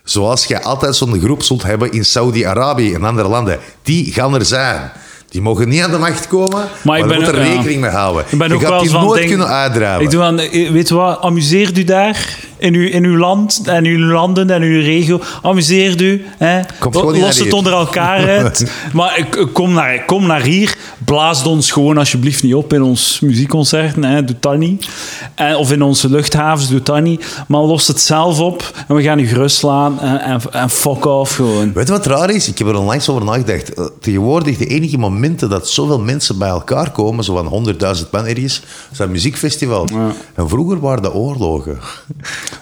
Zoals 0.05 0.45
je 0.45 0.63
altijd 0.63 0.97
zo'n 0.97 1.21
groep 1.21 1.43
zult 1.43 1.63
hebben 1.63 1.93
in 1.93 2.05
Saudi-Arabië 2.05 2.95
en 2.95 3.05
andere 3.05 3.29
landen. 3.29 3.59
Die 3.83 4.13
gaan 4.13 4.35
er 4.35 4.45
zijn. 4.45 4.91
Die 5.29 5.43
mogen 5.43 5.69
niet 5.69 5.83
aan 5.83 5.91
de 5.91 5.99
macht 5.99 6.27
komen, 6.29 6.65
maar, 6.83 6.97
ik 6.99 7.03
je 7.03 7.09
ben 7.09 7.19
moet 7.19 7.29
er 7.29 7.35
ook- 7.35 7.41
rekening 7.47 7.81
mee 7.81 7.91
houden. 7.91 8.25
Ik 8.29 8.39
ben 8.39 8.49
je 8.49 8.55
ook 8.55 8.61
gaat 8.61 8.71
wel 8.71 8.81
die 8.83 8.91
nooit 8.93 9.15
denk- 9.15 9.29
kunnen 9.29 9.47
uitdraven. 9.49 10.05
Ik 10.05 10.11
doe 10.11 10.23
aan, 10.23 10.39
eh, 10.39 10.71
weet 10.71 10.91
wat, 10.91 11.21
amuseert 11.23 11.79
u 11.79 11.85
daar 11.85 12.39
in 12.59 12.75
uw, 12.75 12.89
in 12.89 13.05
uw 13.05 13.17
land 13.17 13.63
en 13.67 13.85
uw 13.85 14.07
landen 14.13 14.51
en 14.51 14.63
uw 14.63 14.81
regio. 14.81 15.21
Amuseert 15.43 16.01
u. 16.01 16.25
Hè? 16.39 16.61
Los 16.93 17.39
het 17.39 17.53
onder 17.53 17.73
elkaar 17.73 18.29
uit. 18.39 18.73
maar 18.93 19.19
ik- 19.19 19.37
ik 19.37 19.53
kom 19.53 19.73
naar, 19.73 20.05
kom 20.05 20.27
naar 20.27 20.43
hier. 20.43 20.77
Blaas 21.05 21.45
ons 21.45 21.71
gewoon 21.71 21.99
alsjeblieft 21.99 22.43
niet 22.43 22.55
op 22.55 22.73
in 22.73 22.83
ons 22.83 23.21
muziekconcerten. 23.21 24.05
Hè? 24.05 24.25
Doe 24.25 24.37
dat 24.41 24.57
niet. 24.57 24.89
En, 25.35 25.57
of 25.57 25.73
in 25.73 25.83
onze 25.83 26.11
luchthavens. 26.11 26.69
Doe 26.69 26.83
dat 26.83 27.01
niet. 27.03 27.25
Maar 27.49 27.61
los 27.61 27.87
het 27.87 28.01
zelf 28.01 28.41
op 28.41 28.71
en 28.89 28.95
we 28.95 29.03
gaan 29.03 29.19
u 29.19 29.27
gerust 29.27 29.57
slaan 29.57 30.01
en, 30.01 30.21
en, 30.21 30.41
en 30.53 30.71
fuck 30.71 31.05
off 31.05 31.35
gewoon. 31.35 31.73
Weet 31.73 31.87
je 31.87 31.93
wat 31.93 32.07
raar 32.07 32.31
is? 32.31 32.49
Ik 32.49 32.59
heb 32.59 32.69
er 32.69 32.79
onlangs 32.79 33.09
over 33.09 33.25
nagedacht. 33.25 33.75
Eh, 33.75 33.85
Tegenwoordig, 34.01 34.57
de 34.57 34.67
enige 34.67 34.99
momenten 35.17 35.49
dat 35.51 35.69
zoveel 35.69 36.01
mensen 36.01 36.39
bij 36.39 36.49
elkaar 36.49 36.91
komen, 36.91 37.25
zo 37.25 37.35
van 37.35 37.75
100.000 37.97 38.11
man 38.11 38.27
ergens, 38.27 38.63
zijn 38.93 39.11
muziekfestivals. 39.11 39.91
En 40.35 40.49
vroeger 40.49 40.81
waren 40.81 41.03
de 41.03 41.13
oorlogen. 41.13 41.79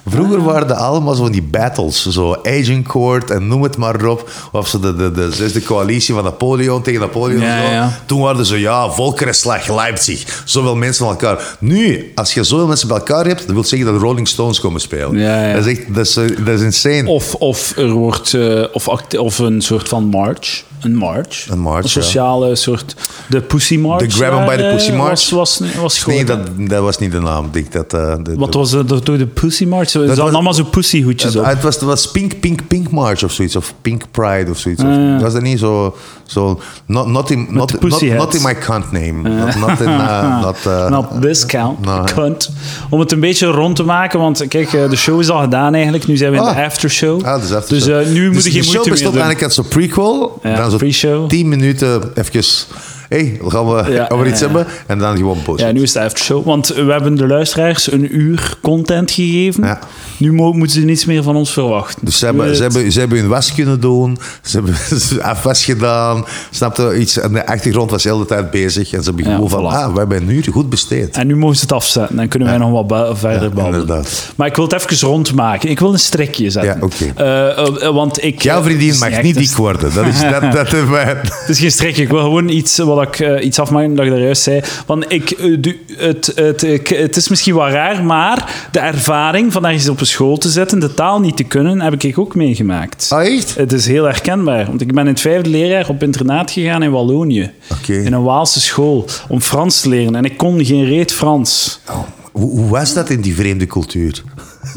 Vroeger 0.06 0.38
Ah. 0.38 0.44
waren 0.44 0.66
de 0.68 0.74
allemaal 0.74 1.14
zo 1.14 1.22
van 1.22 1.32
die 1.32 1.42
battles. 1.42 2.06
Zo 2.08 2.36
Agincourt 2.42 3.30
en 3.30 3.48
noem 3.48 3.62
het 3.62 3.76
maar 3.76 4.04
op. 4.06 4.30
Of 4.52 4.68
zo 4.68 4.80
de, 4.80 4.96
de, 4.96 5.10
de 5.10 5.32
zesde 5.32 5.62
coalitie 5.62 6.14
van 6.14 6.24
Napoleon 6.24 6.82
tegen 6.82 7.00
Napoleon. 7.00 7.40
Ja, 7.40 7.66
zo. 7.66 7.72
ja. 7.72 7.98
Toen 8.06 8.20
waren 8.20 8.46
zo, 8.46 8.56
ja, 8.56 8.90
Volkerenslag, 8.90 9.68
Leipzig. 9.74 10.42
Zoveel 10.44 10.76
mensen 10.76 11.04
bij 11.04 11.14
elkaar. 11.14 11.56
Nu, 11.60 12.12
als 12.14 12.34
je 12.34 12.44
zoveel 12.44 12.66
mensen 12.66 12.88
bij 12.88 12.96
elkaar 12.96 13.26
hebt, 13.26 13.40
dat 13.46 13.54
wil 13.54 13.64
zeggen 13.64 13.88
dat 13.90 14.00
de 14.00 14.06
Rolling 14.06 14.28
Stones 14.28 14.60
komen 14.60 14.80
spelen. 14.80 15.18
Ja, 15.18 15.46
ja. 15.48 15.54
Dat, 15.54 15.66
is 15.66 15.78
echt, 15.78 15.94
dat, 15.94 16.06
is, 16.06 16.16
eh, 16.16 16.24
dat 16.44 16.54
is 16.54 16.60
insane. 16.60 17.08
Of, 17.08 17.34
of 17.34 17.76
er 17.76 17.90
wordt 17.90 18.34
eh, 18.34 18.64
of, 18.72 18.88
of 19.18 19.38
een 19.38 19.62
soort 19.62 19.88
van 19.88 20.04
march. 20.04 20.62
Een 20.84 20.96
march. 20.96 21.46
Een 21.50 21.58
march, 21.58 21.88
sociale 21.88 22.54
soort. 22.56 22.94
De 23.28 23.40
Pussy 23.40 23.76
March. 23.76 24.00
De 24.06 24.10
Grab 24.10 24.32
'em 24.32 24.44
by 24.46 24.56
the 24.56 24.62
eh, 24.66 24.72
Pussy 24.74 24.92
March? 24.92 25.10
Was, 25.10 25.30
was, 25.30 25.60
was 25.80 26.02
groot, 26.02 26.14
Nee, 26.14 26.24
hè? 26.24 26.36
dat, 26.58 26.68
dat 26.68 26.82
was 26.82 26.98
niet 26.98 27.12
de 27.12 27.20
naam. 27.20 27.48
Denk 27.52 27.72
dat, 27.72 27.92
eh, 27.94 28.14
de, 28.22 28.34
Wat 28.36 28.52
de- 28.52 28.58
was 28.58 28.70
het 28.70 28.88
door 28.88 29.18
de 29.18 29.26
Pussy 29.26 29.64
March? 29.64 29.88
Ze 29.90 29.98
hadden 30.06 30.24
allemaal 30.34 30.54
zo 30.54 30.64
pussyhoedjes 30.64 31.36
op. 31.36 31.44
het 31.44 31.62
was, 31.62 31.74
het 31.74 31.84
was 31.84 32.10
Pink, 32.10 32.40
Pink, 32.40 32.68
Pink 32.68 32.90
March 32.90 33.24
of 33.24 33.32
zoiets. 33.32 33.56
Of 33.56 33.74
Pink 33.82 34.02
Pride 34.10 34.50
of 34.50 34.58
zoiets. 34.58 34.82
Of- 34.82 34.88
Ah, 34.88 34.94
ja. 34.94 35.18
Was 35.20 35.32
dat 35.32 35.42
niet 35.42 35.58
zo... 35.58 35.96
zo 36.24 36.60
not, 36.86 37.06
not, 37.06 37.30
in, 37.30 37.46
not, 37.50 37.68
de 37.68 37.78
not, 38.16 38.34
in 38.34 38.42
my 38.42 38.54
cunt 38.54 38.92
name. 38.92 39.12
Not, 39.28 39.54
not 39.56 39.80
in... 39.80 39.88
uh, 39.88 40.40
not, 40.44 40.56
uh, 40.66 40.88
Not 40.88 41.06
this 41.22 41.46
count, 41.46 41.80
no. 41.84 42.02
cunt. 42.14 42.50
Om 42.90 43.00
het 43.00 43.12
een 43.12 43.20
beetje 43.20 43.46
rond 43.46 43.76
te 43.76 43.82
maken, 43.82 44.18
want 44.20 44.48
kijk, 44.48 44.72
eh, 44.72 44.90
de 44.90 44.96
show 44.96 45.20
is 45.20 45.28
al 45.30 45.40
gedaan 45.40 45.74
eigenlijk. 45.74 46.06
Nu 46.06 46.16
zijn 46.16 46.30
we 46.30 46.36
in 46.36 46.42
Ah. 46.42 46.56
de 46.56 46.64
aftershow. 46.64 47.24
Ah, 47.24 47.40
dus 47.40 47.52
after 47.52 47.74
dus 47.74 47.84
show. 47.84 48.00
eh, 48.00 48.06
nu 48.08 48.30
moet 48.30 48.36
je 48.44 48.50
de 48.50 48.50
geen 48.50 48.62
show 48.64 48.64
moeite 48.64 48.78
meer 48.80 48.90
bestond 48.90 49.14
doen. 49.14 49.22
eigenlijk 49.22 49.42
uit 49.42 49.52
zo'n 49.54 49.68
prequel. 49.68 50.38
Ja, 50.42 50.56
dan 50.56 50.70
zo 50.70 50.73
pre-show. 50.78 51.28
10 51.28 51.48
minuten 51.48 52.12
even... 52.16 52.93
hey, 53.08 53.40
gaan 53.46 53.66
we 53.66 53.92
Ja, 53.92 54.06
over 54.08 54.24
ja, 54.26 54.30
iets 54.30 54.40
ja. 54.40 54.46
hebben? 54.46 54.66
En 54.86 54.98
dan 54.98 55.16
gewoon 55.16 55.38
bullshit. 55.44 55.66
Ja, 55.66 55.72
nu 55.72 55.82
is 55.82 55.94
het 55.94 56.02
aftershow. 56.02 56.44
Want 56.46 56.66
we 56.68 56.92
hebben 56.92 57.14
de 57.14 57.26
luisteraars 57.26 57.92
een 57.92 58.16
uur 58.16 58.56
content 58.62 59.10
gegeven. 59.10 59.64
Ja. 59.64 59.78
Nu 60.16 60.32
mo- 60.32 60.52
moeten 60.52 60.80
ze 60.80 60.86
niets 60.86 61.04
meer 61.04 61.22
van 61.22 61.36
ons 61.36 61.52
verwachten. 61.52 62.04
Dus 62.04 62.18
ze 62.18 62.24
hebben, 62.24 62.46
We- 62.48 62.54
ze, 62.56 62.62
hebben, 62.62 62.92
ze 62.92 62.98
hebben 62.98 63.18
hun 63.18 63.28
was 63.28 63.54
kunnen 63.54 63.80
doen, 63.80 64.18
ze 64.42 64.56
hebben 64.56 64.74
afwas 65.32 65.64
gedaan, 65.64 66.24
snapte 66.50 66.96
iets, 66.98 67.18
en 67.18 67.32
de 67.32 67.46
achtergrond 67.46 67.90
was 67.90 68.02
de 68.02 68.08
hele 68.12 68.26
tijd 68.26 68.50
bezig 68.50 68.92
en 68.92 69.02
ze 69.02 69.08
hebben 69.08 69.24
gevoel 69.32 69.48
van, 69.48 69.66
ah, 69.66 69.92
we 69.92 69.98
hebben 69.98 70.16
een 70.22 70.30
uur 70.30 70.46
goed 70.52 70.68
besteed. 70.70 71.16
En 71.16 71.26
nu 71.26 71.36
mogen 71.36 71.56
ze 71.56 71.62
het 71.62 71.72
afzetten. 71.72 72.16
Dan 72.16 72.28
kunnen 72.28 72.48
wij 72.48 72.58
nog 72.58 72.70
wat 72.70 72.86
ba- 72.86 73.16
verder 73.16 73.50
babbelen. 73.50 73.80
inderdaad. 73.80 74.32
Maar 74.36 74.46
ik 74.46 74.56
wil 74.56 74.64
het 74.64 74.72
even 74.90 75.08
rondmaken. 75.08 75.70
Ik 75.70 75.80
wil 75.80 75.92
een 75.92 75.98
strikje 75.98 76.50
zetten. 76.50 76.76
Ja, 76.80 76.84
oké. 76.84 77.12
Eh, 77.14 77.82
eh, 77.86 77.94
want 77.94 78.24
ik... 78.24 78.42
Jouw 78.42 78.62
vriendin 78.62 78.98
mag 78.98 79.22
niet 79.22 79.36
dik 79.36 79.50
worden. 79.50 79.94
Dat 79.94 80.06
is, 80.06 80.20
dat, 80.20 80.52
dat 80.52 80.70
Het 80.74 81.48
is 81.48 81.58
geen 81.58 81.70
strikje. 81.70 82.02
Ik 82.02 82.08
wil 82.08 82.20
gewoon 82.20 82.48
iets, 82.48 82.78
wat 82.78 82.93
ik, 83.02 83.18
eh, 83.18 83.44
iets 83.44 83.58
afmaken 83.58 83.94
dat 83.94 84.04
ik 84.04 84.10
daar 84.10 84.20
juist 84.20 84.42
zei. 84.42 84.60
Want 84.86 85.04
ik, 85.12 85.30
eh, 85.30 85.56
het, 85.96 86.32
het, 86.34 86.62
ik- 86.62 86.88
het 86.88 87.16
is 87.16 87.28
misschien 87.28 87.54
wel 87.54 87.68
raar, 87.68 88.04
maar 88.04 88.68
de 88.72 88.78
ervaring 88.78 89.52
van 89.52 89.66
ergens 89.66 89.88
op 89.88 90.00
een 90.00 90.06
school 90.06 90.36
te 90.38 90.48
zitten, 90.48 90.78
de 90.78 90.94
taal 90.94 91.20
niet 91.20 91.36
te 91.36 91.44
kunnen, 91.44 91.80
heb 91.80 92.02
ik 92.02 92.18
ook 92.18 92.34
meegemaakt. 92.34 93.06
Ah, 93.12 93.26
echt? 93.26 93.54
Het 93.54 93.72
is 93.72 93.86
heel 93.86 94.04
herkenbaar. 94.04 94.66
Want 94.66 94.80
ik 94.80 94.92
ben 94.94 95.02
in 95.06 95.10
het 95.12 95.20
vijfde 95.20 95.50
leerjaar 95.50 95.88
op 95.88 96.02
internaat 96.02 96.50
gegaan 96.50 96.82
in 96.82 96.90
Wallonië. 96.90 97.50
In 97.86 98.12
een 98.12 98.22
Waalse 98.22 98.60
school. 98.60 99.06
Om 99.28 99.40
Frans 99.40 99.80
te 99.80 99.88
leren. 99.88 100.14
En 100.14 100.24
ik 100.24 100.36
kon 100.36 100.64
geen 100.64 100.84
reet 100.84 101.12
Frans. 101.12 101.80
Oh, 101.90 101.98
hoe, 102.32 102.50
hoe 102.50 102.68
was 102.68 102.94
dat 102.94 103.10
in 103.10 103.20
die 103.20 103.34
vreemde 103.34 103.66
cultuur? 103.66 104.22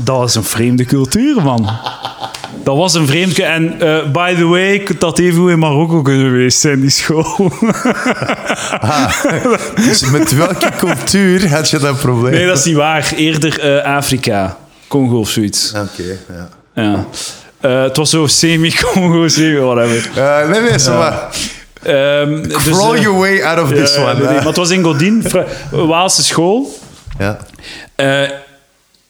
Dat 0.04 0.30
is 0.30 0.36
een 0.36 0.44
vreemde 0.44 0.86
cultuur, 0.86 1.42
man. 1.44 1.70
Dat 2.68 2.78
was 2.78 2.94
een 2.94 3.08
vreemdje. 3.08 3.44
En 3.44 3.82
eh, 3.82 4.12
by 4.12 4.36
the 4.36 4.46
way, 4.46 4.74
ik 4.74 5.00
dat 5.00 5.20
even 5.20 5.40
goed 5.40 5.50
in 5.50 5.60
Marokko 5.60 6.02
kunnen 6.02 6.26
geweest 6.26 6.60
zijn, 6.60 6.82
die 6.82 6.90
school. 6.90 7.26
Dus 9.88 10.10
met 10.10 10.36
welke 10.36 10.72
cultuur 10.78 11.50
had 11.50 11.70
je 11.70 11.80
dat 11.80 12.00
probleem? 12.00 12.34
nee, 12.34 12.48
dat 12.48 12.58
is 12.58 12.64
niet 12.64 12.76
waar. 12.76 13.14
Eerder 13.16 13.60
eh, 13.60 13.96
Afrika. 13.96 14.58
Congo 14.88 15.20
of 15.20 15.30
zoiets. 15.30 15.74
Oké, 15.76 16.18
ja. 16.28 16.50
Ja. 16.74 17.06
Eh, 17.60 17.82
het 17.82 17.98
was 17.98 18.10
zo 18.10 18.28
semi-Congo, 18.28 19.28
semi-whatever. 19.38 20.10
Nee, 20.50 20.62
nee, 20.62 20.80
zo 20.80 20.98
maar. 20.98 21.28
Ehm, 21.84 22.42
dus, 22.42 22.64
Crawl 22.64 23.00
your 23.00 23.18
way 23.18 23.44
out 23.44 23.60
of 23.60 23.70
this 23.70 23.98
one. 23.98 24.24
maar 24.24 24.46
het 24.46 24.58
was 24.58 24.70
in 24.70 24.84
Godin, 24.84 25.26
Waalse 25.72 26.24
school. 26.24 26.80
Ja. 27.18 27.38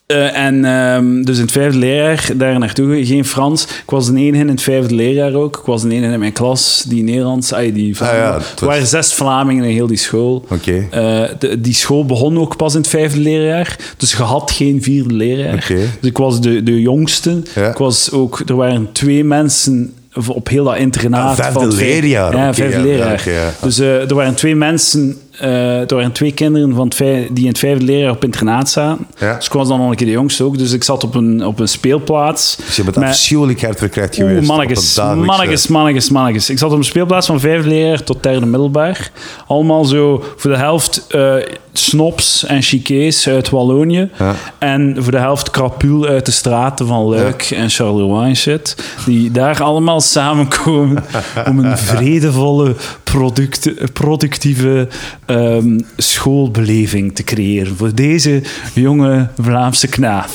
Eh, 0.07 0.37
en 0.37 0.65
ehm, 0.65 1.21
dus 1.23 1.35
in 1.35 1.41
het 1.41 1.51
vijfde 1.51 1.77
leerjaar 1.79 2.29
daar 2.35 2.59
naartoe, 2.59 3.05
geen 3.05 3.25
Frans. 3.25 3.63
Ik 3.63 3.89
was 3.89 4.11
de 4.11 4.17
enige 4.19 4.41
in 4.43 4.47
het 4.49 4.61
vijfde 4.61 4.95
leerjaar 4.95 5.33
ook. 5.33 5.57
Ik 5.57 5.65
was 5.65 5.81
de 5.81 5.89
enige 5.93 6.13
in 6.13 6.19
mijn 6.19 6.31
klas 6.33 6.85
die 6.87 7.03
Nederlands, 7.03 7.53
ay, 7.53 7.71
die. 7.73 7.95
Ah 7.99 8.07
ja, 8.07 8.39
Er 8.59 8.65
waren 8.65 8.87
zes 8.87 9.13
Vlamingen 9.13 9.63
in 9.63 9.73
heel 9.73 9.87
die 9.87 9.97
school. 9.97 10.45
Eh, 10.91 11.23
de- 11.39 11.61
die 11.61 11.73
school 11.73 12.05
begon 12.05 12.39
ook 12.39 12.55
pas 12.55 12.73
in 12.73 12.79
het 12.79 12.89
vijfde 12.89 13.19
leerjaar. 13.19 13.75
Dus 13.97 14.11
je 14.11 14.23
had 14.23 14.51
geen 14.51 14.83
vierde 14.83 15.13
leerjaar. 15.13 15.65
Dus 15.99 16.09
ik 16.09 16.17
was 16.17 16.41
de, 16.41 16.63
de 16.63 16.81
jongste. 16.81 17.41
Ja. 17.55 17.69
Ik 17.69 17.77
was 17.77 18.11
ook, 18.11 18.41
er 18.45 18.55
waren 18.55 18.89
twee 18.91 19.23
mensen 19.23 19.93
op 20.27 20.47
heel 20.49 20.63
dat 20.63 20.77
internaat. 20.77 21.29
Ah, 21.29 21.35
vijfde 21.35 21.59
van 21.59 21.73
leerjaar, 21.75 22.35
Ja, 22.35 22.53
vijfde 22.53 22.77
ja, 22.77 22.83
leerjaar. 22.83 23.23
Dus 23.61 23.79
eh, 23.79 24.09
er 24.09 24.15
waren 24.15 24.33
twee 24.35 24.55
mensen, 24.55 25.17
eh, 25.39 25.79
er 25.89 25.95
waren 25.95 26.11
twee 26.11 26.31
kinderen 26.31 26.75
van 26.75 26.91
die 26.97 27.43
in 27.43 27.47
het 27.47 27.59
vijfde 27.59 27.85
leerjaar 27.85 28.11
op 28.11 28.23
internaat 28.23 28.69
zaten. 28.69 29.07
Ja. 29.17 29.35
Dus 29.35 29.45
ik 29.45 29.51
was 29.51 29.67
dan 29.67 29.79
nog 29.79 29.89
een 29.89 29.95
keer 29.95 30.05
de 30.05 30.11
jongste 30.11 30.43
ook. 30.43 30.57
Dus 30.57 30.71
ik 30.71 30.83
zat 30.83 31.03
op 31.03 31.15
een, 31.15 31.45
op 31.45 31.59
een 31.59 31.67
speelplaats. 31.67 32.55
Dus 32.65 32.75
je 32.75 32.83
bent 32.83 32.95
met- 32.95 33.09
afschuwelijk 33.09 33.61
hard 33.61 33.81
Oeh, 33.81 34.01
geweest. 34.11 34.47
mannetjes, 34.47 34.95
mannetjes, 34.95 35.67
mannetjes, 35.67 36.09
mannetjes. 36.09 36.49
Ik 36.49 36.57
zat 36.57 36.71
op 36.71 36.77
een 36.77 36.83
speelplaats 36.83 37.27
van 37.27 37.39
vijfde 37.39 37.69
leerjaar 37.69 38.03
tot 38.03 38.23
derde 38.23 38.45
middelbaar. 38.45 39.11
Allemaal 39.47 39.85
zo 39.85 40.23
voor 40.37 40.51
de 40.51 40.57
helft 40.57 41.05
eh 41.07 41.35
snops 41.73 42.45
en 42.45 42.61
chiquets 42.61 43.27
uit 43.29 43.49
Wallonië. 43.49 44.09
Ja. 44.19 44.35
En 44.57 44.95
voor 44.99 45.11
de 45.11 45.17
helft 45.17 45.49
krapul 45.51 46.05
uit 46.05 46.25
de 46.25 46.31
straten 46.31 46.87
van 46.87 47.03
Luik 47.09 47.41
en 47.55 47.69
Charleroi 47.69 48.29
en 48.29 48.35
shit. 48.35 48.75
Die 49.05 49.31
daar 49.31 49.63
allemaal 49.63 50.01
samenkomen 50.17 51.03
om 51.47 51.59
een 51.59 51.77
vredevolle, 51.77 52.75
product, 53.17 53.93
productieve 53.93 54.87
ehm, 55.25 55.79
schoolbeleving 55.97 57.15
te 57.15 57.23
creëren. 57.23 57.77
Voor 57.77 57.95
deze 57.95 58.41
jonge 58.73 59.29
Vlaamse 59.41 59.87
knaap 59.87 60.29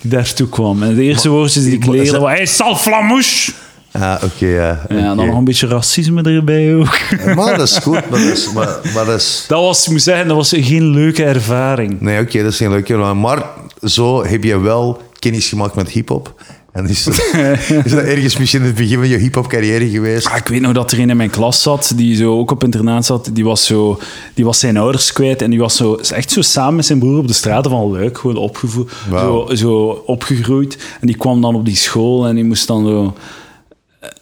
die 0.00 0.10
daartoe 0.10 0.48
kwam. 0.48 0.82
En 0.82 0.94
de 0.94 1.02
eerste 1.02 1.28
woordjes 1.28 1.64
die 1.64 1.72
ik 1.72 1.86
leerde 1.86 2.18
waren... 2.18 2.36
Hey, 2.36 2.46
salflamouche! 2.46 3.52
Ah, 3.92 4.22
oké, 4.24 4.46
ja. 4.46 4.86
Ja, 4.88 5.14
dan 5.14 5.26
nog 5.26 5.36
een 5.36 5.44
beetje 5.44 5.66
racisme 5.66 6.22
erbij 6.22 6.74
ook. 6.74 6.98
Maar 7.36 7.58
dat 7.58 7.68
is 7.68 7.78
goed, 7.78 8.10
maar 8.10 8.20
dat 8.20 8.36
is... 8.36 8.52
Maar, 8.52 8.78
maar 8.94 9.04
dat 9.04 9.20
is 9.20 9.44
Dat 9.48 9.60
was, 9.60 9.84
ik 9.84 9.90
moet 9.90 10.02
zeggen, 10.02 10.28
dat 10.28 10.36
was 10.36 10.52
geen 10.56 10.90
leuke 10.90 11.24
ervaring. 11.24 12.00
nee, 12.00 12.20
oké, 12.20 12.42
dat 12.42 12.52
is 12.52 12.58
geen 12.58 12.70
leuke... 12.70 12.96
Maar, 12.96 13.16
maar 13.16 13.42
zo 13.82 14.24
heb 14.24 14.44
je 14.44 14.58
wel 14.58 15.02
kennis 15.18 15.48
gemaakt 15.48 15.74
met 15.74 15.88
hip-hop. 15.88 16.34
En 16.74 16.88
is 16.88 17.04
dat, 17.04 17.14
is 17.84 17.90
dat 17.90 18.02
ergens 18.02 18.36
misschien 18.36 18.60
in 18.60 18.66
het 18.66 18.74
begin 18.74 18.98
van 18.98 19.08
je 19.08 19.16
hip-hop 19.16 19.46
carrière 19.46 19.90
geweest? 19.90 20.26
Ah, 20.26 20.36
ik 20.36 20.48
weet 20.48 20.60
nog 20.60 20.72
dat 20.72 20.92
er 20.92 21.00
een 21.00 21.10
in 21.10 21.16
mijn 21.16 21.30
klas 21.30 21.62
zat, 21.62 21.92
die 21.96 22.16
zo 22.16 22.38
ook 22.38 22.50
op 22.50 22.64
internaat 22.64 23.04
zat. 23.04 23.30
Die 23.32 23.44
was, 23.44 23.66
zo, 23.66 23.98
die 24.34 24.44
was 24.44 24.58
zijn 24.58 24.76
ouders 24.76 25.12
kwijt 25.12 25.42
en 25.42 25.50
die 25.50 25.58
was 25.58 25.76
zo, 25.76 25.94
echt 25.94 26.30
zo 26.30 26.42
samen 26.42 26.74
met 26.74 26.86
zijn 26.86 26.98
broer 26.98 27.18
op 27.18 27.26
de 27.26 27.32
straten 27.32 27.70
van 27.70 27.90
Luik 27.90 28.18
gewoon 28.18 28.36
opgevoed, 28.36 28.90
zo, 29.10 29.48
zo 29.52 30.02
opgegroeid. 30.06 30.78
En 31.00 31.06
die 31.06 31.16
kwam 31.16 31.40
dan 31.40 31.54
op 31.54 31.64
die 31.64 31.76
school 31.76 32.26
en 32.26 32.34
die 32.34 32.44
moest 32.44 32.66
dan 32.66 32.86
zo... 32.86 33.14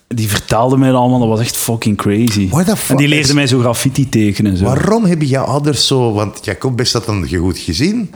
Die 0.09 0.29
vertelde 0.29 0.77
mij 0.77 0.89
dat 0.89 0.99
allemaal, 0.99 1.19
dat 1.19 1.29
was 1.29 1.41
echt 1.41 1.57
fucking 1.57 1.97
crazy. 1.97 2.49
En 2.89 2.97
die 2.97 3.09
leerde 3.09 3.35
mij 3.35 3.47
zo 3.47 3.59
graffiti 3.59 4.09
tekenen. 4.09 4.57
Zo. 4.57 4.65
Waarom 4.65 5.05
hebben 5.05 5.27
jouw 5.27 5.45
ouders 5.45 5.87
zo... 5.87 6.13
Want 6.13 6.45
jij 6.45 6.55
komt 6.55 6.77
best 6.77 6.93
dat 6.93 7.07
een 7.07 7.29
goed 7.39 7.59
gezin. 7.59 8.11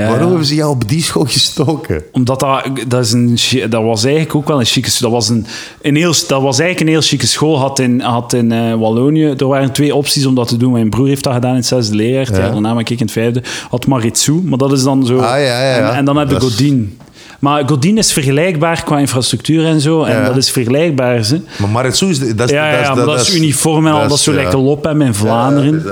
Ja, 0.00 0.08
Waarom 0.08 0.28
hebben 0.28 0.46
ze 0.46 0.54
jou 0.54 0.70
op 0.70 0.88
die 0.88 1.02
school 1.02 1.24
gestoken? 1.24 2.02
Omdat 2.12 2.40
dat, 2.40 2.62
dat, 2.88 3.04
is 3.04 3.12
een, 3.12 3.38
dat 3.70 3.82
was 3.82 4.04
eigenlijk 4.04 4.34
ook 4.34 4.48
wel 4.48 4.58
een 4.58 4.66
chique... 4.66 4.90
Dat 4.98 5.10
was, 5.10 5.28
een, 5.28 5.46
een 5.82 5.96
heel, 5.96 6.14
dat 6.26 6.42
was 6.42 6.58
eigenlijk 6.58 6.80
een 6.80 6.94
heel 6.96 7.08
chique 7.08 7.26
school. 7.26 7.58
Had 7.58 7.78
in, 7.78 8.00
had 8.00 8.32
in 8.32 8.52
eh, 8.52 8.74
Wallonië... 8.74 9.34
Er 9.36 9.46
waren 9.46 9.72
twee 9.72 9.94
opties 9.94 10.26
om 10.26 10.34
dat 10.34 10.48
te 10.48 10.56
doen. 10.56 10.72
Mijn 10.72 10.90
broer 10.90 11.06
heeft 11.06 11.24
dat 11.24 11.34
gedaan 11.34 11.50
in 11.50 11.56
het 11.56 11.66
zesde 11.66 11.94
leerjaar. 11.94 12.32
Ja. 12.32 12.50
daarna 12.50 12.70
ben 12.70 12.78
ik 12.78 12.90
in 12.90 12.96
het 12.98 13.12
vijfde. 13.12 13.42
Had 13.70 13.86
Maritsu, 13.86 14.32
maar 14.32 14.58
dat 14.58 14.72
is 14.72 14.82
dan 14.82 15.06
zo... 15.06 15.18
Ah, 15.18 15.42
ja. 15.42 15.74
En, 15.74 15.96
en 15.96 16.04
dan 16.04 16.16
heb 16.16 16.28
je 16.28 16.34
Dat 16.34 16.42
Godin. 16.42 16.98
Maar 17.40 17.68
Godin 17.68 17.98
is 17.98 18.12
vergelijkbaar 18.12 18.84
qua 18.84 18.98
infrastructuur 18.98 19.66
en 19.66 19.80
zo. 19.80 20.02
En 20.02 20.16
Ja. 20.16 20.26
dat 20.26 20.36
is 20.36 20.50
vergelijkbaar, 20.50 21.24
ze. 21.24 21.40
Maar 21.56 21.68
Maritsu 21.68 22.06
is... 22.08 22.18
Dat 22.18 22.48
is 22.48 22.54
Ja, 22.54 22.70
ja, 22.70 22.94
dat, 22.94 23.20
is 23.20 23.36
uniform 23.36 23.86
en 23.86 23.92
al. 23.92 24.08
Dat 24.08 24.18
is 24.18 24.22
zo 24.22 24.32
lekker 24.32 24.58
Lopem 24.58 25.02
in 25.02 25.14
Vlaanderen. 25.14 25.84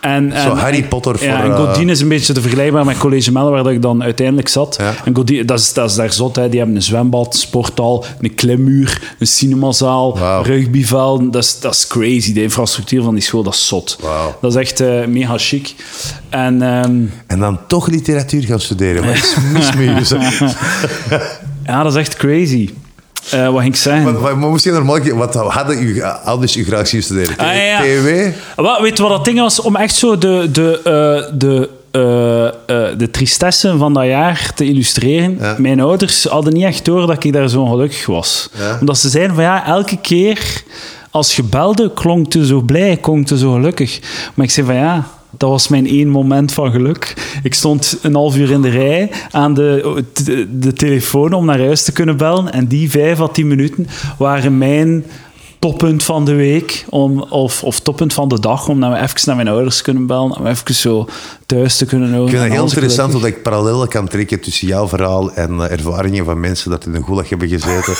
En, 0.00 0.32
en, 0.32 0.56
Harry 0.56 0.84
Potter 0.84 1.12
ja, 1.12 1.18
voor, 1.18 1.44
en 1.44 1.50
eh, 1.50 1.56
Godin 1.56 1.88
is 1.88 2.00
een 2.00 2.08
beetje 2.08 2.32
te 2.32 2.40
vergelijkbaar 2.40 2.84
met 2.84 2.98
College 2.98 3.32
Melle, 3.32 3.50
waar 3.50 3.62
dat 3.62 3.72
ik 3.72 3.82
dan 3.82 4.02
uiteindelijk 4.02 4.48
zat. 4.48 4.76
Ja. 4.80 4.94
En 5.04 5.16
Godin, 5.16 5.46
dat 5.46 5.58
is, 5.58 5.72
dat 5.72 5.90
is 5.90 5.96
daar 5.96 6.12
zot. 6.12 6.36
Hè. 6.36 6.48
Die 6.48 6.58
hebben 6.58 6.76
een 6.76 6.82
zwembad, 6.82 7.26
een 7.34 7.38
sporthal, 7.40 8.04
een 8.20 8.34
klimmuur, 8.34 9.14
een 9.18 9.26
cinemazaal, 9.26 10.18
Wauw. 10.18 10.42
rugbyvelden. 10.42 11.30
Dat 11.30 11.42
is, 11.42 11.60
dat 11.60 11.74
is 11.74 11.86
crazy. 11.86 12.32
De 12.32 12.42
infrastructuur 12.42 13.02
van 13.02 13.14
die 13.14 13.22
school, 13.22 13.42
dat 13.42 13.54
is 13.54 13.66
zot. 13.66 13.98
Dat 14.40 14.54
is 14.54 14.60
echt 14.60 14.80
eh, 14.80 15.04
mega 15.06 15.38
chic. 15.38 15.74
En 16.28 16.62
ehm, 16.62 17.02
En 17.26 17.38
dan 17.38 17.58
toch 17.66 17.86
literatuur 17.86 18.42
gaan 18.42 18.60
studeren. 18.60 19.04
Wat 19.06 19.14
is 19.14 19.34
mis 19.52 19.68
je? 19.68 20.04
Zo- 20.04 20.46
ja, 21.66 21.82
dat 21.82 21.92
is 21.92 21.98
echt 21.98 22.16
crazy. 22.16 22.70
Eh, 23.30 23.48
wat 23.48 23.60
ging 23.60 23.74
ik 23.74 23.80
zeggen? 23.80 24.20
Wat 24.20 24.36
moest 24.36 24.64
je 24.64 24.70
normaal... 24.70 25.00
Wat 25.00 25.34
hadden 25.34 25.78
uw 25.78 26.04
ouders 26.04 26.56
u 26.56 26.64
graag 26.64 26.86
zien 26.88 27.02
studeren? 27.02 27.36
Ah, 27.36 27.56
ja. 27.56 27.80
TW? 27.80 28.08
Wat, 28.56 28.80
weet 28.80 28.96
je 28.96 29.02
wat 29.02 29.12
dat 29.12 29.24
ding 29.24 29.38
was? 29.38 29.60
Om 29.60 29.76
echt 29.76 29.94
zo 29.94 30.18
de, 30.18 30.48
de, 30.52 30.80
eh, 30.84 31.38
de, 31.38 31.68
eh, 31.90 32.46
eh, 32.46 32.98
de 32.98 33.10
tristesse 33.10 33.76
van 33.76 33.94
dat 33.94 34.04
jaar 34.04 34.52
te 34.54 34.64
illustreren. 34.64 35.36
Ja. 35.40 35.54
Mijn 35.58 35.80
ouders 35.80 36.24
hadden 36.24 36.52
niet 36.52 36.64
echt 36.64 36.84
door 36.84 37.06
dat 37.06 37.24
ik 37.24 37.32
daar 37.32 37.48
zo 37.48 37.66
gelukkig 37.66 38.06
was. 38.06 38.50
Ja. 38.58 38.76
Omdat 38.80 38.98
ze 38.98 39.08
zeiden 39.08 39.34
van 39.34 39.44
ja, 39.44 39.66
elke 39.66 39.96
keer 39.96 40.62
als 41.10 41.36
je 41.36 41.42
belde, 41.42 41.92
klonk 41.94 42.32
je 42.32 42.46
zo 42.46 42.60
blij, 42.60 42.96
klonk 42.96 43.28
je 43.28 43.38
zo 43.38 43.52
gelukkig. 43.52 44.00
Maar 44.34 44.46
ik 44.46 44.52
zei 44.52 44.66
van 44.66 44.74
ja... 44.74 45.08
Dat 45.30 45.50
was 45.50 45.68
mijn 45.68 45.86
één 45.86 46.08
moment 46.08 46.52
van 46.52 46.70
geluk. 46.70 47.14
Ik 47.42 47.54
stond 47.54 47.98
een 48.02 48.14
half 48.14 48.36
uur 48.36 48.50
in 48.50 48.62
de 48.62 48.68
rij 48.68 49.10
aan 49.30 49.54
de, 49.54 50.04
de, 50.50 50.72
telefoon 50.72 51.32
om 51.32 51.44
naar 51.44 51.58
huis 51.58 51.82
te 51.82 51.92
kunnen 51.92 52.16
bellen. 52.16 52.52
En 52.52 52.66
die 52.66 52.90
vijf 52.90 53.20
à 53.20 53.28
tien 53.28 53.48
minuten 53.48 53.86
waren 54.18 54.58
mijn 54.58 55.04
toppunt 55.58 56.02
van 56.04 56.24
de 56.24 56.34
week 56.34 56.84
om, 56.88 57.22
of, 57.22 57.62
of 57.62 57.80
toppunt 57.80 58.12
van 58.12 58.28
de 58.28 58.40
dag 58.40 58.68
om 58.68 58.78
naar, 58.78 59.02
even 59.02 59.20
naar 59.24 59.36
mijn 59.36 59.48
ouders 59.48 59.76
te 59.76 59.82
kunnen 59.82 60.06
bellen. 60.06 60.36
Om 60.38 60.46
even 60.46 60.74
zo 60.74 61.08
thuis 61.46 61.76
te 61.76 61.84
kunnen 61.86 62.08
houden. 62.10 62.30
Ik 62.34 62.38
vind 62.38 62.48
het 62.48 62.58
heel 62.60 62.68
interessant 62.68 63.12
dat 63.12 63.24
ik 63.24 63.42
parallellen 63.42 63.88
kan 63.88 64.08
trekken 64.08 64.40
tussen 64.40 64.68
jouw 64.68 64.88
verhaal 64.88 65.32
en 65.32 65.60
eh, 65.60 65.70
ervaringen 65.70 66.24
van 66.24 66.40
mensen 66.40 66.70
dat 66.70 66.86
in 66.86 66.94
een 66.94 67.04
gulag 67.04 67.28
hebben 67.28 67.48
gezeten. 67.48 67.94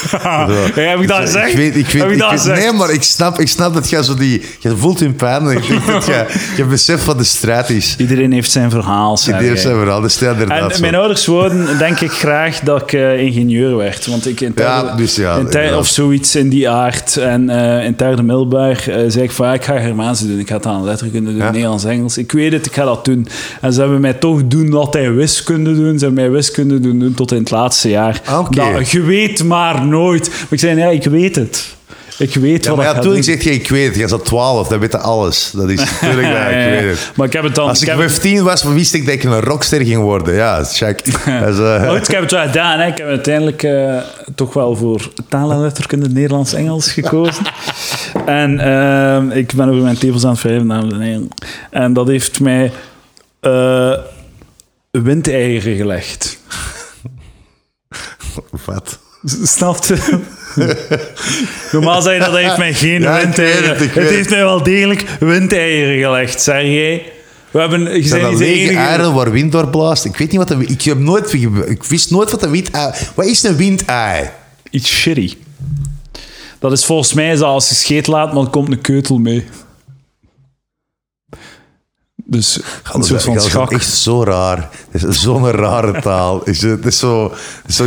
Heb 0.88 1.00
ik 1.00 1.08
dat 1.08 1.18
gezegd? 1.20 1.48
Ik 1.50 1.56
weet, 1.56 1.76
ik 1.76 1.86
weet, 1.86 2.02
Heb 2.02 2.06
ik 2.10 2.14
ik 2.14 2.20
dat 2.20 2.42
weet- 2.44 2.54
nee, 2.58 2.72
maar 2.72 2.90
ik 2.90 3.02
snap, 3.02 3.38
ik 3.38 3.48
snap 3.48 3.74
dat 3.74 3.88
jij 3.90 4.02
zo 4.02 4.14
die... 4.14 4.42
Je 4.58 4.76
voelt 4.76 5.00
hun 5.00 5.14
pijn 5.16 5.42
en 5.48 5.56
ik 5.56 5.68
denk 5.68 5.86
dat 5.86 6.06
je, 6.06 6.26
je 6.56 6.64
beseft 6.64 7.04
wat 7.04 7.18
de 7.18 7.24
strijd 7.24 7.70
is. 7.70 7.94
Iedereen 7.98 8.32
heeft 8.32 8.50
zijn 8.50 8.70
verhaal. 8.70 9.16
Zeg 9.16 9.38
heeft 9.38 9.62
zijn 9.62 9.76
verhaal, 9.76 10.00
dat 10.00 10.10
is 10.10 10.22
inderdaad 10.22 10.70
En 10.70 10.74
zo. 10.76 10.80
mijn 10.80 10.94
ouders 10.94 11.26
wouden, 11.26 11.78
denk 11.78 12.00
ik, 12.00 12.10
graag 12.12 12.60
dat 12.60 12.82
ik 12.82 12.92
eh, 12.92 13.18
ingenieur 13.18 13.76
werd. 13.76 14.06
Want 14.06 14.26
ik 14.26 14.40
in 14.40 14.52
Ja, 14.56 14.82
derde- 14.82 14.96
dus 14.96 15.14
ja, 15.16 15.36
in 15.50 15.74
of 15.74 15.86
zoiets 15.86 16.34
in 16.36 16.48
die 16.48 16.68
aard. 16.70 17.16
En 17.16 17.47
eh, 17.50 17.84
in 17.84 17.94
derde 17.96 18.22
middelbaar 18.22 18.84
eh, 18.88 18.94
zei 19.08 19.24
ik 19.24 19.30
van, 19.30 19.46
ja, 19.46 19.52
ik 19.54 19.64
ga 19.64 19.78
Germaanse 19.78 20.26
doen. 20.26 20.38
Ik 20.38 20.48
ga 20.48 20.56
het 20.56 20.66
aan 20.66 20.84
letterkunde 20.84 21.30
doen, 21.30 21.40
Ja. 21.40 21.50
Nederlands, 21.50 21.84
Engels. 21.84 22.18
Ik 22.18 22.32
weet 22.32 22.52
het, 22.52 22.66
ik 22.66 22.74
ga 22.74 22.84
dat 22.84 23.04
doen. 23.04 23.26
En 23.60 23.72
ze 23.72 23.80
hebben 23.80 24.00
mij 24.00 24.14
toch 24.14 24.46
doen 24.46 24.70
dat 24.70 24.94
hij 24.94 25.12
wiskunde 25.12 25.74
doen. 25.74 25.98
Ze 25.98 26.04
hebben 26.04 26.22
mij 26.24 26.30
wiskunde 26.30 26.80
doen, 26.80 26.98
doen 26.98 27.14
tot 27.14 27.32
in 27.32 27.38
het 27.38 27.50
laatste 27.50 27.88
jaar. 27.88 28.20
Ah, 28.24 28.38
oké. 28.38 28.54
Dat- 28.72 28.90
je 28.90 29.02
weet 29.02 29.44
maar 29.44 29.86
nooit. 29.86 30.28
Maar 30.28 30.46
ik 30.50 30.58
zei, 30.58 30.78
ja, 30.78 30.86
ik 30.88 31.04
weet 31.04 31.36
het. 31.36 31.76
Ik 32.18 32.34
weet 32.34 32.64
Ja, 32.64 32.70
wat 32.70 32.78
maar 32.78 32.88
ik 32.88 32.94
ja, 32.94 33.00
toen 33.00 33.16
ik 33.16 33.22
zeg 33.24 33.42
je, 33.42 33.50
ik 33.50 33.68
weet 33.68 33.86
het. 33.86 33.96
Je 33.96 34.08
zat 34.08 34.24
12, 34.24 34.68
dat 34.68 34.78
weet 34.78 34.92
je 34.92 34.98
alles. 34.98 35.50
Dat 35.54 35.68
is 35.70 35.78
natuurlijk 36.00 36.22
Ja, 36.26 36.32
waar, 36.32 36.52
ja, 36.52 36.66
ik 36.66 36.80
weet 36.80 36.90
het. 36.90 37.12
Maar 37.16 37.26
ik 37.26 37.32
heb 37.32 37.42
het 37.42 37.54
dan... 37.54 37.68
Als 37.68 37.80
ik 37.82 37.88
heb 37.88 37.98
het- 37.98 38.10
15 38.10 38.42
was, 38.42 38.62
wist 38.62 38.94
ik 38.94 39.04
dat 39.04 39.14
ik 39.14 39.24
een 39.24 39.40
rockster 39.40 39.84
ging 39.84 40.02
worden. 40.02 40.34
Ja, 40.34 40.64
check. 40.64 41.00
Is, 41.06 41.14
eh, 41.24 41.58
Maar 41.58 41.88
goed, 41.88 42.08
ik 42.08 42.14
heb 42.14 42.20
het 42.22 42.30
wel 42.30 42.46
gedaan. 42.46 42.78
Hè. 42.80 42.86
Ik 42.86 42.98
heb 42.98 43.06
uiteindelijk 43.06 43.62
eh, 43.62 43.96
toch 44.34 44.52
wel 44.54 44.76
voor 44.76 45.10
taal 45.28 45.50
en 45.52 45.60
letterkunde 45.60 46.08
Nederlands-Engels 46.08 46.92
gekozen. 46.92 47.44
en 48.26 49.32
ik 49.32 49.52
ben 49.52 49.68
over 49.68 49.82
mijn 49.82 49.98
tevels 49.98 50.24
aan 50.24 50.32
het 50.32 50.42
wrijven, 50.42 50.68
dames 50.68 50.92
en 50.92 51.00
heren. 51.00 51.28
En 51.70 51.92
dat 51.92 52.06
heeft 52.08 52.40
mij 52.40 52.72
eh 53.40 53.92
windeieren 54.90 55.76
gelegd. 55.76 56.38
wat? 58.64 58.98
Snap 59.42 59.84
je? 59.84 60.18
Normaal 61.72 62.02
zeg 62.02 62.12
je 62.12 62.18
dat, 62.18 62.30
dat 62.30 62.40
heeft 62.40 62.58
mij 62.58 62.74
geen 62.74 63.00
Ja, 63.00 63.20
windeieren. 63.20 63.68
het, 63.68 63.94
Het, 63.94 64.08
heeft 64.08 64.30
mij 64.30 64.42
wel 64.42 64.62
degelijk 64.62 65.04
windeieren 65.20 65.98
gelegd, 66.04 66.42
zeg 66.42 66.62
jij. 66.62 67.12
We 67.50 67.60
hebben... 67.60 67.96
Je 67.96 68.08
Zijn 68.08 68.22
dat 68.22 68.38
lege 68.38 68.60
enige... 68.60 68.78
eieren 68.78 69.14
waar 69.14 69.30
wind 69.30 69.52
door 69.52 69.68
blaast? 69.68 70.04
Ik 70.04 70.16
weet 70.16 70.30
niet 70.30 70.38
wat 70.38 70.50
een... 70.50 70.68
Ik, 70.68 70.82
heb 70.82 70.98
nooit, 70.98 71.32
ik 71.66 71.84
wist 71.84 72.10
nooit 72.10 72.30
wat 72.30 72.42
een 72.42 72.50
windei... 72.50 72.92
Wat 73.14 73.26
is 73.26 73.42
een 73.42 73.56
windei? 73.56 74.28
iets 74.70 74.90
shitty. 74.90 75.36
Dat 76.58 76.72
is 76.72 76.84
volgens 76.84 77.12
mij 77.12 77.36
zo, 77.36 77.44
als 77.44 77.68
je 77.68 77.74
scheet 77.74 78.06
laat, 78.06 78.32
maar 78.32 78.42
er 78.42 78.50
komt 78.50 78.72
een 78.72 78.80
keutel 78.80 79.18
mee. 79.18 79.44
Dus 82.30 82.60
een 82.92 83.02
soort 83.02 83.22
van 83.22 83.34
dat 83.34 83.44
is 83.44 83.50
schak. 83.50 83.72
echt 83.72 83.88
zo 83.94 84.24
raar. 84.24 84.68
Het 84.90 85.02
is 85.02 85.20
zo'n 85.22 85.50
rare 85.50 86.00
taal. 86.00 86.38
Het 86.38 86.48
is, 86.48 86.62
het 86.62 86.86
is 86.86 86.98
zo, 86.98 87.32
zo. 87.68 87.84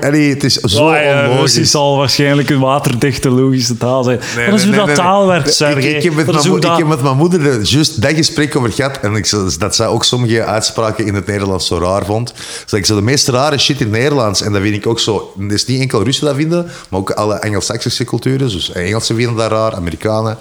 Allee, 0.00 0.30
het 0.30 0.44
is 0.44 0.54
zo 0.54 0.84
Oh, 0.86 0.94
ja, 0.94 1.20
onlogisch. 1.20 1.40
Russisch 1.40 1.70
zal 1.70 1.96
waarschijnlijk 1.96 2.50
een 2.50 2.60
waterdichte 2.60 3.30
logische 3.30 3.76
taal 3.76 4.04
zijn. 4.04 4.20
Nee, 4.36 4.50
dat 4.50 4.54
is 4.54 4.64
nee, 4.64 4.74
hoe 4.74 4.76
nee, 4.76 4.78
dat 4.78 4.86
nee, 4.86 4.96
taal 4.96 5.18
nee. 5.20 5.28
werkt, 5.28 5.54
Sergej. 5.54 5.90
Ik, 5.90 5.96
ik, 5.96 6.02
heb 6.02 6.14
met 6.14 6.26
mijn, 6.26 6.54
ik 6.54 6.62
dat- 6.62 6.76
heb 6.78 6.86
met 6.86 7.02
mijn 7.02 7.16
moeder 7.16 7.46
er 7.46 7.60
juist 7.62 8.02
dat 8.02 8.12
gesprek 8.14 8.56
over 8.56 8.72
gehad. 8.72 8.98
En 9.02 9.14
ik, 9.14 9.30
dat 9.58 9.74
zij 9.76 9.86
ook 9.86 10.04
sommige 10.04 10.44
uitspraken 10.44 11.06
in 11.06 11.14
het 11.14 11.26
Nederlands 11.26 11.66
zo 11.66 11.78
raar 11.78 12.04
vond. 12.04 12.34
Dus 12.64 12.72
ik 12.78 12.86
zo 12.86 12.94
de 12.94 13.02
meest 13.02 13.28
rare 13.28 13.58
shit 13.58 13.80
in 13.80 13.86
het 13.92 13.96
Nederlands. 14.00 14.42
En 14.42 14.52
dat 14.52 14.62
vind 14.62 14.76
ik 14.76 14.86
ook 14.86 15.00
zo. 15.00 15.32
Het 15.38 15.52
is 15.52 15.66
niet 15.66 15.80
enkel 15.80 16.02
Russen 16.02 16.26
dat 16.26 16.36
vinden, 16.36 16.70
maar 16.88 17.00
ook 17.00 17.10
alle 17.10 17.34
Engels-Saxische 17.34 18.04
culturen. 18.04 18.48
Dus 18.48 18.72
Engelsen 18.72 19.16
vinden 19.16 19.36
dat 19.36 19.50
raar, 19.50 19.74
Amerikanen. 19.74 20.38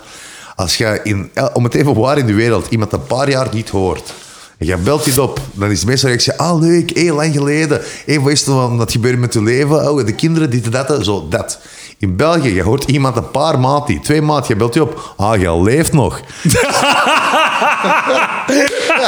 Als 0.56 0.78
je 0.78 1.00
in, 1.04 1.32
om 1.54 1.64
het 1.64 1.74
even 1.74 1.96
waar 1.96 2.18
in 2.18 2.26
de 2.26 2.34
wereld 2.34 2.68
iemand 2.70 2.94
een 2.94 3.06
paar 3.06 3.30
jaar 3.30 3.48
niet 3.52 3.70
hoort. 3.70 4.14
En 4.58 4.66
je 4.66 4.78
belt 4.78 5.06
dit 5.06 5.18
op, 5.18 5.40
dan 5.54 5.72
is 5.72 5.80
de 5.80 5.86
meeste 5.86 6.08
reactie, 6.08 6.34
ah 6.34 6.60
leuk, 6.60 6.98
heel 6.98 7.16
lang 7.16 7.34
geleden. 7.34 7.82
Hé, 8.06 8.22
wat 8.22 8.32
is 8.32 8.46
er 8.46 8.54
van 8.54 8.78
dat 8.78 8.92
gebeurt 8.92 9.20
met 9.20 9.34
je 9.34 9.44
leven? 9.44 9.92
Oh, 9.92 10.06
de 10.06 10.16
kinderen, 10.16 10.50
dit 10.50 10.66
en 10.66 10.72
dat, 10.72 11.06
zo, 11.06 11.28
dat. 11.30 11.60
In 11.98 12.16
België, 12.16 12.54
je 12.54 12.62
hoort 12.62 12.84
iemand 12.84 13.16
een 13.16 13.32
paar 13.32 13.60
maat 13.60 13.88
die, 13.88 14.00
twee 14.00 14.22
maat, 14.22 14.48
je 14.48 14.56
belt 14.56 14.74
je 14.74 14.82
op, 14.82 15.14
ah, 15.18 15.42
je 15.42 15.62
leeft 15.62 15.94
nog. 15.94 16.22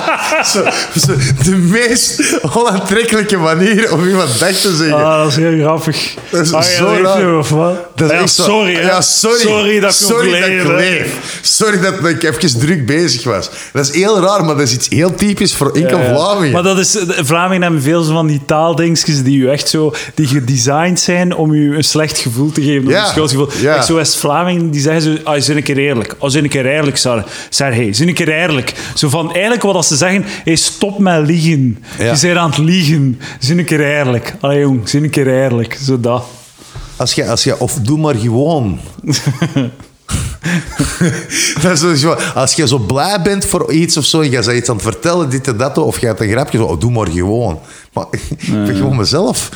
de 1.45 1.55
meest 1.55 2.39
onaantrekkelijke 2.55 3.37
manier 3.37 3.93
om 3.93 4.07
iemand 4.07 4.39
dag 4.39 4.51
te 4.51 4.75
zeggen. 4.75 5.05
Ah, 5.05 5.17
dat 5.21 5.27
is 5.27 5.35
heel 5.35 5.59
grappig. 5.59 6.13
Dat 6.29 6.45
is 6.45 6.53
ah, 6.53 6.61
zo 6.61 6.97
raar. 7.03 7.37
of 7.37 7.49
wat? 7.49 7.75
Dat 7.95 8.09
is 8.11 8.15
Ja, 8.15 8.21
echt 8.21 8.33
zo- 8.33 8.43
sorry, 8.43 8.73
hè. 8.75 8.81
Ja, 8.81 9.01
sorry. 9.01 9.39
Sorry 9.39 9.79
dat 9.79 9.91
ik 9.91 9.97
sorry 10.07 10.31
dat 10.31 10.39
leef, 10.49 10.61
ik 10.61 10.67
hè. 10.67 10.75
leef. 10.75 11.39
Sorry 11.41 11.79
dat 11.79 12.05
ik 12.05 12.23
even 12.23 12.59
druk 12.59 12.85
bezig 12.85 13.23
was. 13.23 13.49
Dat 13.73 13.87
is 13.87 13.95
heel 13.95 14.19
raar, 14.19 14.45
maar 14.45 14.55
dat 14.55 14.67
is 14.67 14.73
iets 14.73 14.87
heel 14.89 15.15
typisch 15.15 15.53
voor 15.55 15.71
enkel 15.71 15.99
Ja. 15.99 16.15
Vlamingen. 16.15 16.51
Maar 16.53 16.63
dat 16.63 16.77
is, 16.79 16.91
de 16.91 17.25
Vlamingen 17.25 17.61
hebben 17.61 17.81
veel 17.81 18.03
van 18.03 18.27
die 18.27 18.41
taaldingsjes 18.45 19.23
die 19.23 19.37
u 19.39 19.49
echt 19.49 19.69
zo, 19.69 19.93
die 20.13 20.27
gedesigned 20.27 20.99
zijn 20.99 21.35
om 21.35 21.51
u 21.53 21.75
een 21.75 21.83
slecht 21.83 22.17
gevoel 22.17 22.51
te 22.51 22.61
geven, 22.61 22.89
Ja, 22.89 23.01
een 23.03 23.07
schuldgevoel. 23.09 23.49
ja. 23.61 23.81
Zo 23.81 23.95
West-Vlamingen, 23.95 24.69
die 24.71 24.81
zeggen 24.81 25.01
zo, 25.01 25.15
ah, 25.23 25.41
zijn 25.41 25.57
een 25.57 25.63
keer 25.63 25.77
eerlijk. 25.77 26.15
Oh, 26.17 26.29
zijn 26.29 26.43
een 26.43 26.49
keer 26.49 26.65
eerlijk, 26.65 26.97
Sarah. 26.97 27.23
Zeg, 27.49 27.73
hey, 27.73 27.93
zijn 27.93 28.07
een 28.07 28.13
keer 28.13 28.29
eerlijk. 28.29 28.73
Zo 28.95 29.09
van, 29.09 29.31
eigenlijk 29.31 29.61
wat 29.63 29.75
als 29.75 29.86
ze 29.87 29.95
zeggen, 29.95 30.23
hey, 30.43 30.55
stop 30.55 30.99
met 30.99 31.25
liegen. 31.27 31.83
Ja. 31.97 32.13
Je 32.13 32.19
bent 32.21 32.37
aan 32.37 32.49
het 32.49 32.57
liegen. 32.59 33.19
Zijn 33.39 33.57
een 33.59 33.65
keer 33.65 33.97
eerlijk. 33.97 34.35
Allee, 34.41 34.59
jong, 34.59 34.89
zijn 34.89 35.03
een 35.03 35.09
keer 35.09 35.43
eerlijk. 35.43 35.77
Zo 35.83 35.99
dat. 35.99 36.23
Als 36.95 37.13
je, 37.13 37.29
als 37.29 37.43
je, 37.43 37.59
of 37.59 37.73
doe 37.73 37.97
maar 37.97 38.15
gewoon. 38.15 38.79
dat 41.61 41.71
is 41.71 41.79
zo- 41.79 41.95
zo, 41.95 42.11
als 42.33 42.53
je 42.53 42.67
zo 42.67 42.77
blij 42.77 43.21
bent 43.21 43.45
voor 43.45 43.71
iets 43.71 43.97
of 43.97 44.05
zo, 44.05 44.19
en 44.21 44.29
je 44.31 44.39
bent 44.39 44.51
iets 44.51 44.69
aan 44.69 44.75
het 44.75 44.83
vertellen, 44.85 45.29
dit 45.29 45.47
en 45.47 45.57
dat, 45.57 45.77
of 45.77 45.99
je 45.99 46.05
hebt 46.05 46.19
een 46.19 46.29
grapje, 46.29 46.57
zo, 46.57 46.63
oh, 46.63 46.79
doe 46.79 46.91
maar 46.91 47.07
gewoon. 47.07 47.59
Maar 47.97 48.05
ik 48.37 48.65
ben 48.65 48.75
gewoon 48.75 48.95
mezelf. 48.95 49.49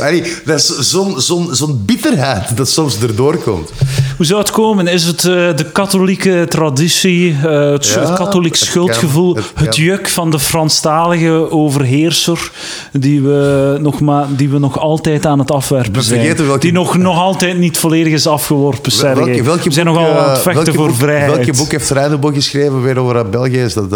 Allee, 0.00 0.22
Dat 0.44 0.58
is 0.58 0.78
zo'n 0.90 1.20
zo'n 1.20 1.48
zo'n 1.52 1.82
bitterheid 1.86 2.56
dat 2.56 2.68
soms 2.68 3.02
erdoor 3.02 3.36
komt. 3.36 3.70
Hoe 4.16 4.26
zou 4.26 4.40
het 4.40 4.50
komen? 4.50 4.86
Is 4.86 5.04
het 5.04 5.18
eh, 5.24 5.56
de 5.56 5.66
katholieke 5.72 6.46
traditie, 6.48 7.36
eh, 7.44 7.70
het, 7.70 7.86
Ja, 7.86 8.14
katholiek 8.16 8.52
het 8.52 8.60
schuldgevoel, 8.68 9.32
kan, 9.34 9.42
het, 9.42 9.52
het 9.54 9.74
kan. 9.74 9.84
juk 9.84 10.08
van 10.08 10.30
de 10.30 10.38
Franstalige 10.38 11.50
overheerser 11.50 12.50
die 12.92 13.22
we 13.22 13.76
nog, 13.80 14.00
maar, 14.00 14.26
die 14.36 14.48
we 14.48 14.58
nog 14.58 14.78
altijd 14.78 15.26
aan 15.26 15.38
het 15.38 15.50
afwerpen 15.50 15.92
We 15.92 16.02
zijn? 16.02 16.36
welke- 16.36 16.58
Die 16.58 16.72
nog, 16.72 16.96
nog 16.96 17.18
altijd 17.18 17.58
niet 17.58 17.78
volledig 17.78 18.12
is 18.12 18.26
afgeworpen, 18.26 18.92
Sergej. 18.92 19.24
we 19.44 19.70
zijn 19.70 19.86
boek, 19.86 19.94
nogal 19.94 20.18
aan 20.18 20.28
het 20.28 20.36
eh, 20.38 20.42
vechten 20.42 20.52
welke 20.54 20.72
voor 20.72 20.86
boek- 20.88 20.96
vrijheid. 20.96 21.36
Welke 21.36 21.52
boek 21.52 21.70
heeft 21.70 21.90
Reinebo 21.90 22.28
geschreven 22.28 22.82
weer 22.82 22.98
over 22.98 23.28
België? 23.28 23.58
Is 23.62 23.74
dat, 23.74 23.92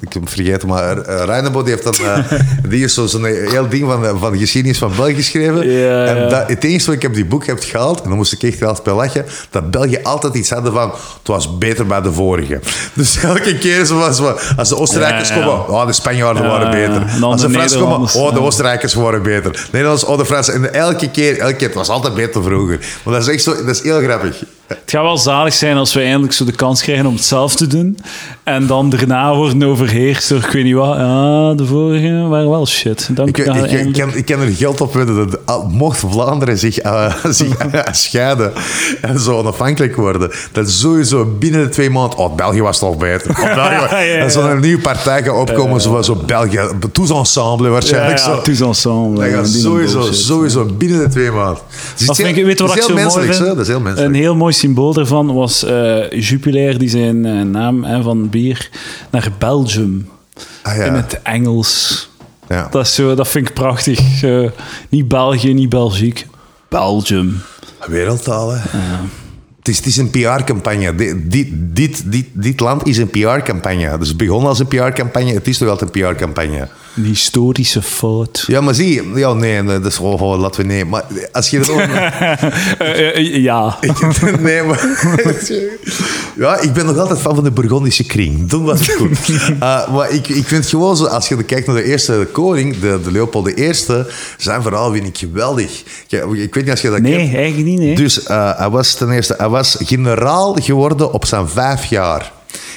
ik 0.00 0.12
heb 0.12 0.22
het 0.22 0.32
vergeten, 0.32 0.68
maar 0.68 0.98
Reinebo 1.24 1.62
die 1.62 1.70
heeft 1.72 1.84
dat, 1.84 1.98
eh, 1.98 2.18
die 2.70 2.84
is 2.84 2.94
zo- 2.94 3.06
zo'n 3.06 3.24
heel 3.50 3.68
ding 3.68 3.84
van, 3.84 4.18
van 4.18 4.32
de 4.32 4.38
geschiedenis 4.38 4.78
van 4.78 4.92
België 4.96 5.14
geschreven. 5.14 5.70
Ja, 5.70 6.04
en. 6.04 6.28
Dat, 6.28 6.48
het 6.48 6.64
enige 6.64 6.86
wat 6.86 6.94
ik 6.94 7.02
heb 7.02 7.14
die 7.14 7.24
boek 7.24 7.46
heb 7.46 7.58
gehaald, 7.62 8.02
en 8.02 8.08
dan 8.08 8.16
moest 8.16 8.32
ik 8.32 8.42
echt 8.42 8.58
wel 8.58 8.78
bij 8.84 8.94
lachen, 8.94 9.24
dat 9.50 9.70
België 9.70 9.98
altijd 10.02 10.34
iets 10.34 10.50
hadden 10.50 10.72
van, 10.72 10.90
het 10.90 11.26
was 11.28 11.58
beter 11.58 11.86
bij 11.86 12.00
de 12.00 12.12
vorige. 12.12 12.60
Dus 12.92 13.22
elke 13.22 13.58
keer 13.58 13.94
was 13.94 14.20
als 14.56 14.68
de 14.68 14.76
Oostenrijkers 14.76 15.32
komen, 15.32 15.68
oh, 15.68 15.86
de 15.86 15.92
Spanjaarden 15.92 16.42
Ja, 16.42 16.48
waren 16.48 16.70
beter. 16.70 17.22
Als 17.24 17.40
de 17.40 17.46
de 17.46 17.52
Fransen 17.52 17.80
komen, 17.80 18.14
oh, 18.14 18.34
de. 18.34 18.40
Oostenrijkers 18.40 18.94
waren 18.94 19.22
beter. 19.22 19.68
Nederlanders, 19.72 20.04
oh, 20.04 20.18
de 20.18 20.24
Fransen. 20.24 20.54
En 20.54 20.74
elke 20.74 21.10
keer, 21.10 21.38
elke 21.38 21.54
keer, 21.54 21.66
het 21.66 21.76
was 21.76 21.88
altijd 21.88 22.14
beter 22.14 22.42
vroeger. 22.42 22.78
Maar 23.02 23.14
dat 23.14 23.22
is 23.22 23.34
echt 23.34 23.42
zo, 23.42 23.64
dat 23.64 23.74
is 23.74 23.82
heel 23.82 24.00
grappig. 24.02 24.42
Het 24.66 24.78
gaat 24.86 25.02
wel 25.02 25.16
zalig 25.16 25.54
zijn 25.54 25.76
als 25.76 25.94
we 25.94 26.00
eindelijk 26.00 26.32
zo 26.32 26.44
de 26.44 26.52
kans 26.52 26.82
krijgen 26.82 27.06
om 27.06 27.14
het 27.14 27.24
zelf 27.24 27.54
te 27.54 27.66
doen. 27.66 27.98
En 28.42 28.66
dan 28.66 28.90
daarna 28.90 29.34
worden 29.34 29.62
overheerst 29.62 30.28
door, 30.28 30.38
ik 30.38 30.50
weet 30.50 30.64
niet 30.64 30.74
wat. 30.74 30.96
Ja, 30.96 31.54
de 31.54 31.66
vorige 31.66 32.26
waren 32.28 32.50
wel 32.50 32.66
shit. 32.66 33.08
Dank 33.12 33.38
Ik, 33.38 33.46
ik, 33.46 33.70
ik, 33.70 33.92
kan, 33.92 34.14
ik 34.14 34.24
kan 34.24 34.40
er 34.40 34.52
geld 34.52 34.80
op 34.80 34.92
dat 35.44 35.68
mocht 35.68 35.98
Vlaanderen 35.98 36.58
zich, 36.58 36.78
eh, 36.78 37.14
zich 37.28 37.56
scheiden 37.90 38.52
en 39.00 39.18
zo 39.20 39.38
onafhankelijk 39.38 39.96
worden, 39.96 40.30
dat 40.52 40.70
sowieso 40.70 41.24
binnen 41.38 41.62
de 41.62 41.68
twee 41.68 41.90
maanden, 41.90 42.18
oh, 42.18 42.34
België 42.34 42.62
was 42.62 42.78
toch 42.78 42.96
beter. 42.96 43.30
Oh, 43.30 43.54
België, 43.54 43.74
Ja, 43.90 44.00
ja, 44.00 44.00
ja. 44.00 44.16
En 44.16 44.30
zo'n 44.30 44.60
nieuwe 44.60 44.82
partij 44.82 45.28
opkomen, 45.28 45.80
zoals 45.80 46.06
zo 46.06 46.14
België, 46.26 46.60
tous 46.92 47.10
ensemble 47.10 47.68
waarschijnlijk. 47.68 48.18
zo. 48.18 48.40
tous 48.42 48.60
ensemble. 48.60 49.30
Dat 49.30 49.48
sowieso, 49.48 50.12
sowieso 50.12 50.64
binnen 50.64 50.98
de 50.98 51.08
twee 51.08 51.30
maanden. 51.30 51.62
Dus 51.96 52.06
Dat 52.06 52.16
vind 52.16 52.36
ik, 52.36 52.44
weet 52.44 52.60
wat 52.60 52.76
ik 52.76 52.82
zo 52.82 52.94
mooi 52.94 53.10
vind? 53.10 53.38
hè? 53.38 53.44
Dat 53.44 53.58
is 53.58 53.66
heel 53.66 53.80
menselijk. 53.80 54.14
Een 54.14 54.20
heel 54.20 54.34
mooi 54.34 54.54
symbool 54.56 54.92
daarvan 54.92 55.34
was 55.34 55.64
eh, 55.64 56.10
Jupiler 56.10 56.78
die 56.78 56.88
zijn 56.88 57.26
eh, 57.26 57.42
naam 57.42 57.84
hè, 57.84 58.02
van 58.02 58.30
bier 58.30 58.70
naar 59.10 59.32
Belgium 59.38 60.08
Ah, 60.62 60.76
ja. 60.76 60.84
in 60.84 60.92
het 60.92 61.22
Engels. 61.22 62.08
Ja. 62.48 62.68
Dat, 62.70 62.86
is 62.86 62.94
zo, 62.94 63.14
dat 63.14 63.28
vind 63.28 63.48
ik 63.48 63.54
prachtig. 63.54 64.00
Niet 64.88 65.08
België, 65.08 65.54
niet 65.54 65.68
Belgiek. 65.68 66.26
Belgium. 66.68 67.42
Wereldtaal, 67.86 68.50
hè. 68.50 68.58
Het 69.58 69.68
is, 69.68 69.76
het 69.76 69.86
is 69.86 69.96
een 69.96 70.10
PR-campagne. 70.10 70.94
Dit, 70.94 71.30
dit, 71.32 71.48
dit, 71.52 72.12
dit, 72.12 72.26
dit 72.32 72.60
land 72.60 72.86
is 72.86 72.96
een 72.96 73.10
PR-campagne. 73.10 73.98
Dus 73.98 74.08
het 74.08 74.16
begon 74.16 74.46
als 74.46 74.58
een 74.58 74.68
PR-campagne, 74.68 75.32
het 75.32 75.48
is 75.48 75.58
toch 75.58 75.68
altijd 75.68 75.96
een 75.96 76.02
PR-campagne. 76.02 76.68
Een 76.96 77.04
historische 77.04 77.82
fout. 77.82 78.44
Ja, 78.46 78.60
maar 78.60 78.74
zie 78.74 78.94
je, 78.94 79.12
ja, 79.14 79.32
nee, 79.32 79.62
nee, 79.62 79.80
dat 79.80 79.90
is 79.90 79.96
gewoon, 79.96 80.18
gewoon 80.18 80.38
laten 80.38 80.60
we 80.60 80.66
nee. 80.66 80.84
Maar 80.84 81.04
als 81.32 81.50
je 81.50 81.60
er 81.60 81.72
ook. 81.72 81.80
Eh, 82.78 83.16
eh, 83.16 83.42
ja. 83.42 83.78
nee, 84.40 84.62
maar. 84.62 84.86
ja, 86.36 86.60
ik 86.60 86.72
ben 86.72 86.86
nog 86.86 86.98
altijd 86.98 87.18
fan 87.18 87.34
van 87.34 87.44
de 87.44 87.50
Burgondische 87.50 88.04
kring. 88.04 88.48
Toen 88.48 88.64
was 88.64 88.86
het 88.86 88.96
goed. 88.96 89.28
Uh, 89.28 89.94
maar 89.94 90.10
ik, 90.10 90.28
ik 90.28 90.46
vind 90.46 90.66
gewoon 90.66 90.96
zo, 90.96 91.04
als 91.04 91.28
je 91.28 91.42
kijkt 91.42 91.66
naar 91.66 91.76
de 91.76 91.82
eerste 91.84 92.28
koning, 92.32 92.78
de, 92.78 93.00
de 93.04 93.12
Leopold 93.12 93.58
I, 93.58 93.72
zijn 94.36 94.62
verhaal 94.62 94.92
vind 94.92 95.06
ik 95.06 95.18
geweldig. 95.18 95.82
Ik, 96.08 96.22
ik 96.32 96.54
weet 96.54 96.64
niet 96.64 96.70
als 96.70 96.80
je 96.80 96.90
dat 96.90 97.00
kent. 97.00 97.14
Nee, 97.14 97.36
eigenlijk 97.36 97.68
niet. 97.68 97.78
Nee. 97.78 97.94
Dus 97.94 98.22
eh, 98.22 98.58
hij 98.58 98.70
was 98.70 98.94
ten 98.94 99.10
eerste 99.10 99.34
hij 99.38 99.48
was 99.48 99.76
generaal 99.78 100.54
geworden 100.54 101.12
op 101.12 101.26
zijn 101.26 101.48
vijf 101.48 101.84
jaar. 101.84 102.32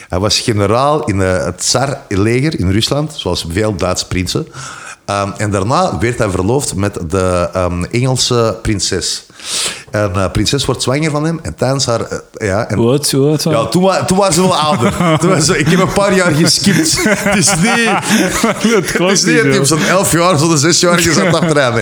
Hij 0.09 0.19
was 0.19 0.39
generaal 0.39 1.03
in 1.03 1.21
eh, 1.21 1.45
het 1.45 1.57
Tsar-leger 1.57 2.59
in 2.59 2.71
Rusland, 2.71 3.13
zoals 3.15 3.45
veel 3.49 3.75
Duitse 3.75 4.07
prinsen. 4.07 4.47
Ehm, 5.05 5.31
en 5.37 5.51
daarna 5.51 5.97
werd 5.97 6.17
hij 6.17 6.29
verloofd 6.29 6.75
met 6.75 6.99
de 7.09 7.49
ehm, 7.53 7.83
Engelse 7.83 8.59
prinses. 8.61 9.25
En 9.91 10.11
uh, 10.15 10.31
prinses 10.31 10.65
wordt 10.65 10.81
zwanger 10.81 11.11
van 11.11 11.23
hem 11.25 11.39
en 11.43 11.55
tijdens 11.55 11.85
haar... 11.85 12.01
eh, 12.01 12.17
ja, 12.47 12.67
en, 12.67 12.77
ja, 13.51 13.65
toen, 13.65 13.81
wa- 13.81 14.05
toen 14.05 14.17
waren 14.17 14.33
ze 14.33 14.41
wel 14.41 14.55
ouder. 14.55 15.17
Toen 15.19 15.29
was 15.29 15.49
ik 15.49 15.67
heb 15.67 15.79
een 15.79 15.93
paar 15.93 16.15
jaar 16.15 16.31
geskipt. 16.31 17.03
Het 17.03 17.35
is 17.35 17.53
niet... 17.55 17.89
Het 18.97 19.11
is 19.11 19.23
niet 19.23 19.53
dat 19.57 19.67
zo'n 19.67 19.83
elf 19.89 20.11
jaar, 20.11 20.37
zo'n 20.37 20.57
zesjarige 20.57 21.13
zat 21.13 21.33
achteraan. 21.33 21.81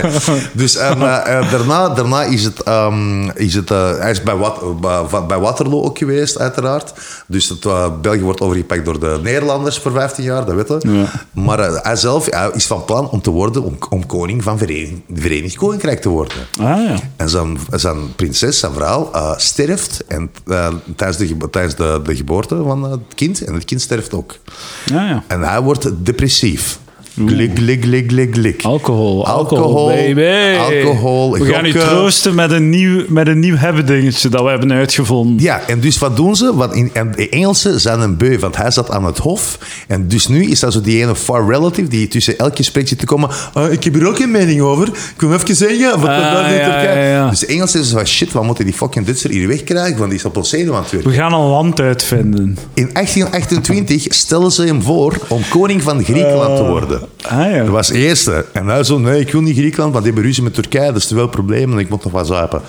Dus 0.52 0.76
en, 0.76 1.02
eh, 1.02 1.38
eh, 1.38 1.50
daarna, 1.50 1.88
daarna 1.88 2.22
is 2.22 2.44
het... 2.44 2.62
ehm, 2.62 3.28
is 3.28 3.54
het 3.54 3.70
eh, 3.70 3.98
hij 3.98 4.10
is 4.10 4.22
bij, 4.22 4.36
Wat, 4.36 4.80
bij, 4.80 5.02
bij 5.28 5.38
Waterloo 5.38 5.82
ook 5.82 5.98
geweest, 5.98 6.38
uiteraard. 6.38 6.92
Dus 7.26 7.48
het, 7.48 7.64
eh, 7.64 7.86
België 8.02 8.22
wordt 8.22 8.40
overgepakt 8.40 8.84
door 8.84 9.00
de 9.00 9.18
Nederlanders 9.22 9.78
voor 9.78 9.92
15 9.92 10.24
jaar, 10.24 10.44
dat 10.44 10.54
weet. 10.54 10.82
Ja. 10.82 11.04
Maar 11.32 11.58
eh, 11.58 11.78
hij 11.82 11.96
zelf 11.96 12.26
hij 12.30 12.50
is 12.54 12.66
van 12.66 12.84
plan 12.84 13.08
om 13.10 13.20
te 13.22 13.30
worden, 13.30 13.62
om, 13.62 13.76
om 13.90 14.06
koning 14.06 14.42
van 14.42 14.58
Verenigd, 14.58 14.92
Verenigd 15.14 15.56
Koninkrijk 15.56 16.00
te 16.00 16.08
worden. 16.08 16.36
Ah 16.60 16.66
ja. 16.66 16.94
En 17.16 17.28
zijn, 17.28 17.58
zijn 17.74 17.97
prinses, 18.16 18.58
zijn 18.58 18.72
vrouw, 18.72 19.10
eh, 19.12 19.32
sterft 19.36 20.04
en, 20.06 20.30
eh, 20.46 20.74
tijdens, 20.96 21.18
de, 21.18 21.50
tijdens 21.50 21.74
de, 21.74 22.00
de 22.04 22.16
geboorte 22.16 22.62
van 22.62 22.82
het 22.82 23.00
kind. 23.14 23.44
En 23.44 23.54
het 23.54 23.64
kind 23.64 23.80
sterft 23.80 24.14
ook. 24.14 24.38
Ah 24.84 24.94
ja. 24.94 25.24
En 25.26 25.40
hij 25.40 25.60
wordt 25.60 26.04
depressief. 26.04 26.78
Glik, 27.26 27.50
glik, 27.54 27.82
glik, 27.84 28.10
glik, 28.10 28.34
glik. 28.34 28.62
Alcohol, 28.64 29.26
alcohol, 29.26 29.64
Alcohol, 29.64 29.86
baby. 30.14 30.58
alcohol, 30.58 31.32
We 31.32 31.44
gaan 31.52 31.64
u 31.64 31.72
troosten 31.72 32.34
met 32.34 32.50
een 32.50 32.68
nieuw, 32.70 33.04
met 33.08 33.26
een 33.28 33.38
nieuw 33.38 33.56
hebben 33.56 33.86
dingetje 33.86 34.28
dat 34.28 34.42
we 34.42 34.48
hebben 34.48 34.72
uitgevonden. 34.72 35.42
Ja, 35.44 35.60
en 35.66 35.80
dus 35.80 35.98
wat 35.98 36.16
doen 36.16 36.36
ze? 36.36 36.54
Want 36.54 36.74
in, 36.74 36.90
en 36.92 37.12
de 37.16 37.28
Engelsen 37.28 37.80
zijn 37.80 38.00
een 38.00 38.16
beu, 38.16 38.38
want 38.38 38.56
hij 38.56 38.70
zat 38.70 38.90
aan 38.90 39.04
het 39.04 39.18
hof. 39.18 39.58
En 39.88 40.08
dus 40.08 40.26
nu 40.26 40.44
is 40.44 40.60
dat 40.60 40.72
zo 40.72 40.80
die 40.80 41.02
ene 41.02 41.14
far 41.16 41.46
relative 41.46 41.88
die 41.88 42.08
tussen 42.08 42.38
elk 42.38 42.56
gesprek 42.56 42.88
zit 42.88 42.98
te 42.98 43.04
komen. 43.06 43.30
"Ah, 43.52 43.72
ik 43.72 43.84
heb 43.84 43.94
hier 43.94 44.06
ook 44.08 44.18
een 44.18 44.30
mening 44.30 44.60
over. 44.60 44.88
Ik 44.88 44.94
wil 45.16 45.32
even 45.32 45.56
zeggen. 45.56 45.90
Wat 46.00 46.08
Ah, 46.08 46.32
wat- 46.32 46.50
ja, 46.50 46.64
Turkije." 46.64 46.98
ja, 47.00 47.08
ja. 47.08 47.30
Dus 47.30 47.38
de 47.38 47.46
Engelsen 47.46 47.80
is 47.80 47.90
van 47.90 48.06
shit, 48.06 48.32
wat 48.32 48.44
moeten 48.44 48.64
die 48.64 48.74
fucking 48.74 49.04
Duitser 49.04 49.30
hier 49.30 49.48
wegkrijgen? 49.48 49.96
Want 49.98 50.10
die 50.10 50.18
is 50.18 50.24
op 50.24 50.36
ons 50.36 50.48
zenuw 50.48 50.74
aan 50.74 50.82
het 50.82 50.90
werken. 50.90 51.10
We 51.10 51.16
gaan 51.16 51.32
een 51.32 51.48
land 51.48 51.80
uitvinden. 51.80 52.58
In 52.74 52.90
1828 52.92 54.06
stelden 54.14 54.50
ze 54.52 54.62
hem 54.64 54.82
voor 54.82 55.18
om 55.28 55.40
koning 55.50 55.82
van 55.82 56.04
Griekenland 56.04 56.56
te 56.56 56.64
worden. 56.64 57.00
Ah 57.22 57.50
ja. 57.52 57.58
Dat 57.58 57.68
was 57.68 57.88
de 57.88 57.98
eerste. 57.98 58.44
En 58.52 58.66
hij 58.66 58.84
zo, 58.84 58.98
nee, 58.98 59.20
ik 59.20 59.32
wil 59.32 59.40
niet 59.40 59.56
Griekenland, 59.56 59.92
want 59.92 60.04
die 60.04 60.12
hebben 60.12 60.30
ruzie 60.30 60.42
met 60.42 60.54
Turkije. 60.54 60.86
Dat 60.86 60.96
is 60.96 61.06
te 61.06 61.14
veel 61.14 61.28
problemen 61.28 61.76
en 61.76 61.84
ik 61.84 61.88
moet 61.88 62.04
nog 62.04 62.12
wat 62.12 62.26
zuipen. 62.26 62.60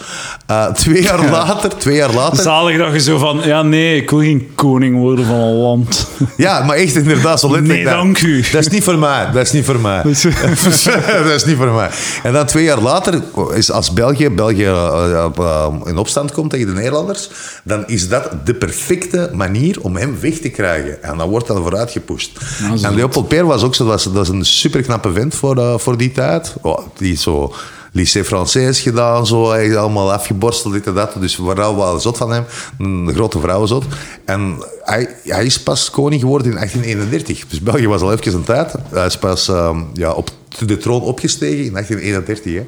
Eh, 0.46 0.66
twee 0.66 1.02
jaar 1.02 1.30
later, 1.30 1.78
twee 1.78 1.96
jaar 1.96 2.14
later... 2.14 2.44
Zalig 2.44 2.78
dat 2.78 2.94
je 2.94 3.00
zo 3.00 3.18
van, 3.18 3.42
ja 3.44 3.62
nee, 3.62 4.02
ik 4.02 4.10
wil 4.10 4.20
geen 4.20 4.52
koning 4.56 4.98
worden 4.98 5.26
van 5.26 5.36
een 5.36 5.56
land. 5.56 6.08
Ja, 6.38 6.64
maar 6.64 6.76
echt 6.76 6.96
inderdaad, 6.96 7.40
zo 7.40 7.48
letterlijk. 7.48 7.76
Nee, 7.76 7.84
dat. 7.84 7.94
dank 7.94 8.22
u. 8.22 8.42
Dat 8.52 8.62
is 8.62 8.68
niet 8.68 8.84
voor 8.84 8.98
mij. 8.98 9.32
Dat 9.32 9.42
is 9.42 9.52
niet 9.52 9.66
voor 9.66 9.80
mij. 9.80 10.02
dat 11.24 11.34
is 11.36 11.46
niet 11.46 11.58
voor 11.58 11.72
mij. 11.72 11.90
En 12.24 12.34
dan 12.34 12.46
twee 12.46 12.64
jaar 12.64 12.82
later, 12.82 13.22
is 13.54 13.72
als 13.72 13.94
België, 13.94 14.30
België 14.30 14.64
eh, 14.64 15.26
eh, 15.38 15.68
in 15.86 15.98
opstand 15.98 16.32
komt 16.32 16.50
tegen 16.50 16.68
de 16.68 16.74
Nederlanders, 16.74 17.30
dan 17.64 17.88
is 17.88 18.10
dat 18.10 18.32
de 18.44 18.54
perfecte 18.54 19.30
manier 19.34 19.78
om 19.82 19.96
hem 19.96 20.20
weg 20.20 20.38
te 20.38 20.50
krijgen. 20.50 21.04
En 21.04 21.18
dan 21.18 21.30
wordt 21.30 21.48
dat 21.48 21.58
vooruit 21.58 21.92
gepusht. 21.92 22.40
Nou, 22.62 22.82
en 22.82 22.96
Leopold 22.96 23.28
Peer 23.28 23.46
was 23.46 23.64
ook 23.64 23.76
zo, 23.76 23.84
dat 23.84 23.94
was, 23.94 24.04
dat 24.04 24.14
was 24.14 24.29
een 24.30 24.46
superknappe 24.46 25.12
vent 25.12 25.36
voor, 25.36 25.58
eh, 25.58 25.78
voor 25.78 25.98
die 25.98 26.12
tijd. 26.12 26.54
Oh, 26.62 26.80
die 26.98 27.16
zo 27.16 27.54
lycée 27.92 28.26
Français 28.26 28.82
gedaan, 28.82 29.28
zo, 29.28 29.50
hij 29.50 29.68
is 29.68 29.76
allemaal 29.76 30.14
afgeborsteld, 30.14 30.74
dit 30.74 30.88
en 30.88 30.94
dat. 30.94 31.14
Dus 31.20 31.36
vrouw 31.36 31.76
was 31.76 32.04
zot 32.04 32.18
van 32.18 32.32
hem, 32.32 32.46
een 32.78 33.14
grote 33.14 33.40
vrouwenzot. 33.40 33.86
En 34.26 34.58
hij, 34.84 35.16
hij 35.24 35.46
is 35.46 35.64
pas 35.64 35.90
koning 35.90 36.22
geworden 36.22 36.48
in 36.48 36.58
1831. 36.58 37.48
Dus 37.48 37.62
België 37.62 37.88
was 37.88 38.02
al 38.02 38.12
even 38.12 38.34
een 38.34 38.44
tijd. 38.44 38.74
Hij 38.90 39.06
is 39.06 39.18
pas 39.18 39.48
ehm, 39.48 39.80
ja, 39.94 40.12
op 40.12 40.30
de 40.66 40.78
troon 40.78 41.02
opgestegen 41.02 41.66
in 41.66 41.72
1831. 41.72 42.54
Hè. 42.54 42.60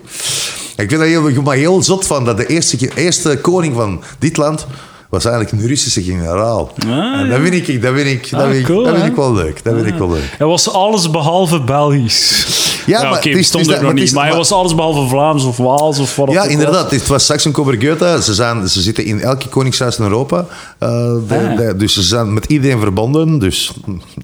Ik 0.84 0.90
vind 0.90 1.02
dat 1.02 1.10
heel, 1.10 1.42
maar 1.42 1.56
heel 1.56 1.84
zot 1.84 2.08
van 2.08 2.26
dat 2.26 2.38
de 2.38 2.46
eerste, 2.46 2.90
eerste 2.96 3.38
koning 3.42 3.76
van 3.76 4.04
dit 4.20 4.38
land 4.38 4.68
was 5.12 5.26
eigenlijk 5.26 5.62
een 5.62 5.68
Russische 5.70 6.04
generaal. 6.04 6.72
Ah, 6.88 7.20
en 7.20 7.30
dat 7.30 7.40
vind 7.40 7.68
ik, 7.68 7.82
dat 7.82 7.94
vind 7.94 8.08
ik, 8.08 8.30
dat 8.30 8.40
Ah, 8.42 8.46
vind 8.48 8.60
ik, 8.60 8.66
cool, 8.66 8.84
dat 8.84 8.96
vind 8.96 9.06
ik 9.08 9.16
wel 9.16 9.34
leuk. 9.34 9.64
Dat 9.64 9.74
vind 9.74 9.88
ik 9.88 9.94
wel 9.96 10.10
leuk. 10.12 10.34
Hij 10.38 10.48
was 10.48 10.70
alles 10.74 11.10
behalve 11.10 11.62
Belgisch. 11.62 12.60
Ja, 12.86 13.02
Ja, 13.02 13.10
maar 13.10 13.20
bestond 13.34 13.38
het 13.38 13.52
is 13.54 13.68
er 13.68 13.84
nog 13.84 13.94
maar 13.94 14.02
niet. 14.02 14.14
Maar 14.14 14.28
hij 14.28 14.36
was 14.36 14.52
alles 14.52 14.76
behalve 14.76 15.08
Vlaams 15.10 15.44
of 15.44 15.58
Waals 15.58 16.00
of 16.00 16.16
wat 16.16 16.32
Ja, 16.32 16.36
was. 16.40 16.48
inderdaad. 16.48 16.92
Het 16.92 17.08
was 17.08 17.26
Saxon 17.26 17.52
Coburg-Goethe. 17.52 18.20
Ze, 18.24 18.34
zijn- 18.34 18.68
ze 18.70 18.82
zitten 18.82 19.06
in 19.06 19.20
elke 19.22 19.48
koningshuis 19.48 19.98
in 19.98 20.04
Europa. 20.04 20.38
Uh, 20.40 20.90
de- 21.28 21.48
Ah. 21.50 21.58
de- 21.58 21.76
dus 21.78 21.94
ze 21.94 22.02
zijn 22.02 22.34
met 22.34 22.46
iedereen 22.46 22.80
verbonden. 22.80 23.40
Dus, 23.40 23.72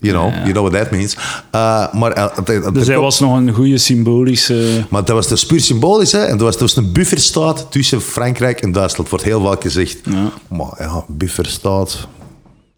you 0.02 0.14
know, 0.14 0.34
you 0.34 0.52
know 0.52 0.68
what 0.68 0.82
that 0.82 0.92
means. 0.92 1.16
Uh, 1.56 1.94
maar, 1.94 2.18
uh, 2.18 2.72
Dus 2.74 2.88
hij 2.88 2.98
was 3.00 3.20
nog 3.20 3.36
een 3.38 3.54
goede 3.54 3.78
symbolische... 3.78 4.86
maar 4.90 5.06
dat 5.06 5.16
was 5.16 5.28
dus 5.28 5.46
puur 5.46 5.62
symbolisch. 5.62 6.12
Hè? 6.12 6.20
En 6.24 6.32
dat 6.38 6.42
was, 6.42 6.52
dat 6.58 6.62
was 6.62 6.76
een 6.76 6.92
bufferstaat 6.92 7.66
tussen 7.70 8.02
Frankrijk 8.02 8.62
en 8.62 8.72
Duitsland. 8.72 9.10
Wordt 9.10 9.26
heel 9.26 9.42
vaak 9.44 9.62
gezegd. 9.62 9.98
Maar 10.48 10.77
ja, 10.80 11.04
bufferstaat, 11.08 12.08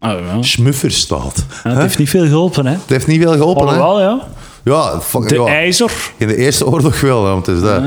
ja. 0.00 0.42
smufferstaat. 0.42 1.44
Ja, 1.64 1.70
het 1.70 1.78
heeft 1.78 1.98
niet 1.98 2.10
veel 2.10 2.26
geholpen, 2.26 2.66
hè? 2.66 2.72
Het 2.72 2.88
heeft 2.88 3.06
niet 3.06 3.22
veel 3.22 3.32
geholpen. 3.32 3.68
Hè? 3.68 3.78
Alhoewel, 3.78 4.00
ja. 4.00 4.28
Ja, 4.64 5.00
fuck, 5.00 5.28
De 5.28 5.34
ja, 5.34 5.46
ijzer. 5.46 6.12
in 6.16 6.26
de 6.26 6.36
Eerste 6.36 6.66
Oorlog 6.66 7.00
wel, 7.00 7.22
want 7.22 7.46
het 7.46 7.56
is 7.56 7.62
dat. 7.62 7.82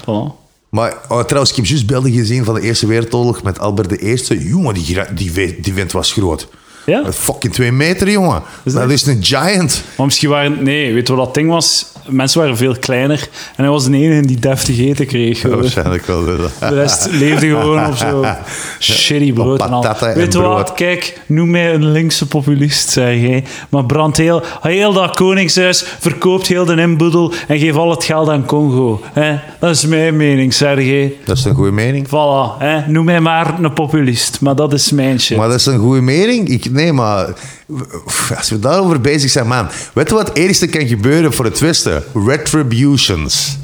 Voilà. 0.00 0.44
Maar 0.68 0.96
oh, 1.08 1.20
trouwens, 1.20 1.50
ik 1.50 1.56
heb 1.56 1.66
juist 1.66 1.86
beelden 1.86 2.12
gezien 2.12 2.44
van 2.44 2.54
de 2.54 2.60
Eerste 2.60 2.86
Wereldoorlog 2.86 3.42
met 3.42 3.58
Albert 3.58 4.02
I. 4.02 4.48
Jongen, 4.48 4.74
die, 4.74 4.98
die, 5.14 5.60
die 5.60 5.74
vent 5.74 5.92
was 5.92 6.12
groot. 6.12 6.48
Ja? 6.86 7.12
Fucking 7.12 7.52
twee 7.52 7.72
meter, 7.72 8.10
jongen. 8.10 8.42
Is 8.64 8.72
dat 8.72 8.82
dat- 8.82 8.90
is 8.90 9.06
een 9.06 9.24
giant. 9.24 9.82
Maar 9.96 10.06
misschien 10.06 10.28
waren... 10.28 10.62
Nee, 10.62 10.92
weet 10.94 11.06
je 11.08 11.14
wat 11.14 11.24
dat 11.24 11.34
ding 11.34 11.50
was? 11.50 11.86
Mensen 12.08 12.40
waren 12.40 12.56
veel 12.56 12.76
kleiner. 12.78 13.28
En 13.56 13.62
hij 13.64 13.68
was 13.72 13.84
de 13.84 13.96
enige 13.96 14.26
die 14.26 14.38
deftig 14.38 14.78
eten 14.78 15.06
kreeg. 15.06 15.42
Ja, 15.42 15.48
waarschijnlijk 15.48 16.06
wel. 16.06 16.24
De 16.24 16.48
rest 16.60 17.08
leefde 17.10 17.46
gewoon 17.48 17.86
op 17.86 17.96
zo 17.96 18.24
shitty 18.80 19.32
brood 19.32 19.60
en 19.60 19.70
al. 19.70 19.84
en 19.98 20.14
Weet 20.14 20.32
je 20.32 20.40
wat? 20.40 20.72
Kijk, 20.72 21.20
noem 21.26 21.50
mij 21.50 21.74
een 21.74 21.90
linkse 21.92 22.26
populist, 22.26 22.88
zeg 22.90 23.20
jij. 23.20 23.44
Maar 23.68 23.84
brand 23.84 24.16
heel, 24.16 24.42
heel 24.60 24.92
dat 24.92 25.16
koningshuis, 25.16 25.84
verkoopt 25.98 26.46
heel 26.46 26.64
de 26.64 26.76
inboedel 26.76 27.32
en 27.48 27.58
geef 27.58 27.74
al 27.76 27.90
het 27.90 28.04
geld 28.04 28.28
aan 28.28 28.44
Congo. 28.46 29.00
Hè? 29.12 29.38
Dat 29.60 29.70
is 29.70 29.86
mijn 29.86 30.16
mening, 30.16 30.54
zeg 30.54 30.76
jij. 30.82 31.14
Dat 31.24 31.36
is 31.36 31.44
een 31.44 31.54
goede 31.54 31.72
mening. 31.72 32.06
Voilà, 32.06 32.58
hè? 32.58 32.86
noem 32.86 33.04
mij 33.04 33.20
maar 33.20 33.54
een 33.62 33.72
populist, 33.72 34.40
maar 34.40 34.56
dat 34.56 34.72
is 34.72 34.90
mijn 34.92 35.20
shit. 35.20 35.36
Maar 35.36 35.48
dat 35.48 35.58
is 35.58 35.66
een 35.66 35.78
goede 35.78 36.00
mening. 36.00 36.48
Ik, 36.48 36.70
nee, 36.76 36.92
maar 36.92 37.32
als 38.36 38.50
we 38.50 38.58
daarover 38.58 39.00
bezig 39.00 39.30
zijn, 39.30 39.46
man. 39.46 39.68
Weet 39.92 40.08
je 40.08 40.14
wat 40.14 40.28
het 40.28 40.36
eerste 40.36 40.66
kan 40.66 40.86
gebeuren 40.86 41.32
voor 41.32 41.44
het 41.44 41.58
Westen? 41.58 42.02
Retributions. 42.26 43.56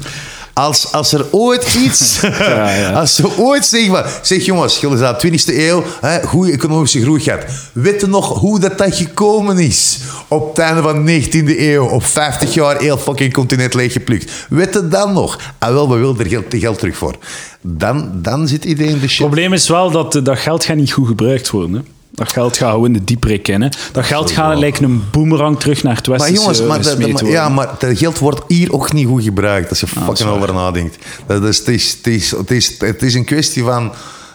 Als, 0.53 0.91
als 0.91 1.13
er 1.13 1.25
ooit 1.31 1.73
iets... 1.73 2.21
ja. 2.21 2.91
Als 2.91 3.15
ze 3.15 3.37
ooit 3.37 3.65
zeggen 3.65 3.91
van... 3.91 4.03
Zeg 4.21 4.45
jongens, 4.45 4.79
jullie 4.79 4.97
zijn 4.97 5.15
de 5.19 5.31
20e 5.31 5.57
eeuw. 5.57 5.83
Hè, 6.01 6.21
goede 6.21 6.51
economische 6.51 7.01
groei 7.01 7.21
gehad. 7.21 7.45
Weet 7.71 8.01
je 8.01 8.07
nog 8.07 8.39
hoe 8.39 8.59
dat, 8.59 8.77
dat 8.77 8.95
gekomen 8.95 9.57
is? 9.57 9.99
Op 10.27 10.49
het 10.49 10.57
einde 10.57 10.81
van 10.81 11.05
de 11.05 11.21
19e 11.21 11.59
eeuw. 11.59 11.85
Op 11.85 12.05
50 12.05 12.53
jaar 12.53 12.79
heel 12.79 12.97
fucking 12.97 13.33
continent 13.33 13.73
leeggeplukt. 13.73 14.31
Weet 14.49 14.73
je 14.73 14.87
dan 14.87 15.13
nog? 15.13 15.39
Ah 15.57 15.73
wel, 15.73 15.89
we 15.89 15.97
willen 15.97 16.19
er 16.19 16.27
geld, 16.27 16.45
geld 16.49 16.79
terug 16.79 16.97
voor. 16.97 17.15
Dan, 17.61 18.11
dan 18.13 18.47
zit 18.47 18.65
iedereen 18.65 18.91
in 18.91 18.99
de 18.99 19.07
shit. 19.07 19.17
Het 19.17 19.27
probleem 19.27 19.53
is 19.53 19.67
wel 19.67 19.91
dat 19.91 20.15
eh, 20.15 20.23
dat 20.23 20.39
geld 20.39 20.65
gaat 20.65 20.75
niet 20.75 20.91
goed 20.91 21.07
gebruikt 21.07 21.49
worden. 21.49 21.73
Hè? 21.73 21.81
Dat 22.15 22.31
geld 22.31 22.57
gaat 22.57 22.71
gewoon 22.71 22.93
de 22.93 23.03
dieprik 23.03 23.47
in. 23.47 23.61
Hè? 23.61 23.67
Dat 23.91 24.05
geld 24.05 24.31
gaat 24.31 24.57
lijkt 24.57 24.79
een 24.81 25.03
boemerang 25.11 25.59
terug 25.59 25.83
naar 25.83 25.95
het 25.95 26.07
westen. 26.07 26.31
Maar 26.33 26.41
jongens, 26.41 26.61
maar, 26.61 26.81
dat- 26.81 27.01
dat- 27.19 27.27
ja, 27.31 27.49
maar 27.49 27.69
dat 27.79 27.97
geld 27.97 28.19
wordt 28.19 28.41
hier 28.47 28.73
ook 28.73 28.93
niet 28.93 29.07
goed 29.07 29.23
gebruikt 29.23 29.69
als 29.69 29.79
je 29.79 29.87
Ah, 29.95 30.03
fucking 30.05 30.29
over 30.29 30.53
nadenkt. 30.53 30.97
Dat 31.27 31.43
is, 31.43 31.57
het, 31.57 31.67
is, 31.67 31.91
het, 31.91 32.07
is, 32.07 32.31
het, 32.31 32.51
is, 32.51 32.75
het 32.79 33.01
is 33.01 33.13
een 33.13 33.25
kwestie 33.25 33.63
van 33.63 33.91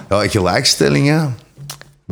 ja, 0.09 0.29
gelijkstellingen. 0.29 1.37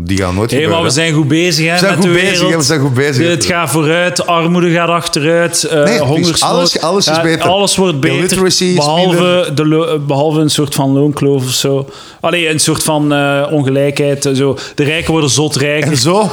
Die 0.01 0.19
gaan 0.19 0.35
nooit 0.35 0.51
Hé, 0.51 0.69
maar 0.69 0.83
we 0.83 0.91
zijn 0.91 1.13
goed 1.15 1.29
bezig 1.29 1.67
hè, 1.67 1.73
We 1.73 1.79
zijn 1.79 1.91
met 1.91 2.05
goed 2.05 2.15
de 2.15 2.21
bezig, 2.21 2.31
wereld. 2.31 2.51
hè, 2.51 2.57
we 2.57 2.63
zijn 2.63 2.81
goed 2.81 2.95
bezig. 2.95 3.29
Het 3.29 3.45
gaat 3.45 3.71
vooruit, 3.71 4.27
armoede 4.27 4.71
gaat 4.71 4.89
achteruit, 4.89 5.65
eh 5.65 5.85
Nee, 5.85 5.99
hongersnood. 5.99 6.51
alles- 6.51 6.81
alles 6.81 7.09
is 7.09 7.17
Ja, 7.17 7.23
beter. 7.23 7.49
Alles 7.49 7.77
wordt 7.77 7.93
De 7.93 7.99
beter, 7.99 8.75
behalve, 8.75 9.51
de 9.55 9.67
lo- 9.67 9.99
behalve 9.99 10.41
een 10.41 10.51
soort 10.51 10.75
van 10.75 10.91
loonkloof 10.91 11.45
of 11.45 11.51
zo. 11.51 11.89
Allee, 12.21 12.49
een 12.51 12.59
soort 12.61 12.83
van 12.83 13.13
eh, 13.13 13.47
ongelijkheid. 13.51 14.27
eh, 14.27 14.35
Zo. 14.35 14.59
De 14.75 14.85
rijken 14.85 15.13
worden 15.13 15.31
zot 15.31 15.57
rijker 15.57 15.91
En 15.91 15.97
zo, 15.97 16.31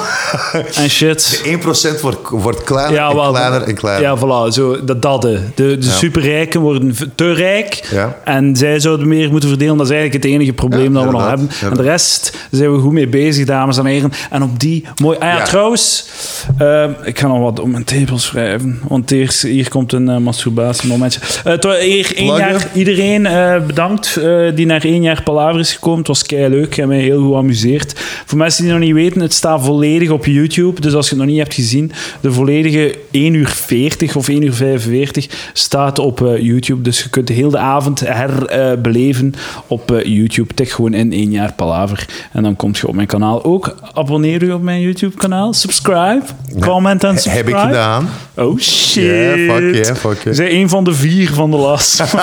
en 0.74 0.90
shit. 0.90 1.42
1% 1.46 2.02
wordt, 2.02 2.18
wordt 2.30 2.64
kleiner 2.64 2.94
Ja, 2.96 3.10
en 3.10 3.30
kleiner 3.32 3.62
en 3.62 3.76
kleiner. 3.76 4.02
Ja, 4.10 4.18
voilà. 4.18 4.54
Zo, 4.54 4.84
dat, 4.84 5.02
dat, 5.02 5.22
de, 5.22 5.40
de, 5.56 5.78
de 5.78 5.90
superrijken 5.92 6.62
worden 6.62 6.96
te 7.16 7.34
rijk 7.34 7.88
Ja. 7.92 8.18
en 8.24 8.56
zij 8.56 8.80
zouden 8.80 9.08
meer 9.08 9.30
moeten 9.32 9.50
verdelen. 9.50 9.78
Dat 9.78 9.86
is 9.86 9.92
eigenlijk 9.92 10.24
het 10.24 10.34
enige 10.34 10.54
probleem 10.54 10.94
dat 10.94 11.04
we 11.04 11.12
nog 11.12 11.28
hebben. 11.28 11.50
En 11.62 11.74
de 11.74 11.82
rest 11.84 12.38
zijn 12.52 12.72
we 12.74 12.80
goed 12.80 12.92
mee 12.92 13.08
bezig, 13.08 13.46
dames 13.54 13.78
en 13.78 13.86
heren. 13.86 14.12
En 14.30 14.44
op 14.44 14.60
die 14.60 14.86
mooi... 15.02 15.18
Ah 15.18 15.24
ja, 15.28 15.38
Ja. 15.38 15.44
trouwens, 15.44 16.08
eh, 16.58 16.90
ik 17.04 17.20
ga 17.20 17.28
nog 17.28 17.40
wat 17.40 17.60
om 17.60 17.72
mijn 17.72 17.84
tepels 17.84 18.32
wrijven. 18.32 18.80
Want 18.88 19.12
eerst, 19.12 19.42
hier 19.42 19.70
komt 19.70 19.94
een 19.94 20.10
uh, 20.10 20.18
masturbatiemomentje. 20.18 21.20
Eh, 21.20 21.52
het 21.52 21.64
was 21.64 21.80
hier 21.80 22.16
één 22.16 22.36
jaar, 22.36 22.68
iedereen 22.74 23.26
eh, 23.26 23.66
bedankt 23.66 24.18
eh, 24.18 24.56
die 24.56 24.66
naar 24.66 24.84
één 24.84 25.02
jaar 25.02 25.24
Palaver 25.24 25.60
is 25.60 25.74
gekomen. 25.74 25.98
Het 26.00 26.08
was 26.08 26.24
kei 26.24 26.50
leuk. 26.50 26.66
Ik 26.66 26.74
heb 26.76 26.88
mij 26.88 27.00
heel 27.00 27.22
goed 27.22 27.32
geamuseerd. 27.32 27.94
Voor 28.26 28.38
mensen 28.38 28.64
die 28.64 28.72
het 28.72 28.80
nog 28.82 28.90
niet 28.90 28.98
weten, 29.04 29.22
het 29.22 29.34
staat 29.34 29.64
volledig 29.66 30.10
op 30.10 30.26
YouTube. 30.26 30.82
Dus 30.82 30.94
als 30.94 31.10
je 31.10 31.16
het 31.16 31.24
nog 31.24 31.34
niet 31.34 31.42
hebt 31.44 31.54
gezien, 31.54 31.92
de 32.22 32.32
volledige 32.32 32.96
1 33.12 33.34
uur 33.34 33.48
40 33.50 34.16
of 34.16 34.28
1 34.28 34.42
uur 34.44 34.54
45 34.54 35.50
staat 35.54 36.00
op 36.00 36.22
eh, 36.26 36.42
YouTube. 36.42 36.82
Dus 36.82 37.04
je 37.04 37.10
kunt 37.10 37.28
de 37.28 37.34
hele 37.34 37.58
avond 37.58 38.00
herbeleven 38.00 39.34
op 39.68 39.92
eh, 39.92 40.06
YouTube. 40.06 40.54
Tik 40.54 40.70
gewoon 40.70 40.94
in 40.94 41.12
één 41.14 41.32
jaar 41.32 41.54
Palaver. 41.54 42.06
En 42.32 42.44
dan 42.44 42.56
kom 42.56 42.72
je 42.74 42.88
op 42.88 42.96
mijn 42.96 43.08
kanaal 43.08 43.43
ook. 43.44 43.76
Abonneer 43.94 44.44
u 44.44 44.52
op 44.52 44.62
mijn 44.62 44.82
YouTube-kanaal. 44.82 45.54
Subscribe. 45.54 46.22
Comment 46.60 47.04
en 47.04 47.18
subscribe. 47.18 47.38
Heb 47.38 47.48
ik 47.48 47.68
gedaan. 47.68 48.10
Oh 48.36 48.60
shit. 48.60 49.04
Ja, 49.04 49.54
fuck 49.56 49.76
yeah, 49.76 49.96
fuck 49.96 50.24
yeah. 50.24 50.38
Bent 50.38 50.52
een 50.52 50.70
van 50.70 50.84
de 50.84 50.94
vier 50.94 51.34
van 51.34 51.52
de 51.52 51.58
laatste. 51.58 52.04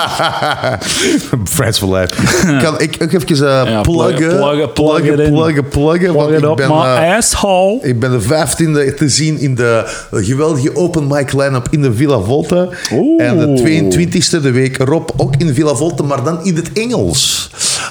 Friends 1.43 1.79
for 1.79 1.97
life. 1.97 2.13
Kan 2.63 2.79
ik 2.79 2.97
ook 3.01 3.11
even 3.11 3.27
eh, 3.29 3.71
Ja, 3.71 3.81
pluggen, 3.81 4.17
pluggen, 4.17 4.73
pluggen, 4.73 5.15
pluggen 5.15 5.67
pluggen, 5.67 5.69
pluggen, 5.69 6.13
want 6.13 6.31
ik 6.31 6.55
ben, 6.55 6.67
my 6.67 6.75
eh, 6.83 7.15
asshole. 7.15 7.79
ik 7.81 7.99
ben 7.99 8.11
de 8.11 8.21
15e 8.21 8.95
te 8.95 9.09
zien 9.09 9.39
in 9.39 9.55
de 9.55 9.83
geweldige 10.11 10.75
open 10.75 11.07
mic 11.07 11.33
line-up 11.33 11.67
in 11.69 11.81
de 11.81 11.93
Villa 11.93 12.19
Volta. 12.19 12.67
Oeh. 12.93 13.23
En 13.25 13.37
de 13.37 13.61
22e 14.05 14.41
de 14.41 14.51
week 14.51 14.79
erop 14.79 15.13
ook 15.17 15.35
in 15.35 15.53
Villa 15.53 15.73
Volta, 15.75 16.03
maar 16.03 16.23
dan 16.23 16.43
in 16.43 16.55
het 16.55 16.73
Engels. 16.73 17.49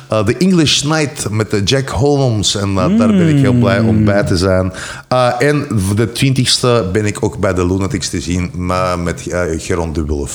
eh, 0.09 0.25
The 0.25 0.37
English 0.39 0.83
Night 0.83 1.31
met 1.31 1.51
de 1.51 1.63
Jack 1.63 1.89
Holmes. 1.89 2.55
En 2.55 2.69
eh, 2.69 2.99
daar 2.99 3.09
ben 3.25 3.37
ik 3.37 3.43
heel 3.43 3.53
blij 3.53 3.79
om 3.79 4.05
bij 4.05 4.23
te 4.23 4.37
zijn. 4.37 4.73
Eh, 5.09 5.33
en 5.39 5.67
de 5.95 6.09
20ste 6.09 6.91
ben 6.93 7.07
ik 7.07 7.25
ook 7.25 7.39
bij 7.39 7.55
de 7.55 7.67
Lunatics 7.67 8.09
te 8.09 8.21
zien 8.21 8.51
maar 8.55 8.99
met 8.99 9.27
uh, 9.27 9.41
Geron 9.57 9.93
Dubelov. 9.93 10.33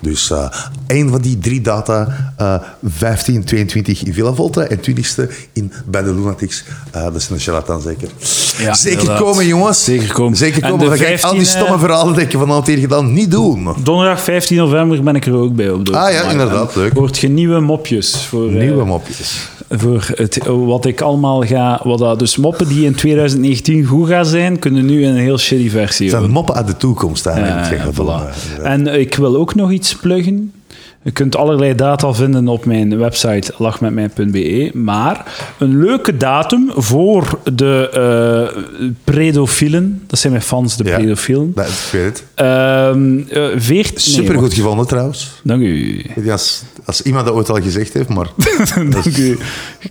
Dus 0.00 0.30
uh, 0.30 0.50
een 0.86 1.10
van 1.10 1.20
die 1.20 1.38
drie 1.38 1.60
data, 1.60 2.32
uh, 2.40 2.54
15, 2.84 3.44
22 3.44 4.04
in 4.04 4.12
Villa 4.12 4.32
Volta 4.32 4.62
en 4.62 4.78
20ste 4.78 5.32
in, 5.52 5.72
bij 5.86 6.02
de 6.02 6.14
Lunatics. 6.14 6.64
dat 6.92 7.14
is 7.14 7.28
een 7.28 7.38
charlatan 7.38 7.80
zeker. 7.80 8.08
Ja, 8.58 8.74
zeker 8.74 8.98
inderdaad. 9.00 9.22
komen 9.24 9.46
jongens. 9.46 9.84
Zeker 9.84 10.12
komen. 10.12 10.36
Zeker 10.36 10.62
En 10.62 10.70
komen. 10.70 10.84
de 10.84 10.90
Dan 10.90 10.98
ga 10.98 11.12
ik 11.12 11.22
al 11.22 11.30
die 11.32 11.40
15e 11.40 11.48
stomme 11.48 11.78
verhalen 11.78 12.14
dat 12.14 12.32
je 12.32 12.38
vanavond 12.38 12.66
hier 12.66 12.78
gedaan 12.78 13.12
niet 13.12 13.30
doen. 13.30 13.68
Donderdag 13.82 14.20
15 14.20 14.56
november 14.56 15.02
ben 15.02 15.14
ik 15.16 15.26
er 15.26 15.34
ook 15.34 15.54
bij 15.54 15.70
op 15.70 15.84
de 15.86 15.96
Ah 15.96 16.12
ja, 16.12 16.30
inderdaad, 16.30 16.76
leuk. 16.76 16.92
Hoort 16.96 17.18
je 17.18 17.28
nieuwe 17.28 17.60
mopjes 17.60 18.16
voor, 18.26 18.48
eh, 18.48 18.54
Nieuwe 18.54 18.84
mopjes. 18.84 19.48
voor 19.70 20.10
het, 20.14 20.38
wat 20.46 20.84
ik 20.84 21.00
allemaal 21.00 21.42
ga... 21.46 21.80
Wat 21.84 21.98
dat, 21.98 22.18
dus 22.18 22.36
moppen 22.36 22.68
die 22.68 22.84
in 22.84 22.94
2019 22.94 23.84
goed 23.84 24.08
gaan 24.08 24.26
zijn, 24.26 24.58
kunnen 24.58 24.86
nu 24.86 25.02
in 25.02 25.08
een 25.08 25.16
heel 25.16 25.38
shitty 25.38 25.70
versie 25.70 25.80
Het 25.86 25.96
zijn 25.96 26.10
worden. 26.12 26.30
moppen 26.30 26.54
uit 26.54 26.66
de 26.66 26.76
toekomst 26.76 27.26
eigenlijk. 27.26 27.82
Ja, 27.82 27.92
voilà. 27.92 28.36
eh, 28.62 28.72
En 28.72 28.86
ik 29.00 29.14
wil 29.14 29.36
ook 29.36 29.54
nog 29.54 29.70
iets 29.70 29.94
pluggen. 29.96 30.52
Je 31.08 31.14
kunt 31.14 31.36
allerlei 31.36 31.74
data 31.74 32.12
vinden 32.12 32.48
op 32.48 32.64
mijn 32.64 32.98
website 32.98 33.52
lachmetmij.be. 33.58 34.70
Maar 34.74 35.24
een 35.58 35.80
leuke 35.80 36.16
datum 36.16 36.70
voor 36.76 37.38
de 37.54 37.88
eh 38.54 38.62
predofielen. 39.04 40.02
Dat 40.06 40.18
zijn 40.18 40.32
mijn 40.32 40.44
fans, 40.44 40.76
de 40.76 40.84
Ja. 40.84 40.96
predofielen. 40.96 41.52
Dat, 41.54 41.66
ik 41.66 41.72
weet 41.92 42.04
het. 42.04 42.24
Eh, 42.34 42.90
veert- 43.56 43.90
nee, 43.94 43.98
Super 44.14 44.32
goed 44.34 44.42
wacht. 44.42 44.54
gevonden 44.54 44.86
trouwens. 44.86 45.30
Dank 45.42 45.62
u. 45.62 46.04
Als, 46.30 46.62
als 46.84 47.02
iemand 47.02 47.26
dat 47.26 47.34
ooit 47.34 47.50
al 47.50 47.60
gezegd 47.62 47.92
heeft, 47.92 48.08
maar... 48.08 48.26
Dank 48.90 49.16
u. 49.16 49.38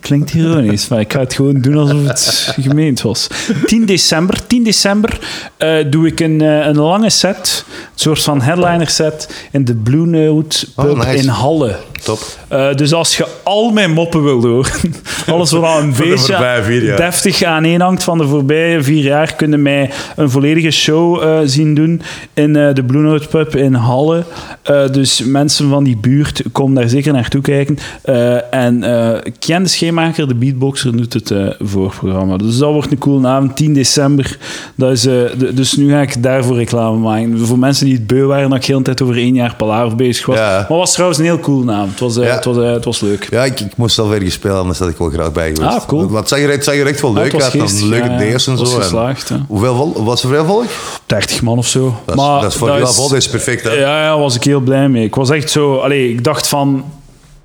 Klinkt 0.01 0.33
ironisch, 0.33 0.87
maar 0.87 0.99
ik 0.99 1.13
ga 1.13 1.19
het 1.19 1.33
gewoon 1.33 1.61
doen 1.61 1.77
alsof 1.77 2.05
het 2.07 2.55
gemeend 2.61 3.01
was. 3.01 3.27
10 3.65 3.85
december, 3.85 4.47
10 4.47 4.63
december 4.63 5.19
eh, 5.57 5.75
doe 5.89 6.07
ik 6.07 6.19
een, 6.19 6.39
een 6.41 6.77
lange 6.77 7.09
set, 7.09 7.65
een 7.67 7.73
soort 7.95 8.23
van 8.23 8.41
headliner 8.41 8.89
set, 8.89 9.45
in 9.51 9.65
de 9.65 9.75
Blue 9.75 10.05
Note 10.05 10.67
pub 10.75 10.85
Oh, 10.89 10.97
nice. 11.11 11.23
in 11.23 11.29
Halle. 11.29 11.75
Top. 12.03 12.19
Eh, 12.47 12.73
dus 12.73 12.93
als 12.93 13.17
je 13.17 13.27
al 13.43 13.71
mijn 13.71 13.91
moppen 13.91 14.23
wil 14.23 14.41
horen, 14.41 14.71
alles 15.27 15.51
wat 15.51 15.79
een 15.79 15.93
de 15.93 15.97
beetje 15.97 16.93
deftig 16.95 17.43
aaneen 17.43 17.81
hangt 17.81 18.03
van 18.03 18.17
de 18.17 18.27
voorbije 18.27 18.83
vier 18.83 19.03
jaar, 19.03 19.35
kunnen 19.35 19.61
mij 19.61 19.89
een 20.15 20.29
volledige 20.29 20.71
show 20.71 21.23
eh, 21.23 21.39
zien 21.45 21.73
doen 21.73 22.01
in 22.33 22.55
eh, 22.55 22.73
de 22.73 22.83
Blue 22.83 23.01
Note 23.01 23.27
Pub 23.27 23.55
in 23.55 23.73
Halle. 23.73 24.23
Dus 24.91 25.23
mensen 25.23 25.69
van 25.69 25.83
die 25.83 25.97
buurt, 25.97 26.41
kom 26.51 26.75
daar 26.75 26.89
zeker 26.89 27.13
naartoe 27.13 27.41
kijken. 27.41 27.77
En 28.51 28.79
Ken 29.39 29.63
de 29.63 29.69
Scheenmaker, 29.69 30.27
de 30.27 30.35
beatboxer, 30.35 30.97
doet 30.97 31.13
het 31.13 31.33
voorprogramma. 31.59 32.37
Dus 32.37 32.57
dat 32.57 32.71
wordt 32.71 32.91
een 32.91 32.97
coole 32.97 33.27
avond, 33.27 33.55
10 33.55 33.73
december. 33.73 34.37
Dat 34.75 34.91
is, 34.91 35.01
de- 35.01 35.51
dus 35.53 35.73
nu 35.73 35.89
ga 35.89 36.01
ik 36.01 36.23
daarvoor 36.23 36.55
reclame 36.55 36.97
maken. 36.97 37.39
Voor 37.39 37.59
mensen 37.59 37.85
die 37.85 37.95
het 37.95 38.07
beu 38.07 38.25
waren, 38.25 38.49
dat 38.49 38.57
ik 38.57 38.65
heel 38.65 38.77
de 38.77 38.83
tijd 38.83 39.01
over 39.01 39.17
één 39.17 39.33
jaar 39.33 39.55
Palaver 39.55 39.95
bezig 39.95 40.25
was. 40.25 40.37
Ja. 40.37 40.65
Maar 40.69 40.77
het 40.79 40.86
was 40.87 40.93
trouwens 40.93 41.19
een 41.19 41.25
heel 41.25 41.39
cool 41.39 41.71
avond. 41.71 41.89
Het 41.91 41.99
was, 41.99 42.17
eh, 42.17 42.23
Ja. 42.25 42.35
het 42.35 42.45
was, 42.45 42.57
eh, 42.57 42.71
het 42.71 42.85
was 42.85 42.99
leuk. 42.99 43.27
Ja, 43.29 43.43
ik, 43.45 43.59
ik 43.59 43.77
moest 43.77 43.95
zelf 43.95 44.11
ergens 44.11 44.33
spelen, 44.33 44.57
anders 44.57 44.79
had 44.79 44.89
ik 44.89 44.97
wel 44.97 45.09
graag 45.09 45.31
bij 45.31 45.53
geweest. 45.55 45.75
Ah, 45.75 45.85
cool. 45.87 46.01
Want 46.01 46.19
het 46.19 46.27
zag 46.27 46.39
er, 46.39 46.49
het 46.49 46.63
zag 46.63 46.75
er 46.75 46.85
echt 46.87 47.01
wel 47.01 47.13
leuk 47.13 47.23
het 47.23 47.33
was 47.33 47.43
uit. 47.43 47.79
dan 47.79 47.89
leuke 47.89 48.07
ja, 48.07 48.19
en 48.19 48.39
zo. 48.39 48.51
En 48.51 48.57
geslaagd, 48.57 49.29
ja. 49.29 49.45
hoeveel 49.47 49.75
vol, 49.75 50.03
was 50.03 50.23
er 50.23 50.29
veel 50.29 50.45
volk? 50.45 50.65
30 51.05 51.41
man 51.41 51.57
of 51.57 51.67
zo. 51.67 51.95
Dat 52.05 52.15
is, 52.15 52.21
maar 52.21 52.41
dat 52.41 52.51
is 52.51 52.57
voor 52.57 52.67
Villa 52.73 52.85
Volta 52.87 53.15
is 53.15 53.27
perfect, 53.29 53.63
hè? 53.63 53.71
Ja, 53.71 54.03
ja, 54.03 54.19
was 54.19 54.35
ik 54.35 54.43
heel 54.43 54.59
blij 54.59 54.89
mee. 54.89 55.03
Ik 55.05 55.15
was 55.15 55.29
echt 55.29 55.49
zo... 55.51 55.75
Allee, 55.77 56.09
ik 56.09 56.23
dacht 56.23 56.47
van... 56.47 56.83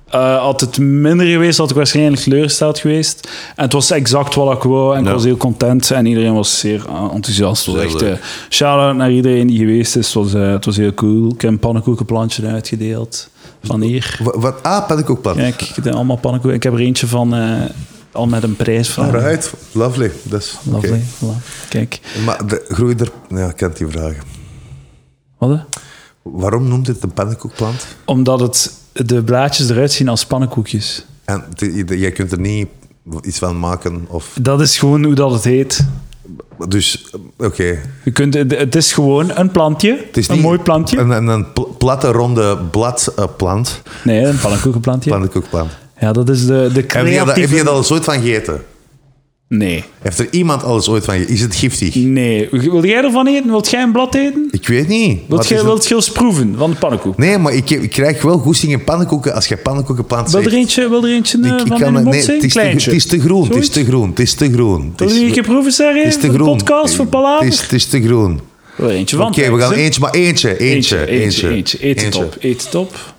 eh, 0.09 0.41
had 0.41 0.61
het 0.61 0.77
minder 0.77 1.25
geweest, 1.27 1.57
had 1.57 1.69
ik 1.69 1.75
waarschijnlijk 1.75 2.21
teleurgesteld 2.21 2.79
geweest. 2.79 3.29
En 3.55 3.63
het 3.63 3.73
was 3.73 3.91
exact 3.91 4.35
wat 4.35 4.53
ik 4.55 4.63
wou. 4.63 4.93
En 4.95 4.99
ik 5.01 5.07
Ja. 5.07 5.13
was 5.13 5.23
heel 5.23 5.37
content. 5.37 5.91
En 5.91 6.05
iedereen 6.05 6.33
was 6.33 6.59
zeer 6.59 6.85
enthousiast. 7.13 7.65
Het 7.65 7.75
was 7.75 7.83
echt... 7.83 8.01
eh, 8.01 8.11
shout-out 8.49 8.95
naar 8.95 9.11
iedereen 9.11 9.47
die 9.47 9.57
geweest 9.57 9.95
is. 9.95 10.05
Het 10.05 10.15
was, 10.15 10.33
het 10.33 10.65
was 10.65 10.77
heel 10.77 10.93
cool. 10.93 11.31
Ik 11.33 11.41
heb 11.41 11.51
een 11.51 11.59
pannenkoekenplantje 11.59 12.47
uitgedeeld. 12.47 13.29
Van 13.63 13.81
hier. 13.81 14.19
Wat, 14.23 14.35
wat, 14.35 14.63
ah, 14.63 14.87
pannenkoekplat. 14.87 15.35
Kijk, 15.35 15.61
ik 15.61 15.83
heb 15.83 15.93
allemaal 15.93 16.17
pannenkoeken. 16.17 16.57
Ik 16.57 16.63
heb 16.63 16.73
er 16.73 16.79
eentje 16.79 17.07
van... 17.07 17.35
eh, 17.35 17.61
al 18.11 18.27
met 18.27 18.43
een 18.43 18.55
prijs 18.55 18.89
van. 18.89 19.05
Alright, 19.05 19.53
lovely. 19.71 20.11
Oké. 20.25 20.41
Lovely. 20.65 21.01
Voilà. 21.01 21.67
Kijk. 21.69 21.99
Maar 22.25 22.47
de 22.47 22.65
groei 22.67 22.95
er... 22.95 23.11
Ja, 23.29 23.47
ik 23.49 23.55
kan 23.55 23.69
het 23.69 23.79
niet 23.79 23.91
vragen. 23.91 24.23
Wat? 25.37 25.59
Waarom 26.21 26.67
noemt 26.67 26.87
het 26.87 27.03
een 27.03 27.13
pannenkoekplant? 27.13 27.85
Omdat 28.05 28.39
het, 28.39 28.73
de 28.91 29.23
blaadjes 29.23 29.69
eruit 29.69 29.91
zien 29.91 30.07
als 30.09 30.25
pannenkoekjes. 30.25 31.05
En 31.25 31.43
jij 31.85 32.11
kunt 32.11 32.31
er 32.31 32.39
niet 32.39 32.67
iets 33.21 33.37
van 33.37 33.59
maken 33.59 34.05
of... 34.07 34.37
Dat 34.41 34.61
is 34.61 34.77
gewoon 34.77 35.03
hoe 35.03 35.15
dat 35.15 35.31
het 35.31 35.43
heet. 35.43 35.85
Dus, 36.67 37.05
oké. 37.37 37.79
Je 38.03 38.11
kunt, 38.11 38.33
het 38.33 38.75
is 38.75 38.93
gewoon 38.93 39.31
een 39.35 39.51
plantje. 39.51 40.03
Het 40.07 40.17
is 40.17 40.27
een 40.27 40.39
mooi 40.39 40.59
plantje. 40.59 40.97
Een, 40.97 41.09
een, 41.09 41.27
een 41.27 41.51
pl- 41.53 41.61
platte, 41.77 42.11
ronde 42.11 42.57
bladplant. 42.71 43.81
nee, 44.03 44.23
een 44.25 44.39
pannenkoekenplantje. 44.39 45.09
Pannenkoekplant. 45.09 45.71
Ja, 45.99 46.11
dat 46.11 46.29
is 46.29 46.45
de, 46.45 46.45
de 46.45 46.53
Heb 46.53 46.73
je, 46.73 46.93
dat, 46.93 47.03
heb 47.03 47.07
creatieve... 47.23 47.55
je 47.55 47.63
dat 47.63 47.71
al 47.73 47.77
eens 47.77 47.91
ooit 47.91 48.03
van 48.03 48.13
gegeten? 48.21 48.61
Nee. 49.57 49.83
Heeft 50.01 50.19
er 50.19 50.27
iemand 50.31 50.63
al 50.63 50.75
eens 50.75 50.89
ooit 50.89 51.05
van 51.05 51.13
gegeten? 51.13 51.33
Is 51.35 51.41
het 51.41 51.55
giftig? 51.55 51.95
Nee. 51.95 52.47
Wil 52.51 52.85
jij 52.85 53.03
ervan 53.03 53.27
eten? 53.27 53.49
Wilt 53.49 53.69
jij 53.69 53.81
een 53.81 53.91
blad 53.91 54.15
eten? 54.15 54.47
Ik 54.51 54.67
weet 54.67 54.87
niet. 54.87 55.19
Wilt 55.27 55.47
jij, 55.47 55.57
het? 55.57 55.65
wilt 55.65 55.91
eens 55.91 56.11
proeven 56.11 56.55
van 56.57 56.69
de 56.71 56.75
pannenkoek? 56.77 57.17
Nee, 57.17 57.37
maar 57.37 57.53
ik, 57.53 57.69
ik 57.69 57.89
krijg 57.89 58.21
wel 58.21 58.37
goesting 58.37 58.71
in 58.71 58.83
pannenkoeken 58.83 59.33
als 59.33 59.47
je 59.47 59.57
pannenkoekenplant 59.57 60.31
Wil 60.31 60.41
zegt. 60.41 60.53
er 60.53 60.59
eentje, 60.59 60.89
wil 60.89 61.03
er 61.05 61.13
eentje 61.13 61.37
eh, 61.41 61.45
ik 61.51 61.67
van 61.67 61.67
kan 61.67 61.77
in 61.79 61.79
de 61.79 61.85
het- 61.85 61.93
mond 62.03 62.09
nee, 62.15 62.21
zijn? 62.23 62.35
het 62.35 62.45
is, 62.45 62.53
te, 62.53 62.59
het 62.59 62.87
is 62.95 63.05
te 63.05 63.19
groen, 63.19 63.47
het 63.47 63.55
is 63.55 63.69
te 63.69 63.85
groen, 63.85 64.09
het 64.09 64.19
is 64.19 64.33
te 64.33 64.51
groen. 64.51 64.93
Het 64.97 65.09
Wil 65.09 65.19
je 65.19 65.25
een 65.25 65.31
keer 65.31 65.43
proeven, 65.43 65.71
Sergej? 65.71 66.03
het 66.03 66.07
is 66.15 66.19
te 66.21 66.25
Voor 66.27 66.35
groen. 66.35 66.57
podcast 66.57 66.95
van 66.95 67.09
Palaver? 67.09 67.45
Het 67.45 67.53
is, 67.53 67.61
het 67.61 67.73
is 67.73 67.85
te 67.85 68.01
groen. 68.01 68.39
Wil 68.75 68.89
er 68.89 68.95
eentje 68.95 69.15
van? 69.15 69.27
Oké, 69.27 69.51
we 69.51 69.59
gaan 69.61 69.73
eentje, 69.73 69.99
maar 70.01 70.11
eentje, 70.13 70.57
eentje, 70.59 71.07
eentje, 71.07 71.49
eentje. 71.49 71.77
Eet 71.87 72.03
het 72.05 72.15
op, 72.15 72.35
eet 72.39 72.65
het 72.65 72.75
op. 72.75 73.13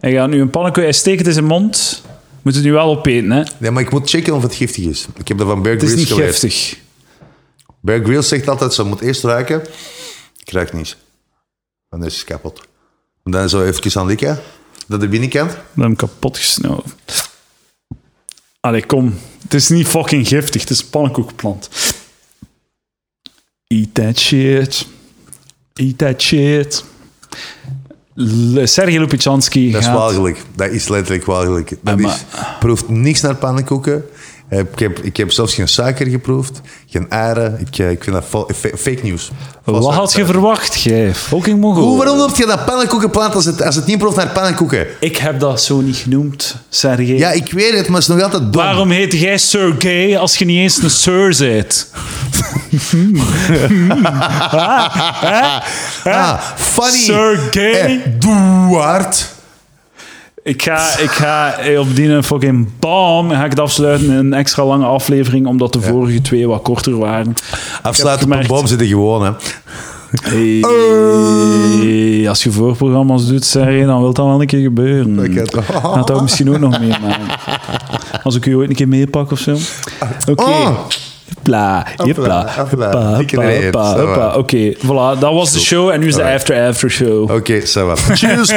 Hij 0.00 0.12
gaat 0.12 0.28
nu 0.28 0.40
een 0.40 0.50
pannenkoek, 0.50 0.82
hij 0.82 0.92
steekt 0.92 1.18
het 1.18 1.26
in 1.26 1.32
zijn 1.32 1.44
mond. 1.44 2.02
Moet 2.46 2.54
het 2.54 2.64
nu 2.64 2.72
wel 2.72 2.90
opeten, 2.96 3.30
hè? 3.30 3.42
Nee, 3.58 3.70
maar 3.70 3.82
ik 3.82 3.90
moet 3.90 4.10
checken 4.10 4.34
of 4.34 4.42
het 4.42 4.54
giftig 4.54 4.84
is. 4.84 5.06
Ik 5.16 5.28
heb 5.28 5.38
dat 5.38 5.46
van 5.46 5.62
Bear 5.62 5.74
Het 5.74 5.82
is 5.82 5.88
Grylls 5.88 6.08
niet 6.08 6.16
geleerd. 6.16 6.38
giftig. 6.38 6.78
Bear 7.80 8.04
Grylls 8.04 8.28
zegt 8.28 8.48
altijd, 8.48 8.74
ze 8.74 8.82
moet 8.82 9.00
eerst 9.00 9.24
ruiken. 9.24 9.62
Ik 10.38 10.50
ruik 10.50 10.72
niet. 10.72 10.96
En 11.88 11.98
dan 11.98 12.04
is 12.04 12.16
het 12.16 12.24
kapot. 12.24 12.60
En 13.24 13.30
dan 13.30 13.48
zo 13.48 13.64
even 13.64 14.00
aan 14.00 14.06
likken. 14.06 14.40
Dat 14.86 15.00
de 15.00 15.08
binnenkant. 15.08 15.50
Dan 15.50 15.58
heb 15.60 15.74
ik 15.74 15.82
hem 15.82 15.96
kapot 15.96 16.38
gesnoven. 16.38 16.92
Allee, 18.60 18.86
kom. 18.86 19.18
Het 19.42 19.54
is 19.54 19.68
niet 19.68 19.86
fucking 19.86 20.28
giftig. 20.28 20.60
Het 20.60 20.70
is 20.70 20.80
een 20.80 20.90
pannenkoekplant. 20.90 21.68
Eat 23.66 23.94
that 23.94 24.18
shit. 24.18 24.86
Eat 25.74 25.98
that 25.98 26.22
shit. 26.22 26.84
Sergej 28.64 28.98
Lupichanski 28.98 29.70
Dat 29.70 29.80
is 29.80 29.86
gaat... 29.86 29.96
walgelijk. 29.96 30.42
Dat 30.54 30.70
is 30.70 30.88
letterlijk 30.88 31.24
walgelijk. 31.24 31.72
Dat 31.80 31.98
maar- 31.98 32.14
is, 32.14 32.24
proeft 32.60 32.88
niks 32.88 33.20
naar 33.20 33.34
pannenkoeken. 33.34 34.04
Ik 34.50 34.78
heb, 34.78 34.98
ik 34.98 35.16
heb 35.16 35.32
zelfs 35.32 35.54
geen 35.54 35.68
suiker 35.68 36.06
geproefd. 36.06 36.60
Geen 36.90 37.10
eieren. 37.10 37.56
Ik, 37.60 37.78
eh, 37.78 37.90
ik 37.90 38.04
vind 38.04 38.16
dat 38.16 38.24
fa- 38.28 38.44
fake 38.76 38.98
news. 39.02 39.30
Wat 39.64 39.94
had 39.94 40.12
je 40.12 40.24
verwacht, 40.26 40.80
jij? 40.82 41.14
Fucking 41.14 41.60
mongool. 41.60 41.82
Hoe, 41.82 41.96
waarom 41.96 42.16
noemt 42.16 42.36
je 42.36 42.46
dat 42.46 42.64
pannenkoekenplant 42.64 43.34
als 43.34 43.44
het, 43.44 43.62
als 43.62 43.74
het 43.74 43.86
niet 43.86 43.98
proeft 43.98 44.16
naar 44.16 44.28
pannenkoeken? 44.28 44.86
Ik 45.00 45.16
heb 45.16 45.40
dat 45.40 45.62
zo 45.62 45.80
niet 45.80 45.96
genoemd, 45.96 46.56
Sergej. 46.68 47.18
Ja, 47.18 47.30
ik 47.30 47.52
weet 47.52 47.72
het, 47.76 47.86
maar 47.88 48.00
het 48.00 48.08
is 48.08 48.14
nog 48.14 48.22
altijd 48.22 48.52
dom. 48.52 48.62
Waarom 48.62 48.90
heet 48.90 49.12
jij 49.12 49.38
Sir 49.38 49.74
Gay 49.78 50.16
als 50.16 50.36
je 50.36 50.44
niet 50.44 50.58
eens 50.58 50.82
een 50.82 50.90
Sir 50.90 51.34
bent? 51.38 51.90
Ah, 56.16 56.38
funny. 56.56 56.98
Sir 57.04 57.38
Gay? 57.50 57.72
Eh, 57.72 57.98
Duart. 58.18 59.34
Ik 60.46 60.62
ga, 60.62 60.98
ik 60.98 61.10
ga 61.10 61.58
eh, 61.58 61.78
op 61.80 61.96
die 61.96 62.22
fucking 62.22 62.68
bam 62.78 63.30
ga 63.30 63.44
ik 63.44 63.50
het 63.50 63.60
afsluiten 63.60 64.06
in 64.06 64.12
een 64.14 64.32
extra 64.32 64.64
lange 64.64 64.84
aflevering, 64.86 65.46
omdat 65.46 65.72
de 65.72 65.80
vorige 65.80 66.20
twee 66.20 66.48
wat 66.48 66.62
korter 66.62 66.98
waren. 66.98 67.34
Afsluiten 67.82 68.28
gemerkt- 68.28 68.48
boom 68.48 68.66
zitten 68.66 68.86
gewoon, 68.86 69.24
hè. 69.24 69.30
Hey, 70.22 72.28
als 72.28 72.42
je 72.42 72.50
voorprogramma's 72.50 73.26
doet, 73.26 73.44
Sergej, 73.44 73.84
dan 73.84 74.00
wil 74.00 74.12
dat 74.12 74.26
wel 74.26 74.40
een 74.40 74.46
keer 74.46 74.62
gebeuren. 74.62 75.16
Heb- 75.16 75.64
Gaat 75.72 76.06
dat 76.06 76.22
misschien 76.22 76.50
ook 76.50 76.58
nog 76.58 76.80
meemaken. 76.80 77.26
Als 78.22 78.34
ik 78.34 78.44
je 78.44 78.56
ooit 78.56 78.68
een 78.68 78.74
keer 78.76 78.88
meepak 78.88 79.30
of 79.30 79.38
zo. 79.38 79.56
Oké. 80.30 80.42
Oh. 80.42 80.78
Hopla, 81.36 81.86
hopla. 81.96 82.66
Oké, 84.36 84.74
voilà, 84.74 85.18
dat 85.18 85.32
was 85.32 85.52
de 85.52 85.58
show 85.58 85.90
en 85.90 86.00
nu 86.00 86.06
is 86.06 86.14
de 86.14 86.20
Alright. 86.22 86.40
after 86.40 86.68
after 86.68 86.90
show. 86.90 87.30
Oké, 87.30 87.60
va. 87.66 87.94
Cheers, 88.14 88.52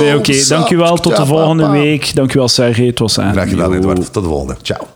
Nee, 0.00 0.16
Oké, 0.16 0.32
sup? 0.32 0.48
dankjewel. 0.48 0.96
Tot 0.96 1.16
de 1.16 1.26
volgende 1.26 1.68
week. 1.68 2.14
Dankjewel, 2.14 2.48
Sergej. 2.48 2.86
Het 2.86 2.98
was 2.98 3.18
aan. 3.18 3.32
Graag 3.32 3.48
gedaan. 3.48 3.74
Edward. 3.74 4.12
Tot 4.12 4.22
de 4.22 4.28
volgende. 4.28 4.56
Ciao. 4.62 4.86